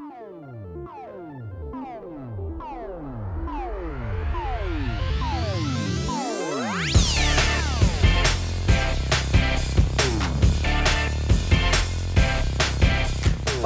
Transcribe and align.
Oh. 0.00 1.33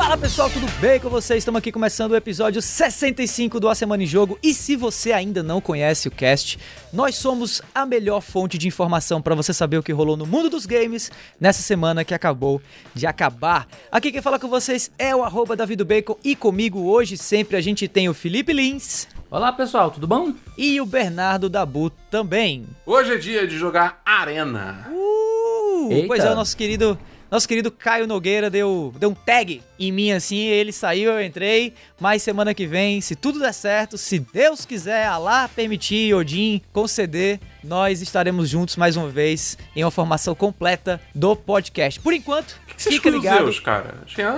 Fala 0.09 0.23
pessoal, 0.23 0.49
tudo 0.49 0.67
bem 0.81 0.99
com 0.99 1.11
vocês? 1.11 1.41
Estamos 1.41 1.59
aqui 1.59 1.71
começando 1.71 2.13
o 2.13 2.17
episódio 2.17 2.63
65 2.63 3.61
do 3.61 3.69
A 3.69 3.75
Semana 3.75 4.03
em 4.03 4.07
Jogo. 4.07 4.39
E 4.43 4.55
se 4.55 4.75
você 4.75 5.13
ainda 5.13 5.43
não 5.43 5.61
conhece 5.61 6.09
o 6.09 6.11
cast, 6.11 6.59
nós 6.91 7.15
somos 7.15 7.61
a 7.75 7.85
melhor 7.85 8.23
fonte 8.23 8.57
de 8.57 8.67
informação 8.67 9.21
para 9.21 9.35
você 9.35 9.53
saber 9.53 9.77
o 9.77 9.83
que 9.83 9.93
rolou 9.93 10.17
no 10.17 10.25
mundo 10.25 10.49
dos 10.49 10.65
games 10.65 11.13
nessa 11.39 11.61
semana 11.61 12.07
que 12.07 12.15
acabou 12.15 12.59
de 12.95 13.07
acabar. 13.07 13.69
Aqui 13.93 14.11
quem 14.11 14.23
fala 14.23 14.39
com 14.39 14.49
vocês 14.49 14.91
é 14.99 15.15
o 15.15 15.23
arroba 15.23 15.55
Bacon 15.87 16.17
e 16.25 16.35
comigo 16.35 16.89
hoje 16.89 17.19
sempre 17.19 17.59
a 17.59 17.61
gente 17.61 17.87
tem 17.87 18.09
o 18.09 18.15
Felipe 18.15 18.55
Lins. 18.55 19.07
Olá 19.31 19.53
pessoal, 19.53 19.91
tudo 19.91 20.07
bom? 20.07 20.33
E 20.57 20.81
o 20.81 20.87
Bernardo 20.87 21.51
Dabu 21.51 21.91
também. 22.11 22.67
Hoje 22.87 23.13
é 23.13 23.19
dia 23.19 23.47
de 23.47 23.59
jogar 23.59 24.01
Arena. 24.07 24.89
Uh, 24.91 26.07
pois 26.07 26.25
é, 26.25 26.33
o 26.33 26.35
nosso 26.35 26.57
querido 26.57 26.99
nosso 27.31 27.47
querido 27.47 27.71
Caio 27.71 28.07
Nogueira 28.07 28.49
deu, 28.49 28.93
deu 28.99 29.11
um 29.11 29.15
tag 29.15 29.61
em 29.79 29.93
mim 29.93 30.11
assim, 30.13 30.47
ele 30.47 30.73
saiu, 30.73 31.13
eu 31.13 31.23
entrei. 31.23 31.75
Mas 32.01 32.23
semana 32.23 32.55
que 32.55 32.67
vem, 32.67 33.01
se 33.01 33.15
tudo 33.15 33.39
der 33.39 33.53
certo, 33.53 33.99
se 33.99 34.19
Deus 34.19 34.65
quiser, 34.65 35.07
Alá 35.07 35.49
permitir, 35.49 36.15
Odin 36.15 36.63
conceder, 36.73 37.39
nós 37.69 38.01
estaremos 38.01 38.49
juntos 38.49 38.77
mais 38.77 38.97
uma 38.97 39.09
vez 39.09 39.59
em 39.77 39.85
uma 39.85 39.91
formação 39.91 40.35
completa 40.35 40.99
do 41.15 41.37
podcast. 41.37 42.01
Por 42.01 42.15
enquanto, 42.15 42.57
que 42.67 42.75
que 42.75 42.91
fica 42.93 43.11
ligado. 43.11 43.45
Zeus, 43.45 43.61
cara? 43.61 43.95
Que 44.07 44.23
no... 44.23 44.33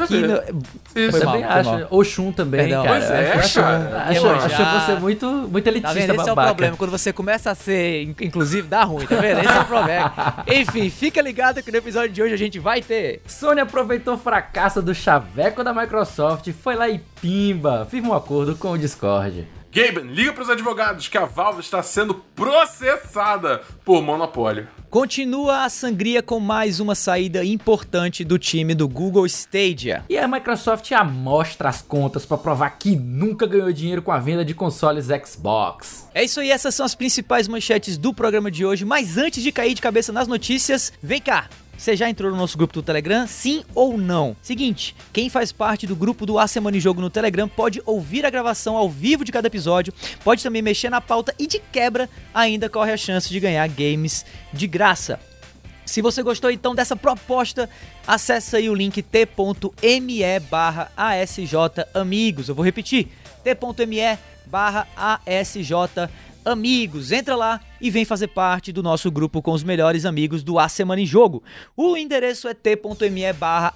Isso. 0.94 1.10
Foi 1.12 1.20
também 1.20 1.44
acho. 1.44 1.86
Oxum 1.90 2.32
também, 2.32 2.60
Perdão, 2.62 2.82
cara. 2.82 2.98
Pois 2.98 3.10
é, 3.10 3.32
acho, 3.32 3.60
cara. 3.60 4.04
Acho, 4.08 4.26
acho 4.26 4.86
você 4.86 5.00
muito, 5.00 5.26
muito 5.26 5.66
elitista, 5.66 5.88
tá 5.88 6.00
vendo? 6.00 6.14
Esse 6.14 6.26
babaca. 6.26 6.40
é 6.40 6.42
o 6.42 6.46
problema. 6.46 6.76
Quando 6.76 6.90
você 6.90 7.12
começa 7.12 7.50
a 7.50 7.54
ser, 7.54 8.14
inclusive, 8.20 8.66
dá 8.66 8.82
ruim, 8.82 9.06
tá 9.06 9.16
vendo? 9.16 9.40
Esse 9.40 9.52
é 9.52 9.60
o 9.60 9.64
problema. 9.64 10.44
Enfim, 10.50 10.90
fica 10.90 11.22
ligado 11.22 11.62
que 11.62 11.70
no 11.70 11.78
episódio 11.78 12.10
de 12.10 12.22
hoje 12.22 12.34
a 12.34 12.38
gente 12.38 12.58
vai 12.58 12.82
ter... 12.82 13.22
Sony 13.26 13.60
aproveitou 13.60 14.14
o 14.14 14.18
fracasso 14.18 14.82
do 14.82 14.94
chaveco 14.94 15.62
da 15.62 15.72
Microsoft, 15.72 16.50
foi 16.52 16.74
lá 16.74 16.88
e 16.88 16.98
pimba, 17.20 17.86
firma 17.88 18.08
um 18.08 18.14
acordo 18.14 18.56
com 18.56 18.72
o 18.72 18.78
Discord. 18.78 19.46
Gaben, 19.72 20.12
liga 20.12 20.32
pros 20.32 20.50
advogados 20.50 21.06
que 21.06 21.16
a 21.16 21.24
Valve 21.24 21.60
está 21.60 21.80
sendo 21.80 22.14
processada 22.34 23.62
por 23.84 24.02
monopólio. 24.02 24.66
Continua 24.90 25.62
a 25.62 25.68
sangria 25.68 26.20
com 26.20 26.40
mais 26.40 26.80
uma 26.80 26.96
saída 26.96 27.44
importante 27.44 28.24
do 28.24 28.36
time 28.36 28.74
do 28.74 28.88
Google 28.88 29.24
Stadia. 29.26 30.04
E 30.08 30.18
a 30.18 30.26
Microsoft 30.26 30.90
amostra 30.90 31.68
as 31.68 31.80
contas 31.80 32.26
para 32.26 32.36
provar 32.36 32.70
que 32.70 32.96
nunca 32.96 33.46
ganhou 33.46 33.72
dinheiro 33.72 34.02
com 34.02 34.10
a 34.10 34.18
venda 34.18 34.44
de 34.44 34.54
consoles 34.54 35.06
Xbox. 35.06 36.08
É 36.12 36.24
isso 36.24 36.40
aí, 36.40 36.50
essas 36.50 36.74
são 36.74 36.84
as 36.84 36.96
principais 36.96 37.46
manchetes 37.46 37.96
do 37.96 38.12
programa 38.12 38.50
de 38.50 38.66
hoje. 38.66 38.84
Mas 38.84 39.16
antes 39.16 39.40
de 39.40 39.52
cair 39.52 39.74
de 39.74 39.80
cabeça 39.80 40.12
nas 40.12 40.26
notícias, 40.26 40.92
vem 41.00 41.20
cá. 41.20 41.48
Você 41.80 41.96
já 41.96 42.10
entrou 42.10 42.30
no 42.30 42.36
nosso 42.36 42.58
grupo 42.58 42.74
do 42.74 42.82
Telegram? 42.82 43.26
Sim 43.26 43.64
ou 43.74 43.96
não? 43.96 44.36
Seguinte, 44.42 44.94
quem 45.14 45.30
faz 45.30 45.50
parte 45.50 45.86
do 45.86 45.96
grupo 45.96 46.26
do 46.26 46.38
A 46.38 46.46
Semana 46.46 46.76
em 46.76 46.80
Jogo 46.80 47.00
no 47.00 47.08
Telegram 47.08 47.48
pode 47.48 47.80
ouvir 47.86 48.26
a 48.26 48.28
gravação 48.28 48.76
ao 48.76 48.86
vivo 48.90 49.24
de 49.24 49.32
cada 49.32 49.46
episódio, 49.46 49.90
pode 50.22 50.42
também 50.42 50.60
mexer 50.60 50.90
na 50.90 51.00
pauta 51.00 51.34
e 51.38 51.46
de 51.46 51.58
quebra 51.58 52.06
ainda 52.34 52.68
corre 52.68 52.92
a 52.92 52.98
chance 52.98 53.30
de 53.30 53.40
ganhar 53.40 53.66
games 53.66 54.26
de 54.52 54.66
graça. 54.66 55.18
Se 55.86 56.02
você 56.02 56.22
gostou 56.22 56.50
então 56.50 56.74
dessa 56.74 56.94
proposta, 56.94 57.66
acessa 58.06 58.58
aí 58.58 58.68
o 58.68 58.74
link 58.74 59.00
t.me 59.00 60.40
barra 60.50 60.92
amigos. 61.94 62.50
Eu 62.50 62.54
vou 62.54 62.62
repetir, 62.62 63.08
t.me 63.42 64.18
barra 64.44 64.86
amigos. 66.44 67.12
Entra 67.12 67.36
lá 67.36 67.60
e 67.80 67.90
vem 67.90 68.04
fazer 68.04 68.28
parte 68.28 68.72
do 68.72 68.82
nosso 68.82 69.10
grupo 69.10 69.42
com 69.42 69.52
os 69.52 69.62
melhores 69.62 70.04
amigos 70.04 70.42
do 70.42 70.58
A 70.58 70.68
Semana 70.68 71.00
em 71.00 71.06
Jogo. 71.06 71.42
O 71.76 71.96
endereço 71.96 72.48
é 72.48 72.54
t.me 72.54 73.32
barra 73.32 73.74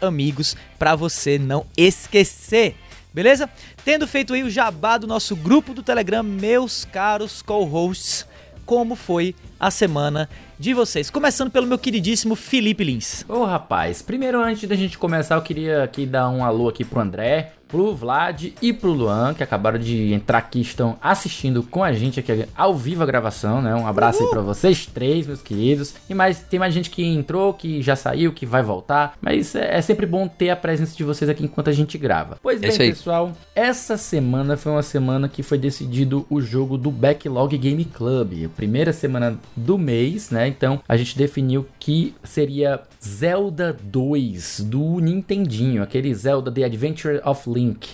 amigos 0.00 0.56
para 0.78 0.94
você 0.94 1.38
não 1.38 1.66
esquecer. 1.76 2.76
Beleza? 3.12 3.48
Tendo 3.84 4.08
feito 4.08 4.34
aí 4.34 4.42
o 4.42 4.50
jabá 4.50 4.98
do 4.98 5.06
nosso 5.06 5.36
grupo 5.36 5.72
do 5.72 5.82
Telegram, 5.84 6.22
meus 6.22 6.84
caros 6.84 7.42
co-hosts, 7.42 8.26
como 8.66 8.96
foi 8.96 9.36
a 9.58 9.70
semana 9.70 10.28
de 10.58 10.74
vocês. 10.74 11.10
Começando 11.10 11.50
pelo 11.50 11.66
meu 11.66 11.78
queridíssimo 11.78 12.34
Felipe 12.34 12.82
Lins. 12.82 13.24
Ô 13.28 13.44
rapaz, 13.44 14.02
primeiro 14.02 14.40
antes 14.42 14.68
da 14.68 14.74
gente 14.74 14.98
começar, 14.98 15.36
eu 15.36 15.42
queria 15.42 15.84
aqui 15.84 16.06
dar 16.06 16.28
um 16.28 16.44
alô 16.44 16.68
aqui 16.68 16.84
pro 16.84 17.00
André, 17.00 17.52
pro 17.74 17.92
Vlad 17.92 18.52
e 18.62 18.72
pro 18.72 18.92
Luan, 18.92 19.34
que 19.34 19.42
acabaram 19.42 19.80
de 19.80 20.12
entrar 20.12 20.38
aqui, 20.38 20.60
estão 20.60 20.96
assistindo 21.02 21.60
com 21.60 21.82
a 21.82 21.92
gente 21.92 22.20
aqui 22.20 22.46
ao 22.56 22.76
vivo 22.76 23.02
a 23.02 23.06
gravação, 23.06 23.60
né? 23.60 23.74
Um 23.74 23.84
abraço 23.84 24.20
Uhul. 24.20 24.28
aí 24.28 24.32
pra 24.32 24.42
vocês 24.42 24.86
três, 24.86 25.26
meus 25.26 25.42
queridos. 25.42 25.92
E 26.08 26.14
mais, 26.14 26.38
tem 26.38 26.60
mais 26.60 26.72
gente 26.72 26.88
que 26.88 27.04
entrou, 27.04 27.52
que 27.52 27.82
já 27.82 27.96
saiu, 27.96 28.32
que 28.32 28.46
vai 28.46 28.62
voltar. 28.62 29.18
Mas 29.20 29.56
é, 29.56 29.78
é 29.78 29.82
sempre 29.82 30.06
bom 30.06 30.28
ter 30.28 30.50
a 30.50 30.56
presença 30.56 30.96
de 30.96 31.02
vocês 31.02 31.28
aqui 31.28 31.42
enquanto 31.42 31.68
a 31.68 31.72
gente 31.72 31.98
grava. 31.98 32.38
Pois 32.40 32.60
bem, 32.60 32.70
pessoal, 32.70 33.32
essa 33.56 33.96
semana 33.96 34.56
foi 34.56 34.70
uma 34.70 34.82
semana 34.82 35.28
que 35.28 35.42
foi 35.42 35.58
decidido 35.58 36.24
o 36.30 36.40
jogo 36.40 36.78
do 36.78 36.92
Backlog 36.92 37.58
Game 37.58 37.84
Club. 37.86 38.48
Primeira 38.54 38.92
semana 38.92 39.36
do 39.56 39.76
mês, 39.76 40.30
né? 40.30 40.46
Então 40.46 40.80
a 40.88 40.96
gente 40.96 41.18
definiu 41.18 41.66
que 41.80 42.14
seria 42.22 42.82
Zelda 43.06 43.76
2 43.92 44.62
do 44.64 44.98
Nintendinho, 44.98 45.82
aquele 45.82 46.14
Zelda 46.14 46.50
The 46.50 46.64
Adventure 46.64 47.20
of 47.22 47.48
Link. 47.48 47.90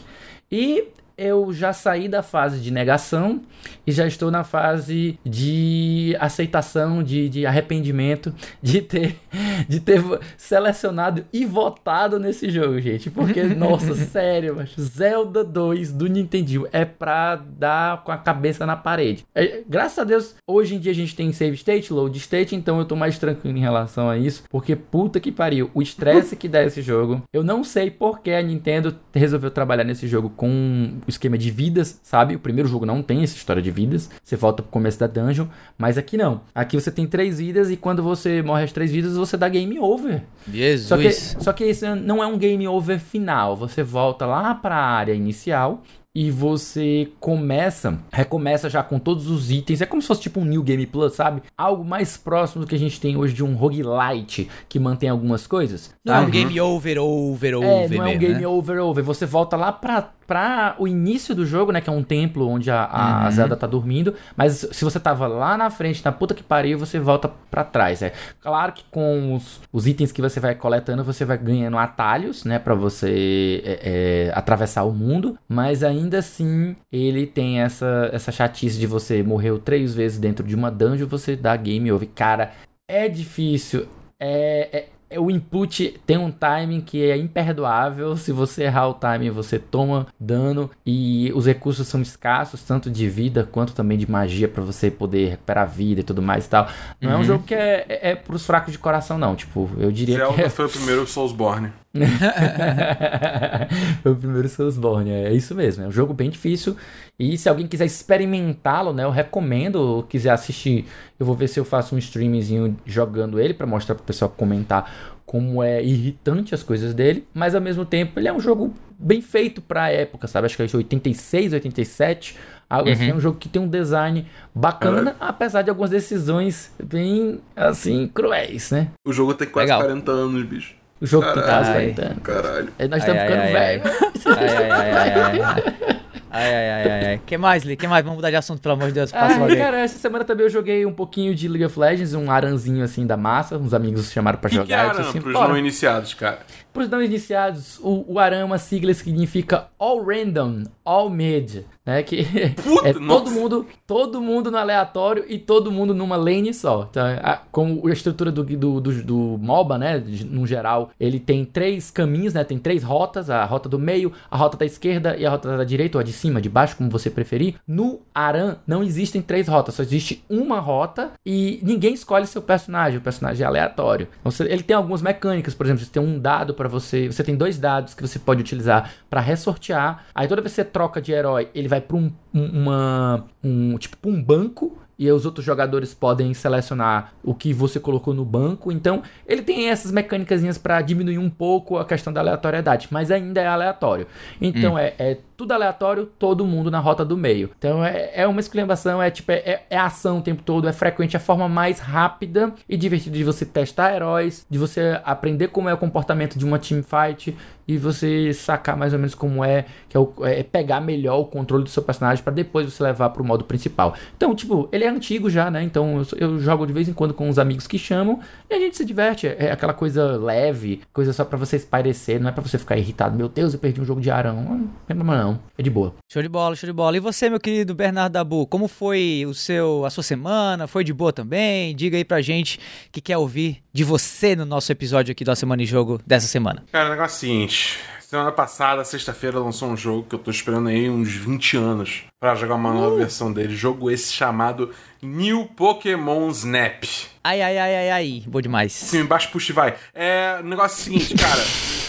E 0.50 0.88
eu 1.20 1.52
já 1.52 1.70
saí 1.74 2.08
da 2.08 2.22
fase 2.22 2.60
de 2.60 2.70
negação 2.70 3.42
e 3.86 3.92
já 3.92 4.06
estou 4.06 4.30
na 4.30 4.42
fase 4.42 5.18
de 5.22 6.16
aceitação, 6.18 7.02
de, 7.02 7.28
de 7.28 7.44
arrependimento 7.44 8.34
de 8.62 8.80
ter, 8.80 9.16
de 9.68 9.80
ter 9.80 10.02
selecionado 10.38 11.26
e 11.30 11.44
votado 11.44 12.18
nesse 12.18 12.48
jogo, 12.48 12.80
gente. 12.80 13.10
Porque, 13.10 13.42
nossa, 13.54 13.94
sério, 13.94 14.56
macho, 14.56 14.80
Zelda 14.80 15.44
2 15.44 15.92
do 15.92 16.06
Nintendo 16.06 16.66
é 16.72 16.86
pra 16.86 17.36
dar 17.36 18.02
com 18.02 18.12
a 18.12 18.16
cabeça 18.16 18.64
na 18.64 18.74
parede. 18.74 19.26
É, 19.34 19.62
graças 19.68 19.98
a 19.98 20.04
Deus, 20.04 20.34
hoje 20.46 20.76
em 20.76 20.78
dia 20.78 20.92
a 20.92 20.94
gente 20.94 21.14
tem 21.14 21.30
save 21.34 21.54
state, 21.54 21.92
load 21.92 22.16
state, 22.16 22.56
então 22.56 22.78
eu 22.78 22.86
tô 22.86 22.96
mais 22.96 23.18
tranquilo 23.18 23.58
em 23.58 23.60
relação 23.60 24.08
a 24.08 24.16
isso. 24.16 24.44
Porque, 24.48 24.74
puta 24.74 25.20
que 25.20 25.30
pariu, 25.30 25.70
o 25.74 25.82
estresse 25.82 26.34
que 26.34 26.48
dá 26.48 26.64
esse 26.64 26.80
jogo. 26.80 27.22
Eu 27.30 27.44
não 27.44 27.62
sei 27.62 27.90
por 27.90 28.20
que 28.20 28.30
a 28.30 28.40
Nintendo 28.40 28.96
resolveu 29.14 29.50
trabalhar 29.50 29.84
nesse 29.84 30.08
jogo 30.08 30.30
com 30.30 30.94
esquema 31.10 31.36
de 31.36 31.50
vidas, 31.50 32.00
sabe? 32.02 32.34
O 32.34 32.38
primeiro 32.38 32.68
jogo 32.68 32.86
não 32.86 33.02
tem 33.02 33.22
essa 33.22 33.36
história 33.36 33.62
de 33.62 33.70
vidas. 33.70 34.10
Você 34.22 34.36
volta 34.36 34.62
pro 34.62 34.72
começo 34.72 34.98
da 34.98 35.06
dungeon, 35.06 35.46
mas 35.76 35.98
aqui 35.98 36.16
não. 36.16 36.40
Aqui 36.54 36.80
você 36.80 36.90
tem 36.90 37.06
três 37.06 37.38
vidas 37.38 37.70
e 37.70 37.76
quando 37.76 38.02
você 38.02 38.42
morre 38.42 38.64
as 38.64 38.72
três 38.72 38.90
vidas, 38.90 39.16
você 39.16 39.36
dá 39.36 39.48
game 39.48 39.78
over. 39.78 40.22
Jesus. 40.50 40.88
Só 40.88 40.96
que, 40.96 41.12
só 41.44 41.52
que 41.52 41.64
esse 41.64 41.94
não 41.94 42.22
é 42.22 42.26
um 42.26 42.38
game 42.38 42.66
over 42.66 42.98
final. 42.98 43.56
Você 43.56 43.82
volta 43.82 44.24
lá 44.24 44.54
para 44.54 44.76
a 44.76 44.90
área 44.90 45.12
inicial 45.12 45.82
e 46.12 46.28
você 46.28 47.08
começa, 47.20 48.00
recomeça 48.12 48.68
já 48.68 48.82
com 48.82 48.98
todos 48.98 49.28
os 49.28 49.50
itens. 49.50 49.80
É 49.80 49.86
como 49.86 50.02
se 50.02 50.08
fosse 50.08 50.22
tipo 50.22 50.40
um 50.40 50.44
New 50.44 50.62
Game 50.62 50.84
Plus, 50.86 51.14
sabe? 51.14 51.40
Algo 51.56 51.84
mais 51.84 52.16
próximo 52.16 52.62
do 52.64 52.68
que 52.68 52.74
a 52.74 52.78
gente 52.78 53.00
tem 53.00 53.16
hoje 53.16 53.32
de 53.32 53.44
um 53.44 53.54
roguelite 53.54 54.48
que 54.68 54.80
mantém 54.80 55.08
algumas 55.08 55.46
coisas. 55.46 55.94
Não 56.04 56.14
é 56.14 56.20
um 56.20 56.30
game 56.30 56.60
over, 56.60 56.98
over, 56.98 57.54
over. 57.58 57.68
É, 57.68 57.88
não 57.88 58.06
é 58.06 58.16
um 58.16 58.18
game 58.18 58.40
né? 58.40 58.46
over, 58.46 58.78
over. 58.80 59.04
Você 59.04 59.24
volta 59.24 59.56
lá 59.56 59.70
pra, 59.70 60.12
pra 60.30 60.76
o 60.78 60.86
início 60.86 61.34
do 61.34 61.44
jogo, 61.44 61.72
né? 61.72 61.80
Que 61.80 61.90
é 61.90 61.92
um 61.92 62.04
templo 62.04 62.46
onde 62.48 62.70
a, 62.70 62.84
a 62.84 63.24
Uhum. 63.24 63.30
Zelda 63.32 63.56
tá 63.56 63.66
dormindo. 63.66 64.14
Mas 64.36 64.64
se 64.70 64.84
você 64.84 65.00
tava 65.00 65.26
lá 65.26 65.56
na 65.56 65.70
frente, 65.70 66.04
na 66.04 66.12
puta 66.12 66.34
que 66.36 66.42
pariu, 66.44 66.78
você 66.78 67.00
volta 67.00 67.28
pra 67.50 67.64
trás. 67.64 68.00
É 68.00 68.12
claro 68.40 68.72
que 68.72 68.84
com 68.92 69.34
os, 69.34 69.60
os 69.72 69.88
itens 69.88 70.12
que 70.12 70.22
você 70.22 70.38
vai 70.38 70.54
coletando, 70.54 71.02
você 71.02 71.24
vai 71.24 71.36
ganhando 71.36 71.76
atalhos, 71.76 72.44
né? 72.44 72.60
Pra 72.60 72.74
você 72.76 73.60
é, 73.64 73.80
é, 74.28 74.32
atravessar 74.38 74.84
o 74.84 74.92
mundo. 74.92 75.36
Mas 75.48 75.82
ainda 75.82 76.18
assim, 76.18 76.76
ele 76.92 77.26
tem 77.26 77.60
essa, 77.60 78.08
essa 78.12 78.30
chatice 78.30 78.78
de 78.78 78.86
você 78.86 79.20
morreu 79.24 79.58
três 79.58 79.92
vezes 79.94 80.18
dentro 80.18 80.46
de 80.46 80.54
uma 80.54 80.70
dungeon, 80.70 81.08
você 81.08 81.34
dá 81.34 81.56
game 81.56 81.90
over. 81.90 82.08
Cara, 82.14 82.52
é 82.88 83.08
difícil. 83.08 83.88
É, 84.20 84.68
é- 84.72 84.88
o 85.18 85.30
input 85.30 86.00
tem 86.06 86.16
um 86.18 86.30
timing 86.30 86.80
que 86.80 87.02
é 87.10 87.16
imperdoável. 87.16 88.16
Se 88.16 88.32
você 88.32 88.64
errar 88.64 88.88
o 88.88 88.94
timing, 88.94 89.30
você 89.30 89.58
toma 89.58 90.06
dano. 90.18 90.70
E 90.86 91.32
os 91.34 91.46
recursos 91.46 91.86
são 91.88 92.00
escassos, 92.00 92.62
tanto 92.62 92.90
de 92.90 93.08
vida 93.08 93.48
quanto 93.50 93.72
também 93.74 93.98
de 93.98 94.10
magia, 94.10 94.48
pra 94.48 94.62
você 94.62 94.90
poder 94.90 95.30
recuperar 95.30 95.68
vida 95.68 96.00
e 96.00 96.04
tudo 96.04 96.22
mais 96.22 96.46
e 96.46 96.48
tal. 96.50 96.68
Não 97.00 97.10
é 97.10 97.14
um 97.14 97.18
Uhum. 97.18 97.24
jogo 97.24 97.44
que 97.44 97.54
é, 97.54 97.84
é, 97.88 98.10
é 98.10 98.14
pros 98.14 98.44
fracos 98.46 98.72
de 98.72 98.78
coração, 98.78 99.18
não. 99.18 99.34
Tipo, 99.36 99.68
eu 99.78 99.90
diria 99.92 100.16
que 100.16 100.20
Zelda 100.22 100.42
é 100.42 100.48
foi 100.48 100.66
o 100.66 100.68
primeiro 100.68 101.06
Soulsborne. 101.06 101.72
Foi 104.02 104.12
o 104.12 104.16
primeiro 104.16 104.48
Soulsborne, 104.48 105.10
é 105.10 105.32
isso 105.32 105.54
mesmo. 105.54 105.84
É 105.84 105.88
um 105.88 105.90
jogo 105.90 106.14
bem 106.14 106.30
difícil. 106.30 106.76
E 107.18 107.36
se 107.36 107.48
alguém 107.48 107.66
quiser 107.66 107.84
experimentá-lo, 107.84 108.92
né, 108.92 109.04
eu 109.04 109.10
recomendo. 109.10 110.06
Quiser 110.08 110.30
assistir, 110.30 110.86
eu 111.18 111.26
vou 111.26 111.34
ver 111.34 111.48
se 111.48 111.58
eu 111.58 111.64
faço 111.64 111.94
um 111.94 111.98
streamzinho 111.98 112.76
jogando 112.86 113.40
ele 113.40 113.54
para 113.54 113.66
mostrar 113.66 113.94
pro 113.94 114.04
pessoal 114.04 114.30
comentar 114.30 115.18
como 115.30 115.62
é 115.62 115.80
irritante 115.80 116.56
as 116.56 116.62
coisas 116.62 116.92
dele, 116.92 117.24
mas 117.32 117.54
ao 117.54 117.60
mesmo 117.60 117.84
tempo 117.84 118.18
ele 118.18 118.26
é 118.26 118.32
um 118.32 118.40
jogo 118.40 118.74
bem 118.98 119.22
feito 119.22 119.62
para 119.62 119.84
a 119.84 119.88
época, 119.88 120.26
sabe? 120.26 120.46
Acho 120.46 120.56
que 120.56 120.62
é 120.64 120.66
de 120.66 120.76
86, 120.76 121.52
87, 121.52 122.36
algo 122.68 122.88
uhum. 122.88 122.92
assim, 122.92 123.10
é 123.10 123.14
um 123.14 123.20
jogo 123.20 123.38
que 123.38 123.48
tem 123.48 123.62
um 123.62 123.68
design 123.68 124.26
bacana, 124.52 125.12
uhum. 125.12 125.16
apesar 125.20 125.62
de 125.62 125.70
algumas 125.70 125.90
decisões 125.90 126.74
bem 126.82 127.40
assim 127.54 128.08
cruéis, 128.08 128.72
né? 128.72 128.88
O 129.06 129.12
jogo 129.12 129.32
tem 129.34 129.48
quase 129.48 129.66
Legal. 129.66 129.82
40 129.82 130.10
anos, 130.10 130.42
bicho. 130.42 130.74
O 131.00 131.06
jogo 131.06 131.26
Caralho. 131.26 131.46
quase 131.46 131.72
40 131.72 132.02
anos. 132.02 132.22
Caralho. 132.22 132.72
Nós 132.90 132.98
estamos 133.00 133.22
ficando 133.22 133.42
velho. 133.52 133.82
Ai, 134.26 134.48
ai, 134.48 134.70
ai, 134.70 135.12
ai, 135.12 135.40
ai. 135.40 136.00
Ai, 136.32 136.54
ai, 136.54 136.70
ai, 136.70 136.90
ai, 136.90 137.06
ai. 137.06 137.20
que 137.26 137.36
mais, 137.36 137.64
Lee? 137.64 137.76
que 137.76 137.88
mais? 137.88 138.04
Vamos 138.04 138.16
mudar 138.16 138.30
de 138.30 138.36
assunto, 138.36 138.60
pelo 138.60 138.74
amor 138.74 138.86
de 138.88 138.92
Deus. 138.94 139.10
Passa 139.10 139.44
ah, 139.44 139.56
cara, 139.56 139.80
essa 139.80 139.98
semana 139.98 140.24
também 140.24 140.46
eu 140.46 140.50
joguei 140.50 140.86
um 140.86 140.92
pouquinho 140.92 141.34
de 141.34 141.48
League 141.48 141.64
of 141.64 141.78
Legends, 141.78 142.14
um 142.14 142.30
aranzinho 142.30 142.84
assim 142.84 143.04
da 143.04 143.16
massa. 143.16 143.58
Uns 143.58 143.74
amigos 143.74 144.12
chamaram 144.12 144.38
pra 144.38 144.48
jogar. 144.48 144.66
Que 144.66 144.72
é 144.72 144.76
aran, 144.76 145.00
assim, 145.00 145.20
pros 145.20 145.34
não 145.34 145.58
iniciados, 145.58 146.14
cara? 146.14 146.38
Pros 146.72 146.88
não 146.88 147.02
iniciados, 147.02 147.78
o, 147.80 148.04
o 148.06 148.18
aran 148.18 148.38
é 148.38 148.44
uma 148.44 148.58
sigla 148.58 148.92
que 148.92 148.98
significa 148.98 149.68
All 149.78 150.04
Random, 150.04 150.64
All 150.84 151.10
Mid. 151.10 151.64
Né, 151.84 152.02
que 152.02 152.24
Puta, 152.62 152.86
é 152.88 152.92
todo 152.92 153.30
mundo, 153.30 153.66
todo 153.86 154.20
mundo 154.20 154.50
no 154.50 154.58
aleatório 154.58 155.24
e 155.26 155.38
todo 155.38 155.72
mundo 155.72 155.94
numa 155.94 156.16
lane 156.16 156.52
só. 156.52 156.86
Então, 156.90 157.04
a, 157.22 157.40
como 157.50 157.88
a 157.88 157.92
estrutura 157.92 158.30
do, 158.30 158.44
do, 158.44 158.80
do, 158.80 159.02
do 159.02 159.38
MOBA, 159.40 159.78
né, 159.78 160.04
no 160.30 160.46
geral, 160.46 160.90
ele 161.00 161.18
tem 161.18 161.44
três 161.44 161.90
caminhos, 161.90 162.34
né, 162.34 162.44
tem 162.44 162.58
três 162.58 162.82
rotas, 162.82 163.30
a 163.30 163.44
rota 163.44 163.68
do 163.68 163.78
meio, 163.78 164.12
a 164.30 164.36
rota 164.36 164.58
da 164.58 164.66
esquerda 164.66 165.16
e 165.16 165.24
a 165.24 165.30
rota 165.30 165.56
da 165.56 165.64
direita, 165.64 165.98
ou 165.98 166.00
a 166.00 166.04
de 166.04 166.12
cima, 166.12 166.40
de 166.40 166.48
baixo, 166.48 166.76
como 166.76 166.90
você 166.90 167.10
preferir. 167.10 167.54
No 167.66 168.00
Aran 168.14 168.56
não 168.66 168.82
existem 168.82 169.22
três 169.22 169.48
rotas, 169.48 169.74
só 169.74 169.82
existe 169.82 170.22
uma 170.28 170.60
rota 170.60 171.12
e 171.24 171.60
ninguém 171.62 171.94
escolhe 171.94 172.26
seu 172.26 172.42
personagem, 172.42 172.98
o 172.98 173.02
personagem 173.02 173.42
é 173.42 173.46
aleatório. 173.46 174.06
Então, 174.24 174.46
ele 174.46 174.62
tem 174.62 174.76
algumas 174.76 175.02
mecânicas, 175.02 175.54
por 175.54 175.64
exemplo, 175.64 175.84
você 175.84 175.90
tem 175.90 176.02
um 176.02 176.18
dado 176.18 176.54
para 176.60 176.68
você, 176.68 177.06
você 177.06 177.24
tem 177.24 177.34
dois 177.34 177.56
dados 177.58 177.94
que 177.94 178.02
você 178.02 178.18
pode 178.18 178.42
utilizar 178.42 178.92
para 179.08 179.18
ressortear. 179.18 180.04
Aí 180.14 180.28
toda 180.28 180.42
vez 180.42 180.52
que 180.52 180.56
você 180.56 180.64
troca 180.64 181.00
de 181.00 181.10
herói, 181.10 181.48
ele 181.54 181.68
vai 181.68 181.80
para 181.80 181.96
um, 181.96 182.12
uma 182.34 183.24
um 183.42 183.78
tipo 183.78 184.10
um 184.10 184.22
banco 184.22 184.76
e 184.98 185.10
os 185.10 185.24
outros 185.24 185.46
jogadores 185.46 185.94
podem 185.94 186.34
selecionar 186.34 187.14
o 187.24 187.34
que 187.34 187.54
você 187.54 187.80
colocou 187.80 188.12
no 188.12 188.22
banco. 188.22 188.70
Então, 188.70 189.02
ele 189.26 189.40
tem 189.40 189.70
essas 189.70 189.90
mecânicas 189.90 190.58
para 190.58 190.82
diminuir 190.82 191.16
um 191.16 191.30
pouco 191.30 191.78
a 191.78 191.86
questão 191.86 192.12
da 192.12 192.20
aleatoriedade, 192.20 192.88
mas 192.90 193.10
ainda 193.10 193.40
é 193.40 193.46
aleatório. 193.46 194.06
Então, 194.38 194.74
hum. 194.74 194.78
é, 194.78 194.92
é, 194.98 195.16
tudo 195.40 195.52
aleatório, 195.52 196.04
todo 196.18 196.44
mundo 196.44 196.70
na 196.70 196.78
rota 196.80 197.02
do 197.02 197.16
meio. 197.16 197.48
Então, 197.58 197.82
é, 197.82 198.10
é 198.14 198.26
uma 198.26 198.40
exclamação, 198.40 199.02
é 199.02 199.10
tipo, 199.10 199.32
é, 199.32 199.62
é 199.70 199.78
ação 199.78 200.18
o 200.18 200.22
tempo 200.22 200.42
todo, 200.42 200.68
é 200.68 200.72
frequente, 200.72 201.16
é 201.16 201.18
a 201.18 201.20
forma 201.20 201.48
mais 201.48 201.80
rápida 201.80 202.52
e 202.68 202.76
divertida 202.76 203.16
de 203.16 203.24
você 203.24 203.46
testar 203.46 203.94
heróis, 203.94 204.44
de 204.50 204.58
você 204.58 205.00
aprender 205.02 205.48
como 205.48 205.70
é 205.70 205.72
o 205.72 205.78
comportamento 205.78 206.38
de 206.38 206.44
uma 206.44 206.58
team 206.58 206.82
fight 206.82 207.34
e 207.70 207.78
você 207.78 208.34
sacar 208.34 208.76
mais 208.76 208.92
ou 208.92 208.98
menos 208.98 209.14
como 209.14 209.44
é, 209.44 209.64
que 209.88 209.96
é, 209.96 210.00
o, 210.00 210.12
é 210.22 210.42
pegar 210.42 210.80
melhor 210.80 211.20
o 211.20 211.24
controle 211.24 211.62
do 211.62 211.70
seu 211.70 211.84
personagem 211.84 212.22
para 212.22 212.32
depois 212.32 212.66
você 212.66 212.82
levar 212.82 213.10
para 213.10 213.22
o 213.22 213.24
modo 213.24 213.44
principal. 213.44 213.94
Então, 214.16 214.34
tipo, 214.34 214.68
ele 214.72 214.82
é 214.82 214.88
antigo 214.88 215.30
já, 215.30 215.48
né? 215.52 215.62
Então 215.62 215.98
eu, 215.98 216.18
eu, 216.18 216.38
jogo 216.40 216.66
de 216.66 216.72
vez 216.72 216.88
em 216.88 216.92
quando 216.92 217.14
com 217.14 217.28
os 217.28 217.38
amigos 217.38 217.68
que 217.68 217.78
chamam 217.78 218.18
e 218.50 218.54
a 218.54 218.58
gente 218.58 218.76
se 218.76 218.84
diverte. 218.84 219.28
É 219.28 219.52
aquela 219.52 219.72
coisa 219.72 220.16
leve, 220.16 220.82
coisa 220.92 221.12
só 221.12 221.24
para 221.24 221.38
você 221.38 221.54
espairecer, 221.56 222.20
não 222.20 222.28
é 222.28 222.32
para 222.32 222.42
você 222.42 222.58
ficar 222.58 222.76
irritado. 222.76 223.16
Meu 223.16 223.28
Deus, 223.28 223.54
eu 223.54 223.60
perdi 223.60 223.80
um 223.80 223.84
jogo 223.84 224.00
de 224.00 224.10
arão. 224.10 224.42
Não, 224.88 224.96
não, 224.96 225.04
não, 225.04 225.29
é 225.58 225.62
de 225.62 225.70
boa. 225.70 225.94
Show 226.10 226.22
de 226.22 226.28
bola, 226.28 226.56
show 226.56 226.66
de 226.66 226.72
bola. 226.72 226.96
E 226.96 227.00
você, 227.00 227.28
meu 227.28 227.40
querido 227.40 227.74
Bernardo 227.74 228.12
Dabu, 228.12 228.46
como 228.46 228.68
foi 228.68 229.24
o 229.28 229.34
seu 229.34 229.84
a 229.84 229.90
sua 229.90 230.02
semana? 230.02 230.66
Foi 230.66 230.84
de 230.84 230.92
boa 230.92 231.12
também? 231.12 231.74
Diga 231.74 231.96
aí 231.96 232.04
pra 232.04 232.22
gente 232.22 232.58
que 232.90 233.00
quer 233.00 233.18
ouvir 233.18 233.62
de 233.72 233.84
você 233.84 234.34
no 234.34 234.44
nosso 234.44 234.70
episódio 234.72 235.12
aqui 235.12 235.24
da 235.24 235.36
Semana 235.36 235.62
em 235.62 235.66
Jogo 235.66 236.00
dessa 236.06 236.26
semana. 236.26 236.64
Cara, 236.72 236.88
o 236.88 236.90
negócio 236.92 237.14
é 237.14 237.16
o 237.16 237.20
seguinte. 237.20 237.78
Semana 238.10 238.32
passada, 238.32 238.84
sexta-feira, 238.84 239.38
lançou 239.38 239.68
um 239.68 239.76
jogo 239.76 240.02
que 240.02 240.16
eu 240.16 240.18
tô 240.18 240.32
esperando 240.32 240.68
aí 240.68 240.90
uns 240.90 241.12
20 241.12 241.56
anos 241.56 242.02
para 242.18 242.34
jogar 242.34 242.56
uma 242.56 242.72
nova 242.72 242.94
uh. 242.94 242.98
versão 242.98 243.32
dele. 243.32 243.54
Jogo 243.54 243.88
esse 243.88 244.12
chamado 244.12 244.72
New 245.00 245.46
Pokémon 245.46 246.28
Snap. 246.30 246.82
Ai, 247.22 247.40
ai, 247.40 247.56
ai, 247.56 247.76
ai, 247.76 247.90
ai. 247.90 248.22
Boa 248.26 248.42
demais. 248.42 248.72
Sim, 248.72 249.02
embaixo, 249.02 249.30
puxa 249.30 249.52
e 249.52 249.54
vai. 249.54 249.76
É, 249.94 250.38
o 250.40 250.44
negócio 250.44 250.78
é 250.78 250.96
o 250.96 251.00
seguinte, 251.00 251.14
cara. 251.14 251.40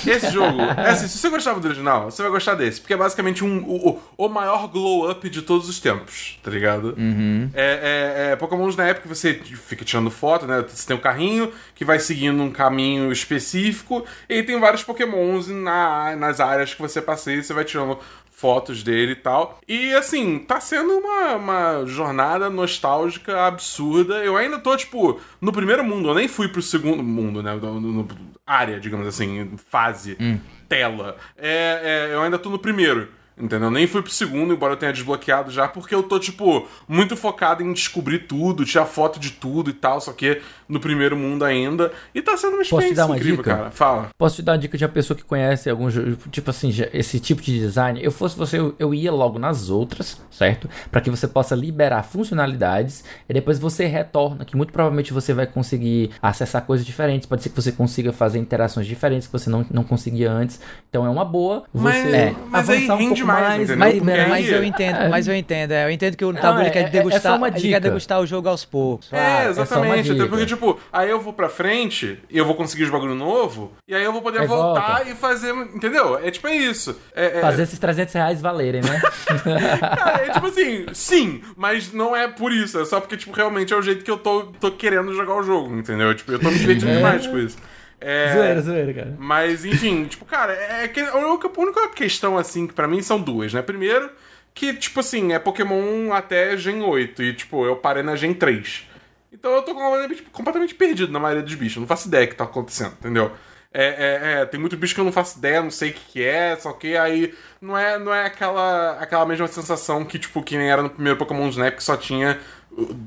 Esse 0.07 0.31
jogo, 0.31 0.62
é 0.62 0.89
assim, 0.89 1.07
se 1.07 1.18
você 1.18 1.30
gostava 1.30 1.59
do 1.59 1.68
original, 1.68 2.09
você 2.09 2.21
vai 2.21 2.31
gostar 2.31 2.56
desse, 2.56 2.80
porque 2.80 2.94
é 2.94 2.98
basicamente 2.98 3.44
um, 3.44 3.63
o, 3.63 4.00
o 4.18 4.30
maior 4.30 4.68
glow-up 4.68 5.30
de 5.30 5.42
todos 5.42 5.69
os 5.69 5.80
tempos, 5.80 6.39
tá 6.44 6.50
ligado? 6.51 6.95
Uhum. 6.98 7.50
É, 7.53 8.27
é, 8.30 8.31
é 8.31 8.36
Pokémon 8.36 8.71
na 8.77 8.88
época 8.88 9.07
que 9.07 9.15
você 9.15 9.33
fica 9.33 9.83
tirando 9.83 10.09
foto, 10.09 10.45
né? 10.45 10.63
Você 10.68 10.88
tem 10.88 10.95
um 10.95 11.00
carrinho 11.00 11.51
que 11.75 11.83
vai 11.83 12.00
seguindo 12.00 12.42
um 12.42 12.51
caminho 12.51 13.12
específico, 13.12 14.06
e 14.30 14.44
tem 14.44 14.59
vários 14.59 14.83
Pokémons 14.83 15.48
na, 15.48 16.15
nas 16.15 16.39
áreas 16.39 16.74
que 16.74 16.81
você 16.81 17.01
passeia 17.01 17.38
e 17.38 17.44
você 17.44 17.53
vai 17.53 17.63
tirando 17.63 18.00
fotos 18.42 18.82
dele 18.82 19.12
e 19.12 19.16
tal. 19.16 19.60
E 19.68 19.94
assim, 19.94 20.40
tá 20.40 20.60
sendo 20.60 20.98
uma, 20.98 21.36
uma 21.36 21.86
jornada 21.86 22.50
nostálgica 22.50 23.46
absurda. 23.46 24.16
Eu 24.16 24.36
ainda 24.36 24.58
tô, 24.58 24.76
tipo, 24.76 25.22
no 25.40 25.52
primeiro 25.52 25.84
mundo, 25.84 26.10
eu 26.10 26.16
nem 26.16 26.28
fui 26.28 26.48
pro 26.48 26.62
segundo 26.62 27.04
mundo, 27.04 27.44
né? 27.44 27.54
No, 27.54 27.80
no, 27.80 28.08
área, 28.44 28.80
digamos 28.80 29.08
assim, 29.08 29.52
fase, 29.70 30.18
hum. 30.20 30.40
tela. 30.68 31.16
É, 31.38 32.08
é, 32.10 32.14
eu 32.16 32.22
ainda 32.22 32.40
tô 32.40 32.50
no 32.50 32.58
primeiro. 32.58 33.10
Entendeu? 33.38 33.72
Nem 33.72 33.88
fui 33.88 34.01
pro 34.01 34.12
segundo, 34.12 34.54
embora 34.54 34.74
eu 34.74 34.78
tenha 34.78 34.94
desbloqueado 34.94 35.51
já, 35.51 35.68
porque 35.68 35.95
eu 35.95 36.04
tô, 36.04 36.19
tipo, 36.19 36.68
muito 36.88 37.16
focado 37.16 37.63
em 37.63 37.74
descobrir 37.74 38.19
tudo, 38.19 38.66
tirar 38.66 38.86
foto 38.86 39.19
de 39.19 39.31
tudo 39.31 39.69
e 39.69 39.74
tal, 39.74 40.00
só 40.00 40.12
que 40.12 40.42
no 40.68 40.80
primeiro 40.80 41.18
mundo 41.18 41.44
ainda. 41.44 41.92
E 42.13 42.22
tá 42.22 42.38
sendo 42.38 42.54
uma 42.54 42.62
experiência 42.62 43.06
uma 43.06 43.16
incrível, 43.16 43.38
dica? 43.38 43.56
cara. 43.56 43.72
Fala. 43.72 44.10
Posso 44.18 44.36
te 44.36 44.42
dar 44.42 44.54
uma 44.54 44.57
dica 44.57 44.78
de 44.78 44.86
uma 44.86 44.92
pessoa 44.92 45.18
que 45.18 45.24
conhece 45.24 45.69
algum 45.69 45.89
tipo 46.30 46.50
assim, 46.50 46.72
esse 46.94 47.19
tipo 47.19 47.42
de 47.42 47.57
design? 47.57 48.04
Eu 48.04 48.12
fosse 48.12 48.38
você, 48.38 48.60
eu, 48.60 48.75
eu 48.78 48.94
ia 48.94 49.12
logo 49.12 49.39
nas 49.39 49.69
outras, 49.69 50.22
certo? 50.30 50.69
para 50.92 51.01
que 51.01 51.10
você 51.10 51.27
possa 51.27 51.56
liberar 51.56 52.04
funcionalidades 52.04 53.04
e 53.27 53.34
depois 53.34 53.60
você 53.60 53.86
retorna, 53.86 54.45
que 54.45 54.56
muito 54.56 54.72
provavelmente 54.72 55.13
você 55.13 55.34
vai 55.34 55.45
conseguir 55.48 56.12
acessar 56.22 56.63
coisas 56.66 56.86
diferentes. 56.86 57.27
Pode 57.27 57.44
ser 57.44 57.50
que 57.50 57.56
você 57.56 57.72
consiga 57.72 58.12
fazer 58.12 58.39
interações 58.39 58.88
diferentes 58.88 59.27
que 59.27 59.34
você 59.34 59.50
não, 59.50 59.66
não 59.72 59.84
conseguia 59.84 60.31
antes. 60.31 60.60
Então 60.89 61.06
é 61.06 61.10
uma 61.10 61.25
boa 61.25 61.63
você 61.74 61.84
mas, 61.84 62.13
é, 62.13 62.36
mas 62.50 62.69
avançar 62.69 62.95
um 62.95 63.07
pouco 63.10 63.21
mais. 63.24 63.70
Mas, 63.76 64.02
mas, 64.02 64.50
eu 64.50 64.64
entendo, 64.64 64.96
é. 64.98 65.10
mas 65.10 65.28
eu 65.28 65.36
entendo. 65.36 65.72
É, 65.72 65.86
eu 65.86 65.92
entendo 65.92 66.16
que 66.16 66.26
o 66.26 66.34
Tabu 66.34 66.62
é, 66.62 66.70
quer 66.70 66.90
degustar, 66.90 67.42
é, 67.42 67.48
ele 67.58 67.70
quer 67.70 67.80
degustar 67.80 68.20
o 68.20 68.26
jogo 68.26 68.50
aos 68.50 68.66
poucos. 68.66 69.12
É, 69.12 69.50
exatamente. 69.50 70.12
Até 70.12 70.26
porque, 70.26 70.46
tipo, 70.46 70.80
aí 70.92 71.10
eu 71.10 71.20
vou 71.20 71.34
pra 71.34 71.50
frente 71.50 72.20
e 72.30 72.38
eu 72.38 72.46
vou 72.46 72.56
conseguir 72.56 72.84
os 72.84 72.90
bagulho 72.90 73.16
novo, 73.16 73.74
e 73.88 73.96
aí 73.96 74.04
eu 74.04 74.12
vou 74.12 74.22
poder 74.22 74.42
aí 74.42 74.48
voltar 74.48 74.98
volta. 74.98 75.10
e 75.10 75.16
fazer. 75.16 75.54
Entendeu? 75.54 76.18
É 76.18 76.32
tipo, 76.32 76.48
é 76.48 76.56
isso. 76.56 76.98
É, 77.16 77.38
é... 77.40 77.42
Fazer 77.42 77.64
esses 77.64 77.80
300 77.80 78.14
reais 78.14 78.42
valerem, 78.42 78.82
né? 78.82 79.02
Cara, 79.80 80.25
é 80.25 80.30
tipo 80.32 80.48
assim, 80.48 80.86
sim, 80.94 81.42
mas 81.56 81.92
não 81.94 82.16
é 82.16 82.28
por 82.28 82.51
isso. 82.51 82.80
É 82.80 82.86
só 82.86 83.00
porque, 83.00 83.18
tipo, 83.18 83.36
realmente 83.36 83.74
é 83.74 83.75
o 83.75 83.82
jeito 83.82 84.04
que 84.04 84.12
eu 84.12 84.18
tô, 84.18 84.44
tô 84.60 84.72
querendo 84.72 85.13
jogar 85.13 85.36
o 85.36 85.44
jogo, 85.44 85.75
entendeu? 85.75 86.13
Tipo, 86.13 86.34
eu 86.34 86.40
tô 86.40 86.50
me 86.50 86.58
divertindo 86.58 86.92
demais 86.92 87.28
com 87.28 87.38
isso. 87.38 87.58
É, 88.01 88.34
zoeira, 88.34 88.62
zoeira, 88.62 88.93
cara. 88.93 89.15
Mas, 89.20 89.63
enfim, 89.63 90.05
tipo, 90.05 90.25
cara, 90.25 90.53
é 90.53 90.88
que 90.88 91.00
a 91.00 91.15
única, 91.15 91.89
questão, 91.89 92.38
assim, 92.38 92.65
que 92.65 92.74
pra 92.74 92.88
mim 92.88 93.01
são 93.01 93.22
duas, 93.22 93.53
né? 93.53 93.62
Primeiro, 93.62 94.10
que, 94.53 94.74
tipo 94.74 95.00
assim, 95.00 95.31
é 95.34 95.39
Pokémon 95.39 96.12
até 96.12 96.58
Gen 96.58 96.81
8 96.81 97.22
e, 97.22 97.34
tipo, 97.34 97.63
eu 97.63 97.75
parei 97.75 98.01
na 98.01 98.15
Gen 98.15 98.34
3. 98.34 98.88
Então 99.31 99.53
eu 99.53 99.62
tô 99.62 99.74
completamente, 99.74 100.24
completamente 100.24 100.75
perdido 100.75 101.12
na 101.12 101.20
maioria 101.20 101.43
dos 101.43 101.53
bichos. 101.53 101.77
Eu 101.77 101.81
não 101.81 101.88
faço 101.88 102.08
ideia 102.08 102.25
do 102.25 102.29
que 102.31 102.36
tá 102.36 102.43
acontecendo, 102.43 102.93
entendeu? 103.00 103.31
É, 103.74 103.86
é, 103.86 104.41
é, 104.41 104.46
tem 104.46 104.60
muito 104.60 104.75
bicho 104.75 104.93
que 104.93 105.00
eu 105.00 105.05
não 105.05 105.13
faço 105.13 105.38
ideia, 105.38 105.62
não 105.62 105.72
sei 105.72 105.91
o 105.91 105.93
que, 105.93 106.01
que 106.12 106.24
é, 106.24 106.58
só 106.58 106.74
que 106.74 106.98
aí 106.98 107.34
não 107.62 107.77
é, 107.77 107.98
não 107.98 108.13
é 108.13 108.25
aquela, 108.25 108.98
aquela 109.00 109.25
mesma 109.25 109.48
sensação 109.48 110.03
que, 110.03 110.20
tipo, 110.20 110.43
que 110.43 110.58
nem 110.58 110.70
era 110.70 110.84
no 110.84 110.89
primeiro 110.89 111.17
Pokémon 111.17 111.48
Snap, 111.48 111.77
que 111.77 111.84
só 111.84 111.96
tinha 111.96 112.38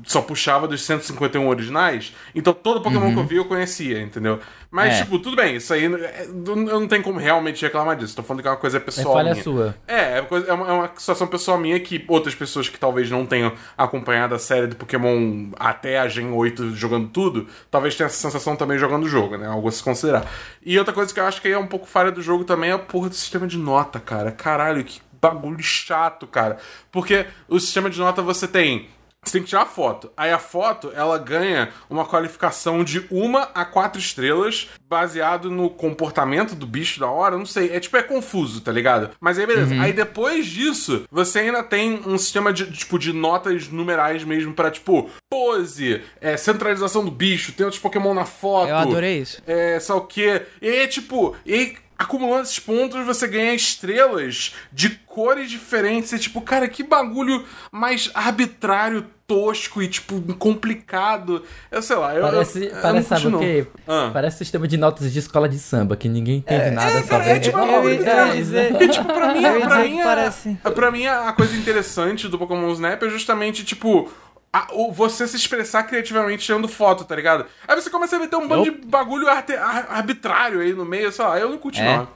só 0.05 0.21
puxava 0.21 0.67
dos 0.67 0.83
151 0.83 1.47
originais, 1.47 2.15
então 2.35 2.53
todo 2.53 2.81
Pokémon 2.81 3.07
uhum. 3.07 3.13
que 3.13 3.19
eu 3.19 3.25
vi 3.25 3.35
eu 3.37 3.45
conhecia, 3.45 3.99
entendeu? 3.99 4.39
Mas, 4.75 4.95
é. 4.95 5.03
tipo, 5.03 5.17
tudo 5.19 5.37
bem, 5.37 5.55
isso 5.55 5.73
aí 5.73 5.85
é, 5.85 6.27
eu 6.27 6.55
não 6.57 6.85
tenho 6.85 7.01
como 7.01 7.17
realmente 7.17 7.61
reclamar 7.61 7.95
disso. 7.95 8.13
Tô 8.13 8.21
falando 8.21 8.41
que 8.41 8.47
é 8.49 8.51
uma 8.51 8.57
coisa 8.57 8.77
pessoal. 8.77 9.15
É 9.15 9.17
falha 9.19 9.31
minha. 9.31 9.41
sua. 9.41 9.75
É, 9.87 9.95
é, 9.95 10.27
é, 10.49 10.53
uma, 10.53 10.67
é 10.67 10.71
uma 10.73 10.91
situação 10.97 11.27
pessoal 11.27 11.57
minha 11.57 11.79
que 11.79 12.03
outras 12.09 12.35
pessoas 12.35 12.67
que 12.67 12.77
talvez 12.77 13.09
não 13.09 13.25
tenham 13.25 13.53
acompanhado 13.77 14.35
a 14.35 14.39
série 14.39 14.67
do 14.67 14.75
Pokémon 14.75 15.49
até 15.57 15.97
a 15.97 16.09
Gen 16.09 16.29
8 16.29 16.75
jogando 16.75 17.07
tudo, 17.07 17.47
talvez 17.71 17.95
tenha 17.95 18.07
essa 18.07 18.17
sensação 18.17 18.57
também 18.57 18.77
jogando 18.77 19.05
o 19.05 19.07
jogo, 19.07 19.37
né? 19.37 19.47
Algo 19.47 19.69
a 19.69 19.71
se 19.71 19.81
considerar. 19.81 20.29
E 20.61 20.77
outra 20.77 20.93
coisa 20.93 21.13
que 21.13 21.21
eu 21.21 21.25
acho 21.25 21.41
que 21.41 21.47
é 21.47 21.57
um 21.57 21.67
pouco 21.67 21.87
falha 21.87 22.11
do 22.11 22.21
jogo 22.21 22.43
também 22.43 22.71
é 22.71 22.73
a 22.73 22.77
porra 22.77 23.07
do 23.07 23.15
sistema 23.15 23.47
de 23.47 23.57
nota, 23.57 23.97
cara. 23.97 24.29
Caralho, 24.29 24.83
que 24.83 24.99
bagulho 25.21 25.63
chato, 25.63 26.27
cara. 26.27 26.57
Porque 26.91 27.25
o 27.47 27.61
sistema 27.61 27.89
de 27.89 27.97
nota 27.97 28.21
você 28.21 28.45
tem 28.45 28.89
Você 29.25 29.33
tem 29.33 29.41
que 29.41 29.49
tirar 29.49 29.63
a 29.63 29.65
foto. 29.65 30.11
Aí 30.15 30.31
a 30.31 30.39
foto, 30.39 30.91
ela 30.95 31.17
ganha 31.17 31.69
uma 31.89 32.05
qualificação 32.05 32.83
de 32.83 33.05
uma 33.09 33.49
a 33.55 33.65
quatro 33.65 33.99
estrelas, 33.99 34.69
baseado 34.87 35.49
no 35.49 35.69
comportamento 35.69 36.55
do 36.55 36.67
bicho 36.67 36.99
da 36.99 37.09
hora. 37.09 37.37
Não 37.37 37.45
sei. 37.45 37.71
É 37.71 37.79
tipo, 37.79 37.97
é 37.97 38.03
confuso, 38.03 38.61
tá 38.61 38.71
ligado? 38.71 39.11
Mas 39.19 39.39
aí, 39.39 39.45
beleza. 39.45 39.73
Uhum. 39.73 39.81
Aí 39.81 39.91
depois 39.91 40.45
disso, 40.45 41.05
você 41.11 41.39
ainda 41.39 41.63
tem 41.63 42.01
um 42.05 42.17
sistema 42.17 42.53
de, 42.53 42.71
tipo, 42.71 42.99
de 42.99 43.11
notas 43.11 43.67
numerais 43.67 44.23
mesmo 44.23 44.53
para 44.53 44.69
tipo, 44.69 45.09
pose, 45.29 46.01
é, 46.21 46.37
centralização 46.37 47.03
do 47.03 47.11
bicho, 47.11 47.51
tem 47.51 47.65
outros 47.65 47.81
Pokémon 47.81 48.13
na 48.13 48.25
foto. 48.25 48.69
Eu 48.69 48.77
adorei 48.77 49.19
isso. 49.19 49.41
É, 49.47 49.79
só 49.79 49.97
o 49.97 50.01
quê? 50.01 50.43
E 50.61 50.69
aí, 50.69 50.87
tipo, 50.87 51.35
e 51.45 51.75
acumulando 51.97 52.43
esses 52.43 52.59
pontos, 52.59 53.05
você 53.05 53.27
ganha 53.27 53.53
estrelas 53.53 54.53
de 54.71 54.89
cores 54.89 55.49
diferentes. 55.49 56.11
É 56.13 56.17
tipo, 56.17 56.41
cara, 56.41 56.67
que 56.67 56.83
bagulho 56.83 57.45
mais 57.71 58.11
arbitrário, 58.13 59.05
tosco 59.27 59.81
e, 59.81 59.87
tipo, 59.87 60.21
complicado. 60.35 61.43
Eu 61.71 61.81
sei 61.81 61.95
lá, 61.95 62.15
eu. 62.15 62.21
Parece, 62.21 62.65
eu, 62.65 62.81
parece 62.81 63.07
sabe 63.07 63.27
o 63.27 63.39
quê? 63.39 63.67
Ah. 63.87 64.09
Parece 64.13 64.37
sistema 64.37 64.67
de 64.67 64.77
notas 64.77 65.11
de 65.11 65.19
escola 65.19 65.49
de 65.49 65.57
samba, 65.57 65.95
que 65.95 66.07
ninguém 66.07 66.37
entende 66.37 66.61
é, 66.61 66.71
nada, 66.71 66.99
é, 66.99 67.03
cara, 67.03 67.25
é, 67.25 67.39
tipo, 67.39 67.57
é, 67.57 67.63
é, 67.63 68.83
é, 68.83 68.87
tipo, 68.87 69.05
pra 69.05 69.33
mim, 69.33 69.41
pra 69.61 69.83
mim, 69.83 69.97
parece... 70.03 70.57
pra 70.75 70.91
mim, 70.91 71.07
a 71.07 71.31
coisa 71.33 71.55
interessante 71.55 72.27
do 72.27 72.37
Pokémon 72.37 72.71
Snap 72.73 73.01
é 73.03 73.09
justamente, 73.09 73.63
tipo 73.63 74.11
a, 74.55 74.67
o, 74.71 74.89
você 74.89 75.27
se 75.27 75.35
expressar 75.35 75.83
criativamente 75.83 76.45
tirando 76.45 76.67
foto, 76.69 77.03
tá 77.03 77.13
ligado? 77.13 77.45
Aí 77.67 77.75
você 77.75 77.89
começa 77.89 78.15
a 78.15 78.19
meter 78.19 78.37
um 78.37 78.47
bando 78.47 78.63
de 78.63 78.71
bagulho 78.71 79.27
ar, 79.27 79.43
arbitrário 79.89 80.61
aí 80.61 80.71
no 80.71 80.85
meio, 80.85 81.11
sei 81.11 81.25
lá, 81.25 81.37
eu 81.37 81.49
não 81.49 81.57
curti 81.57 81.81
é. 81.81 81.97
não. 81.97 82.07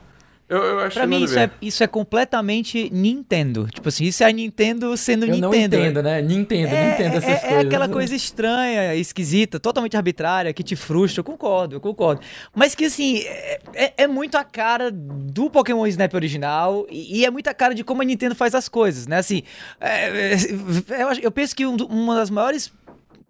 Eu, 0.50 0.58
eu 0.64 0.80
acho 0.80 0.96
pra 0.96 1.06
mim, 1.06 1.24
isso 1.24 1.38
é, 1.38 1.52
isso 1.62 1.84
é 1.84 1.88
completamente 1.88 2.90
Nintendo. 2.92 3.68
Tipo 3.72 3.88
assim, 3.90 4.06
isso 4.06 4.24
é 4.24 4.26
a 4.26 4.32
Nintendo 4.32 4.98
sendo 4.98 5.28
eu 5.28 5.36
Nintendo. 5.36 5.76
Eu 5.76 5.80
não 5.82 5.88
entendo, 5.88 6.04
né? 6.04 6.22
Nintendo, 6.24 6.74
é, 6.74 6.90
Nintendo 6.90 7.18
essas 7.18 7.30
é, 7.30 7.40
coisas. 7.40 7.58
É 7.58 7.60
aquela 7.60 7.88
coisa 7.88 8.16
estranha, 8.16 8.96
esquisita, 8.96 9.60
totalmente 9.60 9.96
arbitrária, 9.96 10.52
que 10.52 10.64
te 10.64 10.76
frustra. 10.76 11.20
Eu 11.20 11.24
concordo, 11.24 11.76
eu 11.76 11.80
concordo. 11.80 12.22
Mas 12.56 12.74
que, 12.74 12.86
assim, 12.86 13.20
é, 13.20 13.60
é, 13.76 13.94
é 13.96 14.08
muito 14.08 14.40
a 14.40 14.44
cara 14.44 14.90
do 14.92 15.52
Pokémon 15.52 15.86
Snap 15.86 16.16
original 16.16 16.88
e, 16.90 17.20
e, 17.20 17.26
é 17.26 17.30
muito 17.30 17.48
a 17.48 17.54
cara 17.54 17.76
de 17.76 17.84
como 17.84 18.02
a 18.02 18.06
Nintendo 18.06 18.34
faz 18.34 18.56
as 18.56 18.68
coisas, 18.68 19.06
né? 19.06 19.18
Assim, 19.18 19.44
é, 19.80 20.34
é 20.34 21.04
eu, 21.04 21.10
eu 21.22 21.32
penso 21.32 21.56
que 21.56 21.64
um, 21.64 21.76
uma 21.76 22.16
das 22.16 22.32
maiores 22.32 22.72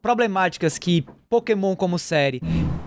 problemáticas 0.01 0.77
que 0.77 1.05
Pokémon 1.29 1.75
como 1.75 1.99
série 1.99 2.41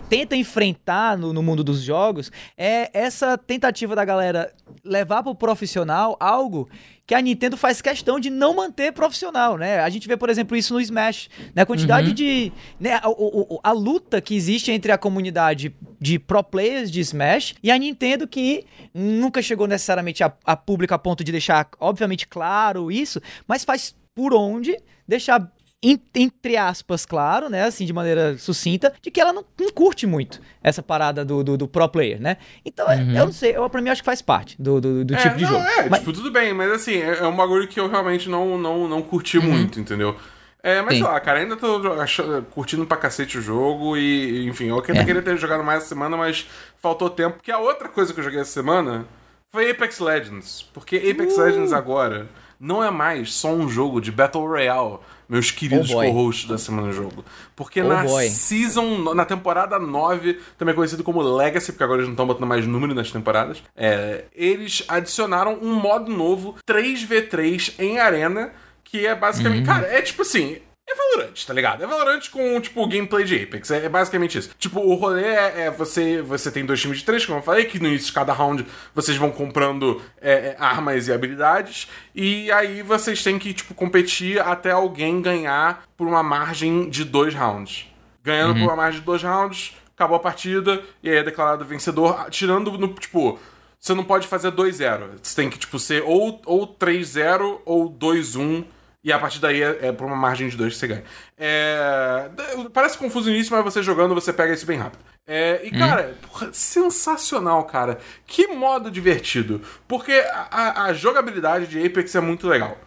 tenta 0.09 0.37
enfrentar 0.37 1.17
no, 1.17 1.33
no, 1.33 1.43
mundo 1.43 1.65
dos 1.65 1.81
jogos 1.81 2.31
é 2.55 2.91
essa 2.93 3.39
tentativa 3.39 3.97
da 3.97 4.05
galera 4.05 4.53
levar 4.85 5.23
pro 5.23 5.35
profissional 5.35 6.19
algo 6.21 6.69
que 7.07 7.15
a 7.15 7.21
Nintendo 7.21 7.57
faz 7.57 7.81
questão 7.81 8.21
de 8.21 8.29
não 8.29 8.55
manter 8.55 8.93
profissional, 8.93 9.57
né? 9.57 9.81
A 9.81 9.89
gente 9.89 10.07
vê, 10.07 10.17
por 10.17 10.29
exemplo, 10.29 10.55
isso 10.57 10.75
no 10.75 10.81
Smash, 10.81 11.31
né? 11.55 11.63
A 11.63 11.67
quantidade 11.67 12.09
uhum. 12.09 12.15
de... 12.15 12.53
Né? 12.79 12.93
A, 12.93 13.07
a, 13.07 13.71
a, 13.71 13.73
luta 13.73 14.21
que 14.21 14.35
existe 14.35 14.71
entre 14.71 14.93
a 14.93 14.99
comunidade 14.99 15.75
de 15.99 16.19
pro 16.19 16.43
players 16.43 16.91
de 16.91 17.01
Smash 17.01 17.55
e 17.63 17.71
a 17.71 17.79
Nintendo 17.79 18.29
que 18.29 18.67
nunca 18.93 19.41
chegou 19.41 19.67
necessariamente 19.67 20.23
a, 20.23 20.33
a 20.45 20.57
público 20.57 20.93
a 20.93 20.99
ponto 20.99 21.25
de 21.25 21.33
deixar, 21.33 21.69
obviamente, 21.81 22.27
claro 22.27 22.93
isso, 22.93 23.19
mas 23.49 23.65
faz 23.65 23.95
por 24.15 24.35
onde 24.35 24.77
deixar 25.09 25.51
entre 25.83 26.57
aspas, 26.57 27.05
claro, 27.05 27.49
né? 27.49 27.65
Assim, 27.65 27.85
de 27.85 27.93
maneira 27.93 28.39
sucinta, 28.39 28.93
de 29.03 29.11
que 29.11 29.21
ela 29.21 29.33
não, 29.33 29.45
não 29.59 29.71
curte 29.73 30.07
muito 30.07 30.41
essa 30.63 30.83
parada 30.83 31.25
do, 31.25 31.43
do, 31.43 31.59
do, 31.59 31.69
pro 31.69 31.89
player, 31.89 32.21
né? 32.21 32.37
Então, 32.65 32.89
é, 32.89 32.97
uhum. 32.97 33.17
eu 33.17 33.25
não 33.27 33.33
sei, 33.33 33.57
eu, 33.57 33.69
pra 33.69 33.83
mim 33.83 33.91
acho 33.91 34.01
que 34.01 34.07
faz 34.07 34.23
parte 34.23 34.61
do, 34.63 34.81
do, 34.81 35.05
do 35.05 35.15
é, 35.15 35.19
tipo 35.19 35.37
de 35.37 35.45
não, 35.45 35.51
jogo. 35.51 35.65
É, 35.65 35.89
mas... 35.89 36.01
tipo, 36.01 36.13
tudo 36.13 36.31
bem, 36.31 36.55
mas 36.55 36.71
assim, 36.71 36.95
é, 36.95 37.19
é 37.19 37.27
um 37.27 37.35
bagulho 37.35 37.67
que 37.67 37.81
eu 37.81 37.89
realmente 37.89 38.29
não, 38.29 38.57
não, 38.57 38.87
não 38.87 39.03
curti 39.03 39.39
uhum. 39.39 39.45
muito, 39.45 39.81
entendeu? 39.81 40.17
É, 40.63 40.81
mas 40.81 40.95
Sim. 40.95 41.03
sei 41.03 41.13
lá, 41.13 41.19
cara, 41.19 41.41
ainda 41.41 41.57
tô 41.57 41.93
achando, 41.95 42.43
curtindo 42.45 42.87
pra 42.87 42.97
cacete 42.97 43.37
o 43.37 43.43
jogo 43.43 43.97
e, 43.97 44.47
enfim, 44.47 44.69
eu 44.69 44.79
é. 44.79 45.05
queria 45.05 45.21
ter 45.21 45.37
jogado 45.37 45.65
mais 45.65 45.81
essa 45.81 45.89
semana, 45.89 46.17
mas 46.17 46.47
faltou 46.81 47.11
tempo, 47.11 47.37
porque 47.37 47.51
a 47.51 47.59
outra 47.59 47.89
coisa 47.89 48.15
que 48.15 48.21
eu 48.21 48.25
joguei 48.25 48.39
essa 48.39 48.53
semana 48.53 49.05
foi 49.51 49.69
Apex 49.69 49.99
Legends. 49.99 50.63
Porque 50.73 50.97
Apex 50.97 51.37
uh. 51.37 51.41
Legends 51.41 51.73
agora 51.73 52.29
não 52.61 52.83
é 52.83 52.93
mais 52.93 53.35
só 53.35 53.53
um 53.53 53.69
jogo 53.69 54.01
de 54.01 54.13
Battle 54.13 54.47
Royale 54.47 55.01
meus 55.33 55.51
queridos 55.51 55.91
oh 55.91 55.95
co-hosts 55.95 56.47
da 56.47 56.59
Semana 56.59 56.89
do 56.89 56.93
Jogo. 56.93 57.25
Porque 57.57 57.81
oh 57.81 57.89
na 57.89 58.05
boy. 58.05 58.29
Season, 58.29 59.15
na 59.15 59.25
temporada 59.25 59.79
9, 59.79 60.39
também 60.59 60.75
conhecido 60.75 61.03
como 61.03 61.23
Legacy, 61.23 61.73
porque 61.73 61.83
agora 61.83 62.01
eles 62.01 62.09
não 62.09 62.13
estão 62.13 62.27
botando 62.27 62.47
mais 62.47 62.67
número 62.67 62.95
nas 62.95 63.11
temporadas, 63.11 63.63
é, 63.75 64.25
eles 64.35 64.85
adicionaram 64.87 65.59
um 65.63 65.75
modo 65.75 66.13
novo, 66.13 66.57
3v3 66.69 67.77
em 67.79 67.99
arena, 67.99 68.53
que 68.85 69.07
é 69.07 69.15
basicamente. 69.15 69.61
Uhum. 69.61 69.75
Cara, 69.75 69.87
é 69.87 70.03
tipo 70.03 70.21
assim. 70.21 70.59
É 70.93 70.95
Valorant, 70.95 71.45
tá 71.47 71.55
ligado? 71.55 71.83
É 71.83 71.87
Valorant 71.87 72.29
com, 72.31 72.61
tipo, 72.61 72.87
gameplay 72.87 73.25
de 73.25 73.43
Apex. 73.43 73.71
É, 73.71 73.87
é 73.87 73.89
basicamente 73.89 74.39
isso. 74.39 74.51
Tipo, 74.59 74.81
o 74.81 74.95
rolê 74.95 75.25
é, 75.25 75.63
é, 75.63 75.71
você 75.71 76.21
você 76.21 76.51
tem 76.51 76.67
dois 76.67 76.81
times 76.81 76.99
de 76.99 77.05
três, 77.05 77.25
como 77.25 77.39
eu 77.39 77.43
falei, 77.43 77.65
que 77.65 77.79
no 77.79 77.89
início 77.89 78.09
de 78.09 78.13
cada 78.13 78.33
round 78.33 78.67
vocês 78.95 79.17
vão 79.17 79.31
comprando 79.31 80.03
é, 80.21 80.33
é, 80.33 80.57
armas 80.59 81.09
e 81.09 81.13
habilidades. 81.13 81.89
E 82.15 82.53
aí 82.53 82.83
vocês 82.83 83.23
têm 83.23 83.39
que, 83.39 83.55
tipo, 83.55 83.75
competir 83.75 84.39
até 84.41 84.71
alguém 84.71 85.23
ganhar 85.23 85.85
por 85.97 86.07
uma 86.07 86.23
margem 86.23 86.91
de 86.91 87.05
dois 87.05 87.35
rounds. 87.35 87.87
Ganhando 88.23 88.53
uhum. 88.53 88.61
por 88.61 88.65
uma 88.65 88.77
margem 88.77 89.01
de 89.01 89.07
dois 89.07 89.23
rounds, 89.23 89.75
acabou 89.95 90.17
a 90.17 90.21
partida, 90.21 90.83
e 91.03 91.09
aí 91.09 91.17
é 91.17 91.23
declarado 91.23 91.65
vencedor, 91.65 92.29
tirando 92.31 92.73
no, 92.73 92.89
tipo... 92.89 93.39
Você 93.81 93.95
não 93.95 94.05
pode 94.05 94.29
fazer 94.29 94.53
2-0. 94.53 95.19
Você 95.21 95.35
tem 95.35 95.51
que, 95.51 95.59
tipo, 95.59 95.77
ser 95.77 96.05
ou, 96.05 96.41
ou 96.47 96.69
3-0 96.69 97.63
ou 97.65 97.91
2-1 97.91 98.65
e 99.05 99.13
a 99.13 99.19
partir 99.19 99.41
daí 99.41 99.63
é, 99.63 99.89
é 99.89 99.93
por 99.93 100.07
uma 100.07 100.17
margem 100.17 100.49
de 100.49 100.57
dois 100.57 100.75
que 100.75 100.79
você 100.79 100.87
ganha. 100.87 101.05
É, 101.37 102.31
parece 102.73 102.97
confuso 102.97 103.29
no 103.29 103.35
início, 103.35 103.55
mas 103.55 103.65
você 103.65 103.83
jogando 103.83 104.15
você 104.15 104.33
pega 104.33 104.53
isso 104.53 104.67
bem 104.67 104.79
rápido. 104.79 105.01
É, 105.27 105.61
e, 105.65 105.75
hum. 105.75 105.79
cara, 105.79 106.17
porra, 106.23 106.51
sensacional, 106.53 107.65
cara. 107.65 107.99
Que 108.27 108.47
modo 108.49 108.91
divertido. 108.91 109.61
Porque 109.89 110.13
a, 110.13 110.85
a 110.85 110.93
jogabilidade 110.93 111.67
de 111.67 111.85
Apex 111.85 112.15
é 112.15 112.21
muito 112.21 112.49
legal 112.49 112.79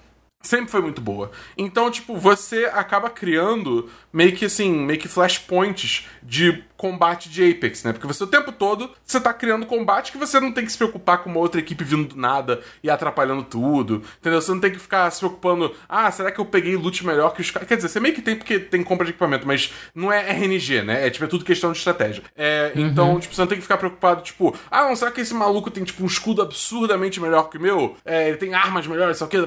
sempre 0.45 0.69
foi 0.69 0.81
muito 0.81 1.01
boa. 1.01 1.31
Então, 1.57 1.89
tipo, 1.91 2.15
você 2.15 2.65
acaba 2.65 3.09
criando 3.09 3.89
meio 4.15 4.31
que 4.31 4.45
assim, 4.45 4.71
meio 4.71 4.97
que 4.97 5.09
flashpoints 5.09 6.07
de 6.23 6.63
combate 6.77 7.29
de 7.29 7.51
Apex, 7.51 7.83
né? 7.83 7.93
Porque 7.93 8.07
você 8.07 8.23
o 8.23 8.27
tempo 8.27 8.51
todo 8.51 8.89
você 9.03 9.19
tá 9.19 9.33
criando 9.33 9.65
combate 9.65 10.11
que 10.11 10.17
você 10.17 10.39
não 10.39 10.51
tem 10.51 10.65
que 10.65 10.71
se 10.71 10.77
preocupar 10.77 11.19
com 11.19 11.29
uma 11.29 11.39
outra 11.39 11.59
equipe 11.59 11.83
vindo 11.83 12.09
do 12.09 12.17
nada 12.17 12.61
e 12.81 12.89
atrapalhando 12.89 13.43
tudo, 13.43 14.03
entendeu? 14.19 14.41
Você 14.41 14.51
não 14.51 14.59
tem 14.59 14.71
que 14.71 14.79
ficar 14.79 15.09
se 15.11 15.19
preocupando, 15.19 15.73
ah, 15.87 16.09
será 16.11 16.31
que 16.31 16.39
eu 16.39 16.45
peguei 16.45 16.75
loot 16.75 17.05
melhor 17.05 17.33
que 17.33 17.41
os 17.41 17.51
caras? 17.51 17.67
Quer 17.67 17.75
dizer, 17.75 17.89
você 17.89 17.99
meio 17.99 18.15
que 18.15 18.21
tem 18.21 18.35
porque 18.35 18.59
tem 18.59 18.83
compra 18.83 19.05
de 19.05 19.11
equipamento, 19.11 19.45
mas 19.45 19.73
não 19.93 20.11
é 20.11 20.29
RNG, 20.31 20.81
né? 20.81 21.05
É 21.07 21.09
tipo, 21.09 21.25
é 21.25 21.27
tudo 21.27 21.43
questão 21.43 21.71
de 21.71 21.77
estratégia. 21.77 22.23
É, 22.35 22.71
uhum. 22.75 22.85
Então, 22.85 23.19
tipo, 23.19 23.35
você 23.35 23.41
não 23.41 23.47
tem 23.47 23.57
que 23.57 23.63
ficar 23.63 23.77
preocupado, 23.77 24.21
tipo, 24.21 24.55
ah, 24.71 24.83
não, 24.83 24.95
será 24.95 25.11
que 25.11 25.21
esse 25.21 25.33
maluco 25.33 25.69
tem, 25.69 25.83
tipo, 25.83 26.03
um 26.03 26.07
escudo 26.07 26.41
absurdamente 26.41 27.19
melhor 27.19 27.49
que 27.49 27.57
o 27.57 27.61
meu? 27.61 27.97
É, 28.05 28.29
ele 28.29 28.37
tem 28.37 28.53
armas 28.53 28.87
melhores, 28.87 29.17
sei 29.17 29.27
o 29.27 29.29
que, 29.29 29.37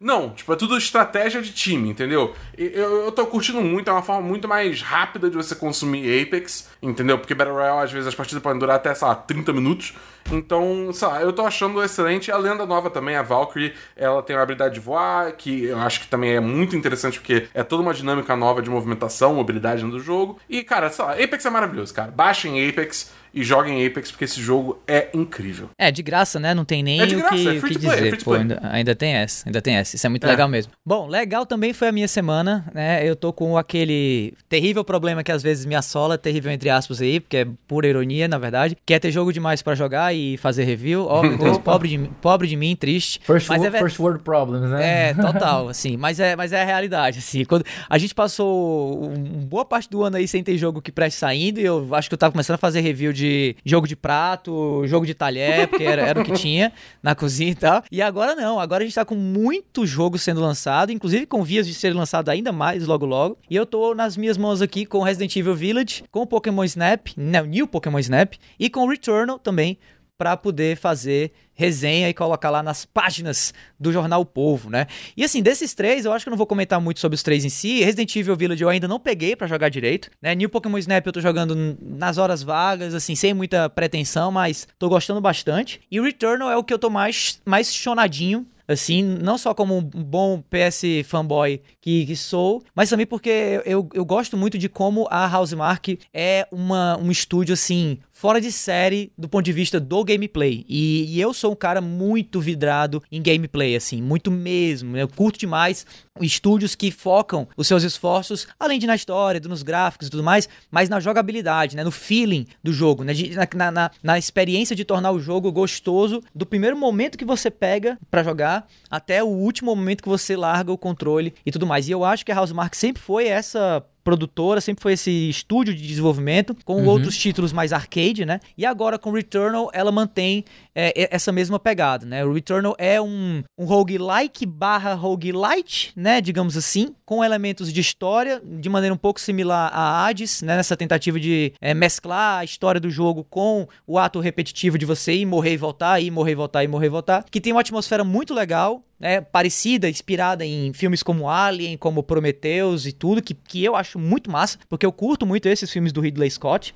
Não, 0.00 0.30
tipo, 0.30 0.52
é 0.52 0.56
tudo 0.56 0.76
estratégia 0.76 1.40
de 1.40 1.52
time, 1.52 1.90
entendeu? 1.90 2.34
Eu, 2.56 3.04
eu 3.04 3.12
tô 3.12 3.26
curtindo 3.26 3.60
muito, 3.60 3.88
é 3.88 3.92
uma 3.92 4.02
forma 4.02 4.15
muito 4.20 4.48
mais 4.48 4.82
rápida 4.82 5.30
de 5.30 5.36
você 5.36 5.54
consumir 5.54 6.22
Apex, 6.22 6.68
entendeu? 6.82 7.18
Porque 7.18 7.34
Battle 7.34 7.54
Royale, 7.54 7.84
às 7.84 7.92
vezes, 7.92 8.08
as 8.08 8.14
partidas 8.14 8.42
podem 8.42 8.58
durar 8.58 8.76
até, 8.76 8.94
sei 8.94 9.06
lá, 9.06 9.14
30 9.14 9.52
minutos. 9.52 9.94
Então, 10.30 10.90
sei 10.92 11.08
lá, 11.08 11.22
eu 11.22 11.32
tô 11.32 11.46
achando 11.46 11.82
excelente. 11.82 12.32
A 12.32 12.36
lenda 12.36 12.66
nova 12.66 12.90
também, 12.90 13.16
a 13.16 13.22
Valkyrie, 13.22 13.74
ela 13.96 14.22
tem 14.22 14.34
a 14.34 14.42
habilidade 14.42 14.74
de 14.74 14.80
voar, 14.80 15.32
que 15.32 15.64
eu 15.66 15.78
acho 15.78 16.00
que 16.00 16.08
também 16.08 16.34
é 16.34 16.40
muito 16.40 16.76
interessante, 16.76 17.20
porque 17.20 17.48
é 17.54 17.62
toda 17.62 17.82
uma 17.82 17.94
dinâmica 17.94 18.34
nova 18.34 18.60
de 18.60 18.70
movimentação, 18.70 19.34
mobilidade 19.34 19.84
do 19.84 20.00
jogo. 20.00 20.38
E, 20.48 20.62
cara, 20.62 20.90
sei 20.90 21.04
lá, 21.04 21.12
Apex 21.12 21.44
é 21.44 21.50
maravilhoso, 21.50 21.94
cara. 21.94 22.10
Baixem 22.10 22.68
Apex 22.68 23.12
e 23.36 23.44
joguem 23.44 23.86
Apex, 23.86 24.10
porque 24.10 24.24
esse 24.24 24.40
jogo 24.40 24.82
é 24.88 25.10
incrível. 25.12 25.68
É, 25.76 25.90
de 25.90 26.02
graça, 26.02 26.40
né? 26.40 26.54
Não 26.54 26.64
tem 26.64 26.82
nem 26.82 27.02
é 27.02 27.06
de 27.06 27.16
graça, 27.16 27.34
o 27.34 27.38
que, 27.38 27.48
é 27.48 27.60
free 27.60 27.74
que 27.74 27.78
play, 27.80 27.96
dizer. 27.96 28.14
É 28.14 28.24
Pô, 28.24 28.32
ainda, 28.32 28.58
ainda, 28.62 28.94
tem 28.94 29.12
essa, 29.12 29.46
ainda 29.46 29.60
tem 29.60 29.76
essa. 29.76 29.94
Isso 29.94 30.06
é 30.06 30.08
muito 30.08 30.26
é. 30.26 30.30
legal 30.30 30.48
mesmo. 30.48 30.72
Bom, 30.84 31.06
legal 31.06 31.44
também 31.44 31.74
foi 31.74 31.88
a 31.88 31.92
minha 31.92 32.08
semana, 32.08 32.64
né? 32.72 33.06
Eu 33.06 33.14
tô 33.14 33.34
com 33.34 33.58
aquele 33.58 34.32
terrível 34.48 34.82
problema 34.82 35.22
que 35.22 35.30
às 35.30 35.42
vezes 35.42 35.66
me 35.66 35.74
assola, 35.74 36.16
terrível 36.16 36.50
entre 36.50 36.70
aspas 36.70 37.02
aí, 37.02 37.20
porque 37.20 37.36
é 37.36 37.46
pura 37.68 37.86
ironia, 37.86 38.26
na 38.26 38.38
verdade, 38.38 38.74
que 38.86 38.94
é 38.94 38.98
ter 38.98 39.10
jogo 39.10 39.30
demais 39.30 39.60
para 39.60 39.74
jogar 39.74 40.14
e 40.14 40.38
fazer 40.38 40.64
review. 40.64 41.04
Ó, 41.04 41.20
oh, 41.20 41.22
meu 41.22 41.36
Deus, 41.36 41.58
pobre 41.58 41.90
de, 41.90 41.98
pobre 42.22 42.48
de 42.48 42.56
mim, 42.56 42.74
triste. 42.74 43.20
First, 43.22 43.50
mas 43.50 43.60
world, 43.60 43.76
é, 43.76 43.80
first 43.80 43.98
world 43.98 44.22
problems, 44.22 44.70
né? 44.70 45.10
É, 45.10 45.12
total, 45.20 45.68
assim. 45.68 45.98
Mas 45.98 46.18
é, 46.18 46.34
mas 46.34 46.54
é 46.54 46.62
a 46.62 46.64
realidade, 46.64 47.18
assim. 47.18 47.44
Quando 47.44 47.66
a 47.86 47.98
gente 47.98 48.14
passou 48.14 49.10
uma 49.10 49.44
boa 49.44 49.64
parte 49.66 49.90
do 49.90 50.02
ano 50.02 50.16
aí 50.16 50.26
sem 50.26 50.42
ter 50.42 50.56
jogo 50.56 50.80
que 50.80 50.90
preste 50.90 51.18
saindo, 51.18 51.60
e 51.60 51.64
eu 51.66 51.86
acho 51.92 52.08
que 52.08 52.14
eu 52.14 52.18
tava 52.18 52.32
começando 52.32 52.54
a 52.54 52.58
fazer 52.58 52.80
review 52.80 53.12
de 53.12 53.25
jogo 53.64 53.86
de 53.86 53.96
prato, 53.96 54.82
jogo 54.86 55.06
de 55.06 55.14
talher, 55.14 55.68
porque 55.68 55.84
era, 55.84 56.02
era 56.02 56.20
o 56.20 56.24
que 56.24 56.32
tinha 56.32 56.72
na 57.02 57.14
cozinha 57.14 57.50
e 57.50 57.54
tal. 57.54 57.82
E 57.90 58.02
agora 58.02 58.34
não, 58.34 58.58
agora 58.58 58.82
a 58.82 58.86
gente 58.86 58.94
tá 58.94 59.04
com 59.04 59.14
muito 59.14 59.86
jogo 59.86 60.18
sendo 60.18 60.40
lançado, 60.40 60.92
inclusive 60.92 61.26
com 61.26 61.42
vias 61.42 61.66
de 61.66 61.74
ser 61.74 61.94
lançado 61.94 62.28
ainda 62.28 62.52
mais 62.52 62.86
logo 62.86 63.06
logo. 63.06 63.38
E 63.48 63.56
eu 63.56 63.66
tô 63.66 63.94
nas 63.94 64.16
minhas 64.16 64.36
mãos 64.36 64.62
aqui 64.62 64.84
com 64.86 65.02
Resident 65.02 65.34
Evil 65.36 65.54
Village, 65.54 66.04
com 66.10 66.26
Pokémon 66.26 66.64
Snap, 66.64 67.08
não, 67.16 67.44
New 67.44 67.66
Pokémon 67.66 67.98
Snap, 67.98 68.34
e 68.58 68.68
com 68.68 68.86
Returnal 68.86 69.38
também, 69.38 69.78
para 70.16 70.36
poder 70.36 70.76
fazer 70.76 71.32
resenha 71.54 72.08
e 72.08 72.14
colocar 72.14 72.50
lá 72.50 72.62
nas 72.62 72.84
páginas 72.84 73.52
do 73.80 73.90
jornal 73.90 74.20
o 74.20 74.26
Povo, 74.26 74.68
né? 74.68 74.86
E 75.16 75.24
assim, 75.24 75.42
desses 75.42 75.74
três, 75.74 76.04
eu 76.04 76.12
acho 76.12 76.24
que 76.24 76.28
eu 76.28 76.32
não 76.32 76.36
vou 76.38 76.46
comentar 76.46 76.80
muito 76.80 77.00
sobre 77.00 77.16
os 77.16 77.22
três 77.22 77.44
em 77.44 77.48
si. 77.48 77.82
Resident 77.82 78.14
Evil 78.14 78.36
Village 78.36 78.62
eu 78.62 78.68
ainda 78.68 78.86
não 78.86 79.00
peguei 79.00 79.34
para 79.34 79.46
jogar 79.46 79.70
direito, 79.70 80.10
né? 80.20 80.34
New 80.34 80.50
Pokémon 80.50 80.78
Snap 80.78 81.06
eu 81.06 81.12
tô 81.12 81.20
jogando 81.20 81.76
nas 81.80 82.18
horas 82.18 82.42
vagas, 82.42 82.94
assim, 82.94 83.14
sem 83.14 83.32
muita 83.32 83.70
pretensão, 83.70 84.30
mas 84.30 84.68
tô 84.78 84.88
gostando 84.88 85.20
bastante. 85.20 85.80
E 85.90 86.00
Returnal 86.00 86.50
é 86.50 86.56
o 86.56 86.64
que 86.64 86.72
eu 86.72 86.78
tô 86.78 86.90
mais 86.90 87.40
mais 87.44 87.72
chonadinho 87.74 88.46
assim, 88.68 89.02
não 89.02 89.38
só 89.38 89.54
como 89.54 89.76
um 89.76 89.82
bom 89.82 90.42
PS 90.42 90.82
fanboy 91.04 91.62
que, 91.80 92.06
que 92.06 92.16
sou, 92.16 92.62
mas 92.74 92.90
também 92.90 93.06
porque 93.06 93.62
eu, 93.64 93.88
eu 93.94 94.04
gosto 94.04 94.36
muito 94.36 94.58
de 94.58 94.68
como 94.68 95.06
a 95.10 95.26
Housemark 95.26 95.98
é 96.12 96.46
uma, 96.50 96.98
um 96.98 97.10
estúdio, 97.10 97.52
assim, 97.52 97.98
fora 98.16 98.40
de 98.40 98.50
série 98.50 99.12
do 99.16 99.28
ponto 99.28 99.44
de 99.44 99.52
vista 99.52 99.78
do 99.78 100.02
gameplay. 100.02 100.64
E, 100.66 101.14
e, 101.14 101.20
eu 101.20 101.34
sou 101.34 101.52
um 101.52 101.54
cara 101.54 101.82
muito 101.82 102.40
vidrado 102.40 103.02
em 103.12 103.20
gameplay, 103.20 103.76
assim, 103.76 104.00
muito 104.00 104.30
mesmo. 104.30 104.96
Eu 104.96 105.06
curto 105.06 105.38
demais 105.38 105.84
estúdios 106.18 106.74
que 106.74 106.90
focam 106.90 107.46
os 107.58 107.66
seus 107.66 107.82
esforços, 107.82 108.48
além 108.58 108.78
de 108.78 108.86
na 108.86 108.94
história, 108.94 109.38
nos 109.46 109.62
gráficos 109.62 110.08
e 110.08 110.10
tudo 110.10 110.22
mais, 110.22 110.48
mas 110.70 110.88
na 110.88 110.98
jogabilidade, 110.98 111.76
né, 111.76 111.84
no 111.84 111.90
feeling 111.90 112.46
do 112.64 112.72
jogo, 112.72 113.04
né, 113.04 113.12
na, 113.54 113.70
na, 113.70 113.90
na, 114.02 114.18
experiência 114.18 114.74
de 114.74 114.82
tornar 114.82 115.10
o 115.10 115.20
jogo 115.20 115.52
gostoso 115.52 116.22
do 116.34 116.46
primeiro 116.46 116.74
momento 116.74 117.18
que 117.18 117.24
você 117.24 117.50
pega 117.50 117.98
para 118.10 118.22
jogar 118.22 118.66
até 118.90 119.22
o 119.22 119.26
último 119.26 119.76
momento 119.76 120.02
que 120.02 120.08
você 120.08 120.34
larga 120.34 120.72
o 120.72 120.78
controle 120.78 121.34
e 121.44 121.52
tudo 121.52 121.66
mais. 121.66 121.86
E 121.86 121.92
eu 121.92 122.02
acho 122.02 122.24
que 122.24 122.32
a 122.32 122.40
Housemark 122.40 122.74
sempre 122.74 123.02
foi 123.02 123.26
essa 123.26 123.84
produtora, 124.06 124.60
sempre 124.60 124.80
foi 124.80 124.92
esse 124.92 125.10
estúdio 125.28 125.74
de 125.74 125.84
desenvolvimento, 125.84 126.56
com 126.64 126.76
uhum. 126.76 126.86
outros 126.86 127.18
títulos 127.18 127.52
mais 127.52 127.72
arcade, 127.72 128.24
né? 128.24 128.38
E 128.56 128.64
agora 128.64 129.00
com 129.00 129.10
Returnal, 129.10 129.68
ela 129.72 129.90
mantém 129.90 130.44
é, 130.72 131.08
essa 131.12 131.32
mesma 131.32 131.58
pegada, 131.58 132.06
né? 132.06 132.24
O 132.24 132.32
Returnal 132.32 132.76
é 132.78 133.02
um, 133.02 133.42
um 133.58 133.64
roguelike 133.64 134.46
barra 134.46 134.94
roguelite, 134.94 135.92
né? 135.96 136.20
Digamos 136.20 136.56
assim, 136.56 136.94
com 137.04 137.24
elementos 137.24 137.72
de 137.72 137.80
história, 137.80 138.40
de 138.44 138.68
maneira 138.68 138.94
um 138.94 138.98
pouco 138.98 139.20
similar 139.20 139.72
a 139.74 140.06
Hades, 140.06 140.40
né? 140.40 140.54
Nessa 140.54 140.76
tentativa 140.76 141.18
de 141.18 141.52
é, 141.60 141.74
mesclar 141.74 142.38
a 142.38 142.44
história 142.44 142.80
do 142.80 142.88
jogo 142.88 143.24
com 143.24 143.66
o 143.88 143.98
ato 143.98 144.20
repetitivo 144.20 144.78
de 144.78 144.86
você 144.86 145.14
ir 145.14 145.26
morrer 145.26 145.54
e 145.54 145.56
voltar, 145.56 146.00
ir 146.00 146.12
morrer 146.12 146.30
e 146.30 146.36
voltar, 146.36 146.62
ir 146.62 146.68
morrer 146.68 146.86
e 146.86 146.90
voltar, 146.90 147.24
que 147.28 147.40
tem 147.40 147.52
uma 147.52 147.60
atmosfera 147.60 148.04
muito 148.04 148.32
legal, 148.32 148.84
né, 148.98 149.20
parecida, 149.20 149.88
inspirada 149.88 150.44
em 150.44 150.72
filmes 150.72 151.02
como 151.02 151.28
Alien, 151.28 151.76
como 151.76 152.02
Prometheus 152.02 152.86
e 152.86 152.92
tudo, 152.92 153.22
que, 153.22 153.34
que 153.34 153.64
eu 153.64 153.76
acho 153.76 153.98
muito 153.98 154.30
massa, 154.30 154.58
porque 154.68 154.86
eu 154.86 154.92
curto 154.92 155.26
muito 155.26 155.48
esses 155.48 155.70
filmes 155.70 155.92
do 155.92 156.00
Ridley 156.00 156.30
Scott. 156.30 156.74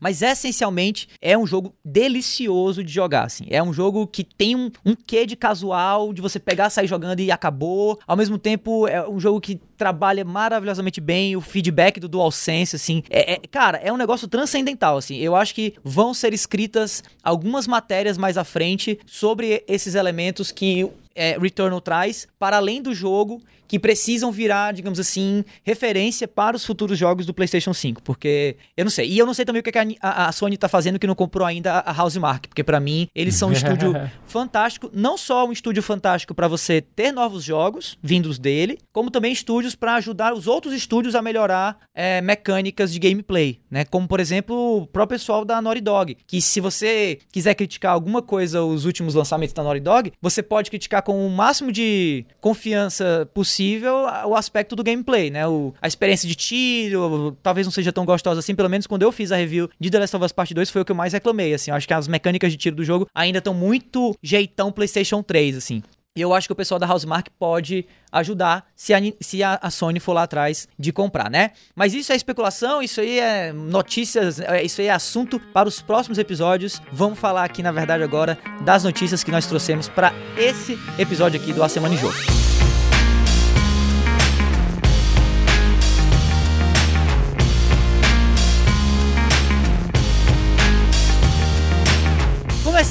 Mas 0.00 0.22
essencialmente 0.22 1.08
é 1.20 1.36
um 1.36 1.46
jogo 1.46 1.74
delicioso 1.84 2.82
de 2.82 2.92
jogar, 2.92 3.24
assim. 3.24 3.44
É 3.50 3.62
um 3.62 3.72
jogo 3.72 4.06
que 4.06 4.24
tem 4.24 4.54
um, 4.54 4.70
um 4.84 4.94
quê 4.94 5.26
de 5.26 5.36
casual, 5.36 6.12
de 6.12 6.22
você 6.22 6.38
pegar, 6.38 6.70
sair 6.70 6.86
jogando 6.86 7.20
e 7.20 7.30
acabou. 7.30 7.98
Ao 8.06 8.16
mesmo 8.16 8.38
tempo, 8.38 8.86
é 8.86 9.06
um 9.08 9.18
jogo 9.18 9.40
que 9.40 9.60
trabalha 9.76 10.24
maravilhosamente 10.24 11.00
bem 11.00 11.36
o 11.36 11.40
feedback 11.40 11.98
do 11.98 12.08
DualSense, 12.08 12.76
assim. 12.76 13.02
É, 13.10 13.34
é, 13.34 13.36
cara, 13.50 13.78
é 13.78 13.92
um 13.92 13.96
negócio 13.96 14.28
transcendental, 14.28 14.96
assim. 14.96 15.16
Eu 15.16 15.34
acho 15.34 15.54
que 15.54 15.74
vão 15.82 16.14
ser 16.14 16.32
escritas 16.32 17.02
algumas 17.22 17.66
matérias 17.66 18.16
mais 18.16 18.38
à 18.38 18.44
frente 18.44 18.98
sobre 19.06 19.64
esses 19.66 19.94
elementos 19.94 20.52
que 20.52 20.88
é, 21.14 21.38
Returnal 21.38 21.80
traz, 21.80 22.26
para 22.38 22.56
além 22.56 22.82
do 22.82 22.94
jogo, 22.94 23.40
que 23.66 23.78
precisam 23.78 24.30
virar, 24.30 24.72
digamos 24.72 25.00
assim, 25.00 25.44
referência 25.62 26.28
para 26.28 26.56
os 26.56 26.64
futuros 26.64 26.98
jogos 26.98 27.26
do 27.26 27.34
PlayStation 27.34 27.72
5. 27.72 28.02
Porque 28.02 28.56
eu 28.76 28.84
não 28.84 28.90
sei. 28.90 29.08
E 29.08 29.18
eu 29.18 29.26
não 29.26 29.34
sei 29.34 29.44
também 29.44 29.60
o 29.60 29.62
que 29.62 29.72
a, 30.00 30.26
a 30.26 30.32
Sony 30.32 30.54
está 30.54 30.68
fazendo 30.68 30.98
que 30.98 31.06
não 31.06 31.14
comprou 31.14 31.46
ainda 31.46 31.80
a 31.80 32.02
Housemark. 32.02 32.48
Porque 32.48 32.62
para 32.62 32.78
mim, 32.80 33.08
eles 33.14 33.34
são 33.34 33.48
um 33.48 33.52
estúdio 33.52 33.94
fantástico. 34.26 34.90
Não 34.92 35.16
só 35.16 35.46
um 35.46 35.52
estúdio 35.52 35.82
fantástico 35.82 36.34
para 36.34 36.48
você 36.48 36.80
ter 36.80 37.12
novos 37.12 37.44
jogos 37.44 37.98
vindos 38.02 38.38
dele, 38.38 38.78
como 38.92 39.10
também 39.10 39.32
estúdios 39.32 39.74
para 39.74 39.94
ajudar 39.94 40.34
os 40.34 40.46
outros 40.46 40.74
estúdios 40.74 41.14
a 41.14 41.22
melhorar 41.22 41.78
é, 41.94 42.20
mecânicas 42.20 42.92
de 42.92 42.98
gameplay. 42.98 43.60
Né? 43.70 43.84
Como, 43.84 44.06
por 44.06 44.20
exemplo, 44.20 44.82
o 44.82 44.86
próprio 44.86 45.18
pessoal 45.18 45.44
da 45.44 45.60
Naughty 45.62 45.80
Dog. 45.80 46.16
Que 46.26 46.40
se 46.40 46.60
você 46.60 47.18
quiser 47.32 47.54
criticar 47.54 47.92
alguma 47.92 48.20
coisa, 48.20 48.62
os 48.62 48.84
últimos 48.84 49.14
lançamentos 49.14 49.52
da 49.52 49.62
Naughty 49.62 49.80
Dog, 49.80 50.12
você 50.20 50.42
pode 50.42 50.70
criticar 50.70 51.02
com 51.04 51.26
o 51.26 51.30
máximo 51.30 51.70
de 51.70 52.24
confiança 52.40 53.28
possível 53.32 54.06
o 54.26 54.34
aspecto 54.34 54.74
do 54.74 54.82
gameplay, 54.82 55.30
né? 55.30 55.46
O, 55.46 55.72
a 55.80 55.86
experiência 55.86 56.28
de 56.28 56.34
tiro, 56.34 57.36
talvez 57.42 57.66
não 57.66 57.72
seja 57.72 57.92
tão 57.92 58.04
gostosa 58.04 58.40
assim, 58.40 58.54
pelo 58.54 58.68
menos 58.68 58.86
quando 58.86 59.02
eu 59.02 59.12
fiz 59.12 59.30
a 59.30 59.36
review 59.36 59.68
de 59.78 59.90
The 59.90 59.98
Last 59.98 60.16
of 60.16 60.24
Us 60.24 60.32
Part 60.32 60.52
2 60.52 60.70
foi 60.70 60.82
o 60.82 60.84
que 60.84 60.92
eu 60.92 60.96
mais 60.96 61.12
reclamei, 61.12 61.54
assim. 61.54 61.70
Acho 61.70 61.86
que 61.86 61.94
as 61.94 62.08
mecânicas 62.08 62.50
de 62.50 62.58
tiro 62.58 62.76
do 62.76 62.84
jogo 62.84 63.06
ainda 63.14 63.38
estão 63.38 63.54
muito 63.54 64.16
jeitão 64.22 64.72
PlayStation 64.72 65.22
3, 65.22 65.56
assim. 65.56 65.82
E 66.16 66.20
eu 66.20 66.32
acho 66.32 66.46
que 66.46 66.52
o 66.52 66.54
pessoal 66.54 66.78
da 66.78 66.86
Housemark 66.86 67.28
pode 67.40 67.84
ajudar 68.12 68.70
se 68.76 68.94
a, 68.94 69.00
se 69.20 69.42
a, 69.42 69.68
Sony 69.68 69.98
for 69.98 70.12
lá 70.12 70.22
atrás 70.22 70.68
de 70.78 70.92
comprar, 70.92 71.28
né? 71.28 71.50
Mas 71.74 71.92
isso 71.92 72.12
é 72.12 72.14
especulação, 72.14 72.80
isso 72.80 73.00
aí 73.00 73.18
é 73.18 73.52
notícias, 73.52 74.38
é, 74.38 74.62
isso 74.62 74.80
aí 74.80 74.86
é 74.86 74.92
assunto 74.92 75.40
para 75.40 75.68
os 75.68 75.82
próximos 75.82 76.16
episódios. 76.16 76.80
Vamos 76.92 77.18
falar 77.18 77.42
aqui, 77.42 77.64
na 77.64 77.72
verdade, 77.72 78.04
agora 78.04 78.38
das 78.60 78.84
notícias 78.84 79.24
que 79.24 79.32
nós 79.32 79.46
trouxemos 79.46 79.88
para 79.88 80.12
esse 80.38 80.78
episódio 81.00 81.40
aqui 81.40 81.52
do 81.52 81.64
A 81.64 81.68
Semana 81.68 81.94
em 81.94 81.98
Jogo. 81.98 82.43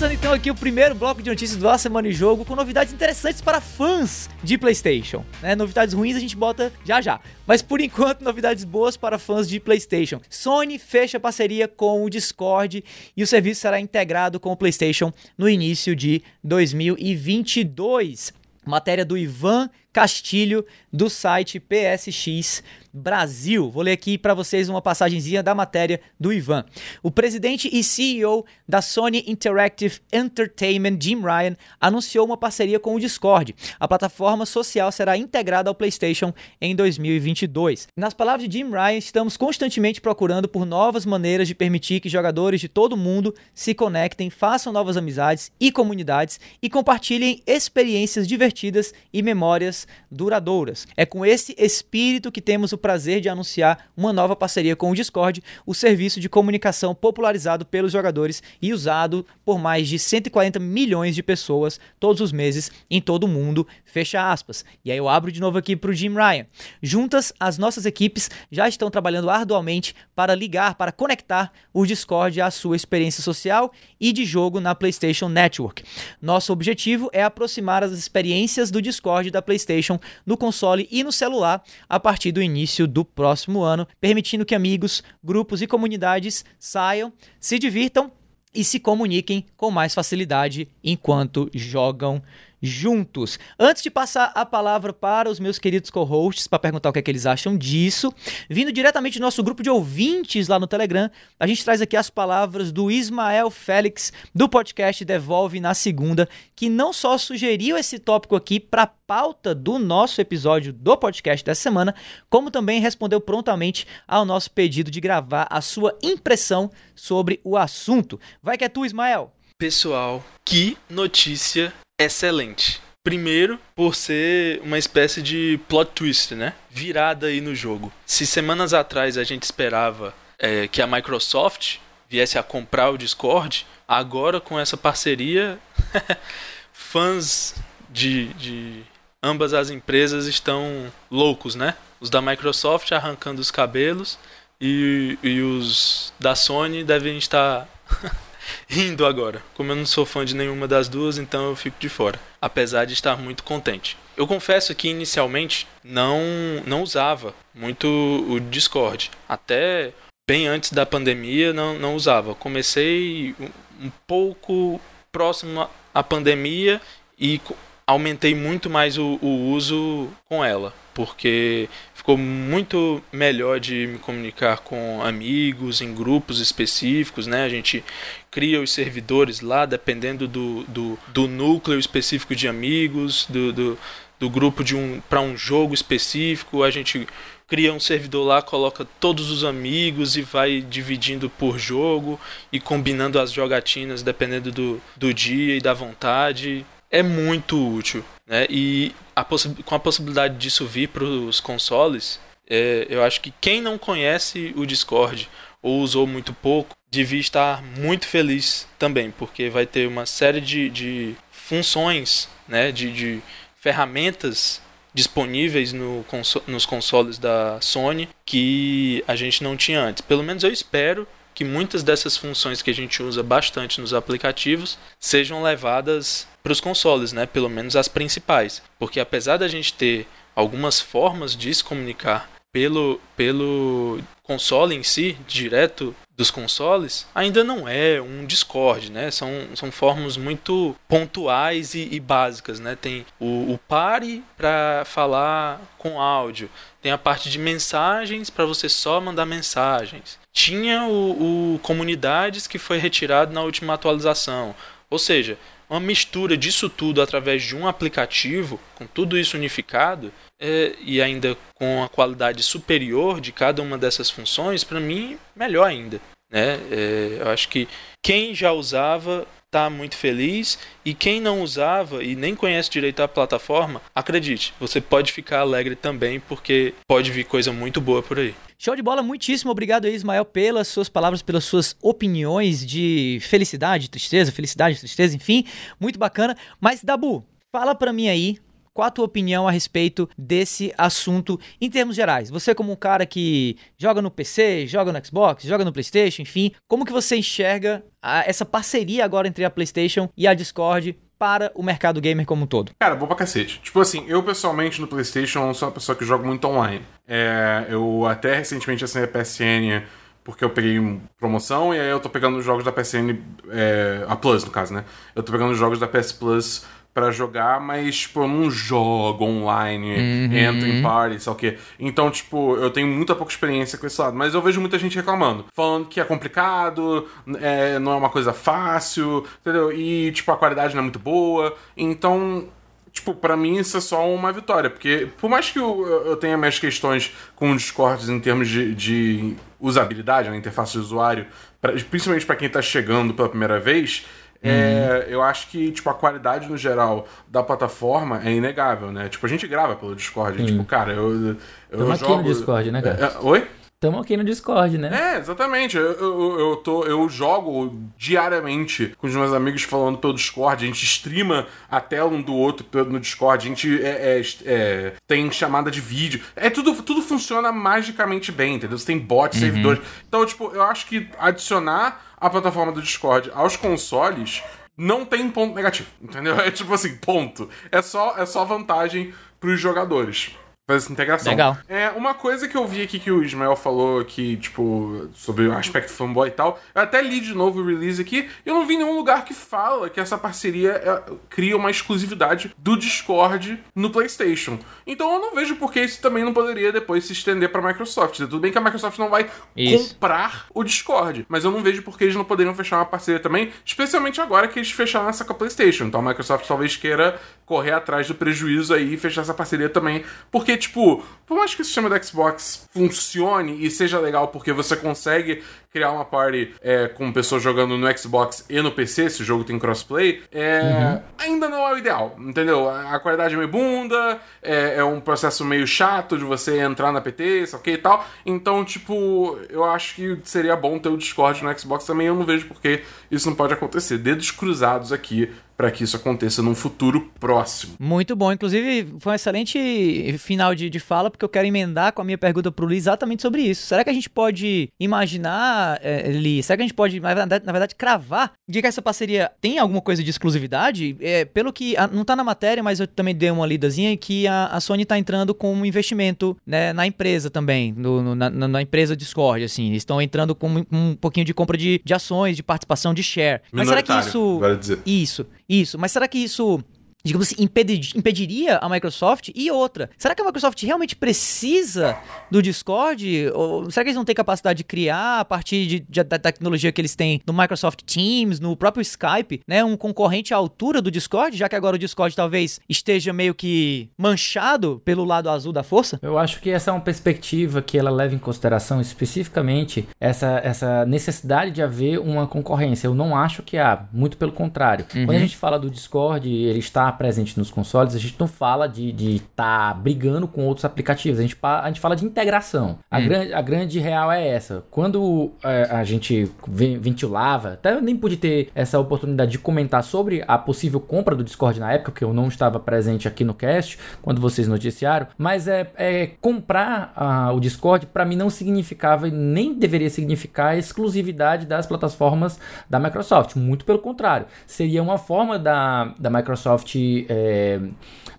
Começando 0.04 0.20
então 0.20 0.34
aqui 0.34 0.52
o 0.52 0.56
primeiro 0.56 0.94
bloco 0.94 1.24
de 1.24 1.30
notícias 1.30 1.58
do 1.58 1.70
A 1.70 1.78
Semana 1.78 2.10
em 2.10 2.12
Jogo 2.12 2.44
com 2.44 2.58
novidades 2.58 2.94
interessantes 2.94 3.40
para 3.40 3.62
fãs 3.62 4.30
de 4.44 4.58
PlayStation. 4.58 5.24
Né? 5.42 5.56
Novidades 5.56 5.94
ruins 5.94 6.18
a 6.18 6.20
gente 6.20 6.36
bota 6.36 6.74
já 6.84 7.00
já. 7.00 7.22
Mas 7.48 7.62
por 7.62 7.80
enquanto, 7.80 8.22
novidades 8.22 8.66
boas 8.66 8.98
para 8.98 9.18
fãs 9.18 9.48
de 9.48 9.62
PlayStation. 9.62 10.20
Sony 10.30 10.78
fecha 10.78 11.22
parceria 11.22 11.70
com 11.70 12.04
o 12.04 12.10
Discord 12.10 12.84
e 13.16 13.24
o 13.24 13.28
serviço 13.28 13.62
será 13.62 13.80
integrado 13.80 14.42
com 14.42 14.52
o 14.52 14.58
PlayStation 14.58 15.10
no 15.38 15.48
início 15.48 15.96
de 15.96 16.22
2022. 16.44 18.34
Matéria 18.66 19.06
do 19.06 19.18
Ivan 19.18 19.70
Castilho 19.94 20.66
do 20.92 21.10
site 21.10 21.62
PSX 21.62 22.62
Brasil. 22.94 23.72
Vou 23.72 23.82
ler 23.82 23.94
aqui 23.94 24.20
para 24.20 24.36
vocês 24.36 24.70
uma 24.70 24.80
passagenzinha 24.80 25.42
da 25.42 25.56
matéria 25.56 26.00
do 26.20 26.32
Ivan. 26.32 26.64
O 27.02 27.10
presidente 27.10 27.68
e 27.74 27.84
CEO 27.84 28.46
da 28.70 28.84
Sony 28.84 29.24
Interactive 29.26 30.00
Entertainment, 30.14 31.00
Jim 31.02 31.20
Ryan, 31.20 31.58
anunciou 31.82 32.24
uma 32.24 32.38
parceria 32.38 32.80
com 32.80 32.94
o 32.94 33.00
Discord. 33.00 33.56
A 33.80 33.88
plataforma 33.88 34.46
social 34.46 34.92
será 34.92 35.18
integrada 35.18 35.72
ao 35.72 35.76
PlayStation 35.76 36.32
em 36.62 36.76
2022. 36.76 37.88
Nas 37.98 38.14
palavras 38.14 38.48
de 38.48 38.60
Jim 38.60 38.70
Ryan, 38.70 38.98
estamos 38.98 39.38
constantemente 39.38 40.00
procurando 40.00 40.48
por 40.48 40.64
novas 40.64 41.04
maneiras 41.04 41.48
de 41.48 41.56
permitir 41.56 42.00
que 42.00 42.10
jogadores 42.10 42.62
de 42.62 42.68
todo 42.68 42.96
mundo 42.96 43.34
se 43.56 43.74
conectem, 43.74 44.30
façam 44.30 44.72
novas 44.72 44.98
amizades 44.98 45.52
e 45.60 45.72
comunidades 45.72 46.40
e 46.62 46.70
compartilhem 46.70 47.42
experiências 47.48 48.28
divertidas 48.28 48.94
e 49.12 49.24
memórias 49.24 49.88
duradouras. 50.12 50.88
É 50.96 51.08
com 51.08 51.26
esse 51.26 51.56
espírito 51.58 52.32
que 52.32 52.42
temos 52.42 52.72
o 52.72 52.83
prazer 52.84 53.22
de 53.22 53.30
anunciar 53.30 53.90
uma 53.96 54.12
nova 54.12 54.36
parceria 54.36 54.76
com 54.76 54.92
o 54.92 54.94
Discord, 54.94 55.42
o 55.66 55.74
serviço 55.74 56.20
de 56.20 56.28
comunicação 56.28 56.94
popularizado 56.94 57.66
pelos 57.66 57.94
jogadores 57.94 58.44
e 58.62 58.74
usado 58.74 59.26
por 59.46 59.58
mais 59.58 59.88
de 59.88 59.98
140 59.98 60.60
milhões 60.60 61.16
de 61.16 61.24
pessoas 61.24 61.80
todos 61.98 62.20
os 62.20 62.34
meses 62.34 62.70
em 62.92 63.00
todo 63.00 63.24
o 63.24 63.28
mundo. 63.28 63.66
Fecha 63.86 64.30
aspas. 64.30 64.66
E 64.84 64.92
aí 64.92 64.98
eu 64.98 65.08
abro 65.08 65.32
de 65.32 65.40
novo 65.40 65.58
aqui 65.58 65.78
para 65.78 65.92
o 65.92 65.94
Jim 65.94 66.14
Ryan. 66.14 66.46
Juntas, 66.82 67.32
as 67.40 67.58
nossas 67.58 67.86
equipes 67.86 68.30
já 68.52 68.68
estão 68.68 68.92
trabalhando 68.92 69.30
arduamente 69.30 69.96
para 70.14 70.36
ligar, 70.36 70.76
para 70.76 70.92
conectar 70.92 71.54
o 71.72 71.86
Discord 71.86 72.42
à 72.42 72.52
sua 72.52 72.76
experiência 72.76 73.24
social 73.24 73.72
e 73.98 74.12
de 74.12 74.26
jogo 74.26 74.60
na 74.60 74.76
PlayStation 74.76 75.30
Network. 75.30 75.84
Nosso 76.22 76.52
objetivo 76.52 77.10
é 77.14 77.24
aproximar 77.24 77.82
as 77.82 77.94
experiências 77.94 78.70
do 78.70 78.82
Discord 78.82 79.32
da 79.32 79.42
PlayStation 79.42 79.98
no 80.26 80.36
console 80.36 80.86
e 80.92 81.02
no 81.02 81.14
celular 81.14 81.64
a 81.88 81.98
partir 81.98 82.34
do 82.34 82.42
início 82.42 82.73
início 82.74 82.88
do 82.88 83.06
próximo 83.06 83.64
ano, 83.64 83.88
permitindo 84.02 84.46
que 84.46 84.56
amigos, 84.56 85.04
grupos 85.24 85.62
e 85.62 85.68
comunidades 85.68 86.44
saiam, 86.60 87.14
se 87.40 87.60
divirtam 87.60 88.12
e 88.54 88.64
se 88.64 88.80
comuniquem 88.80 89.46
com 89.56 89.70
mais 89.70 89.94
facilidade 89.94 90.68
enquanto 90.84 91.50
jogam 91.54 92.22
juntos. 92.64 93.38
Antes 93.60 93.84
de 93.84 93.92
passar 93.92 94.32
a 94.34 94.46
palavra 94.46 94.94
para 94.94 95.30
os 95.30 95.38
meus 95.38 95.60
queridos 95.60 95.90
co-hosts 95.90 96.48
para 96.48 96.58
perguntar 96.58 96.90
o 96.90 96.94
que, 96.94 97.00
é 97.00 97.02
que 97.02 97.12
eles 97.12 97.26
acham 97.26 97.58
disso, 97.58 98.14
vindo 98.50 98.72
diretamente 98.72 99.20
do 99.20 99.22
nosso 99.22 99.44
grupo 99.44 99.62
de 99.62 99.70
ouvintes 99.70 100.48
lá 100.48 100.58
no 100.58 100.66
Telegram, 100.66 101.12
a 101.38 101.46
gente 101.46 101.64
traz 101.64 101.82
aqui 101.82 101.98
as 101.98 102.10
palavras 102.10 102.72
do 102.72 102.90
Ismael 102.90 103.52
Félix 103.52 104.14
do 104.34 104.48
podcast 104.48 105.04
Devolve 105.04 105.60
na 105.60 105.74
Segunda, 105.74 106.30
que 106.56 106.70
não 106.70 106.94
só 106.94 107.18
sugeriu 107.18 107.78
esse 107.78 108.00
tópico 108.00 108.36
aqui 108.36 108.62
para 108.62 108.84
a 108.84 108.88
pauta 108.88 109.54
do 109.54 109.78
nosso 109.78 110.22
episódio 110.22 110.72
do 110.72 110.96
podcast 110.96 111.44
dessa 111.44 111.62
semana, 111.62 111.94
como 112.30 112.50
também 112.50 112.80
respondeu 112.80 113.20
prontamente 113.20 113.86
ao 114.08 114.24
nosso 114.24 114.50
pedido 114.50 114.90
de 114.90 115.02
gravar 115.02 115.48
a 115.50 115.60
sua 115.60 115.98
impressão 116.02 116.72
sobre 116.96 117.42
o 117.44 117.58
assunto. 117.58 118.18
Vai 118.42 118.58
que 118.58 118.64
é 118.64 118.70
tu, 118.70 118.86
Ismael! 118.86 119.34
Pessoal, 119.58 120.24
que 120.44 120.78
notícia 120.90 121.74
excelente. 122.00 122.82
Primeiro, 123.04 123.60
por 123.76 123.96
ser 123.96 124.62
uma 124.64 124.78
espécie 124.78 125.22
de 125.22 125.60
plot 125.68 125.92
twist, 125.94 126.34
né? 126.36 126.54
Virada 126.70 127.28
aí 127.28 127.42
no 127.42 127.54
jogo. 127.54 127.92
Se 128.06 128.26
semanas 128.26 128.74
atrás 128.74 129.18
a 129.18 129.24
gente 129.24 129.44
esperava 129.44 130.14
é, 130.40 130.68
que 130.68 130.82
a 130.82 130.88
Microsoft 130.88 131.78
viesse 132.10 132.38
a 132.38 132.44
comprar 132.44 132.92
o 132.92 132.98
Discord, 132.98 133.66
agora 133.88 134.40
com 134.40 134.58
essa 134.60 134.78
parceria, 134.78 135.60
fãs 136.72 137.56
de, 137.90 138.28
de 138.36 138.84
ambas 139.22 139.54
as 139.54 139.70
empresas 139.70 140.26
estão 140.26 140.92
loucos, 141.10 141.56
né? 141.56 141.76
Os 142.00 142.10
da 142.10 142.22
Microsoft 142.22 142.92
arrancando 142.92 143.42
os 143.42 143.52
cabelos 143.52 144.18
e, 144.62 145.18
e 145.24 145.42
os 145.42 146.14
da 146.20 146.36
Sony 146.36 146.84
devem 146.84 147.18
estar 147.18 147.68
rindo 148.68 149.06
agora. 149.06 149.44
Como 149.54 149.72
eu 149.72 149.76
não 149.76 149.86
sou 149.86 150.06
fã 150.06 150.26
de 150.26 150.36
nenhuma 150.36 150.68
das 150.68 150.88
duas, 150.88 151.18
então 151.18 151.50
eu 151.50 151.56
fico 151.56 151.78
de 151.80 151.90
fora, 151.90 152.20
apesar 152.42 152.86
de 152.86 152.94
estar 152.94 153.18
muito 153.18 153.44
contente. 153.44 153.98
Eu 154.16 154.28
confesso 154.28 154.76
que 154.76 154.90
inicialmente 154.90 155.68
não 155.84 156.22
não 156.66 156.84
usava 156.84 157.34
muito 157.54 157.88
o 157.88 158.40
Discord, 158.40 159.10
até 159.28 159.92
bem 160.28 160.48
antes 160.48 160.72
da 160.72 160.86
pandemia 160.86 161.52
não, 161.52 161.78
não 161.78 161.96
usava. 161.96 162.36
Comecei 162.36 163.36
um 163.82 163.92
pouco 164.08 164.80
próximo 165.12 165.70
à 165.94 166.04
pandemia 166.04 166.82
e 167.20 167.40
aumentei 167.86 168.34
muito 168.34 168.70
mais 168.70 168.98
o, 168.98 169.20
o 169.22 169.52
uso 169.52 170.10
com 170.26 170.44
ela, 170.44 170.74
porque 170.94 171.70
ficou 171.94 172.18
muito 172.18 173.04
melhor 173.12 173.60
de 173.60 173.88
me 173.88 174.00
comunicar 174.00 174.60
com 174.60 175.02
amigos 175.04 175.82
em 175.82 175.94
grupos 175.94 176.40
específicos, 176.40 177.28
né? 177.28 177.44
A 177.44 177.50
gente 177.50 177.84
cria 178.34 178.60
os 178.60 178.72
servidores 178.72 179.42
lá 179.42 179.64
dependendo 179.64 180.28
do, 180.28 180.64
do, 180.64 181.00
do 181.10 181.28
núcleo 181.28 181.78
específico 181.78 182.36
de 182.36 182.48
amigos, 182.48 183.28
do, 183.30 183.54
do, 183.54 183.80
do 184.20 184.28
grupo 184.28 184.64
de 184.64 184.76
um 184.76 185.00
para 185.08 185.22
um 185.22 185.38
jogo 185.38 185.76
específico, 185.76 186.64
a 186.64 186.72
gente 186.72 187.08
cria 187.48 187.72
um 187.72 187.80
servidor 187.80 188.26
lá, 188.26 188.42
coloca 188.42 188.88
todos 189.00 189.30
os 189.30 189.44
amigos 189.44 190.18
e 190.18 190.24
vai 190.24 190.62
dividindo 190.62 191.30
por 191.30 191.60
jogo 191.60 192.20
e 192.52 192.60
combinando 192.60 193.20
as 193.20 193.32
jogatinas 193.32 194.02
dependendo 194.02 194.52
do, 194.52 194.82
do 194.98 195.14
dia 195.14 195.56
e 195.56 195.62
da 195.62 195.74
vontade 195.74 196.66
é 196.90 197.04
muito 197.04 197.56
útil. 197.72 198.04
Né? 198.26 198.48
E 198.50 198.96
a 199.16 199.24
com 199.24 199.76
a 199.76 199.80
possibilidade 199.80 200.38
disso 200.38 200.66
vir 200.66 200.90
para 200.90 201.04
os 201.04 201.40
consoles, 201.40 202.20
é, 202.50 202.88
eu 202.90 203.04
acho 203.04 203.22
que 203.22 203.32
quem 203.40 203.62
não 203.62 203.78
conhece 203.78 204.54
o 204.56 204.66
Discord 204.66 205.30
ou 205.62 205.82
usou 205.82 206.08
muito 206.08 206.34
pouco, 206.34 206.76
devia 206.94 207.20
estar 207.20 207.64
muito 207.80 208.08
feliz 208.08 208.68
também, 208.78 209.10
porque 209.10 209.50
vai 209.50 209.66
ter 209.66 209.88
uma 209.88 210.06
série 210.06 210.40
de, 210.40 210.70
de 210.70 211.16
funções, 211.32 212.30
né, 212.48 212.72
de, 212.72 212.92
de 212.92 213.20
ferramentas 213.56 214.62
disponíveis 214.94 215.74
no 215.74 216.06
nos 216.46 216.68
consoles 216.68 217.18
da 217.18 217.60
Sony 217.60 218.08
que 218.24 219.04
a 219.08 219.16
gente 219.16 219.44
não 219.44 219.58
tinha 219.58 219.82
antes. 219.82 220.02
Pelo 220.02 220.22
menos 220.22 220.44
eu 220.44 220.52
espero 220.52 221.08
que 221.34 221.44
muitas 221.44 221.82
dessas 221.82 222.16
funções 222.16 222.62
que 222.62 222.70
a 222.70 222.76
gente 222.76 223.02
usa 223.02 223.24
bastante 223.24 223.82
nos 223.82 223.92
aplicativos 223.92 224.78
sejam 225.00 225.42
levadas 225.42 226.28
para 226.44 226.54
os 226.54 226.62
consoles, 226.62 227.12
né? 227.12 227.26
Pelo 227.26 227.50
menos 227.50 227.76
as 227.76 227.88
principais, 227.88 228.62
porque 228.78 229.00
apesar 229.00 229.38
da 229.38 229.48
gente 229.48 229.74
ter 229.74 230.06
algumas 230.36 230.80
formas 230.80 231.36
de 231.36 231.52
se 231.52 231.64
comunicar 231.64 232.30
pelo, 232.52 233.02
pelo 233.18 234.00
console 234.24 234.74
em 234.74 234.84
si, 234.84 235.18
direto 235.28 235.94
dos 236.16 236.32
consoles, 236.32 237.08
ainda 237.14 237.44
não 237.44 237.68
é 237.68 238.00
um 238.00 238.26
Discord, 238.26 238.92
né? 238.92 239.10
São, 239.12 239.30
são 239.56 239.72
formas 239.72 240.16
muito 240.16 240.76
pontuais 240.88 241.74
e, 241.74 241.90
e 241.92 242.00
básicas, 242.00 242.60
né? 242.60 242.78
Tem 242.80 243.06
o, 243.20 243.54
o 243.54 243.58
pare 243.68 244.24
para 244.38 244.84
falar 244.86 245.60
com 245.78 246.00
áudio, 246.00 246.50
tem 246.82 246.92
a 246.92 246.98
parte 246.98 247.30
de 247.30 247.40
mensagens 247.40 248.30
para 248.30 248.46
você 248.46 248.70
só 248.70 249.02
mandar 249.02 249.26
mensagens. 249.26 250.20
Tinha 250.32 250.84
o, 250.84 251.56
o 251.56 251.60
comunidades 251.60 252.48
que 252.48 252.60
foi 252.60 252.78
retirado 252.78 253.34
na 253.34 253.42
última 253.42 253.74
atualização. 253.74 254.56
Ou 254.90 255.00
seja, 255.00 255.38
uma 255.70 255.80
mistura 255.80 256.38
disso 256.38 256.70
tudo 256.70 257.02
através 257.02 257.44
de 257.44 257.56
um 257.56 257.68
aplicativo, 257.68 258.60
com 258.76 258.86
tudo 258.86 259.18
isso 259.18 259.38
unificado, 259.38 260.12
é, 260.40 260.76
e 260.80 261.02
ainda 261.02 261.38
com 261.56 261.84
a 261.84 261.90
qualidade 261.90 262.44
superior 262.44 263.20
de 263.20 263.32
cada 263.32 263.62
uma 263.62 263.78
dessas 263.78 264.10
funções, 264.10 264.64
para 264.64 264.80
mim, 264.80 265.18
melhor 265.36 265.66
ainda. 265.66 266.02
Né? 266.34 266.60
É, 266.72 267.18
eu 267.22 267.30
acho 267.30 267.48
que 267.48 267.68
quem 268.02 268.34
já 268.34 268.52
usava 268.52 269.28
está 269.46 269.70
muito 269.70 269.96
feliz 269.96 270.58
e 270.84 270.96
quem 270.96 271.22
não 271.22 271.44
usava 271.44 272.04
e 272.04 272.16
nem 272.16 272.36
conhece 272.36 272.72
direito 272.72 273.04
a 273.04 273.08
plataforma, 273.08 273.80
acredite, 273.94 274.52
você 274.60 274.82
pode 274.82 275.12
ficar 275.12 275.42
alegre 275.42 275.76
também 275.76 276.20
porque 276.20 276.74
pode 276.88 277.12
vir 277.12 277.24
coisa 277.26 277.54
muito 277.54 277.80
boa 277.80 278.02
por 278.02 278.18
aí. 278.18 278.34
Show 278.58 278.76
de 278.76 278.82
bola, 278.82 279.04
muitíssimo 279.04 279.52
obrigado 279.52 279.86
aí, 279.86 279.94
Ismael, 279.94 280.26
pelas 280.26 280.68
suas 280.68 280.90
palavras, 280.90 281.22
pelas 281.22 281.44
suas 281.44 281.76
opiniões 281.82 282.66
de 282.66 283.20
felicidade, 283.22 283.90
tristeza, 283.90 284.32
felicidade, 284.32 284.80
tristeza, 284.80 285.16
enfim, 285.16 285.46
muito 285.80 286.00
bacana. 286.00 286.36
Mas, 286.60 286.84
Dabu, 286.84 287.24
fala 287.52 287.76
pra 287.76 287.94
mim 287.94 288.08
aí, 288.08 288.38
qual 288.74 288.88
a 288.88 288.92
tua 288.92 289.06
opinião 289.06 289.48
a 289.48 289.52
respeito 289.52 290.10
desse 290.18 290.74
assunto 290.78 291.40
em 291.62 291.70
termos 291.70 291.96
gerais? 291.96 292.30
Você 292.30 292.56
como 292.56 292.72
um 292.72 292.76
cara 292.76 293.06
que 293.06 293.56
joga 293.78 294.02
no 294.02 294.10
PC, 294.10 294.66
joga 294.68 294.92
no 294.92 295.06
Xbox, 295.06 295.44
joga 295.44 295.64
no 295.64 295.72
PlayStation, 295.72 296.24
enfim, 296.24 296.52
como 296.68 296.86
que 296.86 296.92
você 296.92 297.16
enxerga 297.16 297.84
a, 298.02 298.28
essa 298.28 298.46
parceria 298.46 299.06
agora 299.06 299.28
entre 299.28 299.46
a 299.46 299.50
PlayStation 299.50 300.10
e 300.18 300.28
a 300.28 300.34
Discord 300.34 300.98
para 301.18 301.52
o 301.56 301.64
mercado 301.64 302.02
gamer 302.02 302.26
como 302.26 302.44
um 302.44 302.48
todo? 302.48 302.72
Cara, 302.80 302.96
bom 302.96 303.08
pra 303.08 303.16
cacete. 303.16 303.60
Tipo 303.62 303.80
assim, 303.80 304.04
eu 304.08 304.22
pessoalmente 304.24 304.82
no 304.82 304.88
PlayStation 304.88 305.54
sou 305.54 305.70
uma 305.70 305.74
pessoa 305.74 305.96
que 305.96 306.04
joga 306.04 306.26
muito 306.26 306.46
online. 306.46 306.82
É, 307.08 307.68
eu 307.70 308.06
até 308.06 308.36
recentemente 308.36 308.84
assinei 308.84 309.06
a 309.06 309.08
PSN 309.08 309.88
porque 310.24 310.44
eu 310.44 310.50
peguei 310.50 310.80
promoção 311.18 311.74
e 311.74 311.80
aí 311.80 311.90
eu 311.90 312.00
tô 312.00 312.10
pegando 312.10 312.38
os 312.38 312.46
jogos 312.46 312.64
da 312.64 312.72
PSN, 312.72 313.20
é, 313.50 314.06
a 314.08 314.16
Plus 314.16 314.44
no 314.46 314.52
caso, 314.52 314.74
né? 314.74 314.86
Eu 315.14 315.22
tô 315.22 315.32
pegando 315.32 315.52
os 315.52 315.58
jogos 315.58 315.80
da 315.80 315.88
PS 315.88 316.14
Plus 316.14 316.66
para 316.94 317.10
jogar, 317.10 317.60
mas, 317.60 318.02
tipo, 318.02 318.22
eu 318.22 318.28
não 318.28 318.52
jogo 318.52 319.26
online, 319.26 319.96
uhum. 319.96 320.38
entro 320.38 320.68
em 320.68 320.82
party, 320.82 321.20
sei 321.20 321.34
o 321.34 321.36
quê. 321.36 321.58
Então, 321.80 322.12
tipo, 322.12 322.56
eu 322.58 322.70
tenho 322.70 322.88
muita 322.88 323.16
pouca 323.16 323.32
experiência 323.32 323.78
com 323.78 323.88
esse 323.88 324.00
lado. 324.00 324.16
Mas 324.16 324.36
eu 324.36 324.42
vejo 324.42 324.62
muita 324.62 324.78
gente 324.78 324.96
reclamando. 324.96 325.46
Falando 325.54 325.88
que 325.88 326.00
é 326.00 326.04
complicado, 326.04 327.08
é, 327.42 327.80
não 327.80 327.94
é 327.94 327.96
uma 327.96 328.10
coisa 328.10 328.32
fácil, 328.32 329.26
entendeu? 329.42 329.72
E, 329.72 330.12
tipo, 330.12 330.32
a 330.32 330.38
qualidade 330.38 330.76
não 330.76 330.82
é 330.82 330.84
muito 330.84 331.00
boa. 331.00 331.56
Então, 331.76 332.48
tipo, 332.92 333.16
para 333.16 333.36
mim 333.36 333.58
isso 333.58 333.76
é 333.76 333.82
só 333.82 334.08
uma 334.08 334.32
vitória. 334.32 334.70
Porque, 334.70 335.08
por 335.18 335.30
mais 335.30 335.50
que 335.50 335.58
eu, 335.58 335.88
eu 336.06 336.16
tenha 336.16 336.38
minhas 336.38 336.60
questões 336.60 337.12
com 337.36 337.52
o 337.52 337.58
Discord 337.58 338.10
em 338.12 338.20
termos 338.20 338.48
de, 338.48 338.76
de 338.76 339.36
usabilidade, 339.60 340.28
na 340.28 340.34
né, 340.34 340.38
interface 340.38 340.74
de 340.74 340.78
usuário, 340.78 341.26
pra, 341.60 341.72
principalmente 341.72 342.26
para 342.26 342.36
quem 342.36 342.50
tá 342.50 342.62
chegando 342.62 343.16
pela 343.16 343.30
primeira 343.30 343.60
vez 343.60 344.06
é, 344.44 345.06
eu 345.08 345.22
acho 345.22 345.48
que, 345.48 345.72
tipo, 345.72 345.90
a 345.90 345.94
qualidade 345.94 346.50
no 346.50 346.58
geral 346.58 347.08
da 347.28 347.42
plataforma 347.42 348.22
é 348.24 348.32
inegável, 348.32 348.92
né? 348.92 349.08
Tipo, 349.08 349.26
a 349.26 349.30
gente 349.30 349.48
grava 349.48 349.76
pelo 349.76 349.96
Discord. 349.96 350.38
Sim. 350.38 350.46
Tipo, 350.46 350.66
cara, 350.66 350.94
eu. 350.94 351.38
eu 351.72 351.78
Tamo 351.78 351.96
jogo... 351.96 352.14
aqui 352.14 352.24
no 352.24 352.34
Discord, 352.34 352.72
né, 352.72 352.82
cara? 352.82 353.06
É, 353.06 353.26
oi? 353.26 353.48
Estamos 353.84 354.00
aqui 354.00 354.16
no 354.16 354.24
Discord, 354.24 354.78
né? 354.78 355.16
É, 355.16 355.20
exatamente. 355.20 355.76
Eu, 355.76 355.92
eu, 355.92 356.40
eu, 356.40 356.56
tô, 356.56 356.86
eu 356.86 357.10
jogo 357.10 357.78
diariamente 357.98 358.96
com 358.98 359.08
os 359.08 359.14
meus 359.14 359.34
amigos 359.34 359.64
falando 359.64 359.98
pelo 359.98 360.14
Discord. 360.14 360.64
A 360.64 360.68
gente 360.68 360.86
streama 360.86 361.48
a 361.70 361.82
tela 361.82 362.10
um 362.10 362.22
do 362.22 362.34
outro 362.34 362.66
no 362.86 362.98
Discord. 362.98 363.46
A 363.46 363.50
gente 363.50 363.84
é, 363.84 364.22
é, 364.22 364.22
é, 364.46 364.94
tem 365.06 365.30
chamada 365.30 365.70
de 365.70 365.82
vídeo. 365.82 366.22
É 366.34 366.50
tudo, 366.50 366.82
tudo 366.82 367.02
funciona 367.02 367.52
magicamente 367.52 368.32
bem, 368.32 368.56
entendeu? 368.56 368.78
Você 368.78 368.86
tem 368.86 368.98
bots, 368.98 369.38
uhum. 369.38 369.48
servidores. 369.48 369.82
Então, 370.08 370.26
tipo, 370.26 370.50
eu 370.54 370.62
acho 370.62 370.86
que 370.88 371.10
adicionar 371.20 372.13
a 372.24 372.30
plataforma 372.30 372.72
do 372.72 372.82
Discord 372.82 373.30
aos 373.34 373.58
consoles 373.58 374.42
não 374.78 375.06
tem 375.06 375.30
ponto 375.30 375.54
negativo, 375.54 375.90
entendeu? 376.02 376.36
É 376.42 376.50
tipo 376.50 376.74
assim, 376.74 376.96
ponto. 376.96 377.50
É 377.70 377.82
só, 377.82 378.16
é 378.18 378.26
só 378.26 378.46
vantagem 378.46 379.14
pros 379.42 379.60
jogadores 379.60 380.32
fazer 380.66 380.78
essa 380.78 380.92
integração. 380.92 381.32
Legal. 381.32 381.58
É, 381.68 381.90
uma 381.90 382.14
coisa 382.14 382.48
que 382.48 382.56
eu 382.56 382.66
vi 382.66 382.82
aqui 382.82 382.98
que 382.98 383.12
o 383.12 383.24
Ismael 383.24 383.56
falou 383.56 384.00
aqui, 384.00 384.38
tipo, 384.38 385.10
sobre 385.14 385.48
o 385.48 385.54
aspecto 385.54 385.92
fanboy 385.92 386.30
e 386.30 386.32
tal, 386.32 386.60
eu 386.74 386.82
até 386.82 387.02
li 387.02 387.20
de 387.20 387.34
novo 387.34 387.60
o 387.60 387.66
release 387.66 388.02
aqui, 388.02 388.30
e 388.46 388.50
eu 388.50 388.56
não 388.56 388.66
vi 388.66 388.78
nenhum 388.78 388.96
lugar 388.96 389.26
que 389.26 389.34
fala 389.34 389.90
que 389.90 390.00
essa 390.00 390.18
parceria 390.18 390.72
é, 390.72 391.04
cria 391.30 391.58
uma 391.58 391.70
exclusividade 391.70 392.54
do 392.58 392.78
Discord 392.78 393.62
no 393.76 393.90
PlayStation. 393.90 394.58
Então 394.88 395.14
eu 395.14 395.20
não 395.20 395.36
vejo 395.36 395.56
por 395.58 395.72
que 395.72 395.82
isso 395.82 396.02
também 396.02 396.24
não 396.24 396.34
poderia 396.34 396.72
depois 396.72 397.06
se 397.06 397.14
estender 397.14 397.50
para 397.52 397.62
Microsoft. 397.62 398.18
Tudo 398.18 398.40
bem 398.40 398.52
que 398.52 398.58
a 398.58 398.62
Microsoft 398.62 398.98
não 398.98 399.10
vai 399.10 399.30
isso. 399.56 399.94
comprar 399.94 400.46
o 400.54 400.64
Discord, 400.64 401.26
mas 401.28 401.44
eu 401.44 401.52
não 401.52 401.62
vejo 401.62 401.82
por 401.82 401.98
que 401.98 402.06
eles 402.06 402.16
não 402.16 402.24
poderiam 402.24 402.56
fechar 402.56 402.78
uma 402.78 402.86
parceria 402.86 403.20
também, 403.20 403.52
especialmente 403.66 404.22
agora 404.22 404.48
que 404.48 404.60
eles 404.60 404.72
fecharam 404.72 405.10
essa 405.10 405.26
com 405.26 405.34
a 405.34 405.36
PlayStation. 405.36 405.86
Então 405.86 406.00
a 406.00 406.04
Microsoft 406.04 406.48
talvez 406.48 406.78
queira 406.78 407.20
correr 407.46 407.72
atrás 407.72 408.08
do 408.08 408.16
prejuízo 408.16 408.74
aí 408.74 408.94
e 408.94 408.98
fechar 408.98 409.22
essa 409.22 409.34
parceria 409.34 409.70
também. 409.70 410.04
Porque, 410.32 410.53
tipo, 410.58 411.04
por 411.26 411.38
mais 411.38 411.56
que 411.56 411.62
o 411.62 411.66
sistema 411.66 411.90
da 411.90 412.02
Xbox 412.02 412.68
funcione 412.72 413.66
e 413.66 413.72
seja 413.72 414.00
legal 414.00 414.28
porque 414.28 414.52
você 414.52 414.76
consegue 414.76 415.42
criar 415.72 415.92
uma 415.92 416.06
party 416.06 416.54
é, 416.62 416.88
com 416.88 417.12
pessoas 417.12 417.42
jogando 417.42 417.76
no 417.76 417.98
Xbox 417.98 418.46
e 418.48 418.62
no 418.62 418.72
PC, 418.72 419.10
se 419.10 419.22
o 419.24 419.26
jogo 419.26 419.44
tem 419.44 419.58
crossplay, 419.58 420.22
é, 420.32 420.62
uhum. 420.62 421.02
ainda 421.18 421.50
não 421.50 421.68
é 421.68 421.74
o 421.74 421.78
ideal, 421.80 422.16
entendeu? 422.20 422.70
A 422.70 423.00
qualidade 423.00 423.34
é 423.34 423.38
meio 423.38 423.50
bunda, 423.50 424.20
é, 424.44 424.76
é, 424.76 424.84
um 424.84 425.02
processo 425.02 425.44
meio 425.44 425.66
chato 425.66 426.16
de 426.16 426.24
você 426.24 426.60
entrar 426.60 426.92
na 426.92 427.02
PT, 427.02 427.46
ok 427.54 427.74
e 427.74 427.78
tal. 427.80 428.06
Então, 428.24 428.64
tipo, 428.64 429.40
eu 429.50 429.64
acho 429.64 429.96
que 429.96 430.20
seria 430.24 430.56
bom 430.56 430.78
ter 430.78 430.90
o 430.90 430.98
Discord 430.98 431.44
no 431.44 431.60
Xbox 431.60 431.86
também. 431.86 432.06
Eu 432.06 432.16
não 432.16 432.24
vejo 432.24 432.48
porque 432.48 432.84
isso 433.10 433.28
não 433.28 433.36
pode 433.36 433.54
acontecer. 433.54 433.98
Dedos 433.98 434.30
cruzados 434.30 434.92
aqui 434.92 435.32
para 435.56 435.72
que 435.72 435.84
isso 435.84 435.96
aconteça 435.96 436.42
num 436.42 436.56
futuro 436.56 437.12
próximo. 437.20 437.74
Muito 437.80 438.16
bom. 438.16 438.32
Inclusive, 438.32 438.96
foi 439.00 439.12
um 439.12 439.16
excelente 439.16 440.18
final 440.18 440.56
de, 440.56 440.70
de 440.70 440.80
fala, 440.80 441.10
porque 441.10 441.24
eu 441.24 441.30
quero 441.30 441.48
emendar 441.48 441.94
com 441.94 442.02
a 442.02 442.06
minha 442.06 442.18
pergunta 442.18 442.52
pro 442.52 442.66
Lee 442.66 442.78
exatamente 442.78 443.22
sobre 443.22 443.42
isso. 443.42 443.66
Será 443.66 443.84
que 443.84 443.90
a 443.90 443.94
gente 443.94 444.10
pode 444.10 444.70
imaginar, 444.80 445.80
é, 445.82 446.10
Lee, 446.10 446.42
será 446.44 446.58
que 446.58 446.64
a 446.64 446.66
gente 446.66 446.74
pode, 446.74 447.00
na 447.00 447.14
verdade, 447.14 447.46
na 447.46 447.52
verdade, 447.52 447.76
cravar 447.76 448.34
de 448.48 448.62
que 448.62 448.68
essa 448.68 448.82
parceria 448.82 449.32
tem 449.40 449.60
alguma 449.60 449.82
coisa 449.82 450.04
de 450.04 450.10
exclusividade? 450.10 450.96
É, 451.00 451.26
pelo 451.26 451.54
que, 451.54 451.78
a, 451.78 451.88
não 451.88 452.04
tá 452.04 452.16
na 452.16 452.24
matéria, 452.24 452.64
mas 452.64 452.80
eu 452.80 452.88
também 452.88 453.16
dei 453.16 453.32
uma 453.32 453.46
lidazinha, 453.46 453.96
que 453.96 454.28
a, 454.28 454.48
a 454.48 454.60
Sony 454.60 454.86
tá 454.86 454.98
entrando 454.98 455.34
com 455.34 455.54
um 455.54 455.66
investimento 455.66 456.36
né, 456.46 456.74
na 456.74 456.88
empresa 456.88 457.30
também, 457.30 457.74
no, 457.74 458.02
no, 458.02 458.16
na, 458.16 458.30
na, 458.30 458.62
empresa 458.62 458.96
Discord, 458.96 459.44
assim. 459.44 459.70
Eles 459.70 459.82
estão 459.82 460.02
entrando 460.02 460.34
com 460.36 460.50
um, 460.50 460.66
um 460.72 460.96
pouquinho 460.96 461.26
de 461.26 461.34
compra 461.34 461.58
de, 461.58 461.82
de 461.84 461.94
ações, 461.94 462.36
de 462.36 462.44
participação 462.44 462.94
de 462.94 463.04
share. 463.04 463.42
Mas 463.52 463.68
será 463.68 463.82
que 463.82 463.94
isso... 463.94 464.40
Vale 464.40 464.58
dizer. 464.58 464.80
Isso. 464.86 465.26
Isso, 465.62 465.78
mas 465.78 465.92
será 465.92 466.08
que 466.08 466.18
isso 466.18 466.64
digamos 467.06 467.28
assim, 467.28 467.44
impedir, 467.44 467.92
impediria 467.96 468.58
a 468.58 468.70
Microsoft? 468.70 469.30
E 469.36 469.52
outra, 469.52 469.90
será 469.98 470.16
que 470.16 470.22
a 470.22 470.26
Microsoft 470.26 470.62
realmente 470.64 470.96
precisa 470.96 471.98
do 472.32 472.42
Discord? 472.42 473.30
Ou 473.34 473.70
será 473.70 473.84
que 473.84 473.90
eles 473.90 473.98
não 473.98 474.06
têm 474.06 474.16
capacidade 474.16 474.58
de 474.58 474.64
criar 474.64 475.20
a 475.20 475.26
partir 475.26 475.68
de, 475.68 475.80
de, 475.82 476.04
da 476.04 476.18
tecnologia 476.18 476.72
que 476.72 476.80
eles 476.80 476.96
têm 476.96 477.22
no 477.28 477.34
Microsoft 477.34 477.82
Teams, 477.82 478.40
no 478.40 478.56
próprio 478.56 478.82
Skype, 478.82 479.42
né? 479.46 479.64
Um 479.66 479.76
concorrente 479.76 480.34
à 480.34 480.38
altura 480.38 480.82
do 480.82 480.90
Discord, 480.90 481.36
já 481.36 481.50
que 481.50 481.56
agora 481.56 481.76
o 481.76 481.80
Discord 481.80 482.16
talvez 482.16 482.62
esteja 482.70 483.12
meio 483.12 483.36
que 483.36 483.90
manchado 483.98 484.82
pelo 484.86 485.04
lado 485.04 485.30
azul 485.30 485.52
da 485.52 485.64
força? 485.64 486.00
Eu 486.02 486.18
acho 486.18 486.40
que 486.40 486.50
essa 486.50 486.72
é 486.72 486.74
uma 486.74 486.82
perspectiva 486.82 487.62
que 487.62 487.78
ela 487.78 487.90
leva 487.90 488.16
em 488.16 488.20
consideração 488.20 488.80
especificamente 488.80 489.88
essa, 490.00 490.40
essa 490.44 490.86
necessidade 490.86 491.52
de 491.52 491.62
haver 491.62 492.00
uma 492.00 492.28
concorrência. 492.28 492.88
Eu 492.88 492.96
não 492.96 493.16
acho 493.16 493.44
que 493.44 493.58
há, 493.58 493.86
muito 493.92 494.16
pelo 494.16 494.32
contrário. 494.32 494.86
Uhum. 494.96 495.06
Quando 495.06 495.10
a 495.10 495.14
uhum. 495.14 495.20
gente 495.20 495.36
fala 495.36 495.60
do 495.60 495.70
Discord, 495.70 496.30
ele 496.30 496.60
está 496.60 496.93
presente 496.94 497.38
nos 497.38 497.52
consoles, 497.52 497.96
a 497.96 498.00
gente 498.00 498.16
não 498.20 498.28
fala 498.28 498.68
de 498.68 498.92
estar 499.16 499.74
tá 499.74 499.74
brigando 499.74 500.28
com 500.28 500.46
outros 500.46 500.66
aplicativos, 500.66 501.20
a 501.20 501.22
gente, 501.22 501.38
a 501.42 501.68
gente 501.68 501.80
fala 501.80 501.96
de 501.96 502.06
integração. 502.06 502.80
A, 502.90 503.00
hum. 503.00 503.08
grande, 503.08 503.34
a 503.34 503.42
grande 503.42 503.80
real 503.80 504.12
é 504.12 504.28
essa. 504.28 504.64
Quando 504.72 505.32
é, 505.44 505.64
a 505.70 505.84
gente 505.84 506.32
ventilava, 506.48 507.54
até 507.54 507.74
eu 507.74 507.82
nem 507.82 507.96
pude 507.96 508.18
ter 508.18 508.50
essa 508.56 508.80
oportunidade 508.80 509.32
de 509.32 509.40
comentar 509.40 509.84
sobre 509.84 510.24
a 510.28 510.38
possível 510.38 510.80
compra 510.80 511.16
do 511.16 511.24
Discord 511.24 511.60
na 511.60 511.72
época, 511.72 511.92
porque 511.92 512.04
eu 512.04 512.14
não 512.14 512.28
estava 512.28 512.60
presente 512.60 513.08
aqui 513.08 513.24
no 513.24 513.34
cast, 513.34 513.78
quando 514.02 514.22
vocês 514.22 514.48
noticiaram, 514.48 515.08
mas 515.18 515.48
é, 515.48 515.72
é 515.76 516.08
comprar 516.22 516.94
uh, 516.96 517.36
o 517.36 517.40
Discord 517.40 517.88
para 517.88 518.06
mim 518.06 518.16
não 518.16 518.30
significava 518.30 519.08
e 519.08 519.12
nem 519.12 519.54
deveria 519.54 519.90
significar 519.90 520.52
a 520.52 520.58
exclusividade 520.58 521.46
das 521.46 521.66
plataformas 521.66 522.40
da 522.70 522.80
Microsoft, 522.80 523.36
muito 523.36 523.66
pelo 523.66 523.80
contrário, 523.80 524.26
seria 524.46 524.82
uma 524.82 524.98
forma 524.98 525.38
da, 525.40 525.94
da 526.00 526.10
Microsoft 526.10 526.76
é, 527.10 527.60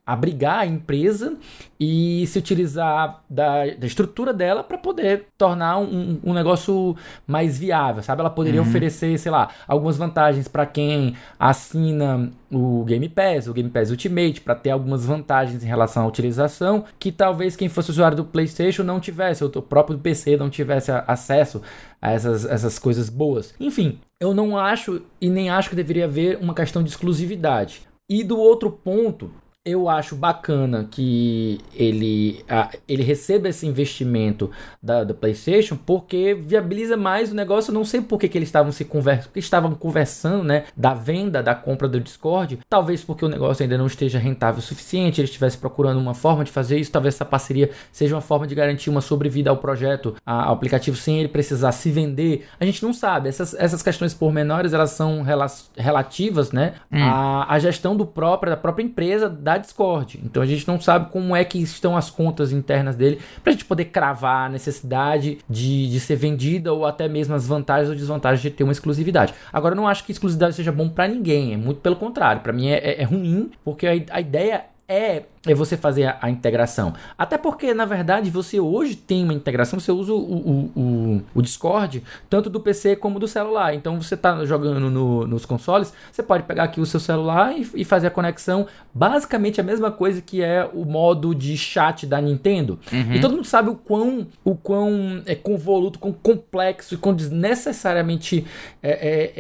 abrigar 0.07 0.61
a 0.61 0.67
empresa 0.67 1.37
e 1.81 2.27
se 2.27 2.39
utilizar 2.39 3.23
da, 3.29 3.67
da 3.75 3.87
estrutura 3.87 4.35
dela 4.35 4.63
para 4.63 4.77
poder 4.77 5.29
tornar 5.37 5.79
um, 5.79 6.21
um, 6.23 6.35
negócio 6.35 6.95
mais 7.27 7.59
viável, 7.59 8.03
sabe? 8.03 8.21
Ela 8.21 8.31
poderia 8.31 8.61
uhum. 8.61 8.69
oferecer, 8.69 9.19
sei 9.19 9.33
lá, 9.33 9.49
algumas 9.67 9.97
vantagens 9.97 10.47
para 10.47 10.67
quem 10.67 11.17
assina 11.39 12.31
o 12.53 12.85
Game 12.85 13.09
Pass, 13.09 13.49
o 13.49 13.55
Game 13.55 13.71
Pass 13.71 13.91
Ultimate, 13.91 14.43
para 14.43 14.55
ter 14.55 14.71
algumas 14.71 15.07
vantagens 15.07 15.65
em 15.65 15.67
relação 15.67 16.05
à 16.05 16.07
utilização 16.07 16.85
que 16.99 17.11
talvez 17.11 17.57
quem 17.57 17.71
fosse 17.71 17.91
usuário 17.91 18.17
do 18.17 18.25
PlayStation 18.25 18.83
não 18.83 19.01
tivesse, 19.01 19.43
ou 19.43 19.51
o 19.55 19.63
próprio 19.63 19.99
PC 19.99 20.37
não 20.37 20.51
tivesse 20.51 20.91
acesso 20.91 21.63
a 22.01 22.13
essas, 22.13 22.45
essas 22.45 22.79
coisas 22.79 23.09
boas. 23.09 23.55
Enfim, 23.59 23.99
eu 24.21 24.35
não 24.35 24.59
acho 24.59 25.01
e 25.19 25.31
nem 25.31 25.49
acho 25.49 25.71
que 25.71 25.77
deveria 25.77 26.05
haver 26.05 26.39
uma 26.41 26.55
questão 26.55 26.83
de 26.83 26.91
exclusividade. 26.91 27.94
E 28.09 28.23
do 28.23 28.39
outro 28.39 28.71
ponto, 28.71 29.33
eu 29.65 29.89
acho 29.89 30.15
bacana 30.15 30.87
que 30.91 31.59
ele, 31.75 32.45
a, 32.47 32.69
ele 32.87 33.03
receba 33.03 33.49
esse 33.49 33.67
investimento 33.67 34.51
da, 34.83 35.03
do 35.05 35.15
PlayStation 35.15 35.75
porque 35.75 36.35
viabiliza 36.35 36.99
mais 36.99 37.33
o 37.33 37.35
negócio. 37.35 37.71
Eu 37.71 37.75
não 37.75 37.85
sei 37.85 38.03
por 38.03 38.19
que, 38.19 38.29
que 38.29 38.37
eles 38.37 38.49
estavam 38.49 38.71
se 38.71 38.85
conversando, 38.85 39.31
estavam 39.37 39.75
conversando, 39.75 40.45
né, 40.45 40.65
da 40.77 40.93
venda, 40.93 41.43
da 41.43 41.55
compra 41.55 41.89
do 41.89 41.99
Discord. 41.99 42.59
Talvez 42.69 43.03
porque 43.03 43.25
o 43.25 43.29
negócio 43.29 43.63
ainda 43.63 43.79
não 43.79 43.87
esteja 43.87 44.19
rentável 44.19 44.59
o 44.59 44.63
suficiente, 44.63 45.23
eles 45.23 45.31
estivessem 45.31 45.59
procurando 45.59 45.99
uma 45.99 46.13
forma 46.13 46.45
de 46.45 46.51
fazer 46.51 46.79
isso. 46.79 46.93
Talvez 46.93 47.15
essa 47.15 47.25
parceria 47.25 47.71
seja 47.91 48.15
uma 48.15 48.21
forma 48.21 48.47
de 48.47 48.55
garantir 48.55 48.91
uma 48.91 49.01
sobrevida 49.01 49.49
ao 49.49 49.57
projeto, 49.57 50.15
ao 50.27 50.53
aplicativo, 50.53 50.95
sem 50.95 51.21
ele 51.21 51.29
precisar 51.29 51.73
se 51.73 51.91
vender. 51.91 52.47
A 52.61 52.67
gente 52.67 52.83
não 52.83 52.93
sabe. 52.93 53.31
Essas, 53.31 53.55
essas 53.55 53.83
questões 53.83 54.13
pormenores 54.13 54.75
elas 54.75 54.91
são 54.91 55.23
rela 55.23 55.47
relativas, 55.75 56.53
né, 56.53 56.75
hum. 56.93 57.03
à, 57.03 57.55
à 57.55 57.59
gestão 57.59 57.97
do 57.97 58.05
próprio, 58.05 58.51
da 58.51 58.57
própria 58.59 58.85
empresa 58.85 59.31
da 59.31 59.54
da 59.55 59.59
Discord. 59.59 60.21
Então 60.25 60.43
a 60.43 60.47
gente 60.47 60.67
não 60.67 60.81
sabe 60.81 61.11
como 61.11 61.35
é 61.35 61.45
que 61.45 61.59
estão 61.59 61.97
as 61.97 62.11
contas 62.11 62.53
internas 62.53 62.97
dele 62.97 63.21
para 63.43 63.51
a 63.51 63.53
gente 63.53 63.65
poder 63.65 63.87
cravar 63.87 64.47
a 64.47 64.49
necessidade 64.49 65.39
de, 65.49 65.89
de 65.89 66.01
ser 66.01 66.17
vendida 66.17 66.73
ou 66.73 66.87
até 66.87 67.09
mesmo 67.09 67.35
as 67.35 67.47
vantagens 67.47 67.89
ou 67.89 67.95
desvantagens 67.95 68.43
de 68.43 68.51
ter 68.51 68.65
uma 68.65 68.73
exclusividade. 68.73 69.35
Agora 69.53 69.75
eu 69.75 69.77
não 69.77 69.89
acho 69.89 70.05
que 70.05 70.13
exclusividade 70.13 70.55
seja 70.55 70.73
bom 70.73 70.89
para 70.89 71.09
ninguém, 71.09 71.55
é 71.55 71.57
muito 71.57 71.81
pelo 71.81 71.97
contrário. 71.97 72.43
Para 72.43 72.53
mim 72.53 72.69
é, 72.69 72.79
é, 72.79 73.03
é, 73.03 73.05
ruim 73.05 73.51
porque 73.65 73.87
a, 73.87 73.93
a 74.11 74.21
ideia 74.21 74.65
é 74.89 75.25
é 75.47 75.55
você 75.55 75.77
fazer 75.77 76.05
a, 76.05 76.19
a, 76.23 76.31
integração. 76.31 76.95
Até 77.17 77.37
porque, 77.37 77.75
na 77.75 77.85
verdade, 77.85 78.31
você 78.31 78.59
hoje 78.59 78.97
tem 78.97 79.25
uma 79.25 79.35
integração, 79.35 79.79
você 79.79 79.93
usa 79.93 80.13
o, 80.13 80.17
o, 80.17 80.73
o, 80.75 81.23
o 81.35 81.43
Discord 81.43 82.03
tanto 82.31 82.49
do 82.49 82.61
PC 82.61 82.97
como 82.97 83.19
do 83.19 83.29
celular. 83.29 83.75
Então, 83.75 84.01
você 84.01 84.15
está 84.15 84.45
jogando 84.45 84.91
no, 84.91 85.27
nos 85.27 85.45
consoles, 85.45 85.93
você 86.11 86.23
pode 86.23 86.45
pegar 86.45 86.65
aqui 86.65 86.81
o 86.81 86.87
seu 86.87 87.01
celular 87.01 87.53
e, 87.57 87.69
e, 87.75 87.85
fazer 87.85 88.07
a 88.07 88.11
conexão. 88.11 88.67
Basicamente 88.93 89.61
a 89.61 89.65
mesma 89.65 89.91
coisa 89.91 90.21
que 90.21 90.43
é 90.43 90.69
o 90.73 90.85
modo 90.85 91.35
de 91.35 91.57
chat 91.57 92.07
da 92.07 92.21
Nintendo. 92.21 92.79
Uhum. 92.93 93.15
E 93.15 93.21
todo 93.21 93.35
mundo 93.35 93.47
sabe 93.47 93.71
o 93.71 93.75
quão, 93.75 94.27
o 94.45 94.55
quão 94.55 95.23
é 95.27 95.35
convoluto, 95.35 95.99
quão 95.99 96.13
complexo 96.13 96.95
e 96.95 96.97
quão 96.97 97.15
desnecessariamente 97.15 98.47
é, 98.83 98.91
é, 98.91 99.33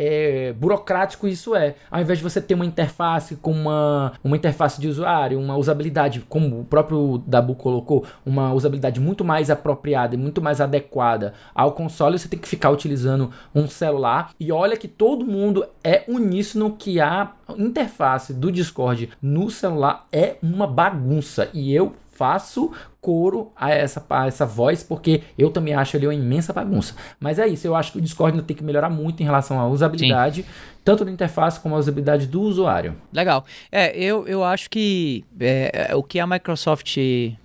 é, 0.48 0.52
burocrático 0.52 1.26
isso 1.26 1.54
é. 1.54 1.74
Ao 1.90 2.00
invés 2.00 2.18
de 2.18 2.22
você 2.22 2.40
ter 2.40 2.54
uma 2.54 2.66
interface 2.66 3.36
com 3.36 3.52
uma, 3.52 4.12
uma 4.22 4.36
interface 4.36 4.80
de 4.80 4.88
usuário, 4.88 5.38
uma 5.38 5.56
usabilidade 5.56 5.93
usabilidade, 5.94 6.20
como 6.28 6.60
o 6.60 6.64
próprio 6.64 7.22
Dabu 7.26 7.54
colocou, 7.54 8.04
uma 8.26 8.52
usabilidade 8.52 9.00
muito 9.00 9.24
mais 9.24 9.48
apropriada 9.48 10.14
e 10.14 10.18
muito 10.18 10.42
mais 10.42 10.60
adequada 10.60 11.34
ao 11.54 11.72
console, 11.72 12.18
você 12.18 12.28
tem 12.28 12.38
que 12.38 12.48
ficar 12.48 12.70
utilizando 12.70 13.30
um 13.54 13.68
celular. 13.68 14.30
E 14.38 14.50
olha 14.50 14.76
que 14.76 14.88
todo 14.88 15.24
mundo 15.24 15.64
é 15.82 16.04
uníssono 16.08 16.72
que 16.76 17.00
a 17.00 17.32
interface 17.56 18.34
do 18.34 18.50
Discord 18.50 19.10
no 19.22 19.50
celular 19.50 20.06
é 20.10 20.36
uma 20.42 20.66
bagunça. 20.66 21.48
E 21.54 21.72
eu 21.72 21.94
faço 22.14 22.72
coro 23.00 23.52
a 23.54 23.70
essa, 23.70 24.04
a 24.08 24.26
essa 24.26 24.46
voz, 24.46 24.82
porque 24.82 25.22
eu 25.36 25.50
também 25.50 25.74
acho 25.74 25.96
ele 25.96 26.06
uma 26.06 26.14
imensa 26.14 26.52
bagunça. 26.52 26.94
Mas 27.20 27.38
é 27.38 27.46
isso, 27.46 27.66
eu 27.66 27.76
acho 27.76 27.92
que 27.92 27.98
o 27.98 28.00
Discord 28.00 28.34
ainda 28.34 28.46
tem 28.46 28.56
que 28.56 28.64
melhorar 28.64 28.88
muito 28.88 29.22
em 29.22 29.24
relação 29.26 29.60
à 29.60 29.68
usabilidade, 29.68 30.42
Sim. 30.42 30.48
tanto 30.82 31.04
da 31.04 31.10
interface 31.10 31.60
como 31.60 31.74
a 31.74 31.78
usabilidade 31.78 32.26
do 32.26 32.40
usuário. 32.40 32.96
Legal. 33.12 33.44
É, 33.70 33.94
eu, 33.96 34.26
eu 34.26 34.42
acho 34.42 34.70
que 34.70 35.24
é, 35.38 35.90
o 35.94 36.02
que 36.02 36.18
a 36.18 36.26
Microsoft 36.26 36.96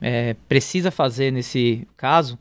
é, 0.02 0.36
precisa 0.48 0.92
fazer 0.92 1.32
nesse 1.32 1.86
caso 1.98 2.40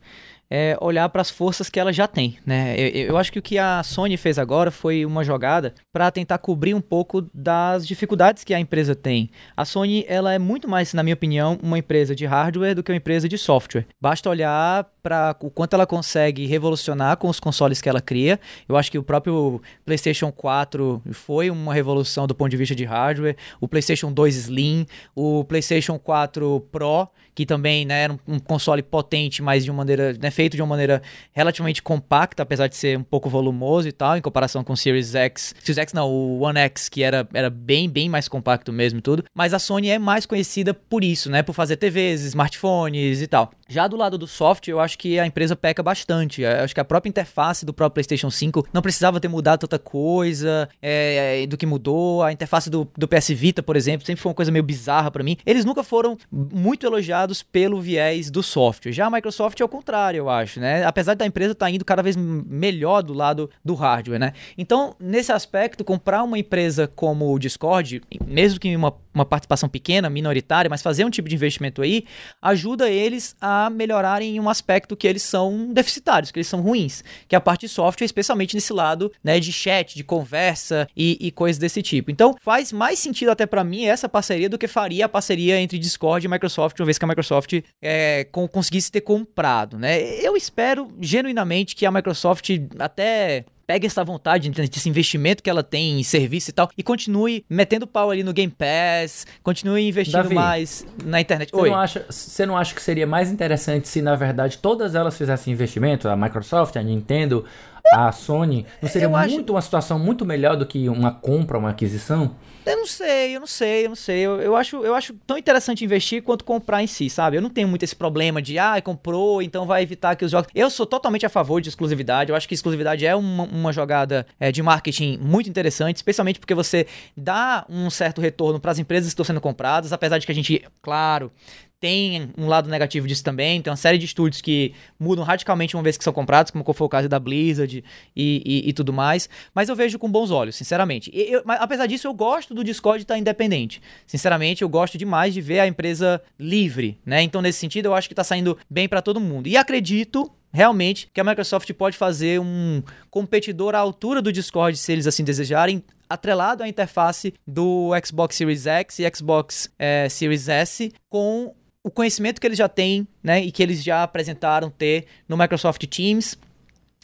é, 0.49 0.77
olhar 0.81 1.07
para 1.09 1.21
as 1.21 1.29
forças 1.29 1.69
que 1.69 1.79
ela 1.79 1.93
já 1.93 2.07
tem, 2.07 2.37
né? 2.45 2.75
Eu, 2.77 3.09
eu, 3.09 3.17
acho 3.17 3.31
que 3.31 3.39
o 3.39 3.41
que 3.41 3.57
a 3.57 3.83
Sony 3.83 4.17
fez 4.17 4.39
agora 4.39 4.71
foi 4.71 5.05
uma 5.05 5.23
jogada 5.23 5.73
para 5.93 6.09
tentar 6.09 6.39
cobrir 6.39 6.73
um 6.73 6.81
pouco 6.81 7.21
das 7.33 7.87
dificuldades 7.87 8.43
que 8.43 8.53
a 8.53 8.59
empresa 8.59 8.95
tem. 8.95 9.29
A 9.55 9.63
Sony, 9.63 10.05
ela 10.07 10.33
é 10.33 10.39
muito 10.39 10.67
mais, 10.67 10.93
na 10.93 11.03
minha 11.03 11.13
opinião, 11.13 11.59
uma 11.61 11.77
empresa 11.77 12.15
de 12.15 12.25
hardware 12.25 12.75
do 12.75 12.83
que 12.83 12.91
uma 12.91 12.97
empresa 12.97 13.29
de 13.29 13.37
software. 13.37 13.85
Basta 14.01 14.29
olhar 14.29 14.89
para 15.03 15.35
o 15.41 15.49
quanto 15.49 15.73
ela 15.73 15.85
consegue 15.85 16.45
revolucionar 16.45 17.17
com 17.17 17.27
os 17.29 17.39
consoles 17.39 17.81
que 17.81 17.89
ela 17.89 18.01
cria. 18.01 18.39
Eu 18.67 18.75
acho 18.75 18.91
que 18.91 18.97
o 18.97 19.03
próprio 19.03 19.61
PlayStation 19.85 20.31
4 20.31 21.01
foi 21.11 21.49
uma 21.49 21.73
revolução 21.73 22.27
do 22.27 22.35
ponto 22.35 22.49
de 22.49 22.57
vista 22.57 22.75
de 22.75 22.85
hardware. 22.85 23.35
O 23.61 23.67
PlayStation 23.67 24.11
2 24.11 24.35
Slim, 24.35 24.85
o 25.15 25.43
PlayStation 25.43 25.97
4 25.97 26.67
Pro, 26.71 27.07
que 27.33 27.45
também 27.45 27.85
né, 27.85 28.03
era 28.03 28.19
um 28.27 28.39
console 28.39 28.83
potente, 28.83 29.41
mas 29.41 29.63
de 29.63 29.71
uma 29.71 29.77
maneira 29.77 30.13
né, 30.21 30.29
feito 30.39 30.55
de 30.55 30.61
uma 30.61 30.69
maneira 30.69 31.01
relativamente 31.33 31.83
compacta, 31.83 32.43
apesar 32.43 32.67
de 32.67 32.77
ser 32.77 32.97
um 32.97 33.03
pouco 33.03 33.29
volumoso 33.29 33.89
e 33.89 33.91
tal, 33.91 34.15
em 34.15 34.21
comparação 34.21 34.63
com 34.63 34.71
o 34.71 34.77
Series 34.77 35.13
X. 35.13 35.53
Series 35.59 35.77
X 35.77 35.91
não, 35.91 36.09
o 36.09 36.39
One 36.39 36.57
X, 36.59 36.87
que 36.87 37.03
era, 37.03 37.27
era 37.33 37.49
bem, 37.49 37.89
bem 37.89 38.07
mais 38.07 38.29
compacto 38.29 38.71
mesmo 38.71 38.99
e 38.99 39.01
tudo. 39.01 39.25
Mas 39.35 39.53
a 39.53 39.59
Sony 39.59 39.89
é 39.89 39.99
mais 39.99 40.25
conhecida 40.25 40.73
por 40.73 41.03
isso, 41.03 41.29
né? 41.29 41.43
Por 41.43 41.51
fazer 41.51 41.75
TVs, 41.75 42.21
smartphones 42.21 43.21
e 43.21 43.27
tal. 43.27 43.51
Já 43.69 43.87
do 43.87 43.95
lado 43.95 44.17
do 44.17 44.25
software, 44.25 44.73
eu 44.73 44.79
acho 44.79 44.97
que 44.97 45.19
a 45.19 45.27
empresa 45.27 45.55
peca 45.55 45.83
bastante. 45.83 46.41
Eu 46.41 46.63
acho 46.63 46.73
que 46.73 46.79
a 46.79 46.83
própria 46.83 47.07
interface 47.07 47.63
do 47.63 47.71
próprio 47.71 47.93
PlayStation 47.93 48.31
5 48.31 48.67
não 48.73 48.81
precisava 48.81 49.19
ter 49.19 49.27
mudado 49.27 49.59
tanta 49.59 49.77
coisa 49.77 50.67
é, 50.81 51.45
do 51.45 51.55
que 51.55 51.67
mudou. 51.67 52.23
A 52.23 52.31
interface 52.31 52.67
do, 52.67 52.89
do 52.97 53.07
PS 53.07 53.29
Vita, 53.29 53.61
por 53.61 53.75
exemplo, 53.75 54.07
sempre 54.07 54.23
foi 54.23 54.31
uma 54.31 54.35
coisa 54.35 54.51
meio 54.51 54.63
bizarra 54.63 55.11
para 55.11 55.23
mim. 55.23 55.37
Eles 55.45 55.65
nunca 55.65 55.83
foram 55.83 56.17
muito 56.31 56.83
elogiados 56.83 57.43
pelo 57.43 57.79
viés 57.79 58.31
do 58.31 58.41
software. 58.41 58.91
Já 58.91 59.05
a 59.05 59.11
Microsoft 59.11 59.59
é 59.59 59.63
o 59.63 59.69
contrário, 59.69 60.17
eu 60.17 60.29
acho, 60.29 60.59
né? 60.59 60.83
Apesar 60.83 61.13
da 61.13 61.25
empresa 61.25 61.51
estar 61.51 61.67
tá 61.67 61.71
indo 61.71 61.85
cada 61.85 62.01
vez 62.01 62.15
melhor 62.15 63.03
do 63.03 63.13
lado 63.13 63.51
do 63.63 63.75
hardware, 63.75 64.19
né? 64.19 64.33
Então, 64.57 64.95
nesse 64.99 65.31
aspecto, 65.31 65.83
comprar 65.83 66.23
uma 66.23 66.39
empresa 66.39 66.87
como 66.87 67.31
o 67.31 67.37
Discord, 67.37 68.01
mesmo 68.25 68.59
que 68.59 68.75
uma, 68.75 68.95
uma 69.13 69.25
participação 69.25 69.69
pequena, 69.69 70.09
minoritária, 70.09 70.69
mas 70.69 70.81
fazer 70.81 71.05
um 71.05 71.09
tipo 71.11 71.29
de 71.29 71.35
investimento 71.35 71.83
aí, 71.83 72.05
ajuda 72.41 72.89
eles 72.89 73.35
a 73.39 73.58
melhorarem 73.67 74.35
em 74.35 74.39
um 74.39 74.47
aspecto 74.47 74.95
que 74.95 75.07
eles 75.07 75.23
são 75.23 75.73
deficitários, 75.73 76.29
que 76.29 76.37
eles 76.37 76.47
são 76.47 76.61
ruins, 76.61 77.03
que 77.27 77.33
é 77.33 77.37
a 77.37 77.41
parte 77.41 77.61
de 77.61 77.69
software, 77.69 78.05
especialmente 78.05 78.53
nesse 78.53 78.71
lado 78.71 79.11
né, 79.23 79.39
de 79.39 79.51
chat, 79.51 79.95
de 79.95 80.03
conversa 80.03 80.87
e, 80.95 81.17
e 81.19 81.31
coisas 81.31 81.57
desse 81.57 81.81
tipo. 81.81 82.11
Então, 82.11 82.35
faz 82.39 82.71
mais 82.71 82.99
sentido 82.99 83.29
até 83.29 83.47
para 83.47 83.63
mim 83.63 83.85
essa 83.85 84.07
parceria 84.07 84.47
do 84.47 84.57
que 84.57 84.67
faria 84.67 85.05
a 85.05 85.09
parceria 85.09 85.59
entre 85.59 85.79
Discord 85.79 86.23
e 86.23 86.29
Microsoft, 86.29 86.79
uma 86.79 86.85
vez 86.85 86.99
que 86.99 87.05
a 87.05 87.07
Microsoft 87.07 87.53
é, 87.81 88.27
com, 88.31 88.47
conseguisse 88.47 88.91
ter 88.91 89.01
comprado, 89.01 89.79
né? 89.79 89.99
Eu 90.19 90.37
espero 90.37 90.87
genuinamente 90.99 91.75
que 91.75 91.85
a 91.85 91.91
Microsoft 91.91 92.49
até 92.77 93.45
pegue 93.69 93.85
essa 93.85 94.03
vontade, 94.03 94.49
desse 94.49 94.89
investimento 94.89 95.43
que 95.43 95.49
ela 95.49 95.61
tem 95.61 95.99
em 95.99 96.03
serviço 96.03 96.49
e 96.49 96.53
tal, 96.53 96.71
e 96.75 96.81
continue 96.81 97.45
metendo 97.47 97.85
pau 97.85 98.09
ali 98.09 98.23
no 98.23 98.33
Game 98.33 98.51
Pass, 98.51 99.27
continue 99.43 99.87
investindo 99.87 100.23
Davi, 100.23 100.33
mais 100.33 100.87
na 101.05 101.21
internet. 101.21 101.51
Você 101.51 101.69
não, 101.69 101.77
acha, 101.77 102.05
você 102.09 102.45
não 102.47 102.57
acha 102.57 102.73
que 102.73 102.81
seria 102.81 103.05
mais 103.05 103.31
interessante 103.31 103.87
se, 103.87 104.01
na 104.01 104.15
verdade, 104.15 104.57
todas 104.57 104.95
elas 104.95 105.15
fizessem 105.15 105.53
investimento? 105.53 106.09
A 106.09 106.15
Microsoft, 106.15 106.77
a 106.77 106.81
Nintendo, 106.81 107.45
a 107.93 108.11
Sony? 108.11 108.65
Não 108.81 108.89
seria 108.89 109.05
eu 109.05 109.11
muito 109.11 109.43
acho... 109.43 109.53
uma 109.53 109.61
situação 109.61 109.99
muito 109.99 110.25
melhor 110.25 110.57
do 110.57 110.65
que 110.65 110.89
uma 110.89 111.11
compra, 111.11 111.59
uma 111.59 111.69
aquisição? 111.69 112.35
Eu 112.71 112.77
não 112.77 112.85
sei, 112.85 113.35
eu 113.35 113.39
não 113.39 113.47
sei, 113.47 113.85
eu 113.85 113.89
não 113.89 113.95
sei. 113.95 114.19
Eu, 114.19 114.41
eu, 114.41 114.55
acho, 114.55 114.83
eu 114.83 114.93
acho 114.95 115.13
tão 115.25 115.37
interessante 115.37 115.83
investir 115.83 116.21
quanto 116.21 116.43
comprar 116.43 116.83
em 116.83 116.87
si, 116.87 117.09
sabe? 117.09 117.37
Eu 117.37 117.41
não 117.41 117.49
tenho 117.49 117.67
muito 117.67 117.83
esse 117.83 117.95
problema 117.95 118.41
de, 118.41 118.57
ah, 118.59 118.81
comprou, 118.81 119.41
então 119.41 119.65
vai 119.65 119.83
evitar 119.83 120.15
que 120.15 120.25
os 120.25 120.31
jogos. 120.31 120.49
Eu 120.53 120.69
sou 120.69 120.85
totalmente 120.85 121.25
a 121.25 121.29
favor 121.29 121.61
de 121.61 121.69
exclusividade. 121.69 122.31
Eu 122.31 122.35
acho 122.35 122.47
que 122.47 122.53
exclusividade 122.53 123.05
é 123.05 123.15
uma, 123.15 123.43
uma 123.43 123.73
jogada 123.73 124.25
é, 124.39 124.51
de 124.51 124.61
marketing 124.61 125.17
muito 125.21 125.49
interessante, 125.49 125.97
especialmente 125.97 126.39
porque 126.39 126.53
você 126.53 126.85
dá 127.15 127.65
um 127.69 127.89
certo 127.89 128.21
retorno 128.21 128.59
para 128.59 128.71
as 128.71 128.79
empresas 128.79 129.07
que 129.07 129.13
estão 129.13 129.25
sendo 129.25 129.41
compradas, 129.41 129.91
apesar 129.91 130.17
de 130.17 130.25
que 130.25 130.31
a 130.31 130.35
gente, 130.35 130.63
claro, 130.81 131.31
tem 131.79 132.31
um 132.37 132.47
lado 132.47 132.69
negativo 132.69 133.07
disso 133.07 133.23
também. 133.23 133.61
Tem 133.61 133.71
uma 133.71 133.77
série 133.77 133.97
de 133.97 134.05
estúdios 134.05 134.41
que 134.41 134.73
mudam 134.99 135.23
radicalmente 135.23 135.75
uma 135.75 135.83
vez 135.83 135.97
que 135.97 136.03
são 136.03 136.11
comprados, 136.11 136.51
como 136.51 136.63
foi 136.73 136.85
o 136.85 136.89
caso 136.89 137.07
da 137.07 137.19
Blizzard 137.19 137.83
e, 138.15 138.43
e, 138.45 138.69
e 138.69 138.73
tudo 138.73 138.91
mais. 138.91 139.29
Mas 139.53 139.69
eu 139.69 139.75
vejo 139.75 139.97
com 139.97 140.11
bons 140.11 140.29
olhos, 140.29 140.55
sinceramente. 140.55 141.09
Eu, 141.13 141.41
apesar 141.45 141.85
disso, 141.85 142.07
eu 142.07 142.13
gosto 142.13 142.53
do 142.59 142.63
Discord 142.63 143.01
estar 143.01 143.17
independente. 143.17 143.81
Sinceramente, 144.05 144.61
eu 144.61 144.69
gosto 144.69 144.97
demais 144.97 145.33
de 145.33 145.41
ver 145.41 145.59
a 145.59 145.67
empresa 145.67 146.21
livre, 146.37 146.99
né? 147.05 147.21
Então, 147.21 147.41
nesse 147.41 147.59
sentido, 147.59 147.87
eu 147.87 147.95
acho 147.95 148.07
que 148.07 148.13
está 148.13 148.23
saindo 148.23 148.57
bem 148.69 148.87
para 148.87 149.01
todo 149.01 149.19
mundo. 149.19 149.47
E 149.47 149.57
acredito 149.57 150.31
realmente 150.51 151.09
que 151.13 151.21
a 151.21 151.23
Microsoft 151.23 151.71
pode 151.73 151.97
fazer 151.97 152.39
um 152.39 152.83
competidor 153.09 153.75
à 153.75 153.79
altura 153.79 154.21
do 154.21 154.31
Discord, 154.31 154.77
se 154.77 154.91
eles 154.91 155.07
assim 155.07 155.23
desejarem, 155.23 155.83
atrelado 156.09 156.63
à 156.63 156.67
interface 156.67 157.33
do 157.45 157.91
Xbox 158.03 158.35
Series 158.35 158.65
X 158.65 158.99
e 158.99 159.11
Xbox 159.15 159.71
é, 159.77 160.09
Series 160.09 160.49
S, 160.49 160.91
com 161.07 161.53
o 161.83 161.91
conhecimento 161.91 162.41
que 162.41 162.47
eles 162.47 162.57
já 162.57 162.67
têm, 162.67 163.07
né, 163.23 163.41
e 163.41 163.51
que 163.51 163.63
eles 163.63 163.83
já 163.83 164.03
apresentaram 164.03 164.69
ter 164.69 165.05
no 165.27 165.37
Microsoft 165.37 165.85
Teams 165.85 166.37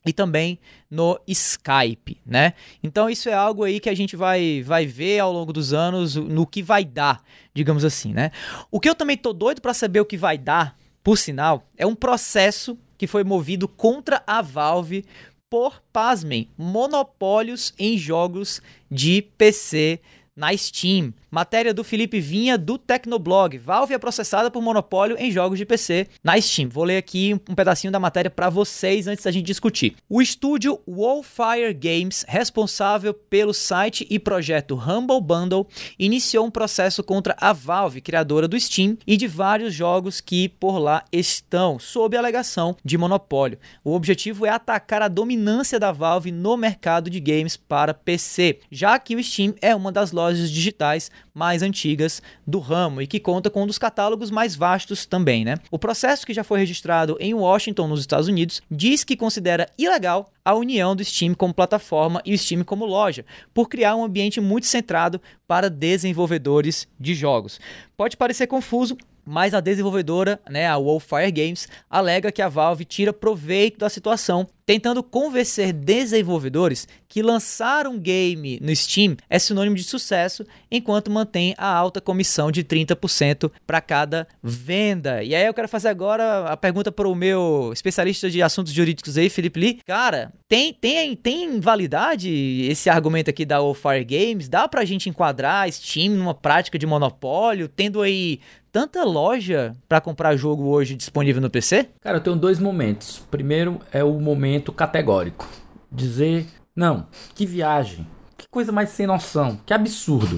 e 0.05 0.13
também 0.13 0.59
no 0.89 1.19
Skype, 1.27 2.21
né? 2.25 2.53
Então 2.83 3.09
isso 3.09 3.27
é 3.27 3.33
algo 3.33 3.63
aí 3.63 3.79
que 3.79 3.89
a 3.89 3.95
gente 3.95 4.15
vai, 4.15 4.61
vai 4.63 4.85
ver 4.85 5.19
ao 5.19 5.33
longo 5.33 5.51
dos 5.51 5.73
anos 5.73 6.15
no 6.15 6.45
que 6.45 6.61
vai 6.61 6.85
dar, 6.85 7.23
digamos 7.53 7.83
assim, 7.83 8.13
né? 8.13 8.31
O 8.69 8.79
que 8.79 8.89
eu 8.89 8.95
também 8.95 9.17
tô 9.17 9.33
doido 9.33 9.61
para 9.61 9.73
saber 9.73 9.99
o 9.99 10.05
que 10.05 10.17
vai 10.17 10.37
dar, 10.37 10.77
por 11.03 11.17
sinal, 11.17 11.67
é 11.77 11.85
um 11.85 11.95
processo 11.95 12.77
que 12.97 13.07
foi 13.07 13.23
movido 13.23 13.67
contra 13.67 14.23
a 14.25 14.41
Valve 14.41 15.03
por, 15.49 15.81
pasmem, 15.91 16.49
monopólios 16.57 17.73
em 17.77 17.97
jogos 17.97 18.61
de 18.89 19.21
PC 19.21 19.99
na 20.35 20.55
Steam. 20.55 21.13
Matéria 21.31 21.73
do 21.73 21.83
Felipe 21.83 22.19
Vinha 22.19 22.57
do 22.57 22.77
Tecnoblog. 22.77 23.57
Valve 23.57 23.93
é 23.93 23.97
processada 23.97 24.49
por 24.49 24.61
monopólio 24.61 25.17
em 25.19 25.29
jogos 25.31 25.57
de 25.57 25.65
PC 25.65 26.07
na 26.23 26.39
Steam. 26.39 26.69
Vou 26.69 26.85
ler 26.85 26.95
aqui 26.95 27.33
um 27.49 27.53
pedacinho 27.55 27.91
da 27.91 27.99
matéria 27.99 28.31
para 28.31 28.49
vocês 28.49 29.05
antes 29.05 29.23
da 29.23 29.31
gente 29.31 29.45
discutir. 29.45 29.95
O 30.07 30.21
estúdio 30.21 30.79
Wallfire 30.87 31.73
Games, 31.73 32.23
responsável 32.27 33.13
pelo 33.13 33.53
site 33.53 34.07
e 34.09 34.17
projeto 34.17 34.75
Humble 34.75 35.19
Bundle, 35.21 35.67
iniciou 35.99 36.45
um 36.45 36.51
processo 36.51 37.03
contra 37.03 37.35
a 37.39 37.51
Valve, 37.51 37.99
criadora 37.99 38.47
do 38.47 38.57
Steam, 38.57 38.97
e 39.05 39.17
de 39.17 39.27
vários 39.27 39.73
jogos 39.73 40.21
que 40.21 40.47
por 40.47 40.77
lá 40.77 41.03
estão, 41.11 41.77
sob 41.77 42.15
alegação 42.15 42.77
de 42.83 42.97
monopólio. 42.97 43.59
O 43.83 43.93
objetivo 43.93 44.45
é 44.45 44.49
atacar 44.49 45.01
a 45.01 45.09
dominância 45.09 45.77
da 45.77 45.91
Valve 45.91 46.31
no 46.31 46.55
mercado 46.55 47.09
de 47.09 47.19
games 47.19 47.57
para 47.57 47.93
PC, 47.93 48.59
já 48.71 48.97
que 48.97 49.17
o 49.17 49.23
Steam 49.23 49.53
é 49.61 49.75
uma 49.75 49.91
das 49.91 50.13
lojas 50.13 50.24
digitais 50.33 51.11
mais 51.33 51.61
antigas 51.61 52.21
do 52.45 52.59
ramo 52.59 53.01
e 53.01 53.07
que 53.07 53.19
conta 53.19 53.49
com 53.49 53.63
um 53.63 53.67
dos 53.67 53.77
catálogos 53.77 54.31
mais 54.31 54.55
vastos 54.55 55.05
também, 55.05 55.45
né? 55.45 55.55
O 55.69 55.79
processo 55.79 56.25
que 56.25 56.33
já 56.33 56.43
foi 56.43 56.59
registrado 56.59 57.17
em 57.19 57.33
Washington, 57.33 57.87
nos 57.87 57.99
Estados 57.99 58.27
Unidos, 58.27 58.61
diz 58.69 59.03
que 59.03 59.15
considera 59.15 59.69
ilegal 59.77 60.31
a 60.43 60.53
união 60.53 60.95
do 60.95 61.03
Steam 61.03 61.33
como 61.33 61.53
plataforma 61.53 62.21
e 62.25 62.33
o 62.33 62.37
Steam 62.37 62.63
como 62.63 62.85
loja, 62.85 63.25
por 63.53 63.67
criar 63.67 63.95
um 63.95 64.03
ambiente 64.03 64.39
muito 64.39 64.67
centrado 64.67 65.19
para 65.47 65.69
desenvolvedores 65.69 66.87
de 66.99 67.13
jogos. 67.13 67.59
Pode 67.97 68.15
parecer 68.15 68.47
confuso, 68.47 68.97
mas 69.25 69.53
a 69.53 69.59
desenvolvedora, 69.59 70.39
né, 70.49 70.67
a 70.67 70.77
Wildfire 70.77 71.31
Games, 71.31 71.67
alega 71.89 72.31
que 72.31 72.41
a 72.41 72.49
Valve 72.49 72.85
tira 72.85 73.11
proveito 73.11 73.79
da 73.79 73.89
situação, 73.89 74.47
tentando 74.65 75.03
convencer 75.03 75.71
desenvolvedores 75.71 76.87
que 77.07 77.21
lançar 77.21 77.87
um 77.87 77.97
game 77.97 78.59
no 78.61 78.75
Steam 78.75 79.15
é 79.29 79.39
sinônimo 79.39 79.75
de 79.75 79.83
sucesso, 79.83 80.45
enquanto 80.69 81.11
mantém 81.11 81.53
a 81.57 81.67
alta 81.67 82.01
comissão 82.01 82.51
de 82.51 82.63
30% 82.63 83.51
para 83.65 83.79
cada 83.79 84.27
venda. 84.43 85.23
E 85.23 85.33
aí 85.35 85.45
eu 85.45 85.53
quero 85.53 85.69
fazer 85.69 85.89
agora 85.89 86.45
a 86.47 86.57
pergunta 86.57 86.91
para 86.91 87.07
o 87.07 87.15
meu 87.15 87.71
especialista 87.71 88.29
de 88.29 88.41
assuntos 88.41 88.73
jurídicos 88.73 89.17
aí, 89.17 89.29
Felipe 89.29 89.59
Lee. 89.59 89.79
Cara, 89.85 90.33
tem 90.49 90.73
tem 90.73 91.15
tem 91.15 91.59
validade 91.59 92.29
esse 92.69 92.89
argumento 92.89 93.29
aqui 93.29 93.45
da 93.45 93.61
Wildfire 93.61 94.03
Games? 94.03 94.49
Dá 94.49 94.67
para 94.67 94.81
a 94.81 94.85
gente 94.85 95.09
enquadrar 95.09 95.71
Steam 95.71 96.15
numa 96.15 96.33
prática 96.33 96.77
de 96.77 96.85
monopólio, 96.85 97.67
tendo 97.67 98.01
aí 98.01 98.39
tanta 98.75 99.05
loja 99.05 99.73
para 99.87 100.01
comprar 100.01 100.35
jogo 100.35 100.65
hoje 100.65 100.95
disponível 100.95 101.41
no 101.41 101.49
PC? 101.49 101.91
Cara, 102.01 102.17
eu 102.17 102.21
tenho 102.21 102.35
dois 102.35 102.59
momentos. 102.59 103.21
Primeiro 103.31 103.79
é 103.89 104.03
o 104.03 104.19
momento 104.19 104.73
categórico. 104.73 105.47
Dizer, 105.89 106.45
não, 106.75 107.07
que 107.33 107.45
viagem. 107.45 108.05
Que 108.37 108.45
coisa 108.49 108.73
mais 108.73 108.89
sem 108.89 109.07
noção, 109.07 109.57
que 109.65 109.73
absurdo. 109.73 110.35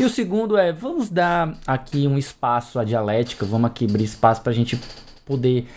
E 0.00 0.02
o 0.02 0.08
segundo 0.08 0.56
é, 0.56 0.72
vamos 0.72 1.10
dar 1.10 1.58
aqui 1.66 2.08
um 2.08 2.16
espaço 2.16 2.78
à 2.78 2.84
dialética, 2.84 3.44
vamos 3.44 3.66
aqui 3.66 3.84
abrir 3.84 4.04
espaço 4.04 4.40
para 4.40 4.52
a 4.52 4.54
gente 4.54 4.80
poder 5.26 5.68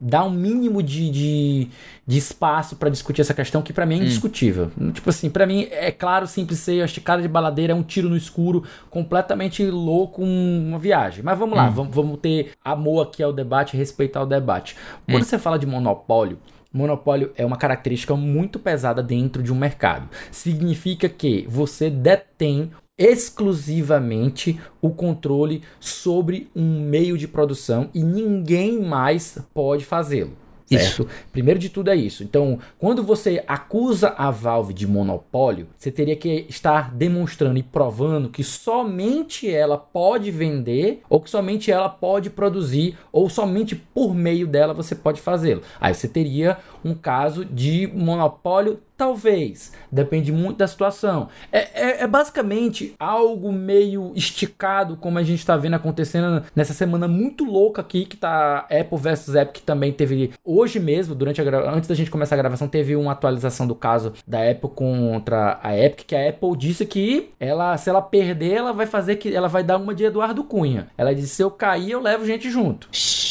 dar 0.00 0.24
um 0.24 0.30
mínimo 0.30 0.82
de, 0.82 1.10
de, 1.10 1.68
de 2.06 2.18
espaço 2.18 2.76
para 2.76 2.88
discutir 2.88 3.20
essa 3.20 3.34
questão 3.34 3.60
que 3.60 3.72
para 3.72 3.84
mim 3.84 3.96
é 3.96 3.98
hum. 3.98 4.02
indiscutível. 4.02 4.70
Hum. 4.80 4.90
Tipo 4.90 5.10
assim, 5.10 5.28
para 5.28 5.46
mim 5.46 5.68
é 5.70 5.90
claro, 5.90 6.26
simples 6.26 6.60
ser, 6.60 6.82
esticada 6.84 7.20
de 7.20 7.28
baladeira 7.28 7.72
é 7.72 7.76
um 7.76 7.82
tiro 7.82 8.08
no 8.08 8.16
escuro, 8.16 8.64
completamente 8.88 9.64
louco, 9.66 10.22
uma 10.22 10.78
viagem. 10.78 11.22
Mas 11.22 11.38
vamos 11.38 11.56
lá, 11.56 11.68
hum. 11.68 11.72
vamos, 11.72 11.94
vamos 11.94 12.18
ter 12.20 12.52
amor 12.64 13.06
aqui 13.06 13.22
ao 13.22 13.32
debate, 13.32 13.76
respeitar 13.76 14.22
o 14.22 14.26
debate. 14.26 14.74
Quando 15.04 15.22
hum. 15.22 15.26
você 15.26 15.38
fala 15.38 15.58
de 15.58 15.66
monopólio, 15.66 16.38
Monopólio 16.72 17.32
é 17.36 17.44
uma 17.44 17.56
característica 17.56 18.14
muito 18.14 18.56
pesada 18.56 19.02
dentro 19.02 19.42
de 19.42 19.52
um 19.52 19.56
mercado. 19.56 20.08
Significa 20.30 21.08
que 21.08 21.44
você 21.48 21.90
detém 21.90 22.70
exclusivamente 23.00 24.60
o 24.82 24.90
controle 24.90 25.62
sobre 25.80 26.50
um 26.54 26.80
meio 26.82 27.16
de 27.16 27.26
produção 27.26 27.88
e 27.94 28.04
ninguém 28.04 28.78
mais 28.78 29.38
pode 29.54 29.86
fazê-lo. 29.86 30.36
Certo? 30.78 31.08
Primeiro 31.32 31.58
de 31.58 31.68
tudo 31.68 31.90
é 31.90 31.96
isso. 31.96 32.22
Então, 32.22 32.58
quando 32.78 33.02
você 33.02 33.42
acusa 33.48 34.14
a 34.16 34.30
Valve 34.30 34.72
de 34.72 34.86
monopólio, 34.86 35.66
você 35.76 35.90
teria 35.90 36.14
que 36.14 36.46
estar 36.48 36.94
demonstrando 36.94 37.58
e 37.58 37.62
provando 37.62 38.28
que 38.28 38.44
somente 38.44 39.50
ela 39.50 39.76
pode 39.76 40.30
vender, 40.30 41.02
ou 41.08 41.20
que 41.20 41.28
somente 41.28 41.72
ela 41.72 41.88
pode 41.88 42.30
produzir, 42.30 42.96
ou 43.10 43.28
somente 43.28 43.74
por 43.74 44.14
meio 44.14 44.46
dela 44.46 44.72
você 44.72 44.94
pode 44.94 45.20
fazê-lo. 45.20 45.62
Aí 45.80 45.92
você 45.92 46.06
teria 46.06 46.58
um 46.84 46.94
caso 46.94 47.44
de 47.44 47.86
monopólio 47.86 48.80
Talvez, 49.00 49.72
depende 49.90 50.30
muito 50.30 50.58
da 50.58 50.66
situação. 50.66 51.28
É, 51.50 51.58
é, 51.58 52.02
é, 52.02 52.06
basicamente 52.06 52.94
algo 52.98 53.50
meio 53.50 54.12
esticado, 54.14 54.94
como 54.94 55.18
a 55.18 55.22
gente 55.22 55.38
está 55.38 55.56
vendo 55.56 55.72
acontecendo 55.72 56.44
nessa 56.54 56.74
semana 56.74 57.08
muito 57.08 57.42
louca 57.42 57.80
aqui, 57.80 58.04
que 58.04 58.14
tá 58.14 58.66
Apple 58.70 58.98
versus 58.98 59.34
Epic 59.34 59.64
também 59.64 59.90
teve 59.90 60.34
hoje 60.44 60.78
mesmo, 60.78 61.14
durante 61.14 61.40
a 61.40 61.72
antes 61.72 61.88
da 61.88 61.94
gente 61.94 62.10
começar 62.10 62.34
a 62.34 62.38
gravação, 62.38 62.68
teve 62.68 62.94
uma 62.94 63.12
atualização 63.12 63.66
do 63.66 63.74
caso 63.74 64.12
da 64.26 64.50
Apple 64.50 64.68
contra 64.68 65.58
a 65.62 65.74
Epic, 65.74 66.08
que 66.08 66.14
a 66.14 66.28
Apple 66.28 66.54
disse 66.54 66.84
que 66.84 67.30
ela, 67.40 67.78
se 67.78 67.88
ela 67.88 68.02
perder, 68.02 68.52
ela 68.52 68.74
vai 68.74 68.84
fazer 68.84 69.16
que 69.16 69.34
ela 69.34 69.48
vai 69.48 69.64
dar 69.64 69.78
uma 69.78 69.94
de 69.94 70.04
Eduardo 70.04 70.44
Cunha. 70.44 70.88
Ela 70.98 71.14
disse: 71.14 71.36
se 71.36 71.42
eu 71.42 71.50
cair, 71.50 71.92
eu 71.92 72.02
levo 72.02 72.26
gente 72.26 72.50
junto. 72.50 72.86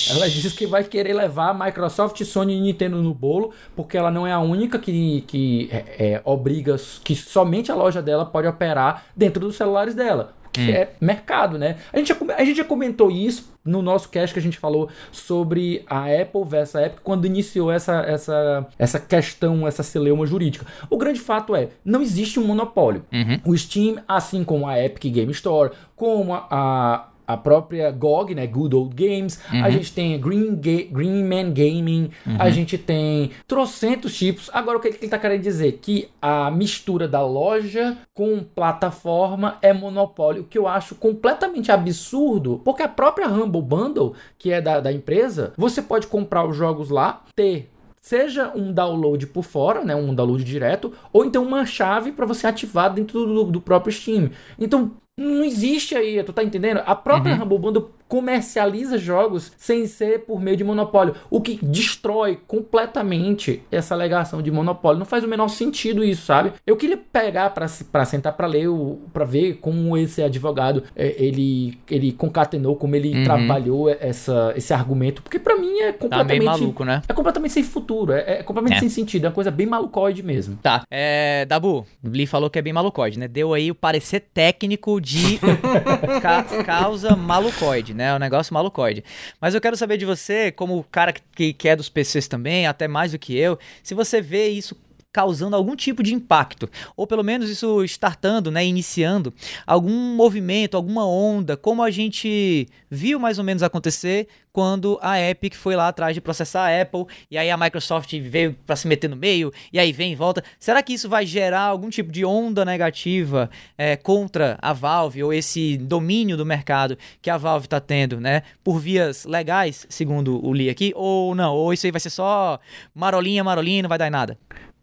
Ela 0.10 0.28
disse 0.28 0.56
que 0.56 0.66
vai 0.66 0.84
querer 0.84 1.14
levar 1.14 1.54
Microsoft, 1.54 2.24
Sony 2.24 2.58
e 2.58 2.60
Nintendo 2.62 3.04
no 3.04 3.14
bolo, 3.40 3.52
porque 3.76 3.98
ela 3.98 4.12
não 4.12 4.28
é 4.28 4.32
a 4.32 4.40
única 4.40 4.78
que, 4.78 5.22
que 5.22 5.70
é, 5.72 5.86
é, 6.00 6.22
obriga 6.26 6.76
que 7.04 7.16
somente 7.16 7.72
a 7.72 7.76
loja 7.76 8.02
dela 8.02 8.26
pode 8.26 8.48
operar 8.48 9.06
dentro 9.16 9.40
dos 9.40 9.56
celulares 9.56 9.96
dela. 9.96 10.34
Que 10.52 10.62
hum. 10.62 10.74
é 10.74 10.90
mercado, 11.00 11.60
né? 11.60 11.78
A 11.94 11.98
gente, 11.98 12.08
já, 12.08 12.16
a 12.36 12.44
gente 12.44 12.58
já 12.58 12.64
comentou 12.64 13.12
isso 13.12 13.54
no 13.64 13.84
nosso 13.84 14.10
cast 14.10 14.34
que 14.34 14.40
a 14.40 14.42
gente 14.42 14.58
falou 14.58 14.90
sobre 15.12 15.84
a 15.88 16.06
Apple 16.06 16.44
versus 16.44 16.76
a 16.76 16.88
Epic 16.88 17.02
quando 17.04 17.26
iniciou 17.26 17.72
essa, 17.72 18.02
essa, 18.02 18.68
essa 18.80 19.00
questão, 19.00 19.68
essa 19.68 19.84
celeuma 19.84 20.26
jurídica. 20.26 20.66
O 20.90 20.98
grande 20.98 21.20
fato 21.20 21.56
é, 21.56 21.70
não 21.86 22.02
existe 22.02 22.40
um 22.40 22.46
monopólio. 22.46 23.06
Uhum. 23.14 23.40
O 23.46 23.56
Steam, 23.56 23.98
assim 24.08 24.44
como 24.44 24.68
a 24.68 24.84
Epic 24.84 25.14
Game 25.14 25.32
Store, 25.32 25.72
como 25.96 26.34
a, 26.34 27.10
a 27.30 27.38
própria 27.38 27.92
GOG, 27.92 28.34
né, 28.34 28.48
Good 28.48 28.76
Old 28.76 28.96
Games, 28.96 29.40
uhum. 29.54 29.64
a 29.64 29.70
gente 29.70 29.94
tem 29.94 30.20
Green, 30.20 30.56
Ga 30.56 30.90
Green 30.92 31.24
Man 31.24 31.52
Gaming, 31.54 32.10
uhum. 32.26 32.38
a 32.40 32.50
gente 32.50 32.76
tem 32.76 33.30
trocentos 33.46 34.18
tipos. 34.18 34.50
Agora, 34.52 34.80
o 34.80 34.82
que, 34.82 34.90
que 34.90 35.06
ele 35.06 35.12
tá 35.12 35.20
querendo 35.20 35.44
dizer? 35.44 35.74
Que 35.74 36.10
a 36.20 36.50
mistura 36.50 37.08
da 37.08 37.24
loja 37.24 37.96
com 38.16 38.40
plataforma 38.44 39.60
é 39.62 39.72
monopólio, 39.72 40.42
o 40.42 40.46
que 40.46 40.58
eu 40.58 40.68
acho 40.68 40.96
completamente 40.96 41.72
absurdo, 41.72 42.60
porque 42.66 42.82
a 42.82 42.88
própria 42.88 43.28
Humble 43.28 43.62
Bundle, 43.62 44.16
que 44.40 44.52
é 44.52 44.60
da, 44.60 44.80
da 44.80 44.92
empresa, 44.92 45.54
você 45.56 45.84
pode 45.84 46.08
comprar 46.08 46.48
os 46.48 46.58
jogos 46.58 46.90
lá, 46.90 47.22
ter 47.36 47.70
seja 48.02 48.52
um 48.56 48.74
download 48.74 49.28
por 49.28 49.44
fora, 49.44 49.84
né, 49.84 49.94
um 49.94 50.16
download 50.16 50.44
direto, 50.44 50.94
ou 51.14 51.26
então 51.26 51.44
uma 51.44 51.66
chave 51.66 52.12
para 52.12 52.26
você 52.26 52.48
ativar 52.48 52.92
dentro 52.92 53.26
do, 53.26 53.44
do, 53.44 53.62
próprio 53.62 53.94
Steam. 53.94 54.32
Então, 54.58 54.94
não 55.20 55.44
existe 55.44 55.96
aí, 55.96 56.24
tu 56.24 56.34
tá 56.34 56.44
entendendo? 56.44 56.82
A 56.86 56.96
própria 56.96 57.36
uhum. 57.36 57.44
Humble 57.44 57.60
Bundle 57.60 57.92
comercializa 58.10 58.98
jogos 58.98 59.52
sem 59.56 59.86
ser 59.86 60.26
por 60.26 60.42
meio 60.42 60.58
de 60.58 60.64
monopólio, 60.64 61.16
o 61.30 61.40
que 61.40 61.60
destrói 61.64 62.40
completamente 62.48 63.62
essa 63.72 63.94
alegação 63.94 64.42
de 64.42 64.52
monopólio. 64.52 64.98
Não 64.98 65.06
faz 65.06 65.24
o 65.24 65.28
menor 65.28 65.48
sentido 65.48 66.04
isso, 66.04 66.26
sabe? 66.26 66.52
Eu 66.66 66.76
queria 66.76 66.98
pegar 66.98 67.52
para 67.52 68.06
sentar 68.06 68.34
para 68.34 68.48
ler, 68.48 68.68
para 69.14 69.24
ver 69.24 69.60
como 69.62 69.96
esse 69.96 70.24
advogado 70.24 70.84
é, 70.96 71.16
ele 71.24 71.78
ele 71.90 72.12
concatenou, 72.12 72.76
como 72.76 72.96
ele 72.96 73.16
uhum. 73.16 73.24
trabalhou 73.24 73.90
essa, 73.90 74.54
esse 74.56 74.74
argumento, 74.74 75.22
porque 75.22 75.38
para 75.38 75.56
mim 75.56 75.80
é 75.80 75.92
completamente 75.92 76.46
tá 76.46 76.52
maluco, 76.52 76.84
né? 76.84 77.02
É 77.08 77.14
completamente 77.14 77.54
sem 77.54 77.64
futuro, 77.64 78.12
é, 78.12 78.40
é 78.40 78.44
completamente 78.44 78.78
é. 78.78 78.80
sem 78.80 78.90
sentido, 78.90 79.26
é 79.26 79.28
uma 79.28 79.36
coisa 79.36 79.52
bem 79.52 79.68
malucoide 79.68 80.24
mesmo. 80.24 80.58
Tá. 80.64 80.84
É, 80.90 81.46
Dabu, 81.46 81.86
Lee 82.04 82.26
falou 82.26 82.50
que 82.50 82.58
é 82.58 82.62
bem 82.62 82.74
malucoide, 82.74 83.20
né? 83.20 83.28
Deu 83.28 83.54
aí 83.54 83.70
o 83.70 83.76
parecer 83.76 84.22
técnico 84.34 85.00
de 85.00 85.40
ca 86.22 86.44
causa 86.64 87.16
malucoide, 87.16 87.94
né? 87.94 87.99
É 88.02 88.14
um 88.14 88.20
negócio 88.20 88.54
malucoide. 88.54 89.04
Mas 89.40 89.54
eu 89.54 89.62
quero 89.62 89.76
saber 89.76 89.98
de 89.98 90.06
você, 90.06 90.52
como 90.52 90.84
cara 90.92 91.14
que, 91.14 91.54
que 91.54 91.68
é 91.68 91.76
dos 91.76 91.90
PCs 91.90 92.28
também, 92.28 92.68
até 92.68 92.88
mais 92.88 93.12
do 93.12 93.20
que 93.20 93.38
eu, 93.38 93.58
se 93.84 93.94
você 93.94 94.22
vê 94.22 94.48
isso 94.50 94.76
causando 95.12 95.56
algum 95.56 95.76
tipo 95.76 96.04
de 96.04 96.14
impacto, 96.14 96.70
ou 96.96 97.08
pelo 97.08 97.24
menos 97.24 97.50
isso 97.50 97.84
startando, 97.84 98.52
né, 98.52 98.66
iniciando 98.66 99.34
algum 99.66 100.16
movimento, 100.16 100.78
alguma 100.78 101.08
onda, 101.08 101.58
como 101.58 101.82
a 101.82 101.90
gente 101.90 102.68
viu 102.90 103.20
mais 103.20 103.38
ou 103.40 103.44
menos 103.44 103.64
acontecer 103.64 104.28
quando 104.52 105.00
a 105.02 105.20
Epic 105.20 105.56
foi 105.56 105.76
lá 105.76 105.88
atrás 105.88 106.14
de 106.14 106.22
processar 106.22 106.68
a 106.68 106.82
Apple 106.82 107.06
e 107.30 107.38
aí 107.38 107.50
a 107.50 107.58
Microsoft 107.58 108.12
veio 108.20 108.56
para 108.66 108.76
se 108.76 108.88
meter 108.88 109.08
no 109.08 109.16
meio 109.16 109.52
e 109.72 109.80
aí 109.80 109.92
vem 109.92 110.12
e 110.12 110.16
volta. 110.16 110.44
Será 110.60 110.82
que 110.84 110.94
isso 110.94 111.08
vai 111.08 111.26
gerar 111.26 111.62
algum 111.62 111.90
tipo 111.90 112.12
de 112.12 112.26
onda 112.26 112.66
negativa 112.66 113.50
é, 113.78 113.96
contra 113.96 114.58
a 114.62 114.74
Valve 114.74 115.24
ou 115.24 115.34
esse 115.34 115.78
domínio 115.78 116.36
do 116.36 116.46
mercado 116.46 116.98
que 117.22 117.30
a 117.30 117.38
Valve 117.38 117.68
está 117.68 117.80
tendo, 117.80 118.20
né, 118.20 118.44
por 118.64 118.80
vias 118.80 119.26
legais, 119.26 119.86
segundo 119.90 120.44
o 120.46 120.52
Lee 120.52 120.70
aqui, 120.70 120.92
ou 120.96 121.34
não? 121.34 121.56
Ou 121.56 121.72
isso 121.74 121.86
aí 121.86 121.92
vai 121.92 122.00
ser 122.00 122.10
só 122.10 122.60
marolinha, 122.94 123.44
marolinha, 123.44 123.84
não 123.84 123.90
vai 123.90 123.98
dar 123.98 124.08
em 124.08 124.12
nada? 124.12 124.38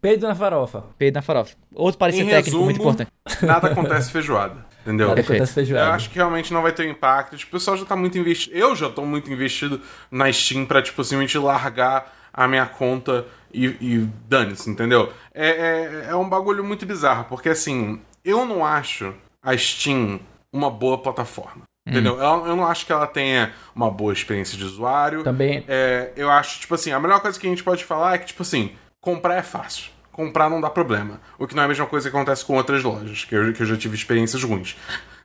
Peido 0.07 0.25
na 0.25 0.35
farofa. 0.35 0.83
Peido 0.97 1.15
na 1.15 1.21
farofa. 1.21 1.55
Outro 1.75 1.97
parecer 1.97 2.23
técnico 2.23 2.45
resumo, 2.45 2.63
muito 2.63 2.79
importante. 2.79 3.11
Nada 3.43 3.67
acontece 3.67 4.09
feijoada. 4.09 4.65
Entendeu? 4.81 5.09
Nada 5.09 5.19
acontece 5.19 5.53
feijoada. 5.53 5.85
Eu 5.85 5.91
acho 5.91 6.09
que 6.09 6.15
realmente 6.15 6.53
não 6.53 6.61
vai 6.61 6.71
ter 6.71 6.89
impacto. 6.89 7.35
Tipo, 7.35 7.49
o 7.49 7.59
pessoal 7.59 7.75
já 7.75 7.85
tá 7.85 7.95
muito 7.95 8.17
investido. 8.17 8.55
Eu 8.55 8.73
já 8.73 8.89
tô 8.89 9.05
muito 9.05 9.29
investido 9.31 9.81
na 10.09 10.31
Steam 10.31 10.65
pra, 10.65 10.81
tipo, 10.81 11.03
simplesmente 11.03 11.37
largar 11.37 12.15
a 12.33 12.47
minha 12.47 12.65
conta 12.65 13.25
e, 13.53 13.65
e 13.65 14.09
dane-se, 14.29 14.69
entendeu? 14.69 15.11
É, 15.33 15.49
é, 15.49 16.05
é 16.11 16.15
um 16.15 16.29
bagulho 16.29 16.63
muito 16.63 16.85
bizarro, 16.85 17.25
porque 17.25 17.49
assim, 17.49 17.99
eu 18.23 18.45
não 18.45 18.63
acho 18.63 19.13
a 19.43 19.57
Steam 19.57 20.19
uma 20.53 20.69
boa 20.69 20.97
plataforma. 20.99 21.63
Entendeu? 21.85 22.15
Hum. 22.15 22.19
Eu, 22.19 22.47
eu, 22.47 22.55
não 22.55 22.65
acho 22.65 22.85
que 22.85 22.91
ela 22.91 23.07
tenha 23.07 23.53
uma 23.73 23.89
boa 23.89 24.13
experiência 24.13 24.57
de 24.57 24.63
usuário. 24.63 25.23
Também. 25.23 25.63
É, 25.67 26.11
eu 26.15 26.29
acho, 26.29 26.59
tipo 26.59 26.75
assim, 26.75 26.91
a 26.91 26.99
melhor 26.99 27.21
coisa 27.21 27.39
que 27.39 27.47
a 27.47 27.49
gente 27.49 27.63
pode 27.63 27.83
falar 27.83 28.15
é 28.15 28.17
que, 28.17 28.27
tipo 28.27 28.41
assim, 28.41 28.71
comprar 29.01 29.35
é 29.35 29.41
fácil. 29.41 29.96
Comprar 30.17 30.49
não 30.49 30.59
dá 30.59 30.67
problema. 30.67 31.21
O 31.37 31.45
que 31.45 31.55
não 31.55 31.61
é 31.61 31.65
a 31.65 31.67
mesma 31.67 31.85
coisa 31.85 32.09
que 32.09 32.15
acontece 32.15 32.43
com 32.43 32.55
outras 32.55 32.83
lojas, 32.83 33.23
que 33.23 33.35
eu, 33.35 33.53
que 33.53 33.61
eu 33.61 33.67
já 33.67 33.77
tive 33.77 33.95
experiências 33.95 34.41
ruins. 34.41 34.75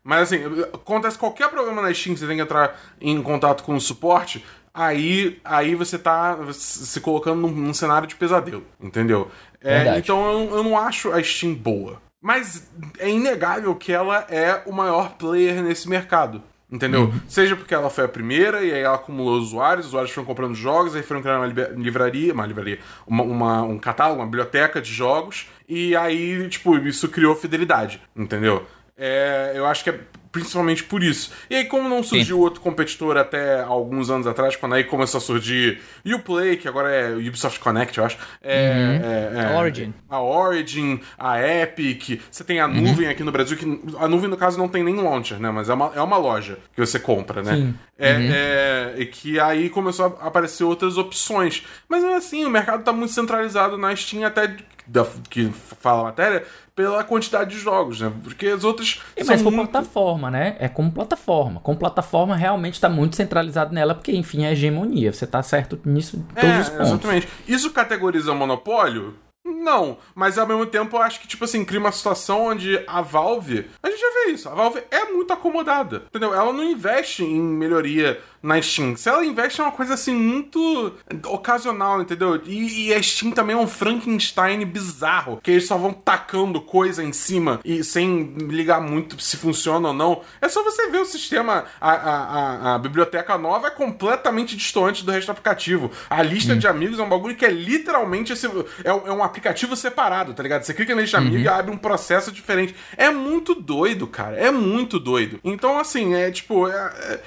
Mas 0.04 0.24
assim, 0.24 0.44
acontece 0.70 1.16
qualquer 1.16 1.48
problema 1.48 1.80
na 1.80 1.94
Steam, 1.94 2.14
você 2.14 2.26
tem 2.26 2.36
que 2.36 2.42
entrar 2.42 2.78
em 3.00 3.22
contato 3.22 3.64
com 3.64 3.74
o 3.74 3.80
suporte, 3.80 4.44
aí, 4.74 5.40
aí 5.42 5.74
você 5.74 5.98
tá 5.98 6.36
se 6.52 7.00
colocando 7.00 7.40
num, 7.40 7.48
num 7.48 7.72
cenário 7.72 8.06
de 8.06 8.16
pesadelo, 8.16 8.66
entendeu? 8.78 9.30
É, 9.62 9.96
então 9.96 10.30
eu, 10.30 10.56
eu 10.56 10.62
não 10.62 10.76
acho 10.76 11.10
a 11.10 11.22
Steam 11.22 11.54
boa. 11.54 11.98
Mas 12.20 12.68
é 12.98 13.08
inegável 13.08 13.74
que 13.74 13.92
ela 13.94 14.26
é 14.28 14.60
o 14.66 14.72
maior 14.72 15.14
player 15.14 15.62
nesse 15.62 15.88
mercado. 15.88 16.42
Entendeu? 16.72 17.02
Uhum. 17.02 17.20
Seja 17.28 17.54
porque 17.54 17.74
ela 17.74 17.90
foi 17.90 18.04
a 18.04 18.08
primeira 18.08 18.64
e 18.64 18.72
aí 18.72 18.80
ela 18.80 18.94
acumulou 18.94 19.38
usuários, 19.38 19.84
os 19.84 19.90
usuários 19.90 20.10
foram 20.10 20.26
comprando 20.26 20.54
jogos, 20.54 20.96
aí 20.96 21.02
foram 21.02 21.20
criando 21.20 21.40
uma 21.40 21.68
livraria, 21.76 22.32
uma 22.32 22.46
livraria, 22.46 22.78
uma, 23.06 23.22
uma, 23.22 23.62
um 23.62 23.78
catálogo, 23.78 24.20
uma 24.20 24.26
biblioteca 24.26 24.80
de 24.80 24.90
jogos, 24.90 25.46
e 25.68 25.94
aí, 25.94 26.48
tipo, 26.48 26.78
isso 26.78 27.10
criou 27.10 27.36
fidelidade, 27.36 28.00
entendeu? 28.16 28.66
É, 28.96 29.52
eu 29.54 29.66
acho 29.66 29.84
que 29.84 29.90
é 29.90 30.00
principalmente 30.32 30.82
por 30.82 31.02
isso. 31.02 31.30
E 31.50 31.54
aí, 31.54 31.64
como 31.66 31.88
não 31.88 32.02
surgiu 32.02 32.38
Sim. 32.38 32.42
outro 32.42 32.60
competidor 32.62 33.18
até 33.18 33.60
alguns 33.60 34.08
anos 34.08 34.26
atrás, 34.26 34.56
quando 34.56 34.74
aí 34.74 34.82
começou 34.82 35.18
a 35.18 35.20
surgir 35.20 35.80
Uplay, 36.04 36.56
que 36.56 36.66
agora 36.66 36.90
é 36.90 37.12
Ubisoft 37.14 37.60
Connect, 37.60 37.98
eu 37.98 38.04
acho. 38.04 38.16
É, 38.40 38.72
uhum. 38.72 39.38
é, 39.38 39.42
é, 39.42 39.54
a 39.54 39.60
Origin. 39.60 39.94
A 40.08 40.20
Origin, 40.22 41.00
a 41.18 41.40
Epic, 41.40 42.20
você 42.30 42.42
tem 42.42 42.60
a 42.60 42.66
uhum. 42.66 42.80
nuvem 42.80 43.08
aqui 43.08 43.22
no 43.22 43.30
Brasil, 43.30 43.58
que 43.58 43.64
a 43.98 44.08
nuvem, 44.08 44.30
no 44.30 44.36
caso, 44.38 44.58
não 44.58 44.68
tem 44.68 44.82
nem 44.82 44.96
launcher, 44.96 45.38
né? 45.38 45.50
Mas 45.50 45.68
é 45.68 45.74
uma, 45.74 45.92
é 45.94 46.00
uma 46.00 46.16
loja 46.16 46.58
que 46.74 46.80
você 46.80 46.98
compra, 46.98 47.42
né? 47.42 47.54
Sim. 47.54 47.74
É, 47.98 48.14
uhum. 48.14 48.30
é, 48.32 48.94
e 48.98 49.06
que 49.06 49.38
aí 49.38 49.68
começou 49.68 50.18
a 50.18 50.26
aparecer 50.26 50.64
outras 50.64 50.96
opções. 50.96 51.64
Mas 51.86 52.02
assim, 52.04 52.44
o 52.44 52.50
mercado 52.50 52.82
tá 52.82 52.92
muito 52.92 53.12
centralizado 53.12 53.76
na 53.76 53.94
Steam 53.94 54.24
até 54.24 54.56
da, 54.86 55.06
que 55.30 55.50
fala 55.80 56.00
a 56.00 56.04
matéria, 56.04 56.44
pela 56.74 57.04
quantidade 57.04 57.50
de 57.50 57.58
jogos, 57.58 58.00
né? 58.00 58.12
Porque 58.22 58.46
as 58.46 58.64
outras. 58.64 59.00
É, 59.16 59.24
mas 59.24 59.42
por 59.42 59.52
muito... 59.52 59.70
plataforma, 59.70 60.30
né? 60.30 60.56
É 60.58 60.68
como 60.68 60.90
plataforma. 60.90 61.60
Como 61.60 61.78
plataforma, 61.78 62.36
realmente 62.36 62.74
está 62.74 62.88
muito 62.88 63.16
centralizado 63.16 63.74
nela, 63.74 63.94
porque, 63.94 64.12
enfim, 64.12 64.44
é 64.44 64.52
hegemonia. 64.52 65.12
Você 65.12 65.26
tá 65.26 65.42
certo 65.42 65.78
nisso 65.84 66.16
em 66.16 66.22
todos 66.22 66.50
é, 66.50 66.60
os 66.60 66.68
pontos. 66.68 66.88
Exatamente. 66.88 67.28
Isso 67.46 67.70
categoriza 67.70 68.34
monopólio? 68.34 69.14
Não, 69.44 69.98
mas 70.14 70.38
ao 70.38 70.46
mesmo 70.46 70.66
tempo 70.66 70.96
eu 70.96 71.02
acho 71.02 71.20
que, 71.20 71.26
tipo 71.26 71.44
assim, 71.44 71.64
cria 71.64 71.80
uma 71.80 71.90
situação 71.90 72.46
onde 72.46 72.82
a 72.86 73.00
Valve. 73.00 73.68
A 73.82 73.90
gente 73.90 74.00
já 74.00 74.10
vê 74.24 74.32
isso, 74.32 74.48
a 74.48 74.54
Valve 74.54 74.82
é 74.90 75.06
muito 75.06 75.32
acomodada, 75.32 76.04
entendeu? 76.06 76.32
Ela 76.32 76.52
não 76.52 76.62
investe 76.62 77.24
em 77.24 77.40
melhoria 77.40 78.20
na 78.42 78.60
Steam. 78.60 78.96
Se 78.96 79.08
ela 79.08 79.24
investe 79.24 79.60
é 79.60 79.64
uma 79.64 79.72
coisa 79.72 79.94
assim 79.94 80.14
muito 80.14 80.94
ocasional, 81.26 82.00
entendeu? 82.00 82.40
E, 82.44 82.88
e 82.88 82.94
a 82.94 83.02
Steam 83.02 83.32
também 83.32 83.54
é 83.54 83.58
um 83.58 83.66
Frankenstein 83.66 84.64
bizarro, 84.64 85.40
que 85.42 85.50
eles 85.50 85.66
só 85.66 85.76
vão 85.76 85.92
tacando 85.92 86.60
coisa 86.60 87.02
em 87.02 87.12
cima 87.12 87.60
e 87.64 87.84
sem 87.84 88.34
ligar 88.48 88.80
muito 88.80 89.20
se 89.20 89.36
funciona 89.36 89.88
ou 89.88 89.94
não. 89.94 90.22
É 90.40 90.48
só 90.48 90.62
você 90.62 90.88
ver 90.88 90.98
o 90.98 91.04
sistema, 91.04 91.64
a, 91.80 91.90
a, 91.90 92.16
a, 92.16 92.74
a 92.74 92.78
biblioteca 92.78 93.38
nova 93.38 93.68
é 93.68 93.70
completamente 93.70 94.56
distante 94.56 95.04
do 95.04 95.12
resto 95.12 95.26
do 95.26 95.32
aplicativo. 95.32 95.90
A 96.10 96.22
lista 96.22 96.54
hum. 96.54 96.58
de 96.58 96.66
amigos 96.66 96.98
é 96.98 97.02
um 97.02 97.08
bagulho 97.08 97.36
que 97.36 97.44
é 97.44 97.50
literalmente 97.50 98.32
esse, 98.32 98.46
é, 98.46 98.88
é, 98.88 99.12
um 99.12 99.22
aplicativo 99.22 99.76
separado, 99.76 100.34
tá 100.34 100.42
ligado? 100.42 100.62
Você 100.62 100.74
clica 100.74 100.94
na 100.94 101.02
lista 101.02 101.18
de 101.18 101.24
uhum. 101.24 101.28
amigos 101.30 101.46
e 101.46 101.48
abre 101.48 101.72
um 101.72 101.76
processo 101.76 102.32
diferente. 102.32 102.74
É 102.96 103.10
muito 103.10 103.54
doido, 103.54 104.06
cara. 104.06 104.36
É 104.36 104.50
muito 104.50 104.98
doido. 104.98 105.38
Então, 105.44 105.78
assim, 105.78 106.14
é 106.14 106.30
tipo. 106.30 106.68
É, 106.68 106.72
é, 106.74 107.20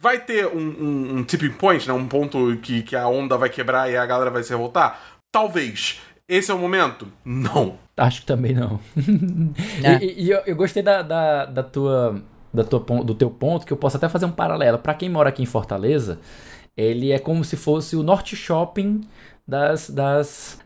vai 0.00 0.18
ter 0.20 0.46
um, 0.46 0.58
um, 0.58 1.16
um, 1.16 1.24
tipping 1.24 1.50
point, 1.50 1.86
né? 1.86 1.94
Um 1.94 2.06
ponto 2.06 2.56
que, 2.58 2.82
que 2.82 2.96
a 2.96 3.08
onda 3.08 3.36
vai 3.36 3.48
quebrar 3.48 3.90
e 3.90 3.96
a 3.96 4.06
galera 4.06 4.30
vai 4.30 4.42
se 4.42 4.50
revoltar? 4.50 5.00
Talvez. 5.32 6.00
Esse 6.28 6.50
é 6.50 6.54
o 6.54 6.58
momento? 6.58 7.06
Não. 7.24 7.78
Acho 7.96 8.20
que 8.22 8.26
também 8.26 8.54
não. 8.54 8.80
É. 9.82 10.02
E, 10.02 10.24
e 10.24 10.30
eu, 10.30 10.40
eu, 10.46 10.56
gostei 10.56 10.82
da, 10.82 11.02
da, 11.02 11.44
da 11.44 11.62
tua, 11.62 12.22
da 12.52 12.64
tua, 12.64 12.80
do 13.04 13.14
teu 13.14 13.30
ponto, 13.30 13.66
que 13.66 13.72
eu 13.72 13.76
posso 13.76 13.96
até 13.96 14.08
fazer 14.08 14.26
um 14.26 14.32
paralelo. 14.32 14.78
para 14.78 14.94
quem 14.94 15.08
mora 15.08 15.28
aqui 15.28 15.42
em 15.42 15.46
Fortaleza, 15.46 16.18
ele 16.76 17.12
é 17.12 17.18
como 17.18 17.44
se 17.44 17.56
fosse 17.56 17.94
o 17.94 18.02
Norte 18.02 18.34
Shopping 18.34 19.02
das, 19.46 19.90
das, 19.90 20.58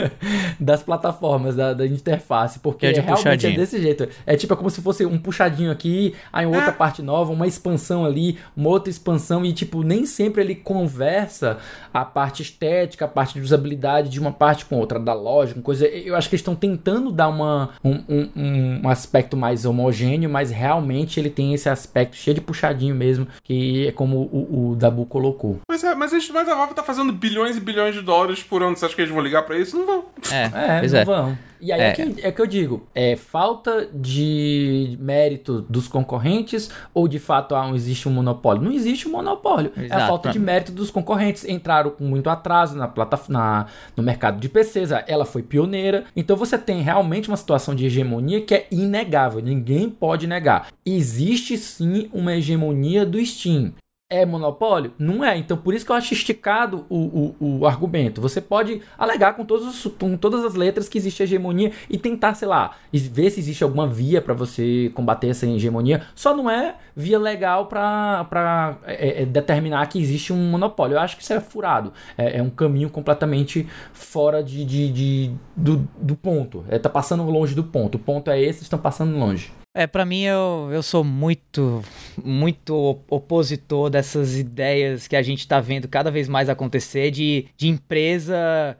das 0.58 0.82
plataformas, 0.82 1.56
da, 1.56 1.74
da 1.74 1.86
interface, 1.86 2.58
porque 2.58 2.86
é 2.86 2.92
realmente 2.92 3.10
é 3.10 3.14
puxadinho. 3.14 3.52
é 3.52 3.56
desse 3.56 3.82
jeito. 3.82 4.08
É 4.26 4.34
tipo 4.34 4.54
é 4.54 4.56
como 4.56 4.70
se 4.70 4.80
fosse 4.80 5.04
um 5.04 5.18
puxadinho 5.18 5.70
aqui, 5.70 6.14
aí 6.32 6.46
outra 6.46 6.68
é. 6.68 6.72
parte 6.72 7.02
nova, 7.02 7.32
uma 7.32 7.46
expansão 7.46 8.04
ali, 8.04 8.38
uma 8.56 8.70
outra 8.70 8.90
expansão, 8.90 9.44
e 9.44 9.52
tipo, 9.52 9.82
nem 9.82 10.06
sempre 10.06 10.42
ele 10.42 10.54
conversa 10.54 11.58
a 11.92 12.04
parte 12.04 12.42
estética, 12.42 13.04
a 13.04 13.08
parte 13.08 13.34
de 13.34 13.40
usabilidade 13.40 14.08
de 14.08 14.18
uma 14.18 14.32
parte 14.32 14.64
com 14.64 14.78
outra, 14.78 14.98
da 14.98 15.12
lógica, 15.12 15.60
coisa. 15.60 15.86
Eu 15.86 16.16
acho 16.16 16.28
que 16.28 16.34
eles 16.34 16.40
estão 16.40 16.54
tentando 16.54 17.12
dar 17.12 17.28
uma, 17.28 17.70
um, 17.84 18.02
um, 18.08 18.80
um 18.84 18.88
aspecto 18.88 19.36
mais 19.36 19.66
homogêneo, 19.66 20.30
mas 20.30 20.50
realmente 20.50 21.20
ele 21.20 21.28
tem 21.28 21.52
esse 21.52 21.68
aspecto 21.68 22.16
cheio 22.16 22.34
de 22.34 22.40
puxadinho 22.40 22.94
mesmo, 22.94 23.28
que 23.42 23.88
é 23.88 23.92
como 23.92 24.16
o, 24.32 24.70
o 24.70 24.76
Dabu 24.76 25.04
colocou. 25.04 25.60
Pois 25.68 25.84
é, 25.84 25.94
mas, 25.94 26.12
mas 26.30 26.48
a 26.48 26.54
Valve 26.54 26.74
tá 26.74 26.82
fazendo 26.82 27.12
bilhões 27.12 27.58
e 27.58 27.60
bilhões 27.60 27.94
de 27.94 28.00
dólares 28.00 28.13
dólares 28.14 28.42
por 28.42 28.62
ano. 28.62 28.76
Você 28.76 28.86
acha 28.86 28.94
que 28.94 29.02
eles 29.02 29.12
vão 29.12 29.22
ligar 29.22 29.42
para 29.42 29.58
isso? 29.58 29.76
Não 29.76 29.86
vão. 29.86 30.04
É, 30.30 30.44
é 30.44 30.88
não 30.88 30.98
é. 30.98 31.04
vão. 31.04 31.38
E 31.60 31.72
aí 31.72 31.80
é. 31.80 31.88
É, 31.88 31.92
que, 31.92 32.26
é 32.26 32.32
que 32.32 32.42
eu 32.42 32.46
digo, 32.46 32.86
é 32.94 33.16
falta 33.16 33.88
de 33.92 34.98
mérito 35.00 35.62
dos 35.62 35.88
concorrentes 35.88 36.70
ou 36.92 37.08
de 37.08 37.18
fato 37.18 37.54
ah, 37.54 37.70
existe 37.74 38.06
um 38.06 38.12
monopólio? 38.12 38.62
Não 38.62 38.72
existe 38.72 39.08
um 39.08 39.12
monopólio. 39.12 39.72
Exato. 39.76 40.00
É 40.00 40.04
a 40.04 40.06
falta 40.06 40.30
de 40.30 40.38
mérito 40.38 40.72
dos 40.72 40.90
concorrentes. 40.90 41.44
Entraram 41.44 41.90
com 41.90 42.04
muito 42.04 42.28
atraso 42.28 42.76
na 42.76 42.86
plataforma, 42.86 43.66
no 43.96 44.02
mercado 44.02 44.38
de 44.38 44.48
PCs, 44.48 44.90
ela 45.06 45.24
foi 45.24 45.42
pioneira. 45.42 46.04
Então 46.14 46.36
você 46.36 46.58
tem 46.58 46.82
realmente 46.82 47.28
uma 47.28 47.36
situação 47.36 47.74
de 47.74 47.86
hegemonia 47.86 48.42
que 48.42 48.54
é 48.54 48.66
inegável, 48.70 49.40
ninguém 49.40 49.88
pode 49.88 50.26
negar. 50.26 50.68
Existe 50.84 51.56
sim 51.56 52.10
uma 52.12 52.34
hegemonia 52.36 53.06
do 53.06 53.24
Steam 53.24 53.72
é 54.10 54.24
monopólio? 54.24 54.92
Não 54.98 55.24
é. 55.24 55.36
Então, 55.36 55.56
por 55.56 55.74
isso 55.74 55.84
que 55.84 55.90
eu 55.90 55.96
acho 55.96 56.12
esticado 56.12 56.86
o, 56.88 57.34
o, 57.40 57.58
o 57.60 57.66
argumento. 57.66 58.20
Você 58.20 58.40
pode 58.40 58.80
alegar 58.98 59.34
com, 59.34 59.44
todos 59.44 59.66
os, 59.66 59.92
com 59.94 60.16
todas 60.16 60.44
as 60.44 60.54
letras 60.54 60.88
que 60.88 60.98
existe 60.98 61.22
hegemonia 61.22 61.72
e 61.88 61.98
tentar, 61.98 62.34
sei 62.34 62.46
lá, 62.46 62.76
ver 62.92 63.30
se 63.30 63.40
existe 63.40 63.64
alguma 63.64 63.86
via 63.86 64.20
para 64.20 64.34
você 64.34 64.92
combater 64.94 65.28
essa 65.28 65.46
hegemonia. 65.46 66.02
Só 66.14 66.36
não 66.36 66.48
é 66.48 66.76
via 66.94 67.18
legal 67.18 67.66
para 67.66 68.78
é, 68.84 69.22
é, 69.22 69.26
determinar 69.26 69.86
que 69.86 70.00
existe 70.00 70.32
um 70.32 70.50
monopólio. 70.50 70.94
Eu 70.94 71.00
acho 71.00 71.16
que 71.16 71.22
isso 71.22 71.32
é 71.32 71.40
furado. 71.40 71.92
É, 72.16 72.38
é 72.38 72.42
um 72.42 72.50
caminho 72.50 72.90
completamente 72.90 73.66
fora 73.92 74.42
de, 74.42 74.64
de, 74.64 74.92
de 74.92 75.32
do, 75.56 75.88
do 76.00 76.14
ponto. 76.14 76.64
É, 76.68 76.78
tá 76.78 76.88
passando 76.88 77.24
longe 77.24 77.54
do 77.54 77.64
ponto. 77.64 77.96
O 77.96 77.98
ponto 77.98 78.30
é 78.30 78.40
esse, 78.40 78.62
estão 78.62 78.78
passando 78.78 79.16
longe. 79.18 79.52
É, 79.76 79.88
para 79.88 80.04
mim 80.04 80.22
eu, 80.22 80.68
eu 80.70 80.84
sou 80.84 81.02
muito, 81.02 81.82
muito 82.22 83.00
opositor 83.10 83.90
dessas 83.90 84.38
ideias 84.38 85.08
que 85.08 85.16
a 85.16 85.22
gente 85.22 85.48
tá 85.48 85.58
vendo 85.58 85.88
cada 85.88 86.12
vez 86.12 86.28
mais 86.28 86.48
acontecer 86.48 87.10
de, 87.10 87.46
de 87.56 87.66
empresa 87.66 88.78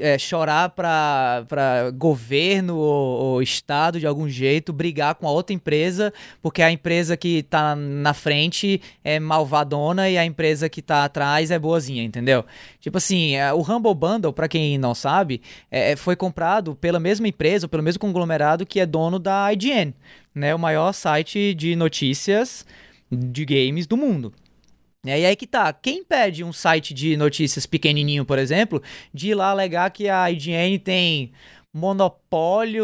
é, 0.00 0.18
chorar 0.18 0.70
para 0.70 1.90
governo 1.94 2.76
ou, 2.76 3.20
ou, 3.20 3.42
estado 3.42 3.98
de 3.98 4.06
algum 4.06 4.28
jeito, 4.28 4.72
brigar 4.72 5.14
com 5.14 5.26
a 5.26 5.30
outra 5.30 5.54
empresa, 5.54 6.12
porque 6.42 6.60
a 6.62 6.70
empresa 6.70 7.16
que 7.16 7.42
tá 7.42 7.74
na 7.74 8.12
frente 8.12 8.80
é 9.02 9.18
malvadona 9.18 10.10
e 10.10 10.18
a 10.18 10.24
empresa 10.24 10.68
que 10.68 10.82
tá 10.82 11.04
atrás 11.04 11.50
é 11.50 11.58
boazinha, 11.58 12.02
entendeu? 12.02 12.44
Tipo 12.80 12.98
assim, 12.98 13.34
é, 13.34 13.52
o 13.52 13.60
Humble 13.60 13.94
Bundle, 13.94 14.32
para 14.32 14.48
quem 14.48 14.76
não 14.76 14.94
sabe, 14.94 15.40
é, 15.70 15.96
foi 15.96 16.16
comprado 16.16 16.74
pela 16.74 17.00
mesma 17.00 17.26
empresa, 17.26 17.66
pelo 17.66 17.82
mesmo 17.82 18.00
conglomerado 18.00 18.66
que 18.66 18.78
é 18.78 18.84
dono 18.84 19.18
da 19.18 19.50
IGN, 19.52 19.94
né? 20.34 20.54
O 20.54 20.58
maior 20.58 20.92
site 20.92 21.54
de 21.54 21.74
notícias 21.74 22.66
de 23.10 23.44
games 23.44 23.86
do 23.86 23.96
mundo. 23.96 24.32
E 25.04 25.10
aí 25.10 25.34
que 25.34 25.48
tá, 25.48 25.72
quem 25.72 26.04
pede 26.04 26.44
um 26.44 26.52
site 26.52 26.94
de 26.94 27.16
notícias 27.16 27.66
pequenininho, 27.66 28.24
por 28.24 28.38
exemplo, 28.38 28.80
de 29.12 29.30
ir 29.30 29.34
lá 29.34 29.50
alegar 29.50 29.90
que 29.90 30.08
a 30.08 30.30
IGN 30.30 30.78
tem 30.78 31.32
monopólio 31.72 32.21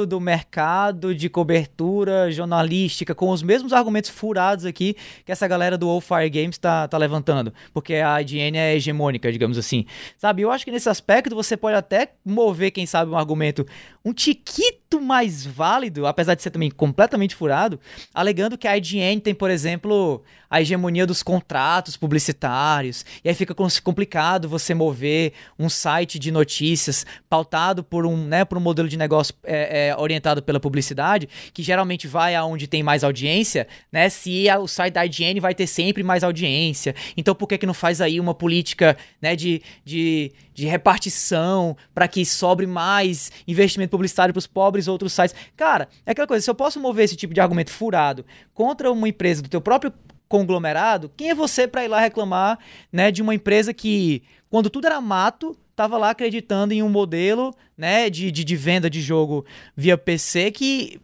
do 0.07 0.20
mercado 0.20 1.14
de 1.14 1.30
cobertura 1.30 2.30
jornalística, 2.30 3.14
com 3.14 3.30
os 3.30 3.42
mesmos 3.42 3.72
argumentos 3.72 4.11
furados 4.11 4.66
aqui 4.66 4.94
que 5.24 5.32
essa 5.32 5.49
galera 5.49 5.78
do 5.78 5.88
All 5.88 6.03
Fire 6.03 6.28
Games 6.28 6.59
tá, 6.59 6.86
tá 6.86 6.99
levantando, 6.99 7.51
porque 7.72 7.94
a 7.94 8.20
IGN 8.20 8.59
é 8.59 8.76
hegemônica, 8.76 9.32
digamos 9.32 9.57
assim. 9.57 9.86
Sabe, 10.18 10.42
eu 10.42 10.51
acho 10.51 10.66
que 10.66 10.70
nesse 10.70 10.90
aspecto 10.90 11.34
você 11.34 11.57
pode 11.57 11.76
até 11.76 12.12
mover, 12.22 12.72
quem 12.72 12.84
sabe, 12.84 13.11
um 13.11 13.16
argumento 13.16 13.64
um 14.05 14.12
tiquito 14.12 15.01
mais 15.01 15.44
válido, 15.44 16.07
apesar 16.07 16.34
de 16.34 16.42
ser 16.42 16.51
também 16.51 16.70
completamente 16.70 17.34
furado, 17.34 17.78
alegando 18.14 18.57
que 18.57 18.66
a 18.66 18.76
IGN 18.76 19.20
tem, 19.20 19.34
por 19.34 19.51
exemplo, 19.51 20.22
a 20.49 20.62
hegemonia 20.62 21.07
dos 21.07 21.22
contratos 21.22 21.96
publicitários, 21.96 23.05
e 23.22 23.28
aí 23.28 23.34
fica 23.34 23.55
complicado 23.82 24.49
você 24.49 24.72
mover 24.74 25.34
um 25.59 25.68
site 25.68 26.18
de 26.18 26.30
notícias 26.30 27.05
pautado 27.28 27.84
por 27.84 28.07
um, 28.07 28.16
né, 28.16 28.44
por 28.44 28.57
um 28.57 28.61
modelo 28.62 28.88
de 28.88 28.96
negócio 28.96 29.34
é, 29.45 29.89
é, 29.89 29.97
orientado 29.97 30.43
pela 30.43 30.61
publicidade, 30.61 31.28
que 31.53 31.62
geralmente 31.62 32.07
vai 32.07 32.34
aonde 32.34 32.66
tem 32.66 32.82
mais 32.82 33.05
audiência, 33.05 33.66
né? 33.91 34.09
Se 34.09 34.49
a, 34.49 34.59
o 34.59 34.66
site 34.66 34.95
da 34.95 35.05
IGN 35.05 35.41
vai 35.41 35.55
ter 35.55 35.66
sempre 35.66 36.03
mais 36.03 36.24
audiência. 36.24 36.95
Então 37.16 37.34
por 37.34 37.47
que 37.47 37.59
que 37.59 37.66
não 37.66 37.74
faz 37.74 38.01
aí 38.01 38.20
uma 38.20 38.34
política, 38.34 38.97
né, 39.20 39.36
de, 39.36 39.62
de, 39.84 40.32
de 40.55 40.66
repartição 40.66 41.76
para 41.95 42.09
que 42.09 42.24
sobre 42.24 42.66
mais 42.66 43.30
investimento 43.47 43.91
publicitário 43.91 44.32
para 44.32 44.39
os 44.39 44.47
pobres 44.47 44.89
outros 44.89 45.12
sites? 45.12 45.34
Cara, 45.57 45.89
é 46.05 46.12
aquela 46.12 46.26
coisa, 46.26 46.43
se 46.43 46.51
eu 46.51 46.55
posso 46.55 46.80
mover 46.80 47.05
esse 47.05 47.16
tipo 47.16 47.34
de 47.34 47.41
argumento 47.41 47.70
furado 47.70 48.24
contra 48.55 48.91
uma 48.91 49.09
empresa 49.09 49.43
do 49.43 49.49
teu 49.49 49.61
próprio 49.61 49.93
conglomerado, 50.28 51.11
quem 51.16 51.30
é 51.30 51.34
você 51.34 51.66
para 51.66 51.84
ir 51.84 51.89
lá 51.89 52.01
reclamar, 52.01 52.59
né, 52.93 53.11
de 53.11 53.22
uma 53.22 53.34
empresa 53.34 53.72
que 53.72 54.22
quando 54.51 54.70
tudo 54.70 54.86
era 54.86 55.01
mato, 55.01 55.57
estava 55.78 55.96
lá 55.96 56.10
acreditando 56.10 56.74
em 56.74 56.82
um 56.82 56.88
modelo, 56.88 57.54
né, 57.76 58.10
de, 58.10 58.32
de, 58.32 58.42
de 58.42 58.56
venda 58.56 58.90
de 58.90 59.00
jogo 59.00 59.46
via 59.76 59.96
PC 59.96 60.50
que 60.50 61.00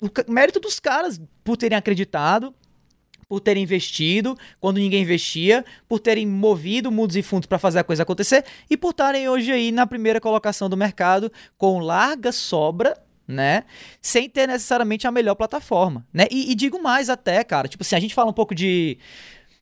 o 0.00 0.30
mérito 0.30 0.60
dos 0.60 0.78
caras 0.78 1.18
por 1.42 1.56
terem 1.56 1.78
acreditado, 1.78 2.54
por 3.26 3.40
terem 3.40 3.62
investido 3.62 4.36
quando 4.60 4.76
ninguém 4.76 5.02
investia, 5.02 5.64
por 5.88 5.98
terem 5.98 6.26
movido 6.26 6.92
mundos 6.92 7.16
e 7.16 7.22
fundos 7.22 7.46
para 7.46 7.58
fazer 7.58 7.78
a 7.78 7.84
coisa 7.84 8.02
acontecer 8.02 8.44
e 8.68 8.76
por 8.76 8.90
estarem 8.90 9.30
hoje 9.30 9.50
aí 9.50 9.72
na 9.72 9.86
primeira 9.86 10.20
colocação 10.20 10.68
do 10.68 10.76
mercado 10.76 11.32
com 11.56 11.78
larga 11.78 12.30
sobra 12.30 13.02
né? 13.26 13.64
Sem 14.00 14.26
ter 14.26 14.48
necessariamente 14.48 15.06
a 15.06 15.10
melhor 15.10 15.34
plataforma, 15.34 16.06
né? 16.10 16.26
E, 16.30 16.50
e, 16.50 16.54
digo 16.54 16.82
mais 16.82 17.10
até, 17.10 17.44
cara, 17.44 17.68
tipo 17.68 17.82
assim, 17.82 17.94
a 17.94 18.00
gente 18.00 18.14
fala 18.14 18.30
um 18.30 18.32
pouco 18.32 18.54
de 18.54 18.96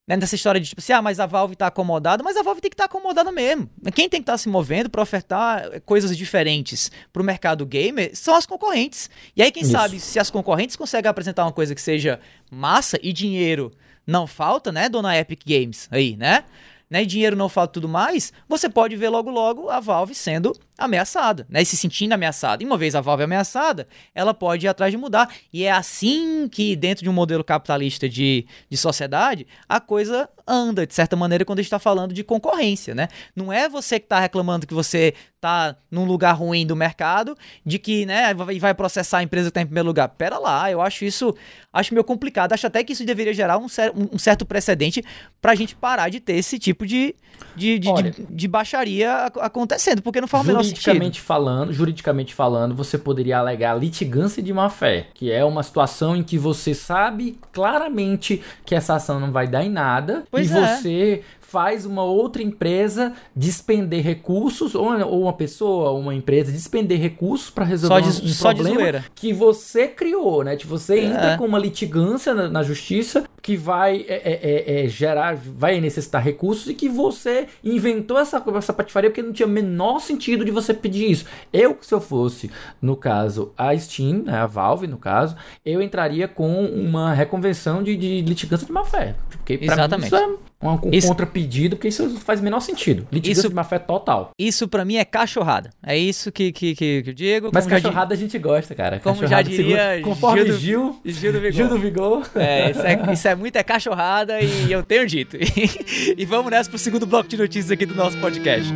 né, 0.07 0.17
nessa 0.17 0.37
história 0.37 0.61
de 0.61 0.69
tipo 0.69 0.81
assim, 0.81 0.93
ah, 0.93 1.03
mas 1.03 1.19
a 1.19 1.27
Valve 1.27 1.57
tá 1.57 1.67
acomodada, 1.67 2.23
mas 2.23 2.37
a 2.37 2.43
Valve 2.43 2.61
tem 2.61 2.71
que 2.71 2.75
estar 2.75 2.87
tá 2.89 2.97
acomodada 2.97 3.33
mesmo. 3.33 3.69
Quem 3.95 4.09
tem 4.09 4.21
que 4.21 4.23
estar 4.23 4.35
tá 4.35 4.39
se 4.39 4.49
movendo 4.49 4.89
para 4.89 5.03
ofertar 5.03 5.81
coisas 5.81 6.17
diferentes 6.17 6.91
pro 7.13 7.25
mercado 7.25 7.67
gamer 7.67 8.11
são 8.15 8.35
as 8.35 8.47
concorrentes. 8.47 9.11
E 9.35 9.43
aí, 9.43 9.51
quem 9.51 9.65
Isso. 9.65 9.73
sabe, 9.73 9.99
se 9.99 10.19
as 10.19 10.31
concorrentes 10.31 10.77
conseguem 10.77 11.11
apresentar 11.11 11.45
uma 11.45 11.53
coisa 11.53 11.75
que 11.75 11.83
seja 11.83 12.21
massa 12.51 12.99
e 13.03 13.13
dinheiro 13.13 13.73
não 14.07 14.27
falta, 14.27 14.71
né, 14.71 14.89
dona 14.89 15.19
Epic 15.19 15.41
Games 15.45 15.89
aí, 15.91 16.17
né? 16.17 16.45
Né, 16.91 17.03
e 17.03 17.07
dinheiro 17.07 17.37
não 17.37 17.49
falta 17.49 17.73
tudo 17.73 17.89
mais, 17.89 18.33
você 18.49 18.69
pode 18.69 18.97
ver 18.97 19.09
logo 19.09 19.31
logo 19.31 19.69
a 19.69 19.81
Valve 19.81 20.15
sendo 20.15 20.53
ameaçada, 20.79 21.47
né, 21.49 21.63
e 21.63 21.67
se 21.67 21.77
sentindo 21.77 22.13
ameaçada. 22.13 22.63
E 22.63 22.67
uma 22.67 22.79
vez 22.79 22.95
a 22.95 23.01
Valve 23.01 23.25
ameaçada, 23.25 23.89
ela 24.15 24.33
pode 24.33 24.67
ir 24.67 24.69
atrás 24.69 24.93
de 24.93 24.97
mudar. 24.97 25.35
E 25.53 25.65
é 25.65 25.71
assim 25.71 26.49
que, 26.49 26.77
dentro 26.77 27.03
de 27.03 27.11
um 27.11 27.13
modelo 27.13 27.43
capitalista 27.43 28.09
de, 28.09 28.47
de 28.69 28.77
sociedade, 28.77 29.47
a 29.69 29.81
coisa 29.81 30.29
anda, 30.47 30.87
de 30.87 30.95
certa 30.95 31.17
maneira, 31.17 31.45
quando 31.45 31.59
a 31.59 31.63
gente 31.63 31.69
está 31.69 31.79
falando 31.79 32.15
de 32.15 32.23
concorrência, 32.23 32.95
né? 32.95 33.09
Não 33.35 33.53
é 33.53 33.69
você 33.69 33.99
que 33.99 34.07
está 34.07 34.21
reclamando 34.21 34.67
que 34.67 34.75
você 34.75 35.15
tá 35.41 35.77
num 35.91 36.05
lugar 36.05 36.33
ruim 36.33 36.67
do 36.67 36.75
mercado, 36.75 37.37
de 37.65 37.79
que, 37.79 38.07
né, 38.07 38.33
vai 38.35 38.59
vai 38.59 38.75
processar 38.75 39.19
a 39.19 39.23
empresa 39.23 39.49
que 39.51 39.55
tá 39.55 39.61
em 39.63 39.67
primeiro 39.67 39.87
lugar. 39.87 40.09
Pera 40.09 40.39
lá, 40.39 40.71
eu 40.71 40.81
acho 40.81 41.05
isso, 41.05 41.35
acho 41.73 41.93
meio 41.95 42.05
complicado. 42.05 42.53
Acho 42.53 42.67
até 42.67 42.83
que 42.83 42.93
isso 42.93 43.05
deveria 43.05 43.33
gerar 43.35 43.59
um, 43.59 43.69
cer- 43.69 43.93
um 43.95 44.19
certo 44.19 44.45
precedente 44.47 45.05
pra 45.41 45.55
gente 45.55 45.77
parar 45.77 46.09
de 46.09 46.21
ter 46.21 46.33
esse 46.35 46.59
tipo 46.59 46.87
de, 46.87 47.15
de, 47.55 47.79
de, 47.79 47.89
Olha, 47.89 48.11
de, 48.11 48.25
de 48.29 48.49
baixaria 48.49 49.27
ac- 49.27 49.39
acontecendo, 49.41 50.03
porque 50.03 50.21
não 50.21 50.29
faz 50.29 50.43
o 50.43 50.47
menor 50.47 50.63
sentido. 50.65 50.83
Juridicamente 50.83 51.21
falando, 51.21 51.73
juridicamente 51.73 52.35
falando, 52.35 52.75
você 52.75 52.97
poderia 52.99 53.39
alegar 53.39 53.75
litigância 53.79 54.43
de 54.43 54.53
má 54.53 54.69
fé, 54.71 55.09
que 55.15 55.31
é 55.31 55.45
uma 55.45 55.63
situação 55.63 56.17
em 56.17 56.23
que 56.23 56.39
você 56.39 56.75
sabe 56.75 57.39
claramente 57.53 58.43
que 58.65 58.75
essa 58.75 58.95
ação 58.95 59.21
não 59.21 59.31
vai 59.31 59.47
dar 59.47 59.65
em 59.65 59.71
nada 59.71 60.25
Pois 60.31 60.51
e 60.51 60.57
é. 60.57 60.61
você 60.67 61.23
faz 61.49 61.87
uma 61.87 62.03
outra 62.03 62.43
empresa 62.43 63.13
despender 63.35 64.03
recursos 64.03 64.75
ou, 64.75 64.85
ou 65.05 65.23
uma 65.23 65.33
pessoa, 65.33 65.91
ou 65.91 66.01
uma 66.01 66.15
empresa 66.15 66.51
despender 66.51 67.01
recursos 67.01 67.51
para 67.51 67.65
resolver 67.65 68.03
de- 68.03 68.09
um, 68.09 68.29
só 68.29 68.53
problema 68.53 69.05
que 69.15 69.33
você 69.33 69.87
criou, 69.87 70.43
né? 70.43 70.57
Que 70.57 70.67
você 70.67 71.01
entra 71.01 71.33
É. 71.33 71.37
com 71.37 71.45
uma 71.45 71.59
litigância 71.59 72.35
na, 72.35 72.49
na 72.49 72.63
justiça 72.63 73.25
que 73.41 73.57
vai 73.57 74.05
é, 74.09 74.15
é, 74.15 74.41
é, 74.43 74.85
é, 74.85 74.89
gerar, 74.89 75.37
vai 75.37 75.81
necessitar 75.81 76.21
recursos 76.23 76.69
e 76.69 76.75
que 76.75 76.89
você 76.89 77.47
inventou 77.63 78.19
essa, 78.19 78.43
essa 78.57 78.73
patifaria 78.73 79.09
porque 79.09 79.23
não 79.23 79.33
tinha 79.33 79.47
o 79.47 79.51
menor 79.51 80.01
sentido 80.01 80.45
de 80.45 80.51
você 80.51 80.75
pedir 80.75 81.11
isso. 81.11 81.25
Eu, 81.53 81.79
se 81.81 81.95
eu 81.95 82.01
fosse, 82.01 82.51
no 82.83 82.97
caso, 82.97 83.53
a 83.57 83.77
Steam, 83.79 84.25
né, 84.25 84.37
a 84.37 84.47
Valve, 84.47 84.89
no 84.89 84.99
caso, 84.99 85.37
eu 85.65 85.81
entraria 85.81 86.27
com 86.27 86.65
uma 86.65 87.13
reconvenção 87.15 87.83
de, 87.85 87.97
de 87.97 88.21
litigância 88.23 88.67
de 88.67 88.73
má 88.73 88.85
fé. 88.85 89.15
Porque 89.31 89.57
pra 89.59 89.75
Exatamente. 89.75 90.11
mim 90.13 90.17
isso 90.17 90.17
é 90.17 90.37
um, 90.75 90.89
um 90.89 90.91
Isso- 90.93 91.09
contrapedido, 91.09 91.77
porque 91.77 91.89
isso 91.89 92.09
faz 92.21 92.41
o 92.41 92.43
menor 92.43 92.61
sentido. 92.61 93.07
Litigância 93.13 93.41
Isso- 93.41 93.49
de 93.49 93.55
má 93.55 93.65
fé 93.65 93.79
total. 93.79 94.31
Isso 94.39 94.67
pra 94.69 94.85
mim 94.85 94.97
é 94.97 95.05
cachorrada. 95.05 95.71
É 95.85 95.97
isso 95.97 96.31
que, 96.33 96.53
que, 96.53 96.75
que, 96.75 97.03
que 97.03 97.11
eu 97.11 97.15
digo. 97.15 97.51
Mas 97.53 97.65
já 97.65 97.71
cachorrada 97.71 98.15
a 98.15 98.17
gente 98.17 98.39
gosta, 98.39 98.75
cara. 98.75 98.99
como 99.01 99.17
já 99.17 99.23
Cachorrada 99.23 99.49
diria 99.49 99.67
segura- 99.67 100.01
Conforme 100.03 100.45
Gil 100.45 100.53
do- 100.53 100.59
Gil, 100.59 101.01
Gil 101.05 101.33
do 101.33 101.41
Vigor. 101.41 101.53
Gil 101.53 101.69
do 101.69 101.79
Vigor. 101.79 102.31
É, 102.37 102.71
isso 102.71 102.83
é, 102.83 103.13
isso 103.13 103.29
é 103.29 103.35
muita 103.35 103.63
cachorrada 103.65 104.41
e 104.41 104.71
eu 104.71 104.83
tenho 104.83 105.07
dito. 105.07 105.37
e 106.17 106.25
vamos 106.25 106.51
nessa 106.51 106.69
pro 106.71 106.79
segundo 106.79 107.07
bloco 107.07 107.29
de 107.29 107.37
notícias 107.37 107.71
aqui 107.71 107.87
do 107.87 107.95
nosso 107.95 108.17
podcast. 108.19 108.73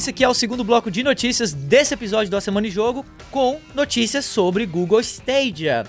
Início 0.00 0.12
aqui 0.12 0.24
ao 0.24 0.32
segundo 0.32 0.64
bloco 0.64 0.90
de 0.90 1.02
notícias 1.02 1.52
desse 1.52 1.92
episódio 1.92 2.30
da 2.30 2.40
Semana 2.40 2.66
em 2.66 2.70
Jogo, 2.70 3.04
com 3.30 3.60
notícias 3.74 4.24
sobre 4.24 4.64
Google 4.64 4.98
Stadia. 5.00 5.86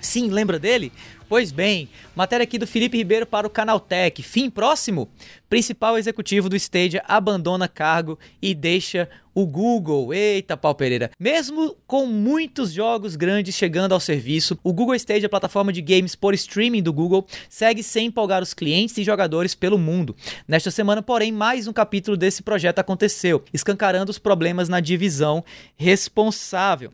Sim, 0.00 0.30
lembra 0.30 0.58
dele? 0.58 0.90
Pois 1.32 1.50
bem, 1.50 1.88
matéria 2.14 2.44
aqui 2.44 2.58
do 2.58 2.66
Felipe 2.66 2.98
Ribeiro 2.98 3.24
para 3.24 3.46
o 3.46 3.50
Canaltech. 3.50 4.22
Fim 4.22 4.50
próximo? 4.50 5.08
Principal 5.48 5.96
executivo 5.96 6.46
do 6.46 6.56
Stadia 6.56 7.02
abandona 7.08 7.66
cargo 7.66 8.18
e 8.42 8.54
deixa 8.54 9.08
o 9.34 9.46
Google. 9.46 10.12
Eita, 10.12 10.58
pau 10.58 10.74
Pereira. 10.74 11.10
Mesmo 11.18 11.74
com 11.86 12.04
muitos 12.04 12.70
jogos 12.70 13.16
grandes 13.16 13.54
chegando 13.54 13.92
ao 13.92 13.98
serviço, 13.98 14.58
o 14.62 14.74
Google 14.74 14.94
Stadia, 14.94 15.26
plataforma 15.26 15.72
de 15.72 15.80
games 15.80 16.14
por 16.14 16.34
streaming 16.34 16.82
do 16.82 16.92
Google, 16.92 17.26
segue 17.48 17.82
sem 17.82 18.08
empolgar 18.08 18.42
os 18.42 18.52
clientes 18.52 18.98
e 18.98 19.02
jogadores 19.02 19.54
pelo 19.54 19.78
mundo. 19.78 20.14
Nesta 20.46 20.70
semana, 20.70 21.02
porém, 21.02 21.32
mais 21.32 21.66
um 21.66 21.72
capítulo 21.72 22.14
desse 22.14 22.42
projeto 22.42 22.80
aconteceu, 22.80 23.42
escancarando 23.54 24.10
os 24.10 24.18
problemas 24.18 24.68
na 24.68 24.80
divisão 24.80 25.42
responsável. 25.78 26.92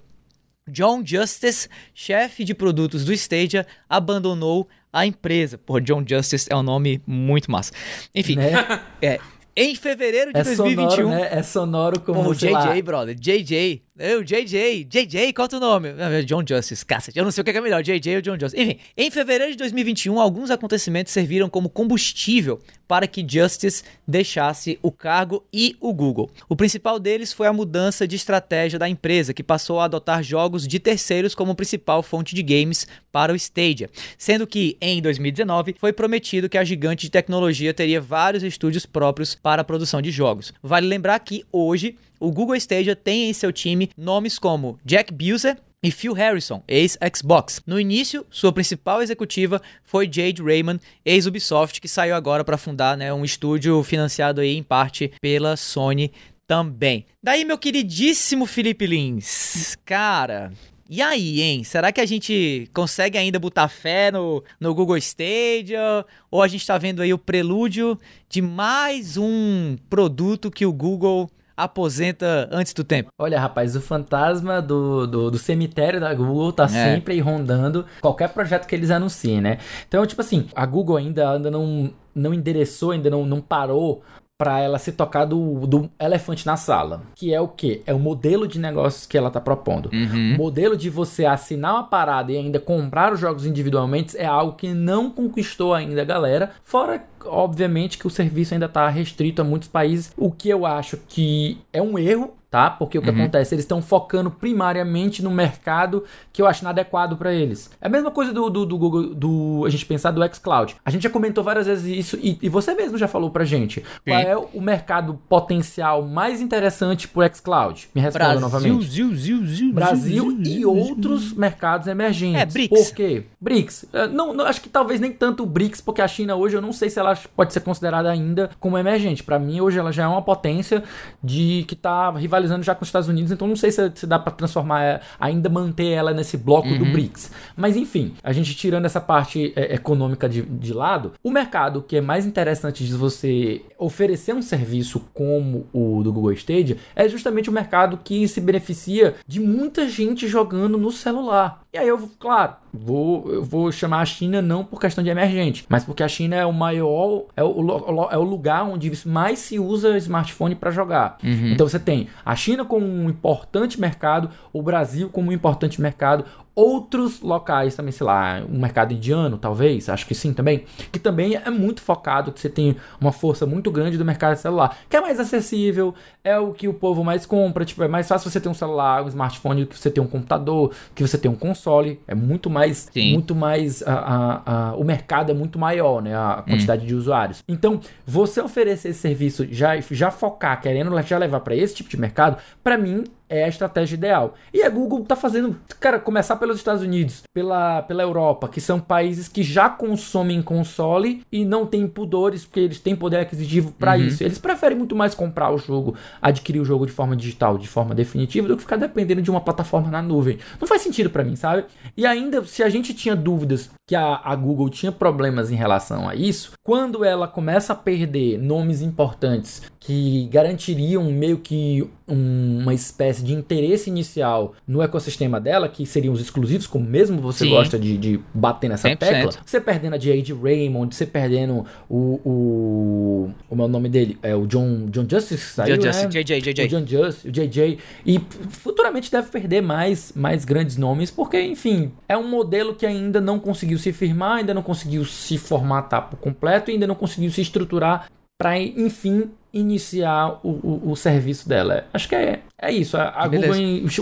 John 0.68 1.02
Justice, 1.04 1.68
chefe 1.94 2.44
de 2.44 2.54
produtos 2.54 3.04
do 3.04 3.12
Stadia, 3.12 3.66
abandonou 3.88 4.68
a 4.92 5.04
empresa. 5.06 5.58
Pô, 5.58 5.80
John 5.80 6.04
Justice 6.06 6.46
é 6.50 6.56
um 6.56 6.62
nome 6.62 7.02
muito 7.06 7.50
massa. 7.50 7.72
Enfim, 8.14 8.36
Né? 8.36 8.52
é, 9.02 9.18
em 9.56 9.74
fevereiro 9.74 10.32
de 10.32 10.38
É 10.38 10.44
2021. 10.44 10.90
sonoro, 10.90 11.08
né? 11.08 11.28
É 11.32 11.42
sonoro 11.42 12.00
como, 12.00 12.22
Pô, 12.22 12.34
JJ, 12.34 12.50
lá, 12.52 12.82
brother. 12.82 13.14
JJ. 13.14 13.82
Eu, 13.98 14.22
JJ. 14.22 14.84
JJ, 14.84 15.32
qual 15.32 15.44
é 15.44 15.46
o 15.46 15.48
teu 15.48 15.58
nome? 15.58 15.88
Ah, 15.98 16.22
John 16.22 16.44
Justice, 16.48 16.86
cacete. 16.86 17.18
Eu 17.18 17.24
não 17.24 17.32
sei 17.32 17.42
o 17.42 17.44
que 17.44 17.50
é 17.50 17.60
melhor, 17.60 17.82
JJ 17.82 18.14
ou 18.14 18.22
John 18.22 18.38
Justice. 18.38 18.62
Enfim, 18.62 18.78
em 18.96 19.10
fevereiro 19.10 19.50
de 19.50 19.58
2021, 19.58 20.20
alguns 20.20 20.52
acontecimentos 20.52 21.12
serviram 21.12 21.50
como 21.50 21.68
combustível 21.68 22.60
para 22.86 23.08
que 23.08 23.26
Justice 23.28 23.82
deixasse 24.06 24.78
o 24.82 24.92
cargo 24.92 25.44
e 25.52 25.76
o 25.80 25.92
Google. 25.92 26.30
O 26.48 26.54
principal 26.54 27.00
deles 27.00 27.32
foi 27.32 27.48
a 27.48 27.52
mudança 27.52 28.06
de 28.06 28.14
estratégia 28.14 28.78
da 28.78 28.88
empresa, 28.88 29.34
que 29.34 29.42
passou 29.42 29.80
a 29.80 29.84
adotar 29.84 30.22
jogos 30.22 30.66
de 30.66 30.78
terceiros 30.78 31.34
como 31.34 31.56
principal 31.56 32.02
fonte 32.02 32.36
de 32.36 32.42
games 32.42 32.86
para 33.10 33.32
o 33.32 33.36
Stadia, 33.36 33.90
sendo 34.16 34.46
que 34.46 34.76
em 34.80 35.02
2019 35.02 35.74
foi 35.78 35.92
prometido 35.92 36.48
que 36.48 36.56
a 36.56 36.64
gigante 36.64 37.06
de 37.06 37.10
tecnologia 37.10 37.74
teria 37.74 38.00
vários 38.00 38.44
estúdios 38.44 38.86
próprios 38.86 39.34
para 39.34 39.62
a 39.62 39.64
produção 39.64 40.00
de 40.00 40.10
jogos. 40.10 40.52
Vale 40.62 40.86
lembrar 40.86 41.18
que 41.18 41.44
hoje 41.52 41.96
o 42.20 42.32
Google 42.32 42.56
Stadia 42.56 42.96
tem 42.96 43.28
em 43.28 43.32
seu 43.32 43.52
time 43.52 43.87
nomes 43.96 44.38
como 44.38 44.78
Jack 44.84 45.12
Buser 45.12 45.56
e 45.82 45.90
Phil 45.90 46.12
Harrison, 46.12 46.62
ex-Xbox. 46.66 47.62
No 47.66 47.78
início, 47.78 48.26
sua 48.30 48.52
principal 48.52 49.00
executiva 49.00 49.62
foi 49.84 50.08
Jade 50.10 50.42
Raymond, 50.42 50.80
ex-Ubisoft, 51.04 51.80
que 51.80 51.88
saiu 51.88 52.14
agora 52.14 52.44
para 52.44 52.58
fundar 52.58 52.96
né, 52.96 53.12
um 53.12 53.24
estúdio 53.24 53.82
financiado 53.82 54.40
aí 54.40 54.56
em 54.56 54.62
parte 54.62 55.12
pela 55.20 55.56
Sony 55.56 56.12
também. 56.46 57.06
Daí, 57.22 57.44
meu 57.44 57.58
queridíssimo 57.58 58.46
Felipe 58.46 58.86
Lins, 58.86 59.76
cara, 59.84 60.50
e 60.90 61.02
aí, 61.02 61.42
hein? 61.42 61.64
Será 61.64 61.92
que 61.92 62.00
a 62.00 62.06
gente 62.06 62.66
consegue 62.72 63.18
ainda 63.18 63.38
botar 63.38 63.68
fé 63.68 64.10
no, 64.10 64.42
no 64.58 64.74
Google 64.74 64.96
Stadia? 64.96 66.02
Ou 66.30 66.42
a 66.42 66.48
gente 66.48 66.66
tá 66.66 66.78
vendo 66.78 67.02
aí 67.02 67.12
o 67.12 67.18
prelúdio 67.18 67.98
de 68.26 68.40
mais 68.40 69.18
um 69.18 69.76
produto 69.90 70.50
que 70.50 70.64
o 70.64 70.72
Google 70.72 71.30
aposenta 71.58 72.48
antes 72.52 72.72
do 72.72 72.84
tempo? 72.84 73.10
Olha, 73.18 73.40
rapaz, 73.40 73.74
o 73.74 73.80
fantasma 73.80 74.62
do, 74.62 75.06
do, 75.06 75.30
do 75.32 75.38
cemitério 75.38 76.00
da 76.00 76.14
Google 76.14 76.52
tá 76.52 76.68
sempre 76.68 77.14
aí 77.14 77.20
rondando 77.20 77.84
qualquer 78.00 78.28
projeto 78.28 78.66
que 78.66 78.74
eles 78.74 78.90
anunciem, 78.90 79.40
né? 79.40 79.58
Então, 79.88 80.06
tipo 80.06 80.20
assim, 80.20 80.46
a 80.54 80.64
Google 80.64 80.96
ainda, 80.96 81.32
ainda 81.32 81.50
não, 81.50 81.90
não 82.14 82.32
endereçou, 82.32 82.92
ainda 82.92 83.10
não, 83.10 83.26
não 83.26 83.40
parou 83.40 84.02
para 84.38 84.60
ela 84.60 84.78
se 84.78 84.92
tocar 84.92 85.24
do, 85.24 85.66
do 85.66 85.90
elefante 86.00 86.46
na 86.46 86.56
sala. 86.56 87.02
Que 87.16 87.34
é 87.34 87.40
o 87.40 87.48
quê? 87.48 87.82
É 87.84 87.92
o 87.92 87.98
modelo 87.98 88.46
de 88.46 88.60
negócios 88.60 89.04
que 89.04 89.18
ela 89.18 89.32
tá 89.32 89.40
propondo. 89.40 89.90
Uhum. 89.92 90.34
O 90.34 90.38
modelo 90.38 90.76
de 90.76 90.88
você 90.88 91.26
assinar 91.26 91.74
uma 91.74 91.82
parada 91.82 92.30
e 92.30 92.36
ainda 92.36 92.60
comprar 92.60 93.12
os 93.12 93.18
jogos 93.18 93.44
individualmente 93.44 94.16
é 94.16 94.26
algo 94.26 94.52
que 94.52 94.72
não 94.72 95.10
conquistou 95.10 95.74
ainda 95.74 96.02
a 96.02 96.04
galera. 96.04 96.52
Fora, 96.62 97.04
obviamente, 97.24 97.98
que 97.98 98.06
o 98.06 98.10
serviço 98.10 98.54
ainda 98.54 98.68
tá 98.68 98.88
restrito 98.88 99.42
a 99.42 99.44
muitos 99.44 99.68
países. 99.68 100.12
O 100.16 100.30
que 100.30 100.48
eu 100.48 100.64
acho 100.66 100.96
que 101.08 101.58
é 101.72 101.80
um 101.82 101.98
erro. 101.98 102.34
Tá? 102.50 102.70
Porque 102.70 102.98
o 102.98 103.02
que 103.02 103.10
Uhum. 103.10 103.20
acontece? 103.24 103.54
Eles 103.54 103.64
estão 103.66 103.82
focando 103.82 104.30
primariamente 104.30 105.22
no 105.22 105.30
mercado 105.30 106.04
que 106.32 106.40
eu 106.40 106.46
acho 106.46 106.62
inadequado 106.62 107.14
para 107.14 107.30
eles. 107.30 107.70
É 107.78 107.88
a 107.88 107.90
mesma 107.90 108.10
coisa 108.10 108.32
do, 108.32 108.48
do, 108.48 108.64
do 108.64 108.78
Google, 108.78 109.14
do, 109.14 109.64
a 109.66 109.68
gente 109.68 109.84
pensar 109.84 110.12
do 110.12 110.22
xCloud. 110.34 110.76
A 110.82 110.90
gente 110.90 111.02
já 111.02 111.10
comentou 111.10 111.44
várias 111.44 111.66
vezes 111.66 111.84
isso 111.84 112.18
e, 112.22 112.38
e 112.40 112.48
você 112.48 112.72
mesmo 112.72 112.96
já 112.96 113.06
falou 113.06 113.30
pra 113.30 113.44
gente. 113.44 113.84
Qual 114.02 114.18
é 114.18 114.34
o 114.34 114.62
mercado 114.62 115.20
potencial 115.28 116.00
mais 116.06 116.40
interessante 116.40 117.06
pro 117.06 117.22
xCloud? 117.34 117.90
Me 117.94 118.00
responda 118.00 118.40
novamente. 118.40 118.88
Zil, 118.88 119.14
zil, 119.14 119.46
zil, 119.46 119.72
Brasil 119.74 120.38
e 120.42 120.64
outros 120.64 121.34
mercados 121.34 121.86
emergentes. 121.86 122.40
É, 122.40 122.46
BRICS. 122.46 122.68
Por 122.88 122.94
quê? 122.96 123.24
BRICS. 123.38 123.84
Eh, 123.92 124.06
Não, 124.06 124.32
não, 124.32 124.46
acho 124.46 124.62
que 124.62 124.70
talvez 124.70 125.00
nem 125.00 125.12
tanto 125.12 125.42
o 125.42 125.46
BRICS, 125.46 125.82
porque 125.82 126.00
a 126.00 126.08
China 126.08 126.34
hoje 126.34 126.56
eu 126.56 126.62
não 126.62 126.72
sei 126.72 126.88
se 126.88 126.98
ela 126.98 127.07
pode 127.36 127.52
ser 127.52 127.60
considerada 127.60 128.10
ainda 128.10 128.50
como 128.58 128.78
emergente. 128.78 129.22
Pra 129.22 129.38
mim 129.38 129.60
hoje 129.60 129.78
ela 129.78 129.92
já 129.92 130.04
é 130.04 130.06
uma 130.06 130.22
potência 130.22 130.82
de 131.22 131.64
que 131.68 131.76
tá 131.76 132.10
rivalizando 132.10 132.62
já 132.62 132.74
com 132.74 132.82
os 132.82 132.88
Estados 132.88 133.08
Unidos, 133.08 133.32
então 133.32 133.46
não 133.46 133.56
sei 133.56 133.70
se, 133.70 133.90
se 133.94 134.06
dá 134.06 134.18
pra 134.18 134.32
transformar, 134.32 134.82
eh, 134.82 135.00
ainda 135.18 135.48
manter 135.48 135.88
ela 135.88 136.12
nesse 136.12 136.36
bloco 136.36 136.68
do 136.68 136.84
BRICS. 136.84 137.30
Mas 137.56 137.76
enfim, 137.76 138.14
a 138.22 138.32
gente 138.32 138.54
tirando 138.54 138.84
essa 138.84 139.00
parte 139.00 139.52
eh, 139.56 139.74
econômica 139.74 140.28
de, 140.28 140.42
de 140.42 140.72
lado, 140.72 141.12
o 141.22 141.30
mercado 141.30 141.82
que 141.82 141.96
é 141.96 142.00
mais 142.00 142.26
interessante 142.26 142.84
de 142.84 142.92
você 142.94 143.62
oferecer 143.78 144.34
um 144.34 144.42
serviço 144.42 145.00
como 145.14 145.66
o 145.72 146.02
do 146.02 146.12
Google 146.12 146.32
Stadia 146.32 146.76
é 146.94 147.08
justamente 147.08 147.48
o 147.48 147.52
mercado 147.52 147.98
que 148.02 148.26
se 148.26 148.40
beneficia 148.40 149.14
de 149.26 149.40
muita 149.40 149.88
gente 149.88 150.26
jogando 150.26 150.78
no 150.78 150.90
celular. 150.90 151.62
E 151.70 151.76
aí 151.76 151.86
eu, 151.86 152.10
claro, 152.18 152.54
vou, 152.72 153.30
eu 153.30 153.44
vou 153.44 153.70
chamar 153.70 154.00
a 154.00 154.06
China 154.06 154.40
não 154.40 154.64
por 154.64 154.80
questão 154.80 155.04
de 155.04 155.10
emergente, 155.10 155.66
mas 155.68 155.84
porque 155.84 156.02
a 156.02 156.08
China 156.08 156.34
é 156.34 156.46
o 156.46 156.52
maior, 156.52 157.26
é 157.36 157.44
o, 157.44 158.08
é 158.10 158.16
o 158.16 158.22
lugar 158.22 158.64
onde 158.64 158.90
mais 159.06 159.38
se 159.40 159.58
usa 159.58 159.96
smartphone 159.98 160.54
para 160.54 160.70
jogar. 160.70 161.18
Então 161.52 161.68
você 161.68 161.78
tem 161.78 162.08
a 162.24 162.34
China 162.34 162.64
como 162.64 162.86
um 162.86 163.10
importante 163.10 163.78
mercado, 163.78 164.30
o 164.50 164.62
Brasil 164.62 165.10
como 165.10 165.28
um 165.28 165.32
importante 165.32 165.78
mercado, 165.78 166.24
outros 166.58 167.20
locais 167.20 167.76
também, 167.76 167.92
sei 167.92 168.04
lá, 168.04 168.42
um 168.50 168.58
mercado 168.58 168.92
indiano, 168.92 169.38
talvez, 169.38 169.88
acho 169.88 170.04
que 170.04 170.14
sim 170.14 170.32
também, 170.32 170.64
que 170.90 170.98
também 170.98 171.36
é 171.36 171.50
muito 171.50 171.80
focado, 171.80 172.32
que 172.32 172.40
você 172.40 172.48
tem 172.48 172.74
uma 173.00 173.12
força 173.12 173.46
muito 173.46 173.70
grande 173.70 173.96
do 173.96 174.04
mercado 174.04 174.36
celular, 174.36 174.76
que 174.88 174.96
é 174.96 175.00
mais 175.00 175.20
acessível, 175.20 175.94
é 176.24 176.36
o 176.36 176.52
que 176.52 176.66
o 176.66 176.74
povo 176.74 177.04
mais 177.04 177.24
compra, 177.24 177.64
tipo, 177.64 177.80
é 177.84 177.86
mais 177.86 178.08
fácil 178.08 178.28
você 178.28 178.40
ter 178.40 178.48
um 178.48 178.54
celular, 178.54 179.04
um 179.04 179.08
smartphone, 179.08 179.66
que 179.66 179.78
você 179.78 179.88
ter 179.88 180.00
um 180.00 180.06
computador, 180.08 180.72
que 180.96 181.06
você 181.06 181.16
ter 181.16 181.28
um 181.28 181.36
console, 181.36 182.00
é 182.08 182.14
muito 182.14 182.50
mais, 182.50 182.88
Sim. 182.92 183.12
muito 183.12 183.36
mais, 183.36 183.80
a, 183.86 183.92
a, 183.94 184.70
a- 184.70 184.74
o 184.76 184.82
mercado 184.82 185.30
é 185.30 185.34
muito 185.34 185.60
maior, 185.60 186.02
né, 186.02 186.16
a 186.16 186.42
quantidade 186.48 186.84
de 186.84 186.92
usuários. 186.94 187.44
Então, 187.46 187.80
você 188.04 188.40
oferecer 188.40 188.88
esse 188.88 188.98
serviço, 188.98 189.46
já, 189.48 189.78
já 189.80 190.10
focar, 190.10 190.60
querendo 190.60 190.90
já 191.02 191.18
levar 191.18 191.38
para 191.40 191.54
esse 191.54 191.76
tipo 191.76 191.88
de 191.88 191.96
mercado, 191.96 192.36
para 192.64 192.76
mim 192.76 193.04
é 193.28 193.44
a 193.44 193.48
estratégia 193.48 193.94
ideal. 193.96 194.34
E 194.52 194.62
a 194.62 194.70
Google 194.70 195.04
tá 195.04 195.14
fazendo, 195.16 195.56
cara, 195.78 195.98
começar 195.98 196.36
pelos 196.36 196.56
Estados 196.56 196.82
Unidos, 196.82 197.22
pela, 197.34 197.82
pela 197.82 198.02
Europa, 198.02 198.48
que 198.48 198.60
são 198.60 198.80
países 198.80 199.28
que 199.28 199.42
já 199.42 199.68
consomem 199.68 200.40
console 200.42 201.22
e 201.30 201.44
não 201.44 201.66
têm 201.66 201.86
pudores, 201.86 202.44
porque 202.44 202.60
eles 202.60 202.78
têm 202.80 202.96
poder 202.96 203.18
aquisitivo 203.18 203.72
para 203.72 203.96
isso. 203.98 204.22
Eles 204.24 204.38
preferem 204.38 204.76
muito 204.78 204.96
mais 204.96 205.14
comprar 205.14 205.52
o 205.52 205.58
jogo, 205.58 205.94
adquirir 206.22 206.60
o 206.60 206.64
jogo 206.64 206.86
de 206.86 206.92
forma 206.92 207.14
digital, 207.16 207.58
de 207.58 207.68
forma 207.68 207.94
definitiva, 207.94 208.48
do 208.48 208.56
que 208.56 208.62
ficar 208.62 208.76
dependendo 208.76 209.22
de 209.22 209.30
uma 209.30 209.40
plataforma 209.40 209.90
na 209.90 210.00
nuvem. 210.02 210.38
Não 210.60 210.66
faz 210.66 210.82
sentido 210.82 211.10
para 211.10 211.24
mim, 211.24 211.36
sabe? 211.36 211.64
E 211.96 212.06
ainda, 212.06 212.44
se 212.44 212.62
a 212.62 212.68
gente 212.68 212.94
tinha 212.94 213.14
dúvidas 213.14 213.70
que 213.86 213.94
a, 213.94 214.20
a 214.22 214.36
Google 214.36 214.68
tinha 214.68 214.92
problemas 214.92 215.50
em 215.50 215.54
relação 215.54 216.08
a 216.08 216.14
isso, 216.14 216.52
quando 216.62 217.04
ela 217.04 217.26
começa 217.26 217.72
a 217.72 217.76
perder 217.76 218.38
nomes 218.38 218.82
importantes 218.82 219.62
que 219.80 220.28
garantiriam 220.30 221.04
meio 221.04 221.38
que 221.38 221.88
um- 222.06 222.58
uma 222.62 222.74
espécie 222.74 223.17
de 223.22 223.34
interesse 223.34 223.90
inicial 223.90 224.54
no 224.66 224.82
ecossistema 224.82 225.40
dela, 225.40 225.68
que 225.68 225.84
seriam 225.86 226.12
os 226.12 226.20
exclusivos, 226.20 226.66
como 226.66 226.84
mesmo 226.84 227.20
você 227.20 227.44
Sim. 227.44 227.50
gosta 227.50 227.78
de, 227.78 227.96
de 227.96 228.20
bater 228.32 228.68
nessa 228.68 228.88
100%. 228.88 228.96
tecla, 228.98 229.32
você 229.44 229.60
perdendo 229.60 229.94
a 229.94 229.98
Jade 229.98 230.32
Raymond, 230.32 230.94
você 230.94 231.06
perdendo 231.06 231.64
o, 231.88 232.20
o. 232.24 233.30
Como 233.48 233.62
é 233.62 233.64
o 233.64 233.68
nome 233.68 233.88
dele? 233.88 234.18
É 234.22 234.34
o 234.34 234.46
John, 234.46 234.86
John 234.90 235.06
Justice, 235.08 235.54
saiu, 235.54 235.76
John 235.76 235.86
né? 235.86 235.92
Justice, 235.92 236.24
JJ, 236.24 236.40
JJ. 236.40 236.64
O 236.64 236.68
John 236.68 236.86
Just, 236.86 237.24
o 237.24 237.30
JJ. 237.30 237.78
E 238.06 238.20
futuramente 238.50 239.10
deve 239.10 239.28
perder 239.30 239.60
mais, 239.60 240.12
mais 240.14 240.44
grandes 240.44 240.76
nomes, 240.76 241.10
porque, 241.10 241.40
enfim, 241.40 241.92
é 242.08 242.16
um 242.16 242.28
modelo 242.28 242.74
que 242.74 242.86
ainda 242.86 243.20
não 243.20 243.38
conseguiu 243.38 243.78
se 243.78 243.92
firmar, 243.92 244.38
ainda 244.38 244.54
não 244.54 244.62
conseguiu 244.62 245.04
se 245.04 245.38
formatar 245.38 246.08
por 246.08 246.18
completo, 246.18 246.70
ainda 246.70 246.86
não 246.86 246.94
conseguiu 246.94 247.30
se 247.30 247.40
estruturar 247.40 248.08
para, 248.38 248.56
enfim, 248.58 249.30
iniciar 249.52 250.40
o, 250.42 250.48
o, 250.50 250.90
o 250.92 250.96
serviço 250.96 251.48
dela. 251.48 251.86
Acho 251.92 252.08
que 252.08 252.14
é, 252.14 252.40
é 252.60 252.70
isso. 252.72 252.96
A, 252.96 253.08
a. 253.08 253.26
Google, 253.28 253.50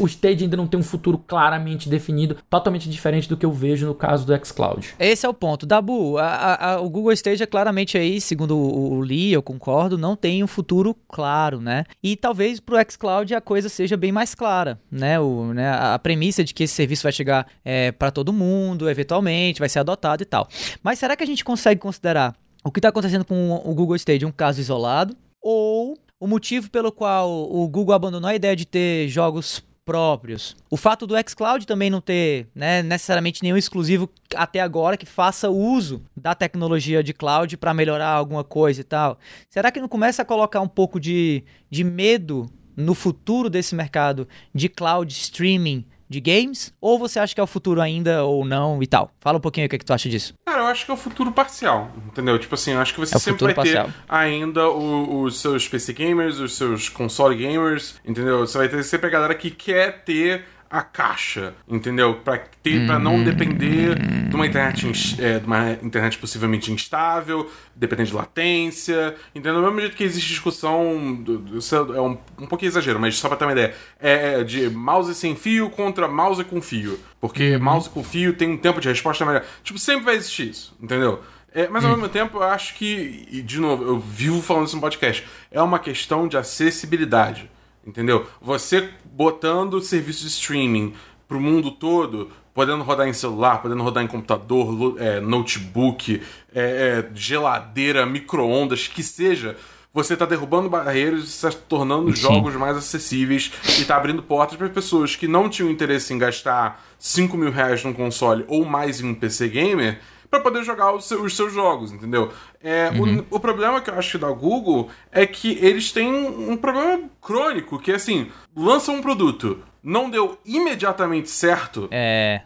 o 0.03 0.07
Stage 0.07 0.45
ainda 0.45 0.57
não 0.57 0.67
tem 0.67 0.79
um 0.79 0.83
futuro 0.83 1.19
claramente 1.19 1.89
definido, 1.89 2.37
totalmente 2.51 2.89
diferente 2.89 3.29
do 3.29 3.37
que 3.37 3.47
eu 3.47 3.53
vejo 3.53 3.87
no 3.87 3.95
caso 3.95 4.27
do 4.27 4.47
xCloud. 4.47 4.95
Esse 4.99 5.25
é 5.25 5.29
o 5.29 5.35
ponto. 5.35 5.65
Dabu, 5.67 6.19
a- 6.19 6.73
a- 6.75 6.81
o 6.81 6.89
Google 6.91 7.13
Stage 7.13 7.43
é 7.43 7.47
claramente 7.47 7.97
aí, 7.97 8.21
segundo 8.21 8.57
o, 8.57 8.95
o 8.95 9.01
Lee, 9.01 9.33
eu 9.33 9.43
concordo, 9.43 9.97
não 9.97 10.17
tem 10.17 10.43
um 10.43 10.47
futuro 10.47 10.97
claro, 11.09 11.61
né? 11.61 11.85
E 12.03 12.17
talvez 12.17 12.61
pro 12.61 12.77
xCloud 12.91 13.35
a 13.35 13.41
coisa 13.41 13.69
seja 13.69 13.97
bem 13.97 14.13
mais 14.13 14.35
clara, 14.35 14.79
né? 14.91 15.19
O, 15.21 15.53
né? 15.55 15.69
A 15.69 15.87
a 15.95 15.99
premissa 15.99 16.45
de 16.45 16.53
que 16.53 16.65
esse 16.65 16.75
serviço 16.75 17.05
vai 17.05 17.13
chegar 17.13 17.47
é, 17.65 17.91
para 17.93 18.11
todo 18.11 18.33
mundo, 18.33 18.91
eventualmente, 18.91 19.61
vai 19.61 19.69
ser 19.69 19.79
adotado 19.79 20.23
e 20.23 20.27
tal. 20.27 20.47
Mas 20.83 20.99
será 20.99 21.17
que 21.17 21.23
a 21.23 21.27
gente 21.27 21.45
consegue 21.45 21.81
considerar 21.81 22.35
o 22.65 22.71
que 22.71 22.79
está 22.81 22.89
acontecendo 22.89 23.25
com 23.25 23.55
o 23.65 23.75
Google 23.75 23.97
Stage 23.97 24.27
um 24.27 24.33
caso 24.33 24.61
isolado? 24.61 25.17
Ou 25.49 25.97
o 26.19 26.27
motivo 26.27 26.69
pelo 26.69 26.91
qual 26.91 27.31
o 27.31 27.69
Google 27.69 27.95
abandonou 27.95 28.29
a 28.29 28.35
ideia 28.35 28.57
de 28.57 28.67
ter 28.67 29.07
jogos 29.07 29.65
próprios. 29.85 30.57
O 30.69 30.77
fato 30.77 31.07
do 31.07 31.15
xCloud 31.17 31.65
também 31.65 31.89
não 31.89 32.01
ter 32.01 32.49
né, 32.53 32.83
necessariamente 32.83 33.45
nenhum 33.45 33.57
exclusivo 33.57 34.11
até 34.35 34.59
agora 34.59 34.97
que 34.97 35.07
faça 35.07 35.49
uso 35.49 36.03
da 36.17 36.35
tecnologia 36.35 37.01
de 37.01 37.15
cloud 37.15 37.57
para 37.59 37.73
melhorar 37.73 38.09
alguma 38.09 38.43
coisa 38.43 38.81
e 38.81 38.85
tal. 38.85 39.21
Será 39.49 39.71
que 39.71 39.81
não 39.81 39.87
começa 39.87 40.23
a 40.23 40.25
colocar 40.25 40.61
um 40.61 40.67
pouco 40.67 40.99
de, 40.99 41.45
de 41.71 41.85
medo 41.85 42.51
no 42.77 42.93
futuro 42.93 43.49
desse 43.49 43.77
mercado 43.77 44.27
de 44.53 44.69
cloud 44.69 45.13
streaming 45.13 45.87
de 46.09 46.21
games? 46.21 46.73
Ou 46.81 46.99
você 46.99 47.19
acha 47.19 47.35
que 47.35 47.41
é 47.41 47.45
o 47.45 47.47
futuro 47.47 47.81
ainda 47.81 48.25
ou 48.25 48.45
não 48.45 48.83
e 48.83 48.87
tal? 48.87 49.11
Fala 49.21 49.39
um 49.39 49.41
pouquinho 49.41 49.67
o 49.67 49.69
que, 49.69 49.77
é 49.77 49.79
que 49.79 49.85
tu 49.85 49.93
acha 49.93 50.09
disso. 50.09 50.35
Cara, 50.47 50.63
eu 50.63 50.67
acho 50.67 50.85
que 50.85 50.91
é 50.91 50.95
o 50.95 50.97
futuro 50.97 51.33
parcial, 51.33 51.91
entendeu? 52.07 52.39
Tipo 52.39 52.55
assim, 52.55 52.73
eu 52.73 52.81
acho 52.81 52.95
que 52.95 53.01
você 53.01 53.17
É 53.17 53.19
sempre 53.19 53.45
vai 53.45 53.55
ter 53.55 53.57
parcial. 53.75 53.91
ainda 54.09 54.69
o- 54.71 55.23
os 55.23 55.41
seus 55.41 55.69
PC 55.69 55.93
gamers, 55.93 56.39
os 56.39 56.57
seus 56.57 56.89
console 56.89 57.37
gamers, 57.37 57.97
entendeu? 58.05 58.41
Você 58.41 58.59
vai 58.59 58.69
ter 58.69 58.83
sempre 58.85 59.07
a 59.09 59.11
galera 59.11 59.35
que 59.35 59.51
quer 59.51 60.05
ter 60.05 60.45
a 60.71 60.83
caixa, 60.83 61.55
entendeu? 61.69 62.15
Pra, 62.25 62.39
ter, 62.63 62.81
Hum. 62.81 62.99
não 62.99 63.23
depender 63.23 63.95
de 64.29 64.35
uma 64.35 64.47
internet, 64.47 64.87
é, 65.23 65.39
de 65.39 65.47
uma 65.47 65.73
internet 65.83 66.19
possivelmente 66.19 66.73
instável, 66.73 67.51
dependendo 67.75 68.09
de 68.11 68.15
latência, 68.17 69.15
entendeu? 69.35 69.55
Do 69.61 69.63
mesmo 69.63 69.81
jeito 69.81 69.97
que 69.97 70.05
existe 70.05 70.29
discussão, 70.29 71.25
isso 71.55 71.75
é 71.77 72.01
um, 72.01 72.19
um 72.39 72.47
pouquinho 72.47 72.69
exagero, 72.71 72.99
mas 72.99 73.17
só 73.17 73.29
pra 73.29 73.37
ter 73.37 73.45
uma 73.45 73.53
ideia, 73.53 73.75
é, 74.01 74.41
é 74.41 74.45
de 74.45 74.69
mouse 74.71 75.15
sem 75.15 75.37
fio 75.37 75.71
contra 75.71 76.09
mouse 76.09 76.43
com 76.45 76.61
fio, 76.61 76.99
porque 77.21 77.57
mouse 77.59 77.89
com 77.89 78.03
fio 78.03 78.33
tem 78.33 78.51
um 78.51 78.57
tempo 78.57 78.81
de 78.81 78.89
resposta 78.89 79.25
melhor. 79.25 79.45
Tipo, 79.63 79.79
sempre 79.79 80.05
vai 80.05 80.17
existir 80.17 80.51
isso, 80.51 80.77
entendeu? 80.81 81.23
É, 81.55 81.69
mas 81.69 81.85
ao 81.85 81.91
mesmo 81.93 82.09
tempo, 82.09 82.37
eu 82.39 82.43
acho 82.43 82.75
que, 82.75 83.27
e 83.31 83.41
de 83.41 83.59
novo, 83.59 83.83
eu 83.83 83.99
vivo 83.99 84.43
falando 84.43 84.67
isso 84.67 84.77
no 84.77 84.83
podcast, 84.83 85.27
é 85.51 85.63
uma 85.63 85.79
questão 85.79 86.29
de 86.29 86.37
acessibilidade, 86.37 87.51
entendeu? 87.87 88.27
Você 88.41 88.91
botando 89.05 89.81
serviço 89.81 90.23
de 90.23 90.29
streaming 90.29 90.93
pro 91.29 91.41
mundo 91.41 91.71
todo, 91.71 92.31
podendo 92.53 92.83
rodar 92.83 93.07
em 93.07 93.13
celular, 93.13 93.63
podendo 93.63 93.83
rodar 93.83 94.03
em 94.03 94.07
computador, 94.07 94.97
é, 94.99 95.21
notebook, 95.21 96.23
é, 96.55 96.61
é, 96.61 97.11
geladeira, 97.15 98.07
micro-ondas, 98.07 98.89
que 98.89 99.03
seja, 99.03 99.57
você 99.93 100.13
está 100.13 100.27
derrubando 100.27 100.69
barreiras 100.69 101.25
e 101.25 101.27
está 101.29 101.51
tornando 101.51 102.11
os 102.11 102.19
jogos 102.19 102.55
mais 102.55 102.77
acessíveis 102.77 103.51
e 103.79 103.83
está 103.83 103.97
abrindo 103.97 104.23
portas 104.23 104.57
para 104.57 104.69
pessoas 104.69 105.17
que 105.17 105.27
não 105.27 105.49
tinham 105.49 105.71
interesse 105.71 106.13
em 106.13 106.19
gastar 106.19 106.85
5 106.99 107.37
mil 107.37 107.51
reais 107.51 107.83
num 107.83 107.95
console 107.95 108.45
ou 108.47 108.65
mais 108.65 109.01
em 109.01 109.09
um 109.09 109.15
PC 109.15 109.49
gamer 109.49 110.01
para 110.31 110.41
poder 110.41 110.65
jogar 110.65 110.93
os 110.95 111.07
seus, 111.07 111.21
os 111.23 111.37
seus 111.37 111.53
jogos, 111.53 111.93
entendeu? 111.93 112.31
É, 112.63 112.91
o, 112.91 113.37
o 113.37 113.41
problema 113.41 113.81
que 113.81 113.91
eu 113.91 113.95
acho 113.99 114.19
da 114.19 114.31
Google 114.31 114.91
é 115.13 115.27
que 115.27 115.59
eles 115.61 115.93
têm 115.93 116.13
um 116.13 116.57
problema 116.57 117.09
crônico, 117.21 117.79
que 117.79 117.93
é 117.93 117.95
assim, 117.95 118.31
lançam 118.57 118.97
um 118.97 119.03
produto, 119.03 119.63
não 119.83 120.11
deu 120.11 120.39
imediatamente 120.45 121.31
certo, 121.31 121.89
É. 121.91 122.43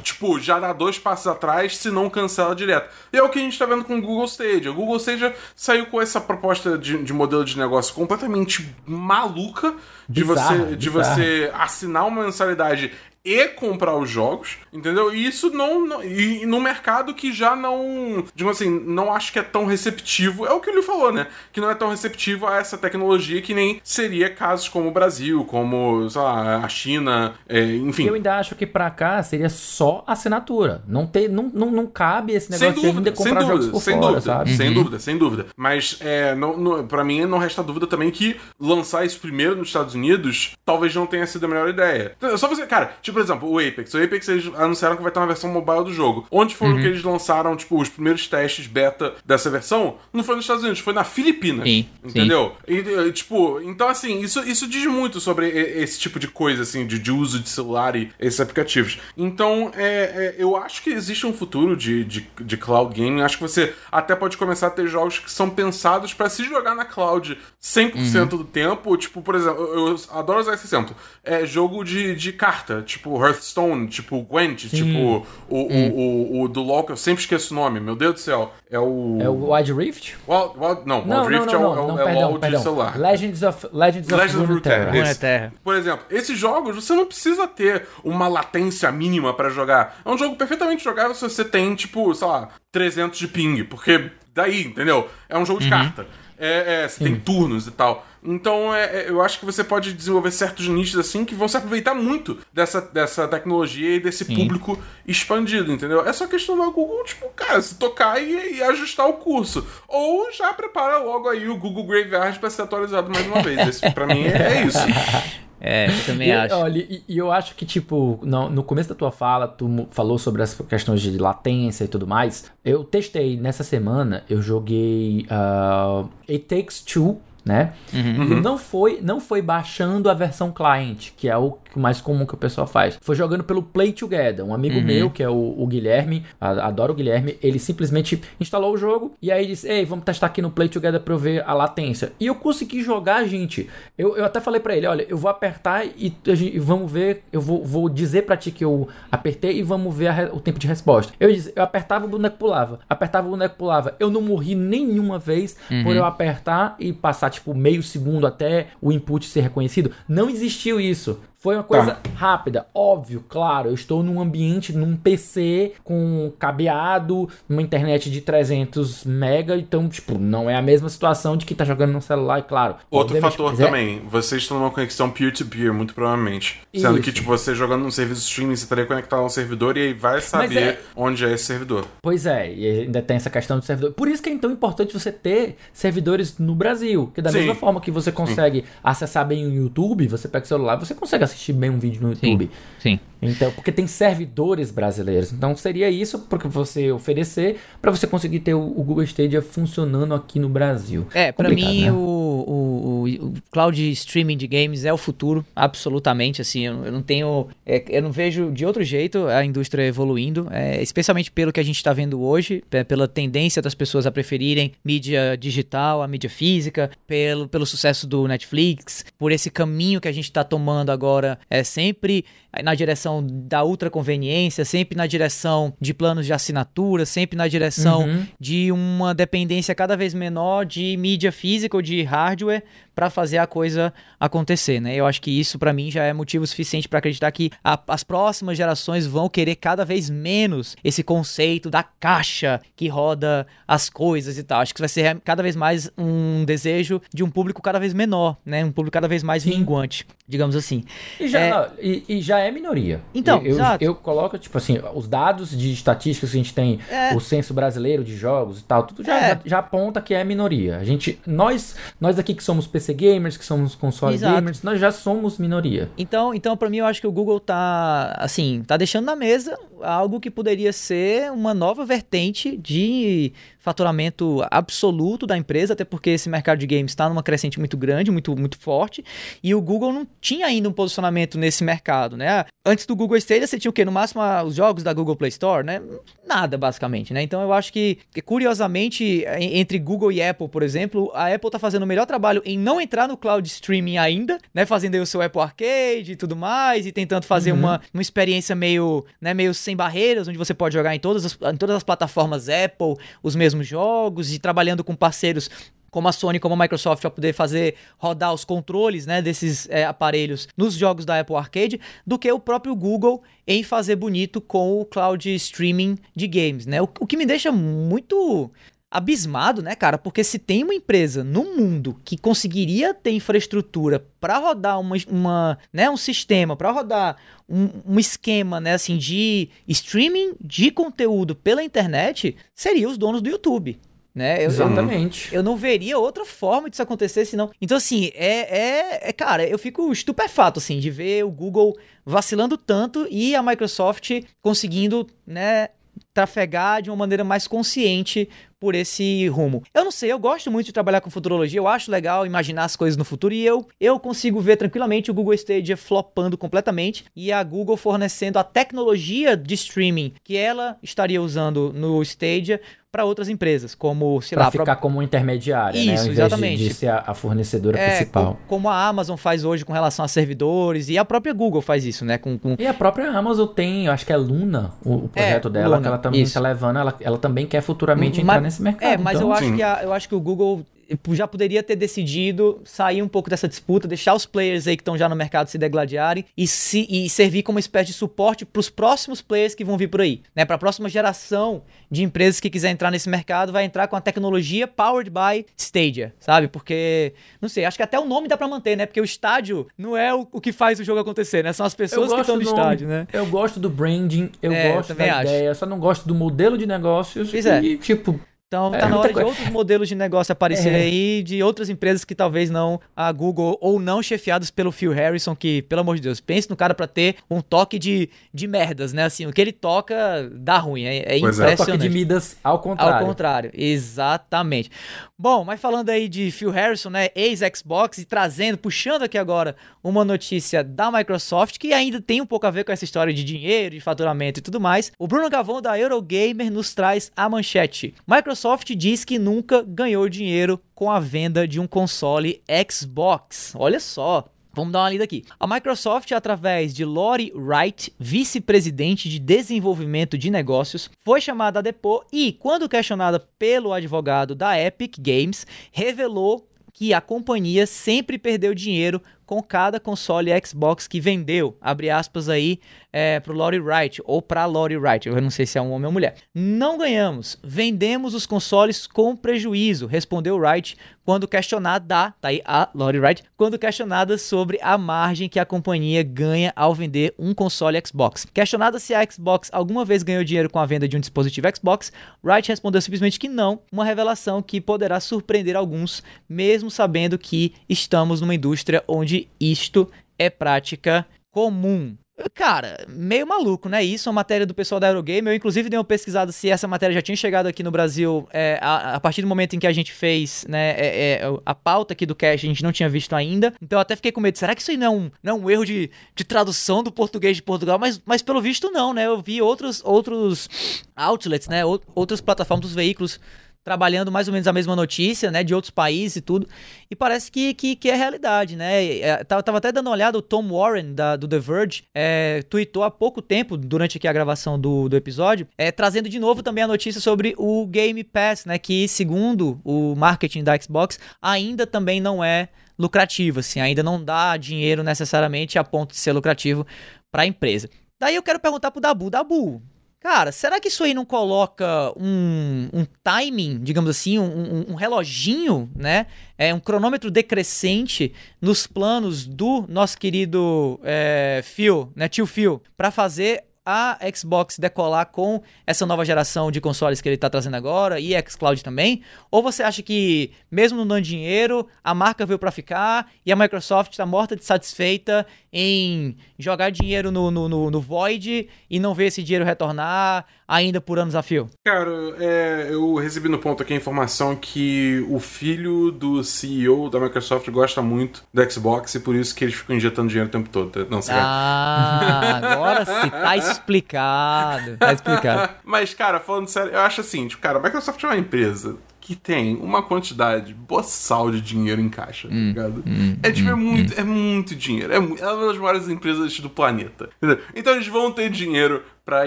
Tipo, 0.00 0.38
já 0.38 0.60
dá 0.60 0.72
dois 0.72 0.96
passos 0.96 1.26
atrás, 1.26 1.76
se 1.76 1.90
não 1.90 2.08
cancela 2.08 2.54
direto. 2.54 2.88
E 3.12 3.16
é 3.16 3.22
o 3.22 3.28
que 3.28 3.40
a 3.40 3.42
gente 3.42 3.58
tá 3.58 3.66
vendo 3.66 3.84
com 3.84 3.98
o 3.98 4.00
Google 4.00 4.24
Stage. 4.26 4.68
O 4.68 4.74
Google 4.74 4.96
Stage 4.96 5.32
saiu 5.56 5.86
com 5.86 6.00
essa 6.00 6.20
proposta 6.20 6.78
de, 6.78 7.02
de 7.02 7.12
modelo 7.12 7.44
de 7.44 7.58
negócio 7.58 7.92
completamente 7.92 8.72
maluca 8.86 9.74
de, 10.08 10.22
você, 10.22 10.76
de 10.76 10.88
você 10.88 11.50
assinar 11.52 12.06
uma 12.06 12.22
mensalidade 12.22 12.92
e 13.26 13.48
comprar 13.48 13.96
os 13.96 14.08
jogos, 14.08 14.56
entendeu? 14.72 15.12
E 15.12 15.26
isso 15.26 15.50
não, 15.50 15.84
não- 15.84 16.02
e 16.04 16.46
no 16.46 16.60
mercado 16.60 17.12
que 17.12 17.32
já 17.32 17.56
não, 17.56 18.24
digamos 18.36 18.56
assim, 18.60 18.70
não 18.86 19.12
acho 19.12 19.32
que 19.32 19.38
é 19.40 19.42
tão 19.42 19.66
receptivo. 19.66 20.46
É 20.46 20.52
o 20.52 20.60
que 20.60 20.70
ele 20.70 20.80
falou, 20.80 21.12
né? 21.12 21.26
Que 21.52 21.60
não 21.60 21.68
é 21.68 21.74
tão 21.74 21.88
receptivo 21.90 22.46
a 22.46 22.58
essa 22.58 22.78
tecnologia 22.78 23.42
que 23.42 23.52
nem 23.52 23.80
seria 23.82 24.30
casos 24.30 24.68
como 24.68 24.88
o 24.88 24.92
Brasil, 24.92 25.44
como, 25.44 26.08
sei 26.08 26.20
lá, 26.22 26.58
a 26.64 26.68
China, 26.68 27.34
é, 27.48 27.64
enfim. 27.64 28.06
Eu 28.06 28.14
ainda 28.14 28.36
acho 28.38 28.54
que 28.54 28.64
pra 28.64 28.88
cá 28.90 29.20
seria 29.24 29.48
só 29.48 30.04
assinatura. 30.06 30.82
Não, 30.86 31.04
ter, 31.04 31.28
não, 31.28 31.50
não, 31.52 31.70
não 31.72 31.86
cabe 31.86 32.32
esse 32.32 32.46
Sem 32.52 32.68
negócio 32.70 32.80
de 32.80 32.86
ainda 32.86 33.10
dúvida, 33.10 33.16
sem 33.16 33.24
comprar 33.26 33.40
jogos 33.40 33.56
dúvida, 33.66 33.72
por 33.72 33.82
sem 33.82 33.94
fora, 33.94 34.06
dúvida, 34.06 34.20
sabe? 34.20 34.56
sem 34.56 34.72
dúvida, 34.72 34.98
sem 35.00 35.18
dúvida. 35.18 35.46
Mas 35.56 35.98
é, 36.00 36.34
não, 36.36 36.56
não, 36.56 36.86
pra 36.86 37.02
mim 37.02 37.24
não 37.26 37.38
resta 37.38 37.60
dúvida 37.62 37.88
também 37.88 38.10
que 38.12 38.36
lançar 38.60 39.04
isso 39.04 39.18
primeiro 39.18 39.56
nos 39.56 39.66
Estados 39.66 39.94
Unidos 39.94 40.52
talvez 40.64 40.94
não 40.94 41.06
tenha 41.06 41.26
sido 41.26 41.44
a 41.46 41.48
melhor 41.48 41.68
ideia. 41.68 42.14
Só 42.36 42.46
você, 42.46 42.64
cara, 42.66 42.92
tipo, 43.02 43.15
por 43.16 43.22
exemplo, 43.22 43.50
o 43.50 43.58
Apex. 43.58 43.94
O 43.94 44.02
Apex 44.02 44.28
eles 44.28 44.50
anunciaram 44.56 44.94
que 44.94 45.02
vai 45.02 45.10
ter 45.10 45.18
uma 45.18 45.26
versão 45.26 45.50
mobile 45.50 45.84
do 45.84 45.92
jogo. 45.94 46.26
Onde 46.30 46.54
foram 46.54 46.74
Uhum. 46.74 46.80
que 46.82 46.86
eles 46.86 47.02
lançaram, 47.02 47.56
tipo, 47.56 47.80
os 47.80 47.88
primeiros 47.88 48.26
testes 48.28 48.66
beta 48.66 49.14
dessa 49.24 49.48
versão? 49.48 49.96
Não 50.12 50.22
foi 50.22 50.36
nos 50.36 50.44
Estados 50.44 50.62
Unidos, 50.62 50.80
foi 50.80 50.92
na 50.92 51.02
Filipinas. 51.02 51.64
Sim, 51.66 51.88
entendeu? 52.04 52.54
E, 52.68 52.74
e, 52.74 53.12
tipo, 53.12 53.58
então 53.62 53.88
assim, 53.88 54.20
isso, 54.20 54.40
isso 54.46 54.68
diz 54.68 54.84
muito 54.84 55.18
sobre 55.18 55.48
esse 55.48 55.98
tipo 55.98 56.18
de 56.18 56.28
coisa, 56.28 56.62
assim, 56.62 56.86
de, 56.86 56.98
de 56.98 57.10
uso 57.10 57.40
de 57.40 57.48
celular 57.48 57.96
e 57.96 58.10
esses 58.20 58.38
aplicativos. 58.38 58.98
Então, 59.16 59.70
é, 59.74 59.86
é, 59.86 60.34
eu 60.36 60.54
acho 60.56 60.82
que 60.82 60.90
existe 60.90 61.26
um 61.26 61.32
futuro 61.32 61.74
de, 61.74 62.04
de, 62.04 62.28
de 62.38 62.56
cloud 62.58 62.94
gaming. 62.94 63.22
Acho 63.22 63.38
que 63.38 63.42
você 63.42 63.72
até 63.90 64.14
pode 64.14 64.36
começar 64.36 64.66
a 64.66 64.70
ter 64.70 64.86
jogos 64.88 65.18
que 65.20 65.30
são 65.30 65.48
pensados 65.48 66.12
pra 66.12 66.28
se 66.28 66.44
jogar 66.44 66.74
na 66.74 66.84
cloud 66.84 67.38
100% 67.62 68.28
do 68.28 68.44
tempo. 68.44 68.94
Tipo, 68.98 69.22
por 69.22 69.34
exemplo, 69.34 69.62
eu, 69.72 69.88
eu 69.88 70.00
adoro 70.10 70.40
usar 70.40 70.52
esse 70.52 70.66
exemplo. 70.66 70.94
É 71.24 71.46
jogo 71.46 71.82
de, 71.82 72.14
de 72.14 72.32
carta. 72.34 72.82
Tipo, 72.82 73.05
tipo 73.06 73.24
Hearthstone, 73.24 73.86
tipo 73.86 74.20
Gwent, 74.22 74.66
tipo 74.68 75.24
o, 75.48 75.62
Hum. 75.62 75.90
o, 75.94 76.40
o, 76.40 76.42
o 76.42 76.48
do 76.48 76.62
LoL, 76.62 76.84
que 76.84 76.92
eu 76.92 76.96
sempre 76.96 77.22
esqueço 77.22 77.54
o 77.54 77.56
nome, 77.56 77.78
meu 77.78 77.94
Deus 77.94 78.14
do 78.14 78.20
céu. 78.20 78.52
É 78.70 78.78
o. 78.78 79.18
É 79.20 79.28
o 79.28 79.52
Wild 79.52 79.72
Rift? 79.72 80.16
Wild, 80.28 80.52
Wild, 80.58 80.80
não, 80.86 80.96
Wild 80.98 81.08
Não, 81.08 81.16
não, 81.22 81.26
Rift 81.26 81.46
não, 81.46 81.52
é 81.52 81.56
o, 81.56 81.60
não, 81.60 81.68
é 81.68 81.80
o, 81.80 81.86
não, 81.86 81.98
é 81.98 82.02
o 82.02 82.04
perdão, 82.04 82.22
LoL 82.22 82.32
de 82.34 82.38
perdão. 82.40 82.62
celular. 82.62 82.98
Legends 82.98 83.42
of, 83.42 83.68
Legends 83.72 84.08
of 84.08 84.14
Legends 84.16 84.40
of 84.40 84.46
Runeterra. 84.46 84.76
Runeterra. 84.86 85.02
Runeterra. 85.04 85.52
Por 85.62 85.74
exemplo, 85.76 86.06
esses 86.10 86.38
jogos 86.38 86.74
você 86.74 86.94
não 86.94 87.06
precisa 87.06 87.46
ter 87.46 87.86
uma 88.02 88.26
latência 88.28 88.90
mínima 88.90 89.32
pra 89.32 89.48
jogar. 89.48 89.98
É 90.04 90.10
um 90.10 90.18
jogo 90.18 90.36
perfeitamente 90.36 90.82
jogável 90.82 91.14
se 91.14 91.22
você 91.22 91.44
tem, 91.44 91.74
tipo, 91.74 92.12
sei 92.14 92.26
lá, 92.26 92.48
300 92.72 93.18
de 93.18 93.28
ping, 93.28 93.62
porque 93.64 94.10
daí, 94.34 94.62
entendeu? 94.66 95.08
É 95.28 95.38
um 95.38 95.46
jogo 95.46 95.60
de 95.60 95.70
carta. 95.70 96.06
É, 96.38 96.84
é, 96.84 96.88
você 96.88 97.04
tem 97.04 97.18
turnos 97.18 97.66
e 97.66 97.70
tal. 97.70 98.06
Então, 98.22 98.74
é, 98.74 98.84
é, 98.84 99.08
eu 99.08 99.22
acho 99.22 99.38
que 99.38 99.44
você 99.44 99.62
pode 99.62 99.92
desenvolver 99.92 100.32
certos 100.32 100.66
nichos 100.66 100.98
assim 100.98 101.24
que 101.24 101.34
vão 101.34 101.46
se 101.46 101.56
aproveitar 101.56 101.94
muito 101.94 102.38
dessa, 102.52 102.80
dessa 102.80 103.28
tecnologia 103.28 103.94
e 103.94 104.00
desse 104.00 104.24
público 104.24 104.78
expandido, 105.06 105.72
entendeu? 105.72 106.04
É 106.04 106.12
só 106.12 106.26
questão 106.26 106.58
da 106.58 106.66
Google, 106.66 107.04
tipo, 107.04 107.28
cara, 107.30 107.62
se 107.62 107.76
tocar 107.76 108.20
e, 108.20 108.56
e 108.56 108.62
ajustar 108.64 109.06
o 109.08 109.14
curso. 109.14 109.64
Ou 109.86 110.32
já 110.32 110.52
prepara 110.52 110.98
logo 110.98 111.28
aí 111.28 111.48
o 111.48 111.56
Google 111.56 111.86
Graveyard 111.86 112.38
pra 112.40 112.50
ser 112.50 112.62
atualizado 112.62 113.10
mais 113.10 113.26
uma 113.26 113.42
vez. 113.42 113.68
Esse, 113.68 113.90
pra 113.92 114.06
mim, 114.06 114.24
é 114.24 114.64
isso. 114.64 114.78
É, 115.60 115.86
eu 115.86 116.04
também 116.04 116.28
E, 116.28 116.32
acho. 116.32 116.54
Olha, 116.54 116.78
e, 116.78 117.02
e 117.08 117.18
eu 117.18 117.32
acho 117.32 117.54
que, 117.54 117.64
tipo, 117.64 118.18
no, 118.22 118.50
no 118.50 118.62
começo 118.62 118.88
da 118.88 118.94
tua 118.94 119.10
fala, 119.10 119.48
tu 119.48 119.88
falou 119.90 120.18
sobre 120.18 120.42
as 120.42 120.54
questões 120.54 121.00
de 121.00 121.16
latência 121.18 121.84
e 121.84 121.88
tudo 121.88 122.06
mais. 122.06 122.50
Eu 122.64 122.84
testei 122.84 123.36
nessa 123.36 123.64
semana, 123.64 124.22
eu 124.28 124.42
joguei 124.42 125.26
ah, 125.30 126.04
It 126.28 126.44
Takes 126.44 126.80
Two, 126.82 127.18
né? 127.44 127.72
E 127.92 128.40
não 128.40 128.58
foi, 128.58 129.00
não 129.00 129.20
foi 129.20 129.40
baixando 129.40 130.10
a 130.10 130.14
versão 130.14 130.50
client, 130.50 131.10
que 131.16 131.28
é 131.28 131.36
o 131.36 131.56
mais 131.78 132.00
comum 132.00 132.26
que 132.26 132.34
o 132.34 132.36
pessoal 132.36 132.66
faz. 132.66 132.98
Foi 133.00 133.14
jogando 133.16 133.44
pelo 133.44 133.62
Play 133.62 133.92
Together. 133.92 134.44
Um 134.44 134.54
amigo 134.54 134.80
meu, 134.80 135.10
que 135.10 135.22
é 135.22 135.28
o, 135.28 135.54
o 135.58 135.66
Guilherme, 135.66 136.24
a- 136.40 136.66
adoro 136.66 136.92
o 136.92 136.96
Guilherme, 136.96 137.36
ele 137.42 137.58
simplesmente 137.58 138.20
instalou 138.40 138.72
o 138.74 138.76
jogo 138.76 139.14
e 139.20 139.30
aí 139.32 139.46
disse: 139.46 139.68
Ei, 139.68 139.84
vamos 139.84 140.04
testar 140.04 140.26
aqui 140.26 140.40
no 140.42 140.50
Play 140.50 140.68
Together 140.68 141.00
pra 141.00 141.14
eu 141.14 141.18
ver 141.18 141.42
a 141.46 141.52
latência. 141.52 142.12
E 142.20 142.26
eu 142.26 142.34
consegui 142.34 142.82
jogar, 142.82 143.24
gente. 143.26 143.68
Eu, 143.96 144.16
eu 144.16 144.24
até 144.24 144.40
falei 144.40 144.60
pra 144.60 144.76
ele: 144.76 144.86
Olha, 144.86 145.06
eu 145.08 145.16
vou 145.16 145.30
apertar 145.30 145.84
e, 145.86 146.12
e 146.26 146.58
vamos 146.58 146.90
ver. 146.90 147.22
Eu 147.32 147.40
vou, 147.40 147.64
vou 147.64 147.88
dizer 147.88 148.22
pra 148.22 148.36
ti 148.36 148.50
que 148.50 148.64
eu 148.64 148.88
apertei 149.10 149.58
e 149.58 149.62
vamos 149.62 149.94
ver 149.94 150.08
a 150.08 150.16
o 150.32 150.40
tempo 150.40 150.58
de 150.58 150.66
resposta. 150.66 151.12
Eu, 151.20 151.32
disse, 151.32 151.52
eu 151.54 151.62
apertava, 151.62 152.04
o 152.06 152.08
boneco 152.08 152.36
pulava. 152.38 152.80
Apertava, 152.88 153.26
o 153.26 153.30
boneco 153.30 153.56
pulava. 153.56 153.94
Eu 154.00 154.10
não 154.10 154.20
morri 154.20 154.54
nenhuma 154.54 155.18
vez 155.18 155.56
por 155.84 155.94
eu 155.96 156.04
apertar 156.04 156.74
e 156.78 156.92
passar, 156.92 157.30
tipo, 157.30 157.54
meio 157.54 157.82
segundo 157.82 158.26
até 158.26 158.68
o 158.80 158.90
input 158.92 159.24
ser 159.26 159.40
reconhecido. 159.40 159.90
Não 160.08 160.28
existiu 160.30 160.80
isso. 160.80 161.20
Foi 161.46 161.54
uma 161.54 161.62
coisa 161.62 161.98
rápida, 162.16 162.66
óbvio, 162.74 163.24
claro. 163.28 163.68
Eu 163.68 163.74
estou 163.74 164.02
num 164.02 164.20
ambiente, 164.20 164.72
num 164.72 164.96
PC 164.96 165.74
com 165.84 166.32
cabeado, 166.40 167.28
numa 167.48 167.62
internet 167.62 168.10
de 168.10 168.20
300 168.20 169.04
mega, 169.04 169.56
então, 169.56 169.88
tipo, 169.88 170.18
não 170.18 170.50
é 170.50 170.56
a 170.56 170.60
mesma 170.62 170.88
situação 170.88 171.36
de 171.36 171.46
que 171.46 171.54
tá 171.54 171.64
jogando 171.64 171.92
no 171.92 172.02
celular, 172.02 172.42
claro. 172.42 172.74
Outro 172.90 173.16
fator 173.20 173.52
mas 173.52 173.60
é- 173.60 173.66
também, 173.66 174.02
vocês 174.10 174.42
estão 174.42 174.58
numa 174.58 174.72
conexão 174.72 175.08
peer-to-peer, 175.08 175.72
muito 175.72 175.94
provavelmente. 175.94 176.60
Sendo 176.74 176.94
Isso. 176.94 177.02
que, 177.04 177.12
tipo, 177.12 177.28
você 177.28 177.54
jogando 177.54 177.82
num 177.84 177.92
serviço 177.92 178.22
streaming, 178.22 178.56
você 178.56 178.64
estaria 178.64 178.84
conectado 178.84 179.20
a 179.20 179.24
um 179.26 179.28
servidor 179.28 179.76
e 179.76 179.82
aí 179.82 179.94
vai 179.94 180.20
saber 180.20 180.58
é- 180.58 180.80
onde 180.96 181.24
é 181.24 181.32
esse 181.32 181.44
servidor. 181.44 181.86
Pois 182.02 182.26
é, 182.26 182.52
e 182.52 182.80
ainda 182.80 183.00
tem 183.00 183.18
essa 183.18 183.30
questão 183.30 183.56
do 183.60 183.64
servidor. 183.64 183.92
Por 183.92 184.08
isso 184.08 184.20
que 184.20 184.28
é 184.28 184.32
então 184.32 184.50
importante 184.50 184.92
você 184.92 185.12
ter 185.12 185.54
servidores 185.72 186.38
no 186.40 186.56
Brasil. 186.56 187.12
Que 187.14 187.22
da 187.22 187.30
Sim. 187.30 187.38
mesma 187.38 187.54
forma 187.54 187.80
que 187.80 187.92
você 187.92 188.10
consegue 188.10 188.64
acessar 188.82 189.24
bem 189.24 189.46
o 189.46 189.54
YouTube, 189.54 190.08
você 190.08 190.26
pega 190.26 190.44
o 190.44 190.48
celular, 190.48 190.74
você 190.74 190.92
consegue 190.92 191.22
assistir 191.22 191.35
bem 191.52 191.70
um 191.70 191.78
vídeo 191.78 192.02
no 192.02 192.14
Sim. 192.14 192.26
YouTube. 192.32 192.50
Sim. 192.78 193.00
Então, 193.22 193.50
porque 193.50 193.72
tem 193.72 193.86
servidores 193.86 194.70
brasileiros. 194.70 195.32
Então 195.32 195.56
seria 195.56 195.88
isso 195.90 196.18
porque 196.28 196.46
você 196.46 196.92
oferecer 196.92 197.56
para 197.80 197.90
você 197.90 198.06
conseguir 198.06 198.40
ter 198.40 198.52
o, 198.54 198.60
o 198.60 198.84
Google 198.84 199.02
Stadia 199.04 199.40
funcionando 199.40 200.14
aqui 200.14 200.38
no 200.38 200.50
Brasil. 200.50 201.06
É, 201.14 201.32
Complicado, 201.32 201.70
mim 201.72 201.84
né? 201.86 201.92
o, 201.92 201.96
o, 201.96 203.04
o- 203.26 203.34
cloud 203.50 203.90
streaming 203.92 204.36
de 204.36 204.46
games 204.46 204.84
é 204.84 204.92
o 204.92 204.98
futuro, 204.98 205.44
absolutamente, 205.56 206.42
assim, 206.42 206.66
eu, 206.66 206.84
eu 206.84 206.92
não 206.92 207.00
tenho, 207.00 207.48
é, 207.64 207.82
eu 207.88 208.02
não 208.02 208.12
vejo 208.12 208.50
de 208.52 208.66
outro 208.66 208.84
jeito 208.84 209.26
a 209.28 209.42
indústria 209.44 209.82
evoluindo, 209.86 210.46
é, 210.50 210.82
especialmente 210.82 211.32
pelo 211.32 211.52
que 211.52 211.58
a 211.58 211.62
gente 211.64 211.82
tá 211.82 211.94
vendo 211.94 212.20
hoje, 212.20 212.62
pe- 212.68 212.84
pela 212.84 213.08
tendência 213.08 213.62
das 213.62 213.74
pessoas 213.74 214.06
a 214.06 214.10
preferirem 214.12 214.72
mídia 214.84 215.36
digital, 215.40 216.02
a 216.02 216.06
mídia 216.06 216.28
física, 216.28 216.90
pelo, 217.06 217.48
pelo 217.48 217.64
sucesso 217.64 218.06
do 218.06 218.28
Netflix, 218.28 219.06
por 219.18 219.32
esse 219.32 219.50
caminho 219.50 220.02
que 220.02 220.08
a 220.08 220.12
gente 220.12 220.30
tá 220.30 220.44
tomando 220.44 220.90
agora, 220.90 221.15
é 221.50 221.62
sempre 221.64 222.24
na 222.62 222.74
direção 222.74 223.26
da 223.26 223.62
ultra 223.64 223.90
conveniência, 223.90 224.64
sempre 224.64 224.96
na 224.96 225.06
direção 225.06 225.74
de 225.80 225.92
planos 225.92 226.24
de 226.26 226.32
assinatura, 226.32 227.04
sempre 227.04 227.36
na 227.36 227.46
direção 227.48 228.04
Uhum. 228.06 228.26
de 228.40 228.72
uma 228.72 229.14
dependência 229.14 229.74
cada 229.74 229.96
vez 229.96 230.14
menor 230.14 230.64
de 230.64 230.96
mídia 230.96 231.30
física 231.30 231.76
ou 231.76 231.82
de 231.82 232.02
hardware 232.02 232.62
para 232.94 233.10
fazer 233.10 233.36
a 233.38 233.46
coisa 233.46 233.92
acontecer, 234.18 234.80
né? 234.80 234.94
Eu 234.96 235.06
acho 235.06 235.20
que 235.20 235.30
isso 235.30 235.58
para 235.58 235.72
mim 235.72 235.90
já 235.90 236.02
é 236.04 236.12
motivo 236.14 236.46
suficiente 236.46 236.88
para 236.88 236.98
acreditar 236.98 237.30
que 237.30 237.50
a- 237.62 237.78
as 237.88 238.02
próximas 238.02 238.56
gerações 238.56 239.06
vão 239.06 239.28
querer 239.28 239.56
cada 239.56 239.84
vez 239.84 240.08
menos 240.08 240.76
esse 240.82 241.02
conceito 241.02 241.68
da 241.68 241.82
caixa 241.82 242.58
que 242.74 242.88
roda 242.88 243.46
as 243.68 243.90
coisas 243.90 244.38
e 244.38 244.42
tal. 244.42 244.60
Acho 244.60 244.74
que 244.74 244.80
vai 244.80 244.88
ser 244.88 245.20
cada 245.24 245.42
vez 245.42 245.54
mais 245.54 245.90
um 245.98 246.42
desejo 246.46 247.02
de 247.12 247.22
um 247.22 247.30
público 247.30 247.60
cada 247.60 247.78
vez 247.78 247.92
menor, 247.92 248.38
né? 248.46 248.64
Um 248.64 248.72
público 248.72 248.94
cada 248.94 249.08
vez 249.08 249.22
mais 249.22 249.44
minguante, 249.44 250.06
digamos 250.26 250.56
assim. 250.56 250.82
E 251.18 251.28
já, 251.28 251.40
É. 251.40 251.50
não, 251.50 251.66
e, 251.80 252.04
e 252.08 252.20
já 252.20 252.38
é 252.38 252.50
minoria. 252.50 253.00
Então, 253.14 253.40
eu, 253.42 253.56
eu, 253.58 253.64
eu 253.80 253.94
coloco, 253.94 254.36
tipo 254.38 254.56
assim, 254.58 254.78
os 254.94 255.06
dados 255.08 255.56
de 255.56 255.72
estatísticas 255.72 256.30
que 256.30 256.36
a 256.36 256.40
gente 256.40 256.54
tem, 256.54 256.78
É. 256.90 257.14
o 257.14 257.20
censo 257.20 257.52
brasileiro 257.54 258.04
de 258.04 258.16
jogos 258.16 258.60
e 258.60 258.64
tal, 258.64 258.82
tudo 258.84 259.02
já, 259.04 259.16
É. 259.16 259.28
já, 259.30 259.40
já 259.44 259.58
aponta 259.58 260.00
que 260.00 260.14
é 260.14 260.22
minoria. 260.24 260.76
A 260.78 260.84
gente, 260.84 261.18
nós, 261.26 261.74
nós 262.00 262.18
aqui 262.18 262.34
que 262.34 262.42
somos 262.44 262.66
PC 262.66 262.94
gamers, 262.94 263.36
que 263.36 263.44
somos 263.44 263.74
console 263.74 264.14
Exato. 264.14 264.34
gamers, 264.34 264.62
nós 264.62 264.78
já 264.80 264.90
somos 264.92 265.38
minoria. 265.38 265.90
Então, 265.96 266.34
então 266.34 266.56
para 266.56 266.68
mim, 266.70 266.78
eu 266.78 266.86
acho 266.86 267.00
que 267.00 267.06
o 267.06 267.12
Google 267.12 267.40
tá, 267.40 268.14
assim, 268.18 268.62
tá 268.66 268.76
deixando 268.76 269.04
na 269.06 269.16
mesa 269.16 269.58
algo 269.82 270.18
que 270.20 270.30
poderia 270.30 270.72
ser 270.72 271.30
uma 271.32 271.52
nova 271.54 271.84
vertente 271.84 272.56
de 272.56 273.32
faturamento 273.66 274.46
absoluto 274.48 275.26
da 275.26 275.36
empresa, 275.36 275.72
até 275.72 275.84
porque 275.84 276.10
esse 276.10 276.28
mercado 276.28 276.58
de 276.58 276.66
games 276.68 276.92
está 276.92 277.08
numa 277.08 277.22
crescente 277.22 277.58
muito 277.58 277.76
grande, 277.76 278.12
muito, 278.12 278.34
muito 278.36 278.56
forte, 278.58 279.04
e 279.42 279.52
o 279.54 279.60
Google 279.60 279.92
não 279.92 280.06
tinha 280.20 280.46
ainda 280.46 280.68
um 280.68 280.72
posicionamento 280.72 281.36
nesse 281.36 281.64
mercado, 281.64 282.16
né? 282.16 282.44
Antes 282.64 282.86
do 282.86 282.94
Google 282.96 283.16
Stadia, 283.16 283.46
você 283.46 283.58
tinha 283.58 283.70
o 283.70 283.72
quê? 283.72 283.84
No 283.84 283.92
máximo, 283.92 284.20
ah, 284.20 284.42
os 284.44 284.54
jogos 284.54 284.82
da 284.82 284.92
Google 284.92 285.16
Play 285.16 285.28
Store, 285.30 285.64
né? 285.64 285.80
Nada, 286.26 286.56
basicamente, 286.58 287.12
né? 287.12 287.22
Então, 287.22 287.40
eu 287.42 287.52
acho 287.52 287.72
que, 287.72 287.98
curiosamente, 288.24 289.24
en- 289.38 289.58
entre 289.58 289.78
Google 289.78 290.12
e 290.12 290.22
Apple, 290.22 290.48
por 290.48 290.62
exemplo, 290.62 291.10
a 291.14 291.32
Apple 291.32 291.50
tá 291.50 291.58
fazendo 291.58 291.82
o 291.84 291.86
melhor 291.86 292.06
trabalho 292.06 292.42
em 292.44 292.58
não 292.58 292.80
entrar 292.80 293.08
no 293.08 293.16
cloud 293.16 293.46
streaming 293.48 293.96
ainda, 293.98 294.38
né? 294.52 294.66
Fazendo 294.66 294.94
aí 294.94 295.00
o 295.00 295.06
seu 295.06 295.22
Apple 295.22 295.40
Arcade 295.40 296.12
e 296.12 296.16
tudo 296.16 296.36
mais, 296.36 296.86
e 296.86 296.92
tentando 296.92 297.24
fazer 297.24 297.52
uma, 297.52 297.80
uma 297.94 298.02
experiência 298.02 298.54
meio, 298.54 299.04
né, 299.20 299.32
meio 299.32 299.54
sem 299.54 299.74
barreiras, 299.76 300.28
onde 300.28 300.36
você 300.36 300.52
pode 300.52 300.74
jogar 300.74 300.94
em 300.94 300.98
todas 301.00 301.24
as, 301.24 301.38
em 301.52 301.56
todas 301.56 301.76
as 301.76 301.82
plataformas 301.82 302.48
Apple, 302.48 302.96
os 303.22 303.34
mesmos 303.34 303.55
jogos, 303.62 304.32
e 304.32 304.38
trabalhando 304.38 304.82
com 304.82 304.94
parceiros 304.94 305.48
como 305.90 306.08
a 306.08 306.12
Sony, 306.12 306.38
como 306.38 306.54
a 306.54 306.58
Microsoft, 306.58 307.00
para 307.00 307.10
poder 307.10 307.32
fazer 307.32 307.74
rodar 307.96 308.34
os 308.34 308.44
controles 308.44 309.06
né, 309.06 309.22
desses 309.22 309.66
é, 309.70 309.84
aparelhos 309.84 310.46
nos 310.54 310.74
jogos 310.74 311.06
da 311.06 311.18
Apple 311.20 311.36
Arcade, 311.36 311.80
do 312.06 312.18
que 312.18 312.30
o 312.30 312.38
próprio 312.38 312.76
Google 312.76 313.22
em 313.46 313.62
fazer 313.62 313.96
bonito 313.96 314.38
com 314.40 314.78
o 314.78 314.84
cloud 314.84 315.34
streaming 315.34 315.96
de 316.14 316.26
games, 316.26 316.66
né? 316.66 316.82
O, 316.82 316.88
o 317.00 317.06
que 317.06 317.16
me 317.16 317.24
deixa 317.24 317.50
muito 317.50 318.50
abismado, 318.96 319.62
né, 319.62 319.74
cara? 319.74 319.98
Porque 319.98 320.24
se 320.24 320.38
tem 320.38 320.64
uma 320.64 320.74
empresa 320.74 321.22
no 321.22 321.44
mundo 321.56 322.00
que 322.04 322.16
conseguiria 322.16 322.94
ter 322.94 323.10
infraestrutura 323.10 324.06
para 324.18 324.38
rodar 324.38 324.80
uma, 324.80 324.96
uma, 325.08 325.58
né, 325.72 325.90
um 325.90 325.96
sistema, 325.96 326.56
para 326.56 326.70
rodar 326.70 327.16
um, 327.48 327.68
um 327.86 327.98
esquema, 327.98 328.58
né, 328.58 328.72
assim, 328.72 328.96
de 328.96 329.50
streaming 329.68 330.34
de 330.40 330.70
conteúdo 330.70 331.34
pela 331.34 331.62
internet, 331.62 332.36
seria 332.54 332.88
os 332.88 332.96
donos 332.96 333.20
do 333.20 333.28
YouTube. 333.28 333.78
Né? 334.14 334.38
Eu, 334.42 334.46
Exatamente. 334.46 335.28
eu 335.34 335.42
não 335.42 335.58
veria 335.58 335.98
outra 335.98 336.24
forma 336.24 336.70
disso 336.70 336.80
acontecer 336.80 337.26
senão. 337.26 337.50
Então, 337.60 337.76
assim, 337.76 338.10
é, 338.14 338.58
é, 338.58 339.10
é, 339.10 339.12
Cara, 339.12 339.46
eu 339.46 339.58
fico 339.58 339.92
estupefato, 339.92 340.58
assim, 340.58 340.80
de 340.80 340.90
ver 340.90 341.22
o 341.22 341.30
Google 341.30 341.76
vacilando 342.02 342.56
tanto 342.56 343.06
e 343.10 343.36
a 343.36 343.42
Microsoft 343.42 344.22
conseguindo, 344.40 345.06
né? 345.26 345.68
Trafegar 346.14 346.80
de 346.80 346.88
uma 346.88 346.96
maneira 346.96 347.24
mais 347.24 347.46
consciente 347.46 348.26
por 348.58 348.74
esse 348.74 349.28
rumo. 349.28 349.62
Eu 349.74 349.84
não 349.84 349.90
sei, 349.90 350.10
eu 350.12 350.18
gosto 350.18 350.50
muito 350.50 350.66
de 350.66 350.72
trabalhar 350.72 351.00
com 351.00 351.10
futurologia, 351.10 351.58
eu 351.60 351.68
acho 351.68 351.90
legal 351.90 352.24
imaginar 352.26 352.64
as 352.64 352.76
coisas 352.76 352.96
no 352.96 353.04
futuro 353.04 353.34
e 353.34 353.44
eu, 353.44 353.66
eu 353.80 353.98
consigo 354.00 354.40
ver 354.40 354.56
tranquilamente 354.56 355.10
o 355.10 355.14
Google 355.14 355.34
Stadia 355.34 355.76
flopando 355.76 356.38
completamente 356.38 357.04
e 357.14 357.30
a 357.32 357.42
Google 357.42 357.76
fornecendo 357.76 358.38
a 358.38 358.44
tecnologia 358.44 359.36
de 359.36 359.54
streaming 359.54 360.12
que 360.22 360.36
ela 360.36 360.76
estaria 360.82 361.20
usando 361.20 361.72
no 361.74 362.02
Stadia 362.02 362.60
para 362.90 363.04
outras 363.04 363.28
empresas, 363.28 363.74
como, 363.74 364.22
sei 364.22 364.36
pra 364.36 364.44
lá, 364.46 364.50
ficar 364.50 364.64
pra- 364.64 364.76
como 364.76 365.02
intermediária, 365.02 365.78
né? 365.84 365.92
Isso, 365.94 366.04
Ao 366.06 366.10
invés 366.12 366.14
de- 366.16 366.20
exatamente. 366.22 366.64
De, 366.64 366.72
ser 366.72 366.88
a, 366.88 367.04
a 367.08 367.12
fornecedora 367.14 367.78
é, 367.78 367.88
principal. 367.88 368.34
co- 368.34 368.38
como 368.48 368.70
a 368.70 368.86
Amazon 368.88 369.16
faz 369.18 369.44
hoje 369.44 369.66
com 369.66 369.72
relação 369.72 370.02
a 370.02 370.08
servidores 370.08 370.88
e 370.88 370.96
a 370.96 371.04
própria 371.04 371.34
Google 371.34 371.60
faz 371.60 371.84
isso, 371.84 372.06
né? 372.06 372.16
Com, 372.16 372.38
com 372.38 372.56
E 372.58 372.66
a 372.66 372.72
própria 372.72 373.10
Amazon 373.10 373.48
tem, 373.48 373.84
eu 373.86 373.92
acho 373.92 374.06
que 374.06 374.12
é 374.14 374.16
Luna, 374.16 374.72
o, 374.82 374.94
o 374.94 375.08
projeto 375.10 375.48
É, 375.48 375.50
dela, 375.50 375.68
Luna, 375.76 375.80
que 375.82 375.88
ela 375.88 375.98
também 375.98 376.22
isso. 376.22 376.32
tá 376.34 376.40
levando, 376.40 376.78
ela, 376.78 376.96
ela 377.00 377.18
também 377.18 377.46
quer 377.46 377.60
futuramente 377.60 378.22
Ma- 378.24 378.34
entrar 378.36 378.40
nesse 378.46 378.62
mercado. 378.62 378.90
É, 378.90 378.96
mas 378.96 379.16
então, 379.16 379.28
eu, 379.28 379.32
acho 379.34 379.44
sim. 379.44 379.56
que 379.56 379.62
a- 379.62 379.80
eu 379.82 379.92
acho 379.92 380.08
que 380.08 380.14
o 380.14 380.20
Google 380.20 380.64
já 381.10 381.26
poderia 381.26 381.64
ter 381.64 381.74
decidido 381.74 382.60
sair 382.64 383.02
um 383.02 383.08
pouco 383.08 383.28
dessa 383.28 383.48
disputa, 383.48 383.88
deixar 383.88 384.14
os 384.14 384.24
players 384.24 384.68
aí 384.68 384.76
que 384.76 384.82
estão 384.82 384.96
já 384.96 385.08
no 385.08 385.16
mercado 385.16 385.48
se 385.48 385.58
degladiarem 385.58 386.24
e, 386.36 386.46
se, 386.46 386.86
e 386.88 387.10
servir 387.10 387.42
como 387.42 387.56
uma 387.56 387.60
espécie 387.60 387.86
de 387.88 387.92
suporte 387.92 388.44
para 388.44 388.60
os 388.60 388.70
próximos 388.70 389.20
players 389.20 389.52
que 389.52 389.64
vão 389.64 389.76
vir 389.76 389.88
por 389.88 390.00
aí. 390.00 390.22
Né? 390.32 390.44
Para 390.44 390.54
a 390.54 390.58
próxima 390.58 390.88
geração 390.88 391.62
de 391.90 392.04
empresas 392.04 392.38
que 392.38 392.48
quiser 392.48 392.70
entrar 392.70 392.92
nesse 392.92 393.08
mercado, 393.08 393.52
vai 393.52 393.64
entrar 393.64 393.88
com 393.88 393.96
a 393.96 394.00
tecnologia 394.00 394.68
powered 394.68 395.10
by 395.10 395.44
Stadia, 395.56 396.14
sabe? 396.20 396.46
Porque, 396.46 397.14
não 397.42 397.48
sei, 397.48 397.64
acho 397.64 397.76
que 397.76 397.82
até 397.82 397.98
o 397.98 398.04
nome 398.04 398.28
dá 398.28 398.36
para 398.36 398.46
manter, 398.46 398.76
né? 398.76 398.86
Porque 398.86 399.00
o 399.00 399.04
estádio 399.04 399.66
não 399.76 399.96
é 399.96 400.14
o, 400.14 400.24
o 400.30 400.40
que 400.40 400.52
faz 400.52 400.78
o 400.78 400.84
jogo 400.84 401.00
acontecer, 401.00 401.42
né? 401.42 401.52
São 401.52 401.66
as 401.66 401.72
eu 401.72 401.78
pessoas 401.78 402.12
que 402.12 402.20
estão 402.20 402.36
no 402.36 402.42
estádio, 402.42 402.86
né? 402.86 403.08
Eu 403.12 403.26
gosto 403.26 403.58
do 403.58 403.68
branding, 403.68 404.30
eu 404.40 404.52
É, 404.52 404.70
eu 404.70 404.74
gosto 404.76 404.90
da 404.90 404.94
também 404.94 405.10
acho. 405.10 405.22
ideia, 405.32 405.52
só 405.52 405.66
não 405.66 405.80
gosto 405.80 406.06
do 406.06 406.14
modelo 406.14 406.56
de 406.56 406.64
negócios. 406.64 407.28
Pois 407.28 407.44
é. 407.44 407.60
E, 407.60 407.76
tipo, 407.76 408.20
Então 408.48 408.72
É, 408.72 408.78
tá 408.78 408.88
na 408.88 408.96
hora 409.00 409.12
de 409.12 409.24
outros 409.24 409.48
modelos 409.48 409.88
de 409.88 409.96
negócio 409.96 410.30
aparecerem 410.32 410.78
É. 410.78 410.82
aí, 410.84 411.22
de 411.24 411.42
outras 411.42 411.68
empresas 411.68 412.04
que 412.04 412.14
talvez 412.14 412.48
não 412.48 412.80
a 412.94 413.10
Google, 413.10 413.58
ou 413.60 413.80
não 413.80 414.00
chefiados 414.00 414.52
pelo 414.52 414.70
Phil 414.70 414.92
Harrison, 414.92 415.34
que, 415.34 415.62
pelo 415.62 415.80
amor 415.80 415.96
de 415.96 416.02
Deus, 416.02 416.20
pense 416.20 416.48
no 416.48 416.54
cara 416.54 416.72
pra 416.72 416.86
ter 416.86 417.16
um 417.28 417.40
toque 417.40 417.76
de, 417.76 418.08
de 418.32 418.46
merdas, 418.46 418.92
né? 418.92 419.02
Assim, 419.04 419.26
o 419.26 419.32
que 419.32 419.40
ele 419.40 419.50
toca 419.50 420.30
dá 420.32 420.58
ruim, 420.58 420.84
é, 420.84 421.16
é 421.16 421.20
Pois 421.20 421.40
é. 421.40 421.42
é 421.42 421.46
o 421.46 421.50
toque 421.50 421.52
impressionante. 421.54 421.82
de 421.82 421.88
Midas 421.88 422.36
ao 422.44 422.52
Ao 422.52 422.58
contrário. 422.60 423.06
contrário, 423.06 423.50
exatamente. 423.52 424.70
Bom, 425.18 425.44
mas 425.44 425.60
falando 425.60 425.88
aí 425.90 426.08
de 426.08 426.30
Phil 426.30 426.50
Harrison, 426.50 426.88
né, 426.90 427.08
ex-Xbox, 427.16 427.98
e 427.98 428.04
trazendo, 428.04 428.58
puxando 428.58 429.02
aqui 429.02 429.18
agora 429.18 429.56
uma 429.82 430.04
notícia 430.04 430.62
da 430.62 430.92
Microsoft, 430.92 431.58
que 431.58 431.72
ainda 431.72 432.00
tem 432.00 432.20
um 432.20 432.26
pouco 432.26 432.46
a 432.46 432.50
ver 432.52 432.62
com 432.64 432.70
essa 432.70 432.84
história 432.84 433.12
de 433.12 433.24
dinheiro, 433.24 433.74
de 433.74 433.80
faturamento 433.80 434.38
e 434.38 434.42
tudo 434.42 434.60
mais, 434.60 434.92
o 435.00 435.08
Bruno 435.08 435.28
Gavão 435.28 435.60
da 435.60 435.76
Eurogamer 435.76 436.48
nos 436.52 436.72
traz 436.74 437.10
a 437.16 437.28
manchete. 437.28 437.92
Microsoft 438.06 438.35
diz 438.76 439.04
que 439.04 439.18
nunca 439.18 439.62
ganhou 439.62 440.08
dinheiro 440.08 440.60
com 440.74 440.90
a 440.90 441.00
venda 441.00 441.48
de 441.48 441.58
um 441.58 441.66
console 441.66 442.42
Xbox. 442.70 443.52
Olha 443.56 443.80
só, 443.80 444.24
Vamos 444.56 444.72
dar 444.72 444.84
uma 444.84 444.90
lida 444.90 445.04
aqui. 445.04 445.22
A 445.38 445.46
Microsoft, 445.46 446.10
através 446.12 446.72
de 446.72 446.82
Lori 446.82 447.30
Wright, 447.34 447.92
vice-presidente 447.98 449.06
de 449.06 449.18
desenvolvimento 449.18 450.16
de 450.16 450.30
negócios, 450.30 450.88
foi 451.04 451.20
chamada 451.20 451.58
a 451.58 451.62
depor 451.62 452.06
e, 452.10 452.32
quando 452.32 452.66
questionada 452.66 453.20
pelo 453.38 453.74
advogado 453.74 454.34
da 454.34 454.58
Epic 454.58 454.96
Games, 454.98 455.46
revelou 455.70 456.48
que 456.72 456.94
a 456.94 457.02
companhia 457.02 457.66
sempre 457.66 458.16
perdeu 458.16 458.54
dinheiro 458.54 459.02
com 459.26 459.42
cada 459.42 459.80
console 459.80 460.30
Xbox 460.44 460.86
que 460.86 461.00
vendeu. 461.00 461.56
Abre 461.60 461.90
aspas 461.90 462.28
aí 462.28 462.60
é, 462.92 463.20
pro 463.20 463.34
Lori 463.34 463.60
Wright, 463.60 464.00
ou 464.06 464.22
pra 464.22 464.46
Lori 464.46 464.78
Wright, 464.78 465.06
eu 465.06 465.20
não 465.20 465.28
sei 465.28 465.44
se 465.44 465.58
é 465.58 465.60
um 465.60 465.70
homem 465.72 465.84
ou 465.84 465.92
mulher. 465.92 466.14
Não 466.34 466.78
ganhamos, 466.78 467.38
vendemos 467.44 468.14
os 468.14 468.24
consoles 468.24 468.86
com 468.86 469.14
prejuízo, 469.14 469.86
respondeu 469.86 470.38
Wright 470.38 470.76
quando 471.04 471.28
questionada, 471.28 472.12
tá 472.20 472.28
aí 472.28 472.42
a 472.44 472.68
Lori 472.74 472.98
Wright, 472.98 473.22
quando 473.36 473.58
questionada 473.58 474.18
sobre 474.18 474.58
a 474.60 474.76
margem 474.76 475.28
que 475.28 475.38
a 475.38 475.44
companhia 475.44 476.02
ganha 476.02 476.52
ao 476.56 476.74
vender 476.74 477.14
um 477.16 477.32
console 477.32 477.80
Xbox. 477.86 478.26
Questionada 478.34 478.80
se 478.80 478.92
a 478.92 479.08
Xbox 479.08 479.48
alguma 479.52 479.84
vez 479.84 480.02
ganhou 480.02 480.24
dinheiro 480.24 480.50
com 480.50 480.58
a 480.58 480.66
venda 480.66 480.88
de 480.88 480.96
um 480.96 481.00
dispositivo 481.00 481.46
Xbox, 481.54 481.92
Wright 482.24 482.48
respondeu 482.48 482.80
simplesmente 482.80 483.20
que 483.20 483.28
não, 483.28 483.60
uma 483.70 483.84
revelação 483.84 484.42
que 484.42 484.60
poderá 484.60 484.98
surpreender 484.98 485.54
alguns, 485.54 486.02
mesmo 486.28 486.70
sabendo 486.70 487.16
que 487.16 487.54
estamos 487.68 488.20
numa 488.20 488.34
indústria 488.34 488.82
onde 488.88 489.15
isto 489.40 489.90
é 490.18 490.28
prática 490.30 491.06
comum. 491.30 491.96
Cara, 492.32 492.82
meio 492.88 493.26
maluco, 493.26 493.68
né? 493.68 493.84
Isso 493.84 494.08
é 494.08 494.10
uma 494.10 494.20
matéria 494.20 494.46
do 494.46 494.54
pessoal 494.54 494.80
da 494.80 494.88
Eurogame. 494.88 495.28
Eu, 495.28 495.34
inclusive, 495.34 495.68
dei 495.68 495.78
uma 495.78 495.84
pesquisada 495.84 496.32
se 496.32 496.48
essa 496.48 496.66
matéria 496.66 496.94
já 496.94 497.02
tinha 497.02 497.14
chegado 497.14 497.46
aqui 497.46 497.62
no 497.62 497.70
Brasil 497.70 498.26
é, 498.32 498.58
a, 498.62 498.94
a 498.94 499.00
partir 499.00 499.20
do 499.20 499.28
momento 499.28 499.54
em 499.54 499.58
que 499.58 499.66
a 499.66 499.72
gente 499.72 499.92
fez 499.92 500.46
né, 500.48 500.70
é, 500.78 500.86
é, 500.86 501.20
a 501.44 501.54
pauta 501.54 501.92
aqui 501.92 502.06
do 502.06 502.14
cast, 502.14 502.46
a 502.46 502.48
gente 502.48 502.62
não 502.62 502.72
tinha 502.72 502.88
visto 502.88 503.14
ainda. 503.14 503.52
Então 503.60 503.76
eu 503.76 503.82
até 503.82 503.94
fiquei 503.94 504.10
com 504.12 504.22
medo. 504.22 504.38
Será 504.38 504.54
que 504.54 504.62
isso 504.62 504.70
aí 504.70 504.78
não 504.78 504.86
é 504.86 504.90
um, 504.90 505.10
não 505.22 505.32
é 505.32 505.34
um 505.34 505.50
erro 505.50 505.66
de, 505.66 505.90
de 506.14 506.24
tradução 506.24 506.82
do 506.82 506.90
português 506.90 507.36
de 507.36 507.42
Portugal? 507.42 507.78
Mas, 507.78 508.00
mas 508.06 508.22
pelo 508.22 508.40
visto, 508.40 508.70
não, 508.70 508.94
né? 508.94 509.04
Eu 509.06 509.20
vi 509.20 509.42
outros, 509.42 509.82
outros 509.84 510.48
outlets, 510.96 511.48
né? 511.48 511.64
Out- 511.64 511.84
Outras 511.94 512.22
plataformas 512.22 512.64
dos 512.64 512.74
veículos 512.74 513.20
trabalhando 513.66 514.12
mais 514.12 514.28
ou 514.28 514.32
menos 514.32 514.46
a 514.46 514.52
mesma 514.52 514.76
notícia, 514.76 515.28
né, 515.28 515.42
de 515.42 515.52
outros 515.52 515.72
países 515.72 516.18
e 516.18 516.20
tudo, 516.20 516.46
e 516.88 516.94
parece 516.94 517.32
que, 517.32 517.52
que, 517.52 517.74
que 517.74 517.90
é 517.90 517.96
realidade, 517.96 518.54
né, 518.54 518.98
é, 518.98 519.24
tava, 519.24 519.42
tava 519.42 519.58
até 519.58 519.72
dando 519.72 519.88
uma 519.88 519.92
olhada, 519.92 520.16
o 520.16 520.22
Tom 520.22 520.48
Warren, 520.48 520.94
da, 520.94 521.16
do 521.16 521.26
The 521.26 521.40
Verge, 521.40 521.82
é, 521.92 522.44
tweetou 522.48 522.84
há 522.84 522.92
pouco 522.92 523.20
tempo, 523.20 523.56
durante 523.56 523.98
aqui 523.98 524.06
a 524.06 524.12
gravação 524.12 524.56
do, 524.56 524.88
do 524.88 524.94
episódio, 524.94 525.48
é, 525.58 525.72
trazendo 525.72 526.08
de 526.08 526.20
novo 526.20 526.44
também 526.44 526.62
a 526.62 526.68
notícia 526.68 527.00
sobre 527.00 527.34
o 527.36 527.66
Game 527.66 528.04
Pass, 528.04 528.44
né, 528.44 528.56
que 528.56 528.86
segundo 528.86 529.60
o 529.64 529.96
marketing 529.96 530.44
da 530.44 530.56
Xbox, 530.56 531.00
ainda 531.20 531.66
também 531.66 532.00
não 532.00 532.22
é 532.22 532.48
lucrativo, 532.78 533.40
assim, 533.40 533.58
ainda 533.58 533.82
não 533.82 534.00
dá 534.00 534.36
dinheiro 534.36 534.84
necessariamente 534.84 535.58
a 535.58 535.64
ponto 535.64 535.90
de 535.90 535.98
ser 535.98 536.12
lucrativo 536.12 536.64
para 537.10 537.22
a 537.22 537.26
empresa. 537.26 537.68
Daí 537.98 538.14
eu 538.14 538.22
quero 538.22 538.38
perguntar 538.38 538.70
pro 538.70 538.80
Dabu, 538.80 539.10
Dabu, 539.10 539.60
Cara, 539.98 540.30
será 540.30 540.60
que 540.60 540.68
isso 540.68 540.84
aí 540.84 540.94
não 540.94 541.04
coloca 541.04 541.92
um, 541.96 542.68
um 542.72 542.86
timing, 543.02 543.58
digamos 543.60 543.90
assim, 543.90 544.18
um, 544.18 544.24
um- 544.60 544.72
um 544.72 544.74
reloginho, 544.74 545.68
né? 545.74 546.06
É 546.38 546.54
um 546.54 546.60
cronômetro 546.60 547.10
decrescente 547.10 548.12
nos 548.40 548.66
planos 548.68 549.26
do 549.26 549.64
nosso 549.68 549.98
querido 549.98 550.78
é, 550.84 551.40
Phil, 551.42 551.90
né? 551.96 552.08
Tio 552.08 552.26
Phil, 552.26 552.62
para 552.76 552.90
fazer 552.92 553.45
a 553.66 553.98
Xbox 554.14 554.58
decolar 554.58 555.06
com 555.06 555.42
essa 555.66 555.84
nova 555.84 556.04
geração 556.04 556.52
de 556.52 556.60
consoles 556.60 557.00
que 557.00 557.08
ele 557.08 557.16
tá 557.16 557.28
trazendo 557.28 557.56
agora 557.56 557.98
e 557.98 558.12
xCloud 558.22 558.62
também? 558.62 559.02
Ou 559.28 559.42
você 559.42 559.64
acha 559.64 559.82
que, 559.82 560.30
mesmo 560.48 560.78
não 560.78 560.86
dando 560.86 561.02
dinheiro, 561.02 561.66
a 561.82 561.92
marca 561.92 562.24
veio 562.24 562.38
para 562.38 562.52
ficar 562.52 563.10
e 563.26 563.32
a 563.32 563.36
Microsoft 563.36 563.96
tá 563.96 564.06
morta 564.06 564.36
de 564.36 564.44
satisfeita 564.44 565.26
em 565.52 566.16
jogar 566.38 566.70
dinheiro 566.70 567.10
no, 567.10 567.30
no, 567.30 567.48
no, 567.48 567.70
no 567.70 567.80
Void 567.80 568.48
e 568.70 568.78
não 568.78 568.94
ver 568.94 569.06
esse 569.06 569.22
dinheiro 569.22 569.44
retornar 569.44 570.24
ainda 570.46 570.80
por 570.80 570.98
anos 570.98 571.14
a 571.14 571.22
fio? 571.22 571.48
Cara, 571.64 571.90
é, 572.18 572.68
eu 572.70 572.94
recebi 572.96 573.28
no 573.28 573.38
ponto 573.38 573.62
aqui 573.62 573.72
a 573.72 573.76
informação 573.76 574.34
que 574.36 575.04
o 575.08 575.18
filho 575.18 575.90
do 575.90 576.22
CEO 576.22 576.88
da 576.90 577.00
Microsoft 577.00 577.48
gosta 577.50 577.82
muito 577.82 578.22
do 578.32 578.50
Xbox 578.50 578.94
e 578.94 579.00
por 579.00 579.14
isso 579.14 579.34
que 579.34 579.44
eles 579.44 579.54
ficam 579.54 579.76
injetando 579.76 580.08
dinheiro 580.08 580.28
o 580.28 580.32
tempo 580.32 580.48
todo. 580.48 580.86
Não, 580.90 581.02
sei 581.02 581.14
Ah, 581.16 582.40
agora 582.42 582.84
sim, 582.84 583.10
tá 583.10 583.36
explicado. 583.38 584.76
Tá 584.76 584.92
explicado. 584.92 585.54
Mas, 585.64 585.94
cara, 585.94 586.20
falando 586.20 586.48
sério, 586.48 586.72
eu 586.72 586.80
acho 586.80 587.00
assim, 587.00 587.28
tipo, 587.28 587.42
cara, 587.42 587.58
a 587.58 587.62
Microsoft 587.62 588.02
é 588.02 588.06
uma 588.06 588.16
empresa 588.16 588.76
que 589.06 589.14
tem 589.14 589.54
uma 589.58 589.84
quantidade 589.84 590.52
boçal 590.52 591.30
de 591.30 591.40
dinheiro 591.40 591.80
em 591.80 591.88
caixa, 591.88 592.26
tá 592.26 592.34
ligado? 592.34 592.82
é 593.22 593.30
tipo, 593.30 593.48
é 593.48 593.54
muito, 593.54 594.00
é 594.00 594.02
muito 594.02 594.56
dinheiro. 594.56 594.92
É, 594.92 594.96
é 594.96 594.98
uma 594.98 595.46
das 595.46 595.58
maiores 595.58 595.88
empresas 595.88 596.40
do 596.40 596.50
planeta. 596.50 597.08
entendeu? 597.22 597.38
Então 597.54 597.74
eles 597.74 597.86
vão 597.86 598.10
ter 598.10 598.28
dinheiro 598.28 598.82
pra 599.04 599.24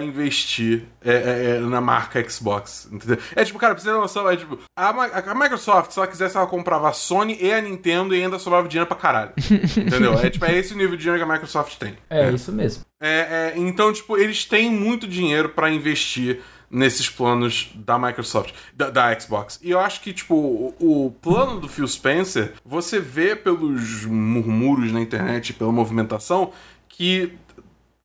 investir 0.02 0.84
é, 1.02 1.14
é, 1.14 1.56
é, 1.56 1.60
na 1.62 1.80
marca 1.80 2.22
Xbox, 2.30 2.90
entendeu? 2.92 3.18
É 3.34 3.46
tipo, 3.46 3.58
cara, 3.58 3.74
pra 3.74 3.82
você 3.82 3.90
ter 3.90 3.96
noção, 3.96 4.30
é 4.30 4.36
tipo, 4.36 4.60
a, 4.76 4.90
a 4.90 5.34
Microsoft, 5.34 5.92
se 5.92 6.00
ela 6.00 6.08
quisesse, 6.10 6.36
ela 6.36 6.46
comprava 6.46 6.90
a 6.90 6.92
Sony 6.92 7.38
e 7.40 7.54
a 7.54 7.62
Nintendo 7.62 8.14
e 8.14 8.22
ainda 8.22 8.38
sobrava 8.38 8.68
dinheiro 8.68 8.86
pra 8.86 8.98
caralho. 8.98 9.32
entendeu? 9.40 10.20
É 10.20 10.30
tipo, 10.30 10.44
é 10.44 10.58
esse 10.58 10.74
o 10.74 10.78
nível 10.78 10.98
de 10.98 11.04
dinheiro 11.04 11.24
que 11.24 11.32
a 11.32 11.34
Microsoft 11.34 11.78
tem. 11.78 11.96
É, 12.10 12.30
isso 12.30 12.52
mesmo. 12.52 12.84
É, 13.02 13.54
é, 13.54 13.54
então, 13.56 13.94
tipo, 13.94 14.18
eles 14.18 14.44
têm 14.44 14.70
muito 14.70 15.08
dinheiro 15.08 15.48
pra 15.48 15.70
investir 15.70 16.42
nesses 16.70 17.10
planos 17.10 17.72
da 17.76 17.98
Microsoft, 17.98 18.54
da, 18.74 18.90
da 18.90 19.20
Xbox. 19.20 19.60
E 19.62 19.72
eu 19.72 19.80
acho 19.80 20.02
que, 20.02 20.14
tipo, 20.14 20.36
o, 20.36 20.76
o 21.08 21.12
plano 21.22 21.60
do 21.60 21.68
Phil 21.68 21.88
Spencer, 21.88 22.54
você 22.64 23.00
vê 23.00 23.36
pelos 23.36 24.06
murmúrios 24.06 24.92
na 24.92 25.02
internet, 25.02 25.54
pela 25.54 25.72
movimentação, 25.72 26.52
que 26.88 27.34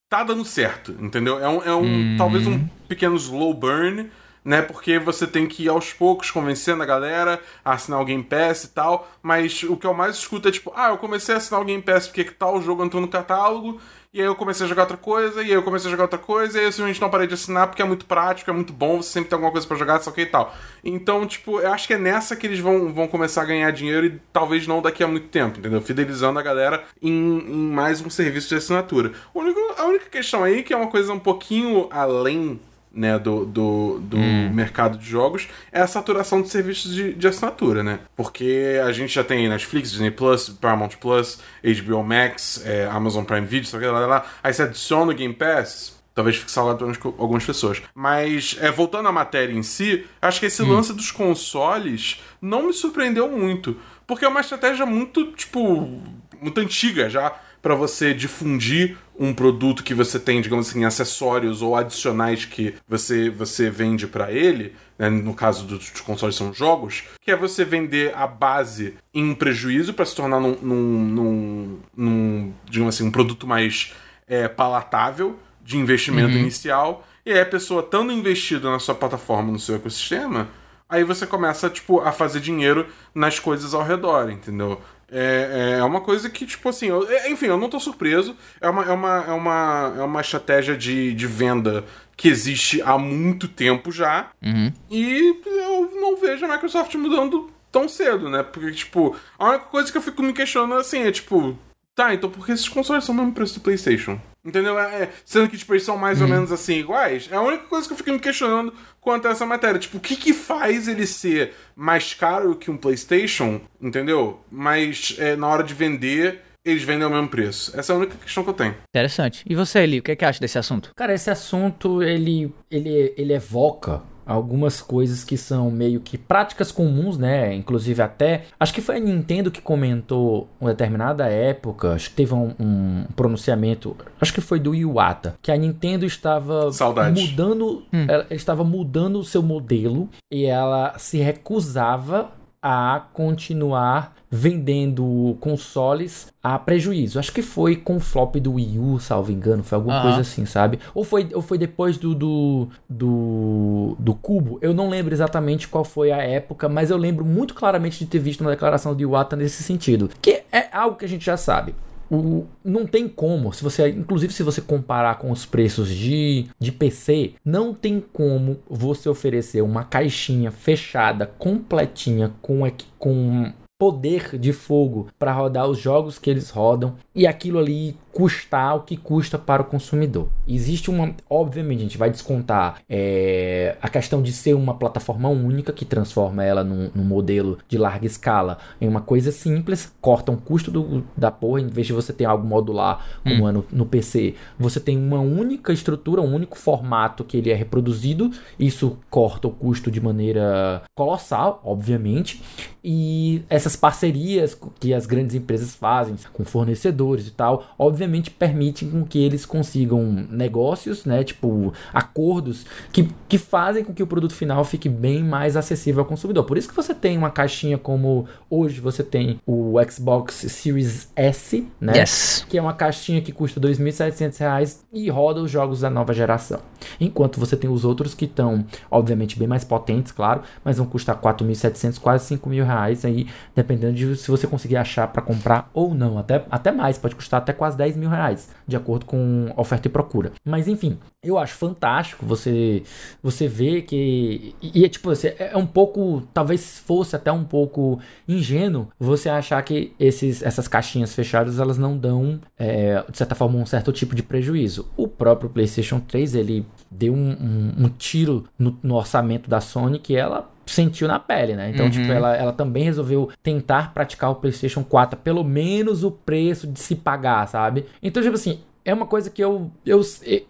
tá 0.09 0.23
dando 0.23 0.45
certo, 0.45 0.97
entendeu? 1.01 1.39
É 1.39 1.49
um, 1.49 1.62
é 1.62 1.75
um 1.75 2.17
talvez 2.17 2.47
um 2.47 2.65
pequeno 2.89 3.17
slow 3.17 3.53
burn, 3.53 4.09
né? 4.45 4.61
Porque 4.61 4.99
você 4.99 5.26
tem 5.26 5.47
que 5.47 5.64
ir 5.64 5.68
aos 5.68 5.92
poucos 5.92 6.30
convencendo 6.30 6.82
a 6.82 6.86
galera 6.86 7.40
a 7.64 7.72
assinar 7.72 8.01
o 8.01 8.05
Game 8.05 8.22
Pass 8.22 8.64
e 8.64 8.68
tal. 8.68 9.09
Mas 9.22 9.62
o 9.62 9.76
que 9.76 9.86
eu 9.86 9.95
mais 9.95 10.16
escuto 10.16 10.49
é 10.49 10.53
tipo, 10.53 10.72
ah, 10.76 10.90
eu 10.90 10.99
comecei 10.99 11.34
a 11.34 11.38
assinar 11.38 11.61
o 11.61 11.64
Game 11.64 11.82
Pass 11.82 12.07
porque 12.07 12.24
tal 12.24 12.61
jogo 12.61 12.84
entrou 12.84 13.01
no 13.01 13.09
catálogo. 13.09 13.80
E 14.12 14.20
aí 14.20 14.26
eu 14.26 14.36
comecei 14.36 14.64
a 14.64 14.68
jogar 14.68 14.82
outra 14.82 14.97
coisa, 14.97 15.42
e 15.42 15.47
aí 15.47 15.53
eu 15.53 15.62
comecei 15.64 15.88
a 15.88 15.90
jogar 15.90 16.05
outra 16.05 16.20
coisa, 16.20 16.57
e 16.57 16.61
aí 16.61 16.66
eu 16.66 16.70
simplesmente 16.70 17.01
não 17.01 17.11
parei 17.11 17.26
de 17.26 17.34
assinar 17.34 17.66
porque 17.66 17.82
é 17.82 17.84
muito 17.84 18.07
prático, 18.07 18.49
é 18.49 18.53
muito 18.55 18.72
bom, 18.72 19.03
você 19.03 19.11
sempre 19.11 19.28
tem 19.28 19.34
alguma 19.34 19.51
coisa 19.51 19.66
para 19.66 19.76
jogar, 19.76 20.01
só 20.01 20.12
que 20.12 20.20
e 20.20 20.26
tal. 20.26 20.55
Então, 20.84 21.26
tipo, 21.26 21.59
eu 21.59 21.72
acho 21.72 21.88
que 21.88 21.95
é 21.95 21.99
nessa 21.99 22.36
que 22.36 22.47
eles 22.47 22.61
vão, 22.61 22.92
vão 22.92 23.09
começar 23.09 23.42
a 23.42 23.45
ganhar 23.45 23.72
dinheiro 23.72 24.07
e 24.07 24.20
talvez 24.32 24.68
não 24.68 24.80
daqui 24.80 25.03
a 25.03 25.09
muito 25.09 25.26
tempo, 25.26 25.59
entendeu? 25.59 25.82
Fidelizando 25.82 26.38
a 26.38 26.42
galera 26.42 26.84
em, 27.03 27.11
em 27.11 27.72
mais 27.72 28.01
um 28.03 28.09
serviço 28.09 28.51
de 28.51 28.55
assinatura. 28.55 29.11
A 29.34 29.36
única, 29.36 29.61
a 29.78 29.84
única 29.86 30.09
questão 30.09 30.45
aí, 30.45 30.62
que 30.62 30.72
é 30.72 30.76
uma 30.76 30.86
coisa 30.86 31.12
um 31.12 31.18
pouquinho 31.18 31.88
além 31.90 32.61
né, 32.95 33.18
do, 33.18 33.45
do, 33.45 33.99
do 34.01 34.16
hum. 34.16 34.51
mercado 34.53 34.97
de 34.97 35.07
jogos 35.07 35.49
é 35.72 35.80
a 35.80 35.86
saturação 35.86 36.40
de 36.40 36.49
serviços 36.49 36.95
de, 36.95 37.12
de, 37.12 37.26
assinatura, 37.26 37.82
né? 37.82 37.99
Porque 38.16 38.80
a 38.84 38.92
gente 38.92 39.12
já 39.12 39.24
tem 39.24 39.49
Netflix, 39.49 39.90
Disney 39.90 40.11
Plus, 40.11 40.49
Paramount 40.49 40.90
Plus, 41.01 41.40
HBO 41.62 42.05
Max, 42.05 42.62
é, 42.64 42.86
Amazon 42.86 43.24
Prime 43.24 43.47
Video, 43.47 43.68
lá, 43.80 43.99
lá, 43.99 44.07
lá. 44.07 44.26
aí 44.42 44.55
você 44.55 44.62
adiciona 44.62 45.11
o 45.11 45.14
Game 45.14 45.34
Pass, 45.34 46.01
talvez 46.14 46.36
fique 46.36 46.51
salgado 46.51 46.78
para 46.78 47.11
algumas 47.18 47.45
pessoas. 47.45 47.82
Mas, 47.95 48.57
é, 48.61 48.70
voltando 48.70 49.09
à 49.09 49.12
matéria 49.12 49.53
em 49.53 49.62
si, 49.62 50.07
acho 50.22 50.38
que 50.38 50.47
esse 50.47 50.62
hum. 50.62 50.72
lance 50.72 50.92
dos 50.92 51.11
consoles 51.11 52.22
não 52.40 52.68
me 52.68 52.72
surpreendeu 52.72 53.28
muito. 53.28 53.76
Porque 54.07 54.24
é 54.24 54.28
uma 54.28 54.40
estratégia 54.40 54.86
muito, 54.86 55.32
tipo, 55.32 56.01
muito 56.40 56.61
antiga 56.61 57.09
já 57.09 57.40
para 57.65 57.75
você 57.75 58.12
difundir 58.12 58.99
um 59.19 59.33
produto 59.33 59.83
que 59.83 59.95
você 59.95 60.21
tem, 60.21 60.43
digamos 60.43 60.69
assim, 60.69 60.85
acessórios 60.85 61.62
ou 61.62 61.75
adicionais 61.75 62.45
que 62.45 62.75
você, 62.87 63.31
você 63.31 63.71
vende 63.71 64.07
para 64.07 64.31
ele, 64.31 64.77
né, 64.99 65.09
no 65.09 65.33
caso 65.33 65.65
dos, 65.65 65.89
consoles 66.01 66.37
são 66.37 66.53
jogos, 66.53 67.05
que 67.23 67.31
é 67.31 67.37
você 67.37 67.65
vender 67.65 68.15
a 68.15 68.27
base 68.27 68.99
em 69.15 69.35
prejuízo 69.35 69.95
para 69.95 70.05
se 70.05 70.15
tornar 70.15 70.41
num, 70.41 70.59
num, 70.61 71.05
num, 71.07 71.79
num, 71.97 72.55
digamos 72.69 72.95
assim, 72.95 73.09
um 73.09 73.11
produto 73.11 73.47
mais 73.47 73.95
é, 74.29 74.47
palatável 74.47 75.39
de 75.62 75.79
investimento 75.79 76.35
uhum. 76.35 76.41
inicial, 76.41 77.07
e 77.25 77.33
aí 77.33 77.41
a 77.41 77.47
pessoa 77.47 77.81
estando 77.81 78.12
investida 78.12 78.71
na 78.71 78.79
sua 78.79 78.95
plataforma, 78.95 79.51
no 79.51 79.59
seu 79.59 79.77
ecossistema, 79.77 80.51
aí 80.87 81.03
você 81.03 81.27
começa, 81.27 81.71
tipo, 81.71 82.01
a 82.01 82.12
fazer 82.12 82.41
dinheiro 82.41 82.87
nas 83.15 83.39
coisas 83.39 83.73
ao 83.73 83.83
redor, 83.83 84.31
entendeu? 84.31 84.83
É, 85.17 85.77
é 85.79 85.85
uma 85.85 86.01
coisa 86.01 86.29
que, 86.29 86.45
tipo 86.45 86.69
assim, 86.69 86.89
eu, 86.89 87.09
é, 87.09 87.31
enfim, 87.31 87.47
eu 87.47 87.57
não 87.57 87.69
tô 87.69 87.79
surpreso. 87.79 88.37
É 88.61 88.69
uma, 88.69 88.85
é 88.85 88.91
uma, 88.91 89.25
é 89.29 89.33
uma, 89.33 89.95
é 89.99 90.03
uma 90.03 90.21
estratégia 90.21 90.77
de, 90.77 91.15
de 91.15 91.27
venda 91.27 91.85
que 92.17 92.29
existe 92.29 92.83
há 92.83 92.99
muito 92.99 93.47
tempo 93.47 93.93
já. 93.93 94.31
Uhum. 94.43 94.73
E 94.91 95.37
eu 95.45 95.91
não 96.01 96.17
vejo 96.17 96.45
a 96.45 96.49
Microsoft 96.49 96.95
mudando 96.97 97.51
tão 97.71 97.89
cedo, 97.89 98.29
né? 98.29 98.43
Porque, 98.43 98.73
tipo, 98.73 99.17
a 99.39 99.51
única 99.51 99.65
coisa 99.67 99.91
que 99.91 99.99
eu 99.99 100.03
fico 100.03 100.23
me 100.23 100.33
questionando 100.33 100.75
assim 100.75 101.01
é, 101.01 101.12
tipo, 101.12 101.57
tá, 101.95 102.12
então 102.12 102.29
por 102.29 102.45
que 102.45 102.53
esses 102.53 102.69
consoles 102.69 103.05
são 103.05 103.15
o 103.15 103.19
mesmo 103.19 103.33
preço 103.33 103.55
do 103.55 103.61
PlayStation? 103.62 104.21
Entendeu? 104.45 104.78
É, 104.78 105.05
é, 105.05 105.11
sendo 105.24 105.49
que 105.49 105.57
tipo, 105.57 105.72
eles 105.72 105.84
são 105.84 105.97
mais 105.97 106.20
ou 106.20 106.26
uhum. 106.26 106.34
menos 106.34 106.53
assim 106.53 106.74
iguais. 106.74 107.28
É 107.32 107.36
a 107.36 107.40
única 107.40 107.64
coisa 107.64 107.86
que 107.86 107.95
eu 107.95 107.97
fico 107.97 108.12
me 108.12 108.18
questionando 108.18 108.74
quanto 109.01 109.26
a 109.26 109.30
essa 109.30 109.47
matéria. 109.47 109.80
Tipo, 109.80 109.97
o 109.97 110.01
que 110.01 110.16
que 110.16 110.32
faz 110.34 110.86
ele 110.86 111.07
ser 111.07 111.55
mais 111.74 112.12
caro 112.12 112.55
que 112.55 112.70
um 112.70 112.76
PlayStation? 112.76 113.61
Entendeu? 113.80 114.40
Mas 114.51 115.16
é, 115.18 115.34
na 115.34 115.49
hora 115.49 115.62
de 115.62 115.72
vender, 115.72 116.42
eles 116.64 116.82
vendem 116.82 117.05
ao 117.05 117.11
mesmo 117.11 117.28
preço. 117.28 117.78
Essa 117.78 117.92
é 117.92 117.95
a 117.95 117.99
única 117.99 118.16
questão 118.16 118.45
que 118.45 118.51
eu 118.51 118.55
tenho. 118.55 118.74
Interessante. 118.88 119.45
E 119.49 119.55
você, 119.55 119.80
Eli, 119.80 120.01
o 120.01 120.03
que, 120.03 120.12
é 120.12 120.16
que 120.16 120.24
acha 120.24 120.40
desse 120.40 120.59
assunto? 120.59 120.92
Cara, 120.95 121.14
esse 121.14 121.30
assunto, 121.30 122.03
ele, 122.03 122.53
ele, 122.70 123.14
ele 123.16 123.32
evoca 123.32 124.03
algumas 124.27 124.81
coisas 124.81 125.25
que 125.25 125.37
são 125.37 125.70
meio 125.70 126.01
que 126.01 126.16
práticas 126.16 126.72
comuns, 126.72 127.18
né? 127.18 127.55
Inclusive 127.55 128.03
até 128.03 128.45
acho 128.59 128.72
que 128.72 128.81
foi 128.81 128.97
a 128.97 129.01
Nintendo 129.01 129.51
que 129.51 129.61
comentou 129.61 130.49
uma 130.61 130.70
determinada 130.70 131.27
época, 131.27 131.93
acho 131.93 132.11
que 132.11 132.16
teve 132.16 132.35
um, 132.35 132.55
um 132.59 133.05
pronunciamento, 133.14 133.97
acho 134.20 134.33
que 134.33 134.41
foi 134.41 134.59
do 134.59 134.75
Iwata, 134.75 135.37
que 135.43 135.53
a 135.53 135.57
Nintendo 135.57 136.05
estava 136.07 136.72
Saudade. 136.72 137.20
mudando, 137.20 137.83
hum. 137.93 138.07
ela 138.09 138.27
estava 138.31 138.64
mudando 138.64 139.18
o 139.18 139.25
seu 139.25 139.43
modelo 139.43 140.09
e 140.31 140.45
ela 140.45 140.99
se 140.99 141.18
recusava 141.18 142.31
a 142.67 142.99
continuar 143.12 144.15
vendendo 144.31 145.37
consoles 145.39 146.33
a 146.43 146.59
prejuízo. 146.59 147.19
Acho 147.19 147.31
que 147.31 147.43
foi 147.43 147.77
com 147.77 147.97
o 147.97 148.01
flop 148.01 148.37
do 148.37 148.55
Wii 148.55 148.79
U, 148.79 148.99
salvo 148.99 149.31
engano, 149.31 149.62
foi 149.62 149.77
alguma 149.77 150.01
coisa 150.01 150.23
assim, 150.23 150.47
sabe? 150.47 150.81
Ou 150.95 151.05
foi, 151.05 151.29
ou 151.35 151.43
foi 151.43 151.59
depois 151.59 151.99
do, 151.99 152.15
do, 152.15 152.69
do, 152.89 153.97
do 153.99 154.15
Cubo, 154.15 154.59
eu 154.62 154.73
não 154.73 154.89
lembro 154.89 155.12
exatamente 155.12 155.69
qual 155.69 155.85
foi 155.85 156.11
a 156.11 156.17
época, 156.17 156.67
mas 156.67 156.91
eu 156.91 156.97
lembro 156.97 157.23
muito 157.23 157.53
claramente 157.53 157.99
de 157.99 158.07
ter 158.07 158.19
visto 158.19 158.41
uma 158.41 158.51
declaração 158.51 158.97
de 158.97 159.03
Iwata 159.03 159.37
nesse 159.37 159.62
sentido, 159.62 160.09
que 160.23 160.43
é 160.51 160.69
algo 160.73 160.97
que 160.97 161.05
a 161.05 161.09
gente 161.09 161.27
já 161.27 161.37
sabe. 161.37 161.75
O, 162.15 162.47
não 162.65 162.87
tem 162.87 163.09
como, 163.09 163.53
se 163.53 163.62
você, 163.62 163.89
inclusive 163.89 164.33
se 164.33 164.43
você 164.43 164.61
comparar 164.61 165.19
com 165.19 165.31
os 165.31 165.45
preços 165.45 165.89
de, 165.89 166.47
de 166.59 166.71
PC, 166.71 167.33
não 167.45 167.75
tem 167.75 168.03
como 168.12 168.59
você 168.69 169.09
oferecer 169.09 169.62
uma 169.62 169.85
caixinha 169.85 170.51
fechada, 170.51 171.27
completinha, 171.27 172.33
com, 172.41 172.61
com 172.99 173.53
poder 173.79 174.39
de 174.39 174.53
fogo 174.53 175.09
para 175.19 175.33
rodar 175.33 175.69
os 175.69 175.79
jogos 175.79 176.19
que 176.19 176.31
eles 176.31 176.51
rodam. 176.51 176.95
E 177.15 177.27
aquilo 177.27 177.59
ali 177.59 177.97
custar 178.15 178.77
o 178.77 178.81
que 178.83 178.97
custa 178.97 179.37
para 179.37 179.61
o 179.61 179.65
consumidor. 179.65 180.29
Existe 180.47 180.89
uma, 180.89 181.12
obviamente, 181.29 181.81
a 181.81 181.83
gente 181.83 181.99
vai 181.99 182.09
descontar 182.09 182.81
é, 182.89 183.77
a 183.83 183.89
questão 183.89 184.23
de 184.23 184.33
ser 184.33 184.55
uma 184.55 184.75
plataforma 184.75 185.29
única 185.29 185.73
que 185.73 185.85
transforma 185.85 186.45
ela 186.45 186.62
num, 186.62 186.91
num, 186.95 187.03
modelo 187.03 187.59
de 187.69 187.77
larga 187.77 188.07
escala 188.07 188.59
em 188.81 188.87
uma 188.87 189.01
coisa 189.01 189.33
simples, 189.33 189.93
corta 190.01 190.31
um 190.31 190.37
custo 190.37 190.71
do, 190.71 191.05
da 191.17 191.33
porra, 191.33 191.61
em 191.61 191.67
vez 191.67 191.89
de 191.89 191.93
você 191.93 192.12
ter 192.12 192.25
algo 192.25 192.47
modular 192.47 193.05
como 193.25 193.45
hum. 193.45 193.49
é 193.49 193.53
no, 193.53 193.67
no, 193.73 193.85
PC, 193.85 194.37
você 194.57 194.79
tem 194.79 194.97
uma 194.97 195.19
única 195.19 195.73
estrutura, 195.73 196.23
um 196.23 196.33
único 196.33 196.57
formato 196.57 197.25
que 197.25 197.37
ele 197.37 197.51
é 197.51 197.55
reproduzido, 197.55 198.31
isso 198.57 198.97
corta 199.11 199.49
o 199.49 199.51
custo 199.51 199.91
de 199.91 200.01
maneira 200.01 200.83
colossal, 200.95 201.61
obviamente, 201.65 202.41
e 202.83 203.43
essas 203.49 203.75
parcerias 203.75 204.57
que 204.79 204.95
as 204.95 205.05
grandes 205.05 205.35
empresas 205.35 205.75
fazem 205.75 206.15
com 206.33 206.45
fornecedores 206.45 207.27
e 207.27 207.33
tal, 207.33 207.65
obviamente 207.77 208.03
obviamente 208.05 208.30
permitem 208.30 208.90
com 208.90 209.05
que 209.05 209.18
eles 209.18 209.46
consigam 209.46 210.26
negócios, 210.30 211.05
né, 211.05 211.24
tipo 211.24 211.72
acordos 211.92 212.66
que, 212.92 213.09
que 213.28 213.38
fazem 213.38 213.82
com 213.82 213.92
que 213.92 214.02
o 214.02 214.07
produto 214.07 214.34
final 214.34 214.64
fique 214.64 214.88
bem 214.88 215.22
mais 215.22 215.57
acessível 215.57 216.02
ao 216.02 216.07
consumidor. 216.07 216.44
Por 216.44 216.59
isso 216.59 216.68
que 216.68 216.76
você 216.76 216.94
tem 216.94 217.16
uma 217.16 217.30
caixinha 217.30 217.78
como 217.78 218.26
hoje 218.50 218.80
você 218.80 219.02
tem 219.02 219.40
o 219.46 219.74
Xbox 219.90 220.34
Series 220.34 221.09
S, 221.16 221.66
né, 221.80 221.98
yes. 221.98 222.46
que 222.48 222.59
é 222.59 222.62
uma 222.62 222.74
caixinha 222.74 223.20
que 223.20 223.32
custa 223.32 223.61
R$ 223.61 223.68
2.700 223.74 224.78
e 224.92 225.09
roda 225.09 225.40
os 225.40 225.50
jogos 225.50 225.80
da 225.80 225.90
nova 225.90 226.12
geração. 226.12 226.61
Enquanto 227.00 227.40
você 227.40 227.57
tem 227.57 227.70
os 227.70 227.84
outros 227.84 228.14
que 228.14 228.26
estão, 228.26 228.64
obviamente, 228.90 229.38
bem 229.38 229.48
mais 229.48 229.64
potentes, 229.64 230.12
claro, 230.12 230.42
mas 230.62 230.76
vão 230.76 230.86
custar 230.86 231.20
4.700, 231.20 231.98
quase 231.98 232.26
5 232.26 232.48
mil 232.48 232.64
reais 232.64 233.05
aí, 233.05 233.26
dependendo 233.55 233.94
de 233.94 234.16
se 234.16 234.30
você 234.30 234.46
conseguir 234.46 234.76
achar 234.76 235.09
para 235.09 235.22
comprar 235.22 235.70
ou 235.72 235.94
não. 235.94 236.18
Até, 236.18 236.44
até 236.50 236.70
mais, 236.70 236.98
pode 236.98 237.14
custar 237.14 237.38
até 237.38 237.52
quase 237.52 237.76
10 237.76 237.93
mil 237.97 238.09
reais, 238.09 238.49
de 238.66 238.76
acordo 238.76 239.07
com 239.07 239.53
oferta 239.57 239.88
e 239.88 239.90
procura. 239.90 240.32
Mas 240.45 240.68
enfim, 240.68 240.99
eu 241.22 241.38
acho 241.38 241.55
fantástico 241.55 242.26
você 242.26 242.82
você 243.22 243.49
ver 243.49 243.82
que 243.82 244.55
e 244.61 244.84
é 244.84 244.88
tipo 244.88 245.11
assim, 245.11 245.28
é 245.38 245.57
um 245.57 245.66
pouco 245.66 246.22
talvez 246.32 246.78
fosse 246.78 247.16
até 247.16 247.32
um 247.32 247.45
pouco 247.45 247.99
ingênuo 248.28 248.88
você 248.99 249.28
achar 249.28 249.62
que 249.62 249.92
esses 249.99 250.42
essas 250.42 250.68
caixinhas 250.68 251.14
fechadas 251.14 251.59
elas 251.59 251.78
não 251.78 251.97
dão 251.97 252.40
é, 252.59 253.03
de 253.11 253.16
certa 253.16 253.34
forma 253.34 253.59
um 253.59 253.66
certo 253.66 253.92
tipo 253.92 254.14
de 254.14 254.22
prejuízo 254.22 254.86
o 254.97 255.09
próprio 255.09 255.51
PlayStation 255.51 256.01
3 256.01 256.34
ele 256.34 256.66
deu 256.90 257.14
um, 257.14 257.30
um, 257.30 257.84
um 257.84 257.88
tiro 257.88 258.45
no, 258.59 258.78
no 258.82 258.95
orçamento 258.95 259.49
da 259.49 259.61
Sony 259.61 259.99
que 259.99 260.14
ela 260.14 260.53
sentiu 260.67 261.09
na 261.09 261.19
pele, 261.19 261.55
né? 261.55 261.71
Então, 261.71 261.89
tipo, 261.91 262.03
uhum. 262.03 262.09
tipo, 262.09 262.12
ela, 262.12 262.37
ela 262.37 262.53
também 262.53 262.85
resolveu 262.85 263.31
tentar 263.43 263.93
praticar 263.93 264.31
o 264.31 264.37
PlayStation 264.37 264.83
4, 264.83 265.19
pelo 265.19 265.45
menos 265.45 266.05
o 266.05 266.11
preço 266.11 266.67
de 266.67 266.79
se 266.81 266.95
pagar, 266.97 267.47
sabe? 267.49 267.87
Então, 268.03 268.23
tipo 268.23 268.35
assim, 268.35 268.61
é 268.85 268.93
uma 268.93 269.07
coisa 269.07 269.31
que 269.31 269.43
eu, 269.43 269.71
eu. 269.85 270.01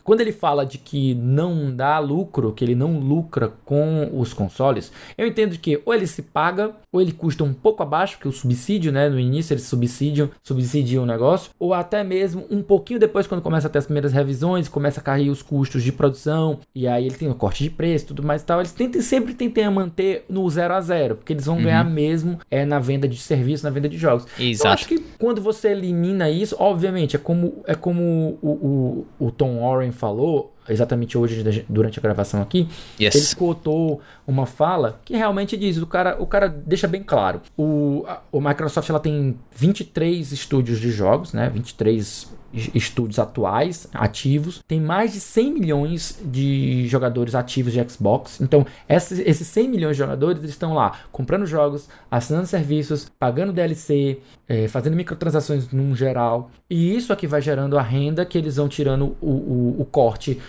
Quando 0.03 0.21
ele 0.21 0.33
fala 0.33 0.67
de 0.67 0.77
que 0.77 1.15
não 1.15 1.75
dá 1.75 1.99
lucro, 2.01 2.53
que 2.53 2.65
ele 2.65 2.75
não 2.75 2.99
lucra 2.99 3.53
com 3.65 4.11
os 4.13 4.35
consoles, 4.35 4.93
eu 5.17 5.27
entendo 5.27 5.57
que 5.57 5.81
ou 5.85 5.95
ele 5.95 6.07
se 6.07 6.21
paga, 6.21 6.73
ou 6.95 7.03
ele 7.03 7.11
custa 7.11 7.43
um 7.43 7.53
pouco 7.53 7.83
abaixo, 7.83 8.15
porque 8.15 8.29
o 8.29 8.33
subsídio, 8.33 8.93
né? 8.93 9.09
No 9.09 9.19
início 9.19 9.53
eles 9.53 9.65
subsidiam, 9.65 10.31
subsidiam 10.45 11.03
o 11.03 11.07
negócio, 11.07 11.51
ou 11.59 11.75
até 11.75 12.05
mesmo 12.05 12.47
um 12.49 12.63
pouquinho 12.63 13.01
depois, 13.01 13.27
quando 13.27 13.43
começa 13.43 13.67
a 13.67 13.71
ter 13.71 13.79
as 13.79 13.87
primeiras 13.87 14.13
revisões, 14.13 14.69
começa 14.69 15.01
a 15.01 15.03
cair 15.03 15.29
os 15.29 15.43
custos 15.43 15.83
de 15.83 15.91
produção, 15.91 16.61
e 16.73 16.87
aí 16.87 17.05
ele 17.05 17.17
tem 17.17 17.29
o 17.29 17.35
corte 17.35 17.65
de 17.65 17.71
preço 17.71 18.07
tudo 18.07 18.23
mais 18.23 18.43
e 18.43 18.45
tal. 18.45 18.61
Eles 18.61 18.71
tentem, 18.71 19.03
sempre 19.03 19.35
tentem 19.35 19.69
manter 19.69 20.25
no 20.29 20.49
zero 20.49 20.73
a 20.73 20.81
zero, 20.81 21.17
porque 21.17 21.33
eles 21.33 21.47
vão 21.47 21.57
uhum. 21.57 21.65
ganhar 21.65 21.85
mesmo 21.85 22.39
é, 22.49 22.65
na 22.65 22.79
venda 22.79 23.09
de 23.09 23.19
serviço, 23.19 23.65
na 23.65 23.71
venda 23.71 23.89
de 23.89 23.99
jogos. 23.99 24.25
Exato. 24.39 24.69
Eu 24.69 24.73
acho 24.73 24.87
que 24.87 25.01
quando 25.19 25.41
você 25.43 25.73
elimina 25.73 26.31
isso, 26.31 26.55
obviamente, 26.61 27.17
é 27.17 27.19
como. 27.19 27.65
É 27.67 27.75
como 27.75 28.39
o, 28.41 29.07
o, 29.19 29.27
o 29.27 29.31
Tom 29.33 29.61
Warren 29.61 29.91
falou, 29.91 30.54
exatamente 30.69 31.17
hoje, 31.19 31.65
durante 31.69 31.99
a 31.99 32.03
gravação 32.03 32.41
aqui, 32.43 32.69
Yes. 33.01 33.15
ele 33.15 33.35
cotou 33.37 34.01
uma 34.27 34.47
fala 34.47 35.01
que 35.05 35.17
realmente 35.17 35.57
diz, 35.57 35.77
o 35.79 35.87
cara, 35.87 36.17
o 36.21 36.27
cara 36.27 36.49
deixa 36.49 36.87
bem 36.89 37.03
claro. 37.03 37.41
O, 37.57 38.05
a- 38.09 38.21
o 38.33 38.41
Microsoft 38.41 38.89
ela 38.89 39.01
tem 39.01 39.37
23 39.55 40.33
estúdios 40.33 40.81
de 40.81 40.91
jogos, 40.91 41.33
né? 41.33 41.49
23 41.51 42.01
es- 42.01 42.35
estúdios 42.75 43.19
atuais, 43.19 43.89
ativos. 43.93 44.63
Tem 44.67 44.81
mais 44.81 45.13
de 45.13 45.21
100 45.21 45.53
milhões 45.53 46.21
de 46.25 46.87
jogadores 46.89 47.35
ativos 47.35 47.73
de 47.73 47.89
Xbox. 47.89 48.41
Então, 48.41 48.67
esses, 48.89 49.19
esses 49.19 49.47
100 49.49 49.69
milhões 49.69 49.97
de 49.97 50.03
jogadores 50.03 50.43
estão 50.45 50.75
lá 50.75 51.01
comprando 51.11 51.47
jogos, 51.47 51.89
assinando 52.11 52.47
serviços, 52.47 53.11
pagando 53.19 53.53
DLC, 53.53 54.19
eh, 54.49 54.69
fazendo 54.69 54.97
microtransações 54.97 55.71
num 55.71 55.95
geral. 55.97 56.51
E 56.69 56.97
isso 56.97 57.13
aqui 57.13 57.27
vai 57.27 57.41
gerando 57.41 57.79
a 57.79 57.83
renda 57.83 58.25
que 58.25 58.37
eles 58.37 58.57
vão 58.57 58.69
tirando 58.69 59.17
o, 59.21 59.31
o, 59.31 59.77
o 59.81 59.85
corte 59.85 60.41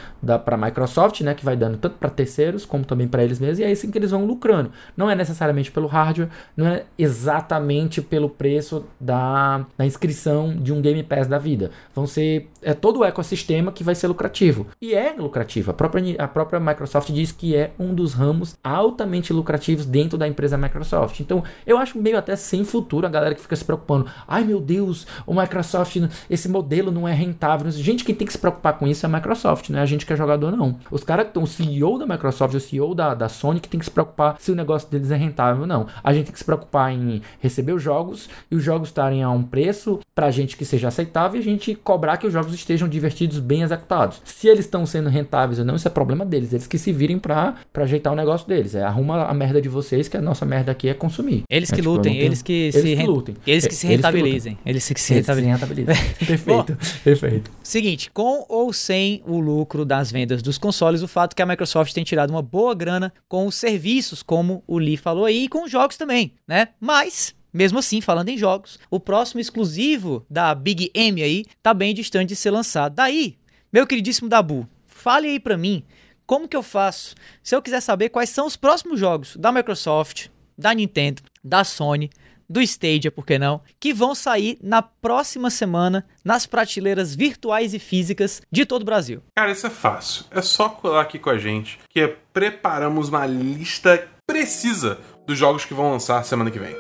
para 0.44 0.58
Microsoft, 0.58 1.22
né, 1.22 1.34
que 1.34 1.46
vai 1.46 1.56
dando 1.56 1.78
tanto 1.78 1.98
para 1.98 2.10
terceiros 2.10 2.66
como 2.66 2.84
também 2.84 3.08
para 3.08 3.24
eles 3.24 3.40
mesmos, 3.40 3.60
e 3.60 3.64
é 3.64 3.72
assim 3.72 3.92
que 3.92 3.98
eles 3.98 4.12
vão 4.12 4.26
lucrando. 4.26 4.72
Não 4.96 5.10
é 5.10 5.16
necessariamente 5.16 5.72
pelo 5.72 5.88
hardware, 5.88 6.30
não 6.56 6.68
é 6.68 6.84
exatamente 6.98 8.02
pelo 8.02 8.30
preço 8.30 8.86
da, 9.00 9.66
da 9.78 9.86
inscrição 9.86 10.56
de 10.56 10.74
um 10.74 10.82
Game 10.82 11.02
Pass 11.04 11.28
da 11.28 11.38
vida. 11.38 11.72
Vão 11.96 12.06
ser 12.06 12.50
é 12.62 12.74
todo 12.74 13.00
o 13.00 13.06
ecossistema 13.06 13.72
que 13.72 13.84
vai 13.84 13.96
ser 13.96 14.08
lucrativo. 14.08 14.68
E 14.82 14.94
é 14.94 15.14
lucrativo. 15.14 15.72
A 15.72 15.74
própria, 15.74 16.16
a 16.18 16.28
própria 16.28 16.60
Microsoft 16.60 17.12
diz 17.12 17.32
que 17.32 17.56
é 17.56 17.72
um 17.80 17.94
dos 17.94 18.14
ramos 18.14 18.58
altamente 18.64 19.32
lucrativos 19.32 19.86
dentro 19.86 20.18
da 20.18 20.28
empresa 20.28 20.58
Microsoft. 20.58 21.20
Então, 21.20 21.44
eu 21.66 21.78
acho 21.78 21.98
meio 21.98 22.18
até 22.18 22.36
sem 22.36 22.66
futuro 22.66 23.06
a 23.06 23.10
galera 23.10 23.36
que 23.36 23.42
fica 23.42 23.56
se 23.56 23.64
preocupando. 23.64 24.08
Ai 24.28 24.44
meu 24.44 24.60
Deus, 24.60 25.06
o 25.26 25.34
Microsoft, 25.34 25.96
esse 26.30 26.50
modelo 26.50 26.92
não 26.92 27.08
é 27.08 27.14
rentável. 27.14 27.70
Gente, 27.72 28.04
quem 28.04 28.16
tem 28.16 28.28
que 28.28 28.34
se 28.34 28.40
preocupar 28.40 28.78
com 28.78 28.88
isso 28.88 29.06
é 29.06 29.10
a 29.10 29.12
Microsoft, 29.12 29.70
não 29.70 29.80
é 29.80 29.82
a 29.82 29.86
gente 29.86 30.06
que 30.06 30.14
é 30.14 30.16
jogador, 30.16 30.52
não. 30.52 30.78
Os 30.92 31.04
caras 31.04 31.28
o 31.36 31.48
CEO 31.48 31.98
da 31.98 32.06
Microsoft, 32.06 32.56
o 32.56 32.60
CEO 32.60 32.96
da, 32.96 33.14
da 33.14 33.30
Sony, 33.30 33.60
que 33.60 33.70
tem 33.70 33.80
que 33.80 33.86
se 33.86 33.92
preocupar 33.92 34.38
se 34.40 34.52
o 34.52 34.56
negócio 34.56 34.90
deles 34.90 35.12
é 35.12 35.16
rentável 35.16 35.62
ou 35.62 35.68
não. 35.68 35.88
A 36.04 36.14
gente 36.14 36.26
tem 36.26 36.34
que 36.34 36.40
se 36.40 36.46
preocupar 36.46 36.92
em 36.92 37.22
receber 37.40 37.74
os 37.74 37.84
jogos 37.84 38.30
e 38.50 38.56
os 38.56 38.64
jogos 38.64 38.90
estarem 38.90 39.24
a 39.24 39.30
um 39.30 39.44
preço 39.44 40.00
pra 40.14 40.32
gente 40.32 40.58
que 40.58 40.66
seja 40.66 40.88
aceitável 40.88 41.40
e 41.40 41.42
a 41.42 41.46
gente 41.46 41.76
cobrar 41.86 42.18
que 42.18 42.28
os 42.28 42.34
jogos 42.34 42.54
estejam 42.54 42.90
divertidos, 42.90 43.40
bem 43.40 43.62
executados. 43.62 44.22
Se 44.26 44.48
eles 44.48 44.66
estão 44.66 44.86
sendo 44.86 45.08
rentáveis 45.10 45.60
ou 45.60 45.64
não, 45.66 45.76
isso 45.76 45.88
é 45.88 45.92
problema 45.92 46.26
deles. 46.26 46.52
Eles 46.52 46.68
que 46.68 46.78
se 46.78 46.92
virem 46.92 47.18
pra, 47.20 47.56
pra 47.72 47.84
ajeitar 47.84 48.12
o 48.12 48.16
negócio 48.16 48.48
deles. 48.48 48.76
É, 48.76 48.84
arruma 48.84 49.26
a 49.26 49.34
merda 49.34 49.62
de 49.62 49.70
vocês, 49.70 50.08
que 50.08 50.18
a 50.18 50.22
nossa 50.22 50.46
merda 50.46 50.72
aqui 50.72 50.90
é 50.90 50.94
consumir. 50.94 51.44
Eles 51.50 51.70
É, 51.72 51.76
que 51.76 51.82
tipo, 51.82 51.90
eu 51.94 51.98
lutem, 51.98 52.14
tenho- 52.14 52.26
eles 52.26 52.42
que 52.42 52.54
eles 52.54 52.76
se 52.76 52.96
que 52.96 53.04
lutem. 53.04 53.36
Eles 53.46 53.68
que 53.68 53.76
se 53.76 53.86
É, 53.88 53.90
rentabilizem. 53.92 54.58
Eles 54.66 54.90
que 54.90 55.00
se 55.00 55.14
rentabilizem. 55.14 55.96
Perfeito, 56.26 56.78
perfeito. 57.04 57.52
Seguinte, 57.62 58.10
com 58.12 58.46
ou 58.50 58.74
sem 58.74 59.22
o 59.28 59.40
lucro 59.40 59.86
das 59.86 60.12
vendas 60.12 60.42
dos 60.42 60.58
consoles, 60.58 61.04
o 61.04 61.08
fato 61.08 61.34
é 61.34 61.36
que 61.36 61.42
a 61.42 61.46
Microsoft 61.46 61.94
tem 61.94 62.04
tirado 62.04 62.32
uma 62.32 62.42
boa 62.42 62.74
grana 62.74 63.14
com 63.28 63.46
os 63.46 63.54
serviços, 63.56 64.24
como 64.24 64.64
o 64.66 64.78
Lee 64.80 64.98
falou 64.98 65.26
aí, 65.26 65.44
e 65.46 65.48
com 65.48 65.64
os 65.66 65.72
jogos 65.72 65.98
também, 65.98 66.34
né? 66.48 66.70
Mas, 66.80 67.35
mesmo 67.56 67.80
assim, 67.80 68.02
falando 68.02 68.28
em 68.28 68.38
jogos, 68.38 68.78
o 68.92 69.00
próximo 69.00 69.40
exclusivo 69.40 70.26
da 70.30 70.54
Big 70.54 70.92
M 70.94 71.24
aí 71.24 71.46
tá 71.64 71.74
bem 71.74 71.94
distante 71.96 72.30
de 72.30 72.36
ser 72.36 72.52
lançado. 72.52 72.94
Daí, 72.96 73.38
meu 73.72 73.88
queridíssimo 73.88 74.28
Dabu, 74.28 74.68
fale 74.86 75.28
aí 75.28 75.40
pra 75.40 75.58
mim, 75.58 75.84
como 76.26 76.50
que 76.50 76.58
eu 76.58 76.62
faço 76.62 77.16
se 77.42 77.56
eu 77.56 77.62
quiser 77.62 77.80
saber 77.80 78.10
quais 78.10 78.30
são 78.30 78.46
os 78.46 78.58
próximos 78.58 79.00
jogos 79.00 79.38
da 79.38 79.54
Microsoft, 79.54 80.28
da 80.58 80.74
Nintendo, 80.74 81.22
da 81.42 81.64
Sony, 81.64 82.10
do 82.48 82.62
Stadia, 82.62 83.10
por 83.10 83.26
que 83.26 83.40
não, 83.40 83.62
que 83.80 83.94
vão 83.94 84.14
sair 84.14 84.58
na 84.62 84.82
próxima 84.82 85.50
semana 85.50 86.06
nas 86.24 86.46
prateleiras 86.46 87.16
virtuais 87.16 87.74
e 87.74 87.80
físicas 87.80 88.42
de 88.52 88.66
todo 88.66 88.82
o 88.82 88.86
Brasil. 88.86 89.24
Cara, 89.36 89.52
isso 89.52 89.66
é 89.66 89.70
fácil. 89.70 90.26
É 90.30 90.42
só 90.42 90.68
colar 90.70 91.02
aqui 91.02 91.18
com 91.18 91.30
a 91.30 91.38
gente 91.38 91.80
que 91.90 92.02
é- 92.02 92.16
preparamos 92.34 93.08
uma 93.10 93.26
lista 93.26 94.08
precisa 94.28 95.00
dos 95.26 95.38
jogos 95.38 95.64
que 95.66 95.74
vão 95.74 95.92
lançar 95.92 96.24
semana 96.26 96.52
que 96.52 96.60
vem. 96.60 96.76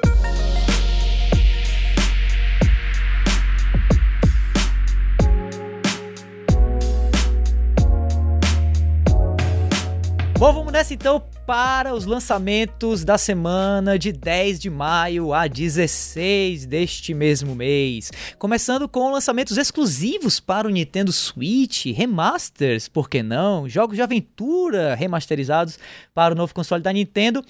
Bom, 10.45 10.53
vamos 10.53 10.71
nessa 10.71 10.93
então 10.93 11.19
para 11.47 11.91
os 11.95 12.05
lançamentos 12.05 13.03
da 13.03 13.17
semana 13.17 13.97
de 13.97 14.11
10 14.11 14.59
de 14.59 14.69
maio 14.69 15.33
a 15.33 15.47
16 15.47 16.67
deste 16.67 17.15
mesmo 17.15 17.55
mês. 17.55 18.11
Começando 18.37 18.87
com 18.87 19.09
lançamentos 19.09 19.57
exclusivos 19.57 20.39
para 20.39 20.67
o 20.67 20.69
Nintendo 20.69 21.11
Switch, 21.11 21.87
remasters, 21.87 22.87
por 22.87 23.09
que 23.09 23.23
não? 23.23 23.67
Jogos 23.67 23.95
de 23.95 24.03
aventura 24.03 24.93
remasterizados 24.93 25.79
para 26.13 26.35
o 26.35 26.37
novo 26.37 26.53
console 26.53 26.83
da 26.83 26.93
Nintendo. 26.93 27.43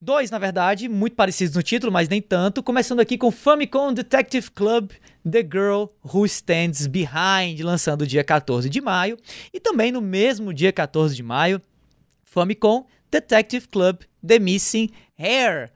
Dois, 0.00 0.30
na 0.30 0.38
verdade, 0.38 0.88
muito 0.88 1.16
parecidos 1.16 1.56
no 1.56 1.62
título, 1.64 1.90
mas 1.90 2.08
nem 2.08 2.22
tanto. 2.22 2.62
Começando 2.62 3.00
aqui 3.00 3.18
com 3.18 3.32
Famicom 3.32 3.92
Detective 3.92 4.52
Club 4.52 4.92
The 5.28 5.42
Girl 5.42 5.86
Who 6.04 6.24
Stands 6.26 6.86
Behind, 6.86 7.60
lançando 7.60 8.06
dia 8.06 8.22
14 8.22 8.70
de 8.70 8.80
maio. 8.80 9.18
E 9.52 9.58
também 9.58 9.90
no 9.90 10.00
mesmo 10.00 10.54
dia 10.54 10.72
14 10.72 11.16
de 11.16 11.22
maio, 11.24 11.60
Famicom 12.38 12.86
Detective 13.10 13.66
Club 13.68 13.98
The 14.24 14.38
Missing 14.38 14.90
Hair. 15.18 15.70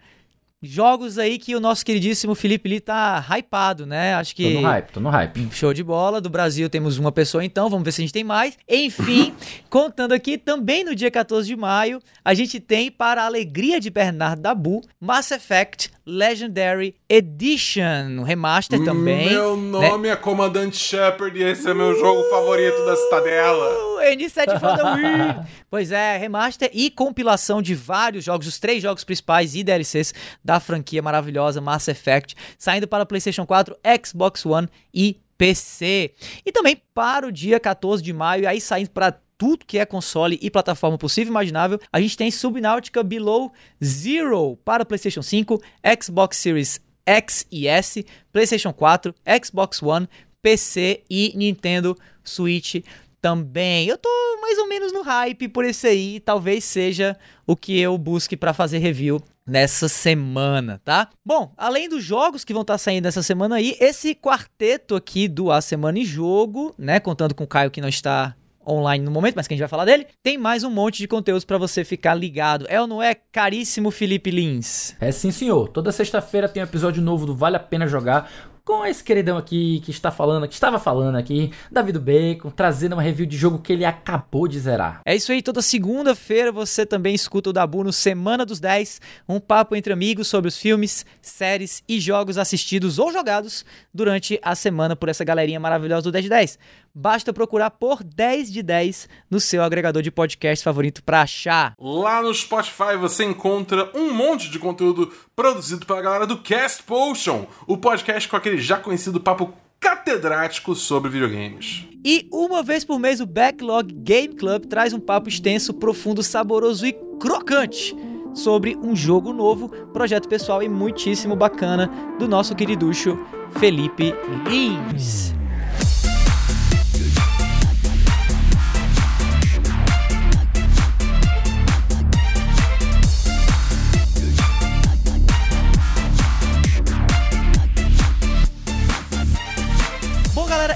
Jogos 0.64 1.18
aí 1.18 1.38
que 1.38 1.56
o 1.56 1.60
nosso 1.60 1.84
queridíssimo 1.84 2.36
Felipe 2.36 2.68
Lee 2.68 2.78
tá 2.78 3.24
hypado, 3.36 3.84
né? 3.84 4.14
Acho 4.14 4.30
Tô 4.30 4.36
que. 4.36 4.54
no 4.54 4.60
hype, 4.60 4.92
tô 4.92 5.00
no 5.00 5.08
hype. 5.08 5.48
Show 5.50 5.74
de 5.74 5.82
bola. 5.82 6.20
Do 6.20 6.30
Brasil 6.30 6.70
temos 6.70 6.98
uma 6.98 7.10
pessoa 7.10 7.44
então, 7.44 7.68
vamos 7.68 7.84
ver 7.84 7.90
se 7.90 8.00
a 8.00 8.04
gente 8.04 8.12
tem 8.12 8.22
mais. 8.22 8.56
Enfim, 8.68 9.34
contando 9.68 10.12
aqui, 10.12 10.38
também 10.38 10.84
no 10.84 10.94
dia 10.94 11.10
14 11.10 11.48
de 11.48 11.56
maio, 11.56 12.00
a 12.24 12.32
gente 12.32 12.60
tem, 12.60 12.92
para 12.92 13.24
a 13.24 13.26
alegria 13.26 13.80
de 13.80 13.90
Bernardo 13.90 14.40
Dabu, 14.40 14.82
Mass 15.00 15.32
Effect 15.32 15.90
Legendary 16.04 16.96
Edition. 17.08 18.18
Um 18.18 18.22
remaster 18.22 18.82
também. 18.84 19.30
Meu 19.30 19.56
né? 19.56 19.90
nome 19.90 20.08
é 20.08 20.16
Comandante 20.16 20.76
Shepard 20.76 21.38
e 21.38 21.42
esse 21.42 21.68
é 21.68 21.74
meu 21.74 21.98
jogo 21.98 22.28
favorito 22.28 22.84
da 22.84 22.96
Citadela. 22.96 23.70
Uh, 23.70 24.00
N7 24.16 24.58
for 24.58 24.76
the 24.76 24.94
win! 24.94 25.46
Pois 25.70 25.92
é, 25.92 26.16
remaster 26.16 26.70
e 26.72 26.90
compilação 26.90 27.62
de 27.62 27.74
vários 27.74 28.24
jogos, 28.24 28.46
os 28.46 28.58
três 28.58 28.82
jogos 28.82 29.04
principais 29.04 29.54
e 29.54 29.62
DLCs 29.62 30.12
da 30.44 30.60
franquia 30.60 31.00
maravilhosa 31.00 31.60
Mass 31.60 31.88
Effect, 31.88 32.34
saindo 32.58 32.86
para 32.86 33.06
PlayStation 33.06 33.46
4, 33.46 33.76
Xbox 34.04 34.44
One 34.44 34.68
e 34.92 35.20
PC. 35.38 36.12
E 36.44 36.52
também 36.52 36.80
para 36.94 37.26
o 37.26 37.32
dia 37.32 37.58
14 37.58 38.02
de 38.02 38.12
maio, 38.12 38.48
aí 38.48 38.60
saindo 38.60 38.90
para 38.90 39.18
tudo 39.42 39.66
que 39.66 39.76
é 39.76 39.84
console 39.84 40.38
e 40.40 40.48
plataforma 40.48 40.96
possível 40.96 41.32
e 41.32 41.34
imaginável, 41.34 41.80
a 41.92 42.00
gente 42.00 42.16
tem 42.16 42.30
Subnautica 42.30 43.02
Below 43.02 43.52
Zero 43.82 44.56
para 44.64 44.84
PlayStation 44.84 45.20
5, 45.20 45.60
Xbox 46.00 46.36
Series 46.36 46.80
X 47.04 47.44
e 47.50 47.66
S, 47.66 48.06
PlayStation 48.32 48.72
4, 48.72 49.12
Xbox 49.44 49.82
One, 49.82 50.08
PC 50.40 51.02
e 51.10 51.32
Nintendo 51.34 51.98
Switch 52.22 52.84
também. 53.20 53.88
Eu 53.88 53.98
tô 53.98 54.08
mais 54.40 54.56
ou 54.58 54.68
menos 54.68 54.92
no 54.92 55.02
hype 55.02 55.48
por 55.48 55.64
esse 55.64 55.88
aí, 55.88 56.20
talvez 56.20 56.62
seja 56.62 57.16
o 57.44 57.56
que 57.56 57.76
eu 57.80 57.98
busque 57.98 58.36
para 58.36 58.54
fazer 58.54 58.78
review 58.78 59.20
nessa 59.44 59.88
semana, 59.88 60.80
tá? 60.84 61.08
Bom, 61.26 61.52
além 61.56 61.88
dos 61.88 62.04
jogos 62.04 62.44
que 62.44 62.52
vão 62.52 62.62
estar 62.62 62.78
saindo 62.78 63.08
essa 63.08 63.24
semana 63.24 63.56
aí, 63.56 63.76
esse 63.80 64.14
quarteto 64.14 64.94
aqui 64.94 65.26
do 65.26 65.50
A 65.50 65.60
Semana 65.60 65.98
em 65.98 66.04
Jogo, 66.04 66.72
né, 66.78 67.00
contando 67.00 67.34
com 67.34 67.42
o 67.42 67.48
Caio 67.48 67.72
que 67.72 67.80
não 67.80 67.88
está 67.88 68.36
online 68.66 69.04
no 69.04 69.10
momento, 69.10 69.36
mas 69.36 69.46
que 69.46 69.54
a 69.54 69.56
gente 69.56 69.62
vai 69.62 69.68
falar 69.68 69.84
dele, 69.84 70.06
tem 70.22 70.38
mais 70.38 70.64
um 70.64 70.70
monte 70.70 70.98
de 70.98 71.08
conteúdos 71.08 71.44
para 71.44 71.58
você 71.58 71.84
ficar 71.84 72.14
ligado. 72.14 72.66
É 72.68 72.80
ou 72.80 72.86
não 72.86 73.02
é, 73.02 73.14
caríssimo 73.14 73.90
Felipe 73.90 74.30
Lins? 74.30 74.94
É 75.00 75.10
sim, 75.12 75.30
senhor. 75.30 75.68
Toda 75.68 75.92
sexta-feira 75.92 76.48
tem 76.48 76.62
um 76.62 76.66
episódio 76.66 77.02
novo 77.02 77.26
do 77.26 77.34
Vale 77.34 77.56
a 77.56 77.60
Pena 77.60 77.86
Jogar 77.86 78.30
com 78.64 78.86
esse 78.86 79.02
queridão 79.02 79.36
aqui 79.36 79.80
que 79.84 79.90
está 79.90 80.10
falando, 80.10 80.46
que 80.46 80.54
estava 80.54 80.78
falando 80.78 81.16
aqui, 81.16 81.50
David 81.70 81.98
Bacon, 81.98 82.50
trazendo 82.50 82.92
uma 82.92 83.02
review 83.02 83.26
de 83.26 83.36
jogo 83.36 83.58
que 83.58 83.72
ele 83.72 83.84
acabou 83.84 84.46
de 84.46 84.58
zerar. 84.58 85.00
É 85.04 85.14
isso 85.14 85.32
aí, 85.32 85.42
toda 85.42 85.60
segunda-feira 85.60 86.52
você 86.52 86.86
também 86.86 87.14
escuta 87.14 87.50
o 87.50 87.52
Dabu 87.52 87.82
no 87.82 87.92
Semana 87.92 88.46
dos 88.46 88.60
10, 88.60 89.00
um 89.28 89.40
papo 89.40 89.74
entre 89.74 89.92
amigos 89.92 90.28
sobre 90.28 90.48
os 90.48 90.56
filmes, 90.56 91.04
séries 91.20 91.82
e 91.88 91.98
jogos 91.98 92.38
assistidos 92.38 92.98
ou 92.98 93.12
jogados 93.12 93.64
durante 93.92 94.38
a 94.42 94.54
semana 94.54 94.94
por 94.94 95.08
essa 95.08 95.24
galerinha 95.24 95.58
maravilhosa 95.58 96.02
do 96.02 96.12
10 96.12 96.24
de 96.24 96.28
10. 96.28 96.58
Basta 96.94 97.32
procurar 97.32 97.70
por 97.70 98.04
10 98.04 98.52
de 98.52 98.62
10 98.62 99.08
no 99.30 99.40
seu 99.40 99.62
agregador 99.62 100.02
de 100.02 100.10
podcast 100.10 100.62
favorito 100.62 101.02
para 101.02 101.22
achar. 101.22 101.74
Lá 101.80 102.20
no 102.20 102.34
Spotify 102.34 102.96
você 103.00 103.24
encontra 103.24 103.90
um 103.94 104.12
monte 104.12 104.50
de 104.50 104.58
conteúdo 104.58 105.10
produzido 105.34 105.86
pela 105.86 106.02
galera 106.02 106.26
do 106.26 106.38
Cast 106.38 106.82
Potion, 106.82 107.46
o 107.66 107.78
podcast 107.78 108.28
com 108.28 108.36
aquele 108.36 108.58
já 108.58 108.76
conhecido 108.76 109.20
papo 109.20 109.54
catedrático 109.80 110.74
sobre 110.74 111.10
videogames. 111.10 111.86
E 112.04 112.28
uma 112.30 112.62
vez 112.62 112.84
por 112.84 112.98
mês 112.98 113.20
o 113.20 113.26
Backlog 113.26 113.92
Game 113.92 114.34
Club 114.34 114.66
traz 114.66 114.92
um 114.92 115.00
papo 115.00 115.28
extenso, 115.28 115.72
profundo, 115.72 116.22
saboroso 116.22 116.86
e 116.86 116.92
crocante 117.18 117.96
sobre 118.34 118.76
um 118.76 118.94
jogo 118.94 119.32
novo, 119.32 119.68
projeto 119.92 120.28
pessoal 120.28 120.62
e 120.62 120.68
muitíssimo 120.68 121.36
bacana 121.36 121.90
do 122.18 122.28
nosso 122.28 122.54
queriducho 122.54 123.18
Felipe 123.58 124.14
Lins. 124.46 125.41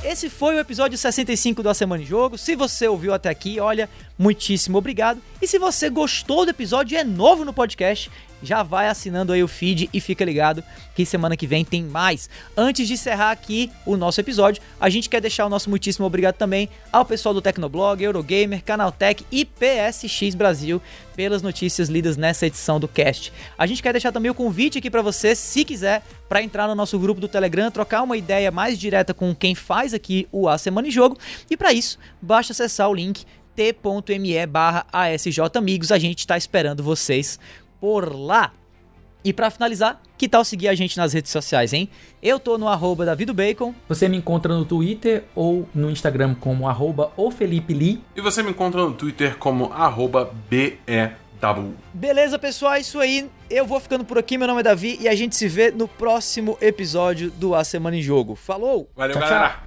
Esse 0.08 0.30
foi 0.30 0.54
o 0.54 0.60
episódio 0.60 0.96
65 0.96 1.64
do 1.64 1.68
A 1.68 1.74
Semana 1.74 2.00
em 2.00 2.06
Jogo. 2.06 2.38
Se 2.38 2.54
você 2.54 2.86
ouviu 2.86 3.12
até 3.12 3.28
aqui, 3.28 3.58
olha, 3.58 3.90
muitíssimo 4.16 4.78
obrigado. 4.78 5.20
E 5.42 5.48
se 5.48 5.58
você 5.58 5.90
gostou 5.90 6.44
do 6.44 6.52
episódio 6.52 6.94
e 6.94 6.98
é 6.98 7.02
novo 7.02 7.44
no 7.44 7.52
podcast, 7.52 8.08
já 8.42 8.62
vai 8.62 8.88
assinando 8.88 9.32
aí 9.32 9.42
o 9.42 9.48
feed 9.48 9.88
e 9.92 10.00
fica 10.00 10.24
ligado 10.24 10.62
que 10.94 11.04
semana 11.04 11.36
que 11.36 11.46
vem 11.46 11.64
tem 11.64 11.82
mais. 11.82 12.28
Antes 12.56 12.86
de 12.86 12.94
encerrar 12.94 13.30
aqui 13.30 13.70
o 13.84 13.96
nosso 13.96 14.20
episódio, 14.20 14.62
a 14.80 14.88
gente 14.88 15.08
quer 15.08 15.20
deixar 15.20 15.46
o 15.46 15.48
nosso 15.48 15.70
muitíssimo 15.70 16.06
obrigado 16.06 16.36
também 16.36 16.68
ao 16.92 17.04
pessoal 17.04 17.34
do 17.34 17.42
Tecnoblog, 17.42 18.02
Eurogamer, 18.02 18.62
Canaltech 18.62 19.24
e 19.30 19.44
PSX 19.44 20.34
Brasil 20.34 20.80
pelas 21.14 21.42
notícias 21.42 21.88
lidas 21.88 22.16
nessa 22.16 22.46
edição 22.46 22.78
do 22.78 22.86
cast. 22.86 23.32
A 23.56 23.66
gente 23.66 23.82
quer 23.82 23.92
deixar 23.92 24.12
também 24.12 24.30
o 24.30 24.34
convite 24.34 24.78
aqui 24.78 24.90
para 24.90 25.02
você, 25.02 25.34
se 25.34 25.64
quiser, 25.64 26.02
para 26.28 26.42
entrar 26.42 26.68
no 26.68 26.74
nosso 26.74 26.98
grupo 26.98 27.20
do 27.20 27.28
Telegram, 27.28 27.70
trocar 27.70 28.02
uma 28.02 28.16
ideia 28.16 28.50
mais 28.50 28.78
direta 28.78 29.14
com 29.14 29.34
quem 29.34 29.54
faz 29.54 29.94
aqui 29.94 30.28
o 30.30 30.48
A 30.48 30.58
Semana 30.58 30.88
em 30.88 30.90
Jogo. 30.90 31.16
E 31.50 31.56
para 31.56 31.72
isso, 31.72 31.98
basta 32.20 32.52
acessar 32.52 32.88
o 32.90 32.94
link 32.94 33.24
t.me 33.56 34.46
barra 34.46 34.86
Amigos. 35.54 35.90
A 35.90 35.98
gente 35.98 36.18
está 36.18 36.36
esperando 36.36 36.82
vocês 36.82 37.38
por 37.80 38.14
lá. 38.14 38.52
E 39.26 39.32
para 39.32 39.50
finalizar, 39.50 40.00
que 40.16 40.28
tal 40.28 40.44
seguir 40.44 40.68
a 40.68 40.74
gente 40.76 40.96
nas 40.96 41.12
redes 41.12 41.32
sociais, 41.32 41.72
hein? 41.72 41.88
Eu 42.22 42.38
tô 42.38 42.56
no 42.56 42.68
arroba 42.68 43.04
Bacon. 43.34 43.74
Você 43.88 44.08
me 44.08 44.16
encontra 44.16 44.54
no 44.54 44.64
Twitter 44.64 45.24
ou 45.34 45.68
no 45.74 45.90
Instagram 45.90 46.36
como 46.36 46.68
arroba 46.68 47.10
Lee. 47.40 48.00
E 48.14 48.20
você 48.20 48.40
me 48.42 48.50
encontra 48.50 48.82
no 48.82 48.92
Twitter 48.92 49.36
como 49.36 49.72
arroba 49.72 50.32
BEW. 50.48 51.74
Beleza, 51.92 52.38
pessoal, 52.38 52.74
é 52.74 52.80
isso 52.80 53.00
aí. 53.00 53.28
Eu 53.50 53.66
vou 53.66 53.80
ficando 53.80 54.04
por 54.04 54.16
aqui, 54.16 54.38
meu 54.38 54.46
nome 54.46 54.60
é 54.60 54.62
Davi 54.62 54.96
e 55.00 55.08
a 55.08 55.14
gente 55.16 55.34
se 55.34 55.48
vê 55.48 55.72
no 55.72 55.88
próximo 55.88 56.56
episódio 56.60 57.28
do 57.32 57.52
A 57.52 57.64
Semana 57.64 57.96
em 57.96 58.02
Jogo. 58.02 58.36
Falou! 58.36 58.88
Valeu, 58.94 59.18
tchau, 59.18 59.28
galera! 59.28 59.48
Tchau. 59.48 59.66